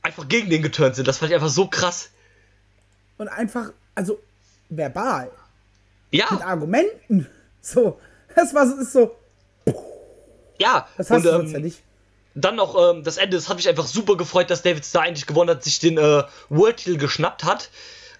einfach 0.03 0.29
gegen 0.29 0.51
den 0.51 0.63
geturnt 0.63 0.97
sind, 0.97 1.07
das 1.07 1.19
fand 1.19 1.31
ich 1.31 1.35
einfach 1.35 1.49
so 1.49 1.67
krass. 1.67 2.11
Und 3.19 3.29
einfach, 3.29 3.73
also 3.95 4.21
verbal, 4.69 5.31
mit 6.21 6.31
Ja, 6.31 6.41
Argumenten. 6.41 7.27
So, 7.61 8.01
das 8.35 8.55
war 8.55 8.67
so, 8.69 8.77
ist 8.77 8.93
so, 8.93 9.17
ja. 10.59 10.89
das 10.97 11.11
hast 11.11 11.19
Und, 11.19 11.25
du 11.25 11.33
sonst 11.33 11.51
ähm, 11.51 11.55
ja 11.55 11.61
nicht. 11.61 11.85
dann 12.35 12.57
noch 12.57 12.77
ähm, 12.77 13.03
das 13.05 13.17
Ende, 13.19 13.37
das 13.37 13.49
hat 13.49 13.57
mich 13.57 13.69
einfach 13.69 13.87
super 13.87 14.17
gefreut, 14.17 14.51
dass 14.51 14.63
David 14.63 14.85
Starr 14.85 15.03
eigentlich 15.03 15.27
gewonnen 15.27 15.51
hat, 15.51 15.65
sich 15.65 15.79
den 15.79 15.99
äh, 15.99 16.25
World 16.49 16.79
Titel 16.79 16.99
geschnappt 16.99 17.45
hat, 17.45 17.71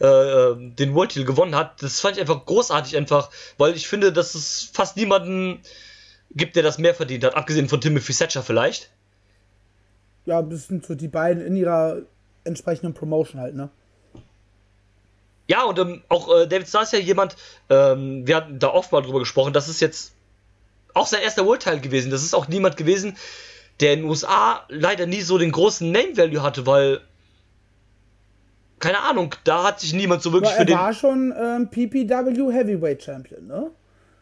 äh, 0.01 0.07
äh, 0.07 0.57
den 0.75 0.95
World 0.95 1.13
Titel 1.13 1.25
gewonnen 1.27 1.55
hat. 1.55 1.83
Das 1.83 2.01
fand 2.01 2.17
ich 2.17 2.21
einfach 2.21 2.45
großartig 2.45 2.97
einfach, 2.97 3.31
weil 3.59 3.75
ich 3.77 3.89
finde, 3.89 4.13
dass 4.13 4.35
es 4.35 4.71
fast 4.73 4.97
niemanden 4.97 5.63
gibt, 6.31 6.57
der 6.57 6.63
das 6.63 6.79
mehr 6.79 6.95
verdient 6.95 7.25
hat, 7.25 7.35
abgesehen 7.37 7.69
von 7.69 7.81
Timothy 7.81 8.13
Thatcher 8.15 8.43
vielleicht. 8.43 8.91
Ja, 10.25 10.41
das 10.43 10.69
sind 10.69 10.87
so 10.87 10.95
die 10.95 11.09
beiden 11.09 11.45
in 11.45 11.57
ihrer 11.57 12.03
entsprechenden 12.45 12.95
Promotion 12.95 13.41
halt, 13.41 13.55
ne? 13.55 13.71
Ja, 15.49 15.65
und 15.65 15.79
ähm, 15.79 16.03
auch 16.09 16.29
äh, 16.29 16.47
David 16.47 16.69
Starr 16.69 16.83
ist 16.83 16.93
ja 16.93 16.99
jemand, 16.99 17.37
ähm, 17.69 18.27
wir 18.27 18.37
hatten 18.37 18.59
da 18.59 18.69
oft 18.69 18.93
mal 18.93 19.03
drüber 19.03 19.19
gesprochen, 19.19 19.53
das 19.53 19.69
ist 19.69 19.81
jetzt 19.81 20.13
auch 20.95 21.07
sein 21.07 21.23
erster 21.23 21.47
World 21.47 21.63
Title 21.63 21.81
gewesen. 21.81 22.11
Das 22.11 22.23
ist 22.23 22.35
auch 22.35 22.49
niemand 22.49 22.77
gewesen, 22.77 23.17
der 23.81 23.95
in 23.95 24.01
den 24.01 24.09
USA 24.09 24.65
leider 24.69 25.07
nie 25.07 25.23
so 25.23 25.39
den 25.39 25.53
großen 25.53 25.91
Name 25.91 26.17
Value 26.17 26.43
hatte, 26.43 26.67
weil 26.67 27.01
keine 28.79 29.01
Ahnung, 29.01 29.35
da 29.45 29.63
hat 29.63 29.81
sich 29.81 29.93
niemand 29.93 30.23
so 30.23 30.33
wirklich 30.33 30.51
Aber 30.51 30.57
für 30.57 30.63
er 30.63 30.67
den 30.67 30.77
war 30.77 30.93
schon 30.93 31.33
ähm, 31.41 31.69
PPW 31.71 32.53
Heavyweight 32.53 33.03
Champion, 33.03 33.47
ne? 33.47 33.71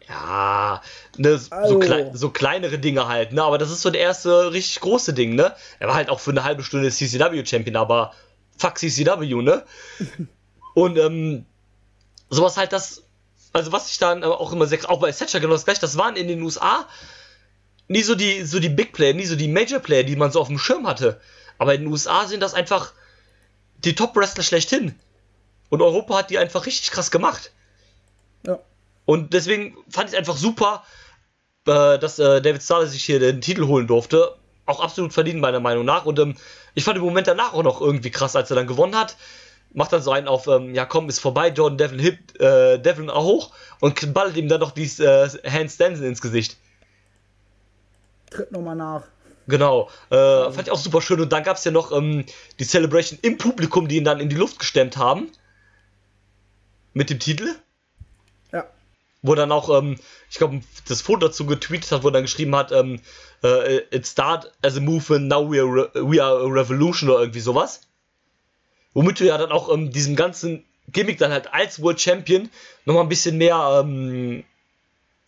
Ja, 0.06 0.82
ne, 1.16 1.38
so, 1.38 1.54
Also. 1.54 1.78
klei 1.78 2.10
so 2.12 2.30
kleinere 2.30 2.78
Dinge 2.78 3.08
halt, 3.08 3.32
ne? 3.32 3.42
Aber 3.42 3.56
das 3.58 3.70
ist 3.70 3.80
so 3.80 3.90
der 3.90 4.02
erste 4.02 4.52
richtig 4.52 4.80
große 4.80 5.14
Ding, 5.14 5.34
ne? 5.34 5.54
Er 5.78 5.88
war 5.88 5.94
halt 5.94 6.10
auch 6.10 6.20
für 6.20 6.30
eine 6.30 6.44
halbe 6.44 6.62
Stunde 6.62 6.90
CCW-Champion, 6.90 7.76
aber 7.76 8.12
fuck 8.58 8.78
CCW, 8.78 9.42
ne? 9.42 9.62
Und 10.74 10.98
ähm, 10.98 11.44
sowas 12.28 12.56
halt 12.56 12.72
das, 12.72 13.04
also 13.52 13.72
was 13.72 13.90
ich 13.90 13.98
dann 13.98 14.22
auch 14.24 14.52
immer 14.52 14.66
sehr, 14.66 14.88
auch 14.88 15.00
bei 15.00 15.12
Thatcher 15.12 15.40
genau 15.40 15.54
das 15.54 15.64
gleiche, 15.64 15.80
das 15.80 15.96
waren 15.96 16.16
in 16.16 16.28
den 16.28 16.42
USA 16.42 16.86
nie 17.88 18.02
so 18.02 18.14
die, 18.14 18.44
so 18.44 18.60
die 18.60 18.68
Big 18.68 18.92
Player, 18.92 19.14
nie 19.14 19.26
so 19.26 19.34
die 19.34 19.48
Major 19.48 19.80
Player, 19.80 20.04
die 20.04 20.16
man 20.16 20.30
so 20.30 20.40
auf 20.40 20.46
dem 20.46 20.58
Schirm 20.58 20.86
hatte. 20.86 21.20
Aber 21.58 21.74
in 21.74 21.82
den 21.82 21.92
USA 21.92 22.26
sind 22.26 22.40
das 22.40 22.54
einfach 22.54 22.92
die 23.78 23.94
Top-Wrestler 23.94 24.44
schlechthin. 24.44 24.94
Und 25.70 25.82
Europa 25.82 26.18
hat 26.18 26.30
die 26.30 26.38
einfach 26.38 26.66
richtig 26.66 26.90
krass 26.92 27.10
gemacht. 27.10 27.52
Ja. 28.46 28.60
Und 29.06 29.32
deswegen 29.32 29.76
fand 29.88 30.08
ich 30.08 30.14
es 30.14 30.18
einfach 30.18 30.36
super, 30.36 30.84
äh, 31.66 31.98
dass 31.98 32.18
äh, 32.18 32.40
David 32.40 32.62
Starr 32.62 32.86
sich 32.86 33.04
hier 33.04 33.18
den 33.18 33.40
Titel 33.40 33.66
holen 33.66 33.86
durfte. 33.86 34.36
Auch 34.66 34.80
absolut 34.80 35.12
verdient, 35.12 35.40
meiner 35.40 35.60
Meinung 35.60 35.84
nach. 35.84 36.06
Und 36.06 36.18
ähm, 36.20 36.36
ich 36.74 36.84
fand 36.84 36.96
den 36.96 37.04
Moment 37.04 37.26
danach 37.26 37.54
auch 37.54 37.62
noch 37.62 37.80
irgendwie 37.80 38.10
krass, 38.10 38.36
als 38.36 38.50
er 38.50 38.56
dann 38.56 38.66
gewonnen 38.68 38.96
hat. 38.96 39.16
Macht 39.72 39.92
dann 39.92 40.02
so 40.02 40.10
einen 40.10 40.26
auf, 40.26 40.46
ähm, 40.48 40.74
ja 40.74 40.84
komm, 40.84 41.08
ist 41.08 41.20
vorbei, 41.20 41.48
Jordan 41.48 41.78
Devlin 41.78 42.00
hebt 42.00 42.40
äh, 42.40 42.78
Devlin 42.78 43.08
auch 43.08 43.24
hoch 43.24 43.52
und 43.80 44.12
ballert 44.12 44.36
ihm 44.36 44.48
dann 44.48 44.60
noch 44.60 44.72
dieses 44.72 45.00
äh, 45.00 45.28
Handstansen 45.48 46.04
ins 46.04 46.20
Gesicht. 46.20 46.56
Tritt 48.30 48.50
nochmal 48.52 48.76
nach. 48.76 49.04
Genau, 49.46 49.90
äh, 50.10 50.16
fand 50.16 50.62
ich 50.62 50.70
auch 50.70 50.78
super 50.78 51.02
schön. 51.02 51.20
Und 51.20 51.32
dann 51.32 51.42
gab 51.42 51.56
es 51.56 51.64
ja 51.64 51.72
noch 51.72 51.92
ähm, 51.92 52.24
die 52.58 52.64
Celebration 52.64 53.18
im 53.22 53.36
Publikum, 53.36 53.88
die 53.88 53.96
ihn 53.96 54.04
dann 54.04 54.20
in 54.20 54.28
die 54.28 54.36
Luft 54.36 54.58
gestemmt 54.58 54.96
haben. 54.96 55.30
Mit 56.92 57.10
dem 57.10 57.18
Titel. 57.18 57.54
Ja. 58.52 58.66
wo 59.22 59.34
dann 59.34 59.52
auch, 59.52 59.68
ähm, 59.76 59.96
ich 60.30 60.38
glaube, 60.38 60.60
das 60.88 61.02
Foto 61.02 61.26
dazu 61.26 61.46
getweetet 61.46 61.92
hat, 61.92 62.02
wo 62.02 62.08
er 62.08 62.12
dann 62.12 62.22
geschrieben 62.22 62.54
hat, 62.56 62.72
ähm, 62.72 63.00
äh, 63.42 63.78
it 63.90 64.06
start 64.06 64.52
as 64.62 64.76
a 64.76 64.80
movement, 64.80 65.28
now 65.28 65.48
we 65.48 65.60
are, 65.60 65.68
re 65.68 65.90
we 65.94 66.22
are 66.22 66.40
a 66.40 66.46
revolution 66.46 67.08
oder 67.10 67.20
irgendwie 67.20 67.40
sowas. 67.40 67.89
Womit 68.94 69.20
du 69.20 69.26
ja 69.26 69.38
dann 69.38 69.52
auch 69.52 69.72
ähm, 69.72 69.90
diesem 69.90 70.16
ganzen 70.16 70.64
Gimmick 70.88 71.18
dann 71.18 71.32
halt 71.32 71.52
als 71.52 71.80
World 71.82 72.00
Champion 72.00 72.50
nochmal 72.84 73.04
ein 73.04 73.08
bisschen 73.08 73.38
mehr 73.38 73.82
ähm, 73.82 74.44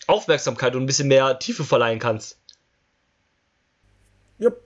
Aufmerksamkeit 0.07 0.75
und 0.75 0.83
ein 0.83 0.87
bisschen 0.87 1.09
mehr 1.09 1.39
Tiefe 1.39 1.65
verleihen 1.65 1.99
kannst. 1.99 2.39
Jupp. 4.39 4.61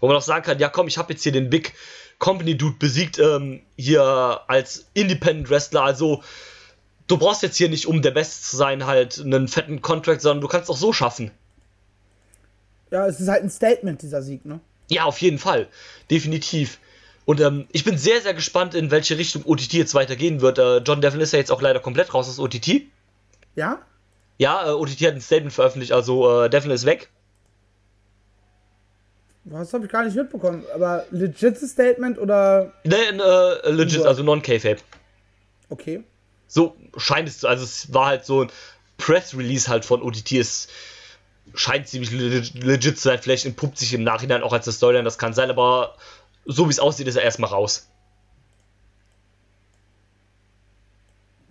Wo 0.00 0.06
man 0.06 0.16
auch 0.16 0.22
sagen 0.22 0.44
kann, 0.44 0.58
ja 0.58 0.68
komm, 0.68 0.88
ich 0.88 0.96
habe 0.96 1.12
jetzt 1.12 1.22
hier 1.22 1.32
den 1.32 1.50
Big 1.50 1.74
Company 2.18 2.56
Dude 2.56 2.76
besiegt, 2.78 3.18
ähm, 3.18 3.60
hier 3.76 4.40
als 4.46 4.86
Independent 4.94 5.50
Wrestler, 5.50 5.82
also 5.82 6.22
du 7.06 7.18
brauchst 7.18 7.42
jetzt 7.42 7.56
hier 7.56 7.68
nicht, 7.68 7.86
um 7.86 8.02
der 8.02 8.12
Beste 8.12 8.42
zu 8.42 8.56
sein, 8.56 8.86
halt 8.86 9.18
einen 9.18 9.48
fetten 9.48 9.82
Contract, 9.82 10.22
sondern 10.22 10.40
du 10.40 10.48
kannst 10.48 10.70
auch 10.70 10.76
so 10.76 10.92
schaffen. 10.92 11.30
Ja, 12.90 13.06
es 13.06 13.20
ist 13.20 13.28
halt 13.28 13.42
ein 13.42 13.50
Statement, 13.50 14.02
dieser 14.02 14.22
Sieg, 14.22 14.44
ne? 14.44 14.60
Ja, 14.88 15.04
auf 15.04 15.18
jeden 15.18 15.38
Fall. 15.38 15.68
Definitiv. 16.10 16.78
Und 17.24 17.40
ähm, 17.40 17.66
ich 17.72 17.84
bin 17.84 17.96
sehr, 17.96 18.20
sehr 18.20 18.34
gespannt, 18.34 18.74
in 18.74 18.90
welche 18.90 19.16
Richtung 19.16 19.44
OTT 19.46 19.72
jetzt 19.72 19.94
weitergehen 19.94 20.40
wird. 20.40 20.58
Äh, 20.58 20.78
John 20.78 21.00
Devlin 21.00 21.22
ist 21.22 21.32
ja 21.32 21.38
jetzt 21.38 21.50
auch 21.50 21.62
leider 21.62 21.80
komplett 21.80 22.12
raus 22.12 22.28
aus 22.28 22.38
OTT. 22.38 22.82
Ja? 23.54 23.80
Ja, 24.38 24.68
äh, 24.68 24.72
OTT 24.72 25.00
hat 25.02 25.14
ein 25.14 25.20
Statement 25.20 25.52
veröffentlicht, 25.52 25.92
also 25.92 26.42
äh, 26.42 26.50
Devlin 26.50 26.72
ist 26.72 26.84
weg. 26.84 27.08
Das 29.44 29.72
habe 29.74 29.84
ich 29.84 29.92
gar 29.92 30.04
nicht 30.04 30.16
mitbekommen. 30.16 30.64
Aber 30.74 31.04
legites 31.10 31.70
Statement 31.70 32.18
oder. 32.18 32.72
Ne, 32.84 32.96
äh, 32.96 33.70
legit, 33.70 34.04
also 34.04 34.22
non-K-Fape. 34.22 34.80
Okay. 35.68 36.02
So 36.46 36.76
scheint 36.96 37.28
es 37.28 37.40
zu, 37.40 37.48
also 37.48 37.64
es 37.64 37.92
war 37.92 38.06
halt 38.06 38.24
so 38.24 38.44
ein 38.44 38.50
Press-Release 38.96 39.68
halt 39.68 39.84
von 39.84 40.02
OTT. 40.02 40.32
Es 40.32 40.68
scheint 41.54 41.88
ziemlich 41.88 42.10
legit 42.10 42.98
zu 42.98 43.08
sein. 43.08 43.18
Vielleicht 43.20 43.44
entpuppt 43.44 43.78
sich 43.78 43.92
im 43.92 44.02
Nachhinein 44.02 44.42
auch 44.42 44.52
als 44.52 44.66
eine 44.66 44.72
Storyline, 44.72 45.04
das 45.04 45.18
kann 45.18 45.34
sein, 45.34 45.50
aber 45.50 45.96
so 46.46 46.66
wie 46.66 46.70
es 46.70 46.78
aussieht, 46.78 47.06
ist 47.06 47.16
er 47.16 47.22
erstmal 47.22 47.50
raus. 47.50 47.88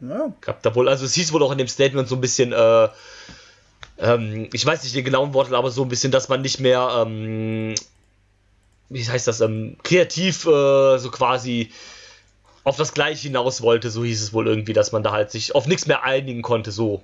Ja. 0.01 0.33
Gab 0.41 0.61
da 0.63 0.75
wohl, 0.75 0.89
also 0.89 1.05
es 1.05 1.13
hieß 1.13 1.31
wohl 1.31 1.43
auch 1.43 1.51
in 1.51 1.57
dem 1.57 1.67
Statement 1.67 2.07
so 2.07 2.15
ein 2.15 2.21
bisschen, 2.21 2.51
äh, 2.51 2.89
ähm, 3.99 4.49
ich 4.51 4.65
weiß 4.65 4.83
nicht 4.83 4.95
die 4.95 5.03
genauen 5.03 5.33
Worte, 5.33 5.55
aber 5.55 5.71
so 5.71 5.83
ein 5.83 5.89
bisschen, 5.89 6.11
dass 6.11 6.27
man 6.29 6.41
nicht 6.41 6.59
mehr, 6.59 7.05
ähm, 7.05 7.73
wie 8.89 9.07
heißt 9.07 9.27
das, 9.27 9.39
ähm, 9.41 9.77
kreativ 9.83 10.45
äh, 10.45 10.97
so 10.97 11.09
quasi 11.09 11.71
auf 12.65 12.75
das 12.75 12.93
Gleiche 12.93 13.27
hinaus 13.27 13.61
wollte, 13.61 13.89
so 13.89 14.03
hieß 14.03 14.21
es 14.21 14.33
wohl 14.33 14.47
irgendwie, 14.47 14.73
dass 14.73 14.91
man 14.91 15.03
da 15.03 15.11
halt 15.11 15.31
sich 15.31 15.55
auf 15.55 15.67
nichts 15.67 15.85
mehr 15.85 16.03
einigen 16.03 16.41
konnte, 16.41 16.71
so 16.71 17.03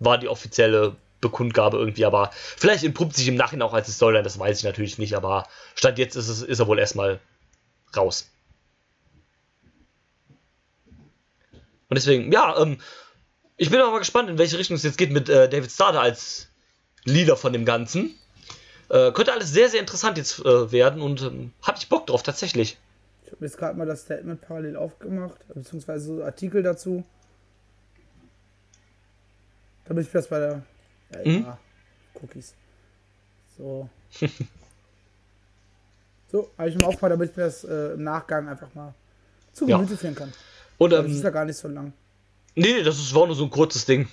war 0.00 0.18
die 0.18 0.28
offizielle 0.28 0.96
Bekundgabe 1.20 1.78
irgendwie, 1.78 2.04
aber 2.04 2.30
vielleicht 2.32 2.84
entpuppt 2.84 3.16
sich 3.16 3.28
im 3.28 3.34
Nachhinein 3.34 3.68
auch 3.68 3.74
als 3.74 3.92
Storyline, 3.92 4.22
das 4.22 4.38
weiß 4.38 4.58
ich 4.58 4.64
natürlich 4.64 4.98
nicht, 4.98 5.14
aber 5.14 5.46
statt 5.74 5.98
jetzt 5.98 6.16
ist, 6.16 6.28
es, 6.28 6.42
ist 6.42 6.58
er 6.58 6.66
wohl 6.66 6.78
erstmal 6.78 7.20
raus. 7.96 8.30
Und 11.88 11.94
deswegen, 11.96 12.30
ja, 12.30 12.60
ähm, 12.60 12.78
ich 13.56 13.70
bin 13.70 13.80
aber 13.80 13.90
mal 13.90 13.98
gespannt, 13.98 14.28
in 14.30 14.38
welche 14.38 14.58
Richtung 14.58 14.76
es 14.76 14.82
jetzt 14.82 14.98
geht 14.98 15.10
mit 15.10 15.28
äh, 15.28 15.48
David 15.48 15.70
Starter 15.70 16.00
als 16.00 16.48
Leader 17.04 17.36
von 17.36 17.52
dem 17.52 17.64
Ganzen. 17.64 18.14
Äh, 18.88 19.12
könnte 19.12 19.32
alles 19.32 19.50
sehr, 19.50 19.68
sehr 19.68 19.80
interessant 19.80 20.16
jetzt 20.16 20.38
äh, 20.40 20.72
werden 20.72 21.02
und 21.02 21.22
ähm, 21.22 21.52
hab 21.62 21.76
ich 21.76 21.88
Bock 21.88 22.06
drauf, 22.06 22.22
tatsächlich. 22.22 22.78
Ich 23.26 23.32
habe 23.32 23.44
jetzt 23.44 23.58
gerade 23.58 23.76
mal 23.76 23.86
das 23.86 24.02
Statement 24.02 24.40
parallel 24.40 24.76
aufgemacht, 24.76 25.38
beziehungsweise 25.52 26.24
Artikel 26.24 26.62
dazu. 26.62 27.04
Damit 29.84 30.06
ich 30.06 30.12
das 30.12 30.28
bei 30.28 30.38
der. 30.38 30.62
Ja, 31.12 31.18
mhm. 31.24 31.44
ja, 31.44 31.58
Cookies. 32.14 32.54
So. 33.56 33.88
so, 36.30 36.50
habe 36.56 36.68
ich 36.68 36.76
mal 36.76 36.86
aufgemacht, 36.86 37.12
damit 37.12 37.30
ich 37.30 37.36
mir 37.36 37.44
das 37.44 37.64
äh, 37.64 37.92
im 37.94 38.04
Nachgang 38.04 38.48
einfach 38.48 38.74
mal 38.74 38.94
zu 39.52 39.66
Gemüte 39.66 39.92
ja. 39.92 39.98
führen 39.98 40.14
kann. 40.14 40.32
Und, 40.78 40.92
ähm, 40.92 41.04
das 41.04 41.12
ist 41.12 41.24
ja 41.24 41.30
gar 41.30 41.44
nicht 41.44 41.56
so 41.56 41.68
lang. 41.68 41.92
Nee, 42.54 42.82
das 42.82 42.98
ist, 42.98 43.14
war 43.14 43.26
nur 43.26 43.36
so 43.36 43.44
ein 43.44 43.50
kurzes 43.50 43.84
Ding. 43.84 44.08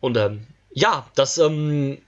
Und 0.00 0.16
ähm, 0.16 0.46
ja, 0.70 1.06
das 1.14 1.38
ähm, 1.38 1.98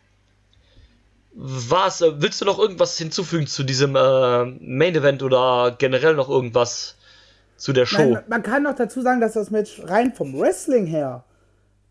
war's. 1.32 2.00
Äh, 2.00 2.20
willst 2.22 2.40
du 2.40 2.44
noch 2.44 2.58
irgendwas 2.58 2.96
hinzufügen 2.96 3.46
zu 3.46 3.62
diesem 3.62 3.96
äh, 3.96 4.44
Main 4.44 4.94
Event 4.94 5.22
oder 5.22 5.74
generell 5.78 6.14
noch 6.14 6.28
irgendwas 6.28 6.96
zu 7.56 7.72
der 7.72 7.86
Show? 7.86 8.14
Nein, 8.14 8.24
man 8.28 8.42
kann 8.42 8.62
noch 8.62 8.76
dazu 8.76 9.02
sagen, 9.02 9.20
dass 9.20 9.32
das 9.32 9.50
Match 9.50 9.80
rein 9.84 10.12
vom 10.14 10.38
Wrestling 10.38 10.86
her 10.86 11.24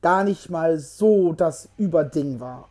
gar 0.02 0.24
nicht 0.24 0.50
mal 0.50 0.80
so 0.80 1.34
das 1.34 1.70
Überding 1.78 2.40
war. 2.40 2.70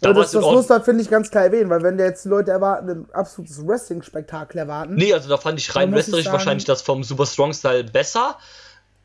Da 0.00 0.12
das, 0.12 0.32
das 0.32 0.44
muss 0.44 0.68
man, 0.68 0.82
finde 0.82 1.02
ich, 1.02 1.08
ganz 1.08 1.30
klar 1.30 1.44
erwähnen, 1.44 1.70
weil 1.70 1.82
wenn 1.82 1.98
jetzt 1.98 2.26
Leute 2.26 2.50
erwarten, 2.50 2.90
ein 2.90 3.06
absolutes 3.12 3.66
Wrestling-Spektakel 3.66 4.58
erwarten. 4.58 4.94
Nee, 4.94 5.14
also 5.14 5.28
da 5.30 5.38
fand 5.38 5.58
ich 5.58 5.74
rein 5.74 5.92
wrestlerisch 5.92 6.26
wahrscheinlich 6.26 6.66
das 6.66 6.82
vom 6.82 7.02
Super 7.02 7.24
Strong 7.24 7.54
Style 7.54 7.84
besser, 7.84 8.36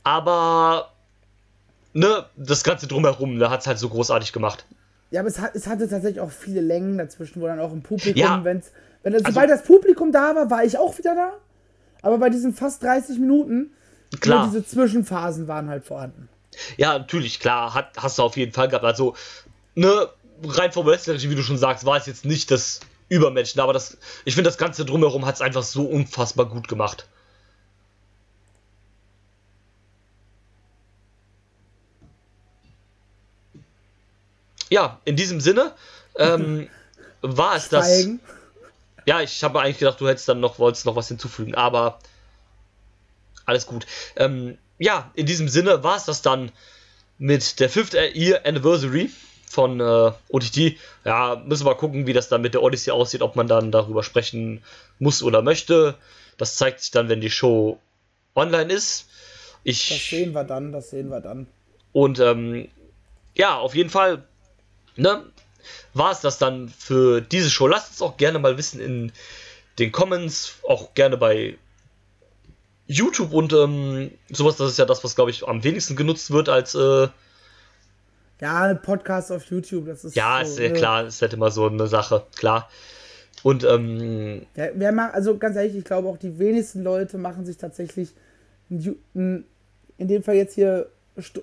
aber 0.04 0.92
ne, 1.94 2.26
das 2.36 2.66
Ganze 2.66 2.88
drumherum, 2.88 3.40
da 3.40 3.50
hat 3.50 3.62
es 3.62 3.68
halt 3.68 3.80
so 3.80 3.88
großartig 3.88 4.34
gemacht. 4.34 4.66
Ja, 5.12 5.22
aber 5.22 5.30
es, 5.30 5.40
hat, 5.40 5.56
es 5.56 5.68
hatte 5.68 5.88
tatsächlich 5.88 6.20
auch 6.20 6.32
viele 6.32 6.60
Längen 6.60 6.98
dazwischen, 6.98 7.42
wo 7.42 7.48
dann 7.48 7.60
auch 7.60 7.72
im 7.72 7.82
Publikum, 7.82 8.20
ja. 8.20 8.44
wenn's, 8.44 8.72
wenn 9.04 9.14
also, 9.14 9.26
sobald 9.28 9.50
das 9.50 9.64
Publikum 9.64 10.12
da 10.12 10.36
war, 10.36 10.50
war 10.50 10.66
ich 10.66 10.78
auch 10.78 10.98
wieder 10.98 11.16
da. 11.16 11.34
Aber 12.02 12.18
bei 12.18 12.30
diesen 12.30 12.54
fast 12.54 12.84
30 12.84 13.18
Minuten, 13.20 13.72
klar. 14.20 14.50
diese 14.52 14.66
Zwischenphasen 14.66 15.48
waren 15.48 15.70
halt 15.70 15.86
vorhanden. 15.86 16.28
Ja, 16.78 16.98
natürlich, 16.98 17.40
klar, 17.40 17.74
hat, 17.74 17.92
hast 17.98 18.18
du 18.18 18.24
auf 18.24 18.38
jeden 18.38 18.54
Fall 18.54 18.68
gehabt. 18.68 18.86
Also, 18.86 19.16
ne, 19.76 20.10
rein 20.44 20.72
vom 20.72 20.86
Wrestlerischen, 20.86 21.30
wie 21.30 21.36
du 21.36 21.44
schon 21.44 21.58
sagst, 21.58 21.86
war 21.86 21.98
es 21.98 22.06
jetzt 22.06 22.26
nicht 22.26 22.52
das 22.52 22.80
Übermatch, 23.10 23.58
aber 23.58 23.74
das, 23.74 23.98
ich 24.26 24.36
finde, 24.36 24.50
das 24.50 24.58
Ganze 24.58 24.86
drumherum 24.86 25.26
hat 25.26 25.36
es 25.36 25.42
einfach 25.42 25.64
so 25.64 25.84
unfassbar 25.86 26.48
gut 26.48 26.68
gemacht. 26.68 27.08
Ja, 34.70 35.00
in 35.06 35.16
diesem 35.16 35.40
Sinne 35.40 35.74
ähm, 36.18 36.70
war 37.22 37.56
es 37.56 37.70
das. 37.70 38.08
Ja, 39.06 39.22
ich 39.22 39.44
habe 39.44 39.60
eigentlich 39.62 39.80
gedacht, 39.80 40.00
du 40.00 40.08
hättest 40.08 40.30
dann 40.30 40.40
noch, 40.40 40.60
wolltest 40.60 40.86
noch 40.86 40.96
was 40.96 41.10
hinzufügen, 41.10 41.56
aber 41.56 42.00
alles 43.46 43.66
gut. 43.66 43.86
Ähm, 44.16 44.58
ja, 44.84 45.12
in 45.16 45.26
diesem 45.26 45.48
Sinne 45.48 45.84
war 45.84 45.96
es 45.96 46.04
das 46.04 46.22
dann 46.22 46.52
mit 47.18 47.60
der 47.62 47.70
5th 47.70 48.16
Year 48.16 48.46
Anniversary 48.46 49.10
von 49.50 49.80
äh, 49.80 50.12
OTT. 50.30 50.78
Ja, 51.06 51.42
müssen 51.46 51.66
wir 51.66 51.76
gucken, 51.76 52.06
wie 52.06 52.12
das 52.12 52.28
dann 52.28 52.42
mit 52.42 52.54
der 52.54 52.62
Odyssey 52.62 52.92
aussieht, 52.92 53.22
ob 53.22 53.38
man 53.38 53.48
dann 53.48 53.72
darüber 53.72 54.04
sprechen 54.04 54.62
muss 55.00 55.24
oder 55.24 55.42
möchte. 55.42 55.96
Das 56.38 56.58
zeigt 56.58 56.82
sich 56.82 56.92
dann, 56.92 57.08
wenn 57.08 57.22
die 57.22 57.30
Show 57.30 57.80
online 58.36 58.74
ist. 58.74 59.08
Ich, 59.64 59.88
das 59.88 60.10
sehen 60.10 60.34
wir 60.34 60.44
dann, 60.44 60.74
das 60.74 60.90
sehen 60.90 61.10
wir 61.10 61.22
dann. 61.22 61.48
Und 61.94 62.20
ähm, 62.20 62.68
ja, 63.36 63.58
auf 63.58 63.76
jeden 63.76 63.90
Fall, 63.90 64.24
ne, 64.98 65.24
war 65.94 66.12
es 66.12 66.20
das 66.20 66.40
dann 66.40 66.68
für 66.68 67.22
diese 67.22 67.50
Show. 67.50 67.68
Lasst 67.68 67.92
uns 67.92 68.02
auch 68.02 68.18
gerne 68.18 68.40
mal 68.40 68.58
wissen 68.58 68.82
in 68.82 69.14
den 69.80 69.94
Comments, 69.94 70.56
auch 70.68 70.94
gerne 70.94 71.16
bei 71.16 71.58
YouTube 72.88 73.34
und 73.34 73.54
ähm, 73.54 74.12
sowas. 74.30 74.58
Das 74.58 74.72
ist 74.72 74.80
ja 74.80 74.86
das, 74.86 75.04
was, 75.04 75.16
glaube 75.16 75.32
ich, 75.32 75.48
am 75.48 75.64
wenigsten 75.64 75.96
genutzt 75.96 76.32
wird 76.32 76.50
als 76.50 76.76
äh, 76.76 77.08
ja, 78.42 78.74
Podcast 78.74 79.32
auf 79.32 79.46
YouTube, 79.46 79.86
das 79.86 80.04
ist. 80.04 80.16
Ja, 80.16 80.44
so, 80.44 80.52
ist 80.52 80.60
ja 80.60 80.68
ne? 80.68 80.74
klar, 80.74 81.08
ist 81.08 81.22
halt 81.22 81.34
immer 81.34 81.50
so 81.50 81.68
eine 81.68 81.88
Sache, 81.88 82.24
klar. 82.36 82.70
Und, 83.42 83.64
ähm. 83.64 84.46
Ja, 84.56 84.68
wer 84.74 84.92
macht, 84.92 85.14
also 85.14 85.38
ganz 85.38 85.56
ehrlich, 85.56 85.76
ich 85.76 85.86
glaube 85.86 86.08
auch 86.08 86.18
die 86.18 86.40
wenigsten 86.40 86.84
Leute 86.84 87.18
machen 87.18 87.46
sich 87.46 87.58
tatsächlich 87.58 88.10
in 88.70 89.46
dem 89.98 90.24
Fall 90.24 90.36
jetzt 90.36 90.56
hier 90.56 90.90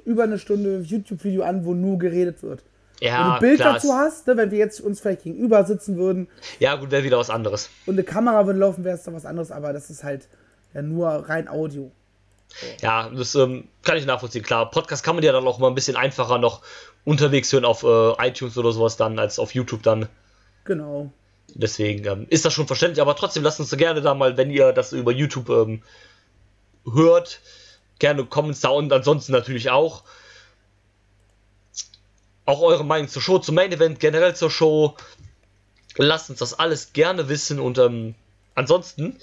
über 0.05 0.25
eine 0.25 0.39
Stunde 0.39 0.81
YouTube-Video 0.81 1.43
an, 1.43 1.65
wo 1.65 1.75
nur 1.75 1.99
geredet 1.99 2.43
wird. 2.43 2.63
Ja, 3.01 3.13
wenn 3.13 3.25
du 3.25 3.33
ein 3.33 3.41
Bild 3.41 3.61
klar, 3.61 3.75
dazu 3.75 3.93
hast, 3.95 4.27
ne, 4.27 4.37
wenn 4.37 4.51
wir 4.51 4.59
jetzt 4.59 4.81
uns 4.81 5.01
vielleicht 5.01 5.23
gegenüber 5.23 5.65
sitzen 5.65 5.97
würden. 5.97 6.29
Ja, 6.59 6.77
gut, 6.77 6.91
wäre 6.91 7.05
wieder 7.05 7.17
was 7.17 7.31
anderes. 7.31 7.71
Und 7.87 7.95
eine 7.95 8.03
Kamera 8.03 8.45
würde 8.45 8.59
laufen, 8.59 8.85
wäre 8.85 8.97
es 8.97 9.05
dann 9.05 9.15
was 9.15 9.25
anderes, 9.25 9.51
aber 9.51 9.73
das 9.73 9.89
ist 9.89 10.05
halt 10.05 10.29
ja 10.75 10.83
nur 10.83 11.09
rein 11.09 11.49
Audio. 11.49 11.91
Ja, 12.83 13.09
das 13.09 13.35
ähm, 13.35 13.69
kann 13.83 13.97
ich 13.97 14.07
nachvollziehen. 14.07 14.43
Klar, 14.43 14.71
Podcast 14.71 15.05
kann 15.05 15.15
man 15.15 15.25
ja 15.25 15.33
dann 15.33 15.47
auch 15.47 15.59
mal 15.59 15.69
ein 15.69 15.75
bisschen 15.75 15.97
einfacher 15.97 16.39
noch 16.39 16.63
unterwegs 17.05 17.53
hören 17.53 17.65
auf 17.65 17.83
äh, 17.83 18.29
iTunes 18.29 18.59
oder 18.59 18.73
sowas 18.73 18.97
dann 18.97 19.19
als 19.19 19.39
auf 19.39 19.55
YouTube 19.55 19.83
dann. 19.83 20.09
Genau. 20.65 21.13
Deswegen 21.55 22.05
ähm, 22.07 22.27
ist 22.29 22.45
das 22.45 22.53
schon 22.53 22.67
verständlich, 22.67 23.01
aber 23.01 23.17
trotzdem 23.17 23.43
lasst 23.43 23.61
uns 23.61 23.71
so 23.71 23.77
gerne 23.77 24.03
da 24.03 24.15
mal, 24.15 24.37
wenn 24.37 24.51
ihr 24.51 24.73
das 24.73 24.93
über 24.93 25.13
YouTube 25.13 25.49
ähm, 25.49 25.83
hört, 26.85 27.41
gerne 27.99 28.25
Comments 28.25 28.61
da 28.61 28.71
und 28.71 28.93
ansonsten 28.93 29.33
natürlich 29.33 29.71
auch. 29.71 30.05
Auch 32.47 32.63
eure 32.63 32.85
Meinung 32.85 33.09
zur 33.09 33.23
Show, 33.23 33.39
zum 33.39 33.55
Main 33.55 33.73
Event, 33.73 34.01
generell 34.01 34.35
zur 34.35 34.51
Show. 34.51 34.97
Lasst 35.97 36.31
uns 36.31 36.39
das 36.39 36.59
alles 36.59 36.93
gerne 36.93 37.29
wissen 37.29 37.61
und 37.61 37.79
ähm, 37.79 38.15
ansonsten 38.55 39.19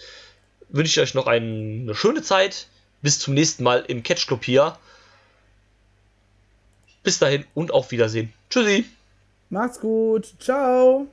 wünsche 0.70 1.00
ich 1.00 1.10
euch 1.10 1.14
noch 1.14 1.28
eine 1.28 1.94
schöne 1.96 2.22
Zeit. 2.22 2.68
Bis 3.02 3.20
zum 3.20 3.34
nächsten 3.34 3.64
Mal 3.64 3.86
im 3.88 4.04
Catch 4.04 4.28
Club 4.28 4.44
hier. 4.44 4.78
Bis 7.04 7.20
dahin 7.20 7.46
und 7.54 7.72
auf 7.72 7.92
Wiedersehen. 7.92 8.34
Tschüssi. 8.50 8.86
Macht's 9.50 9.80
gut. 9.80 10.34
Ciao. 10.40 11.08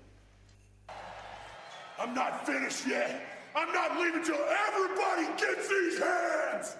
I'm 1.98 2.14
not 2.14 2.44
finished 2.44 2.86
yet. 2.86 3.20
I'm 3.54 3.72
not 3.72 3.98
leaving 4.00 4.22
till 4.24 4.34
everybody 4.34 5.26
gets 5.38 5.68
these 5.68 6.02
hands. 6.02 6.76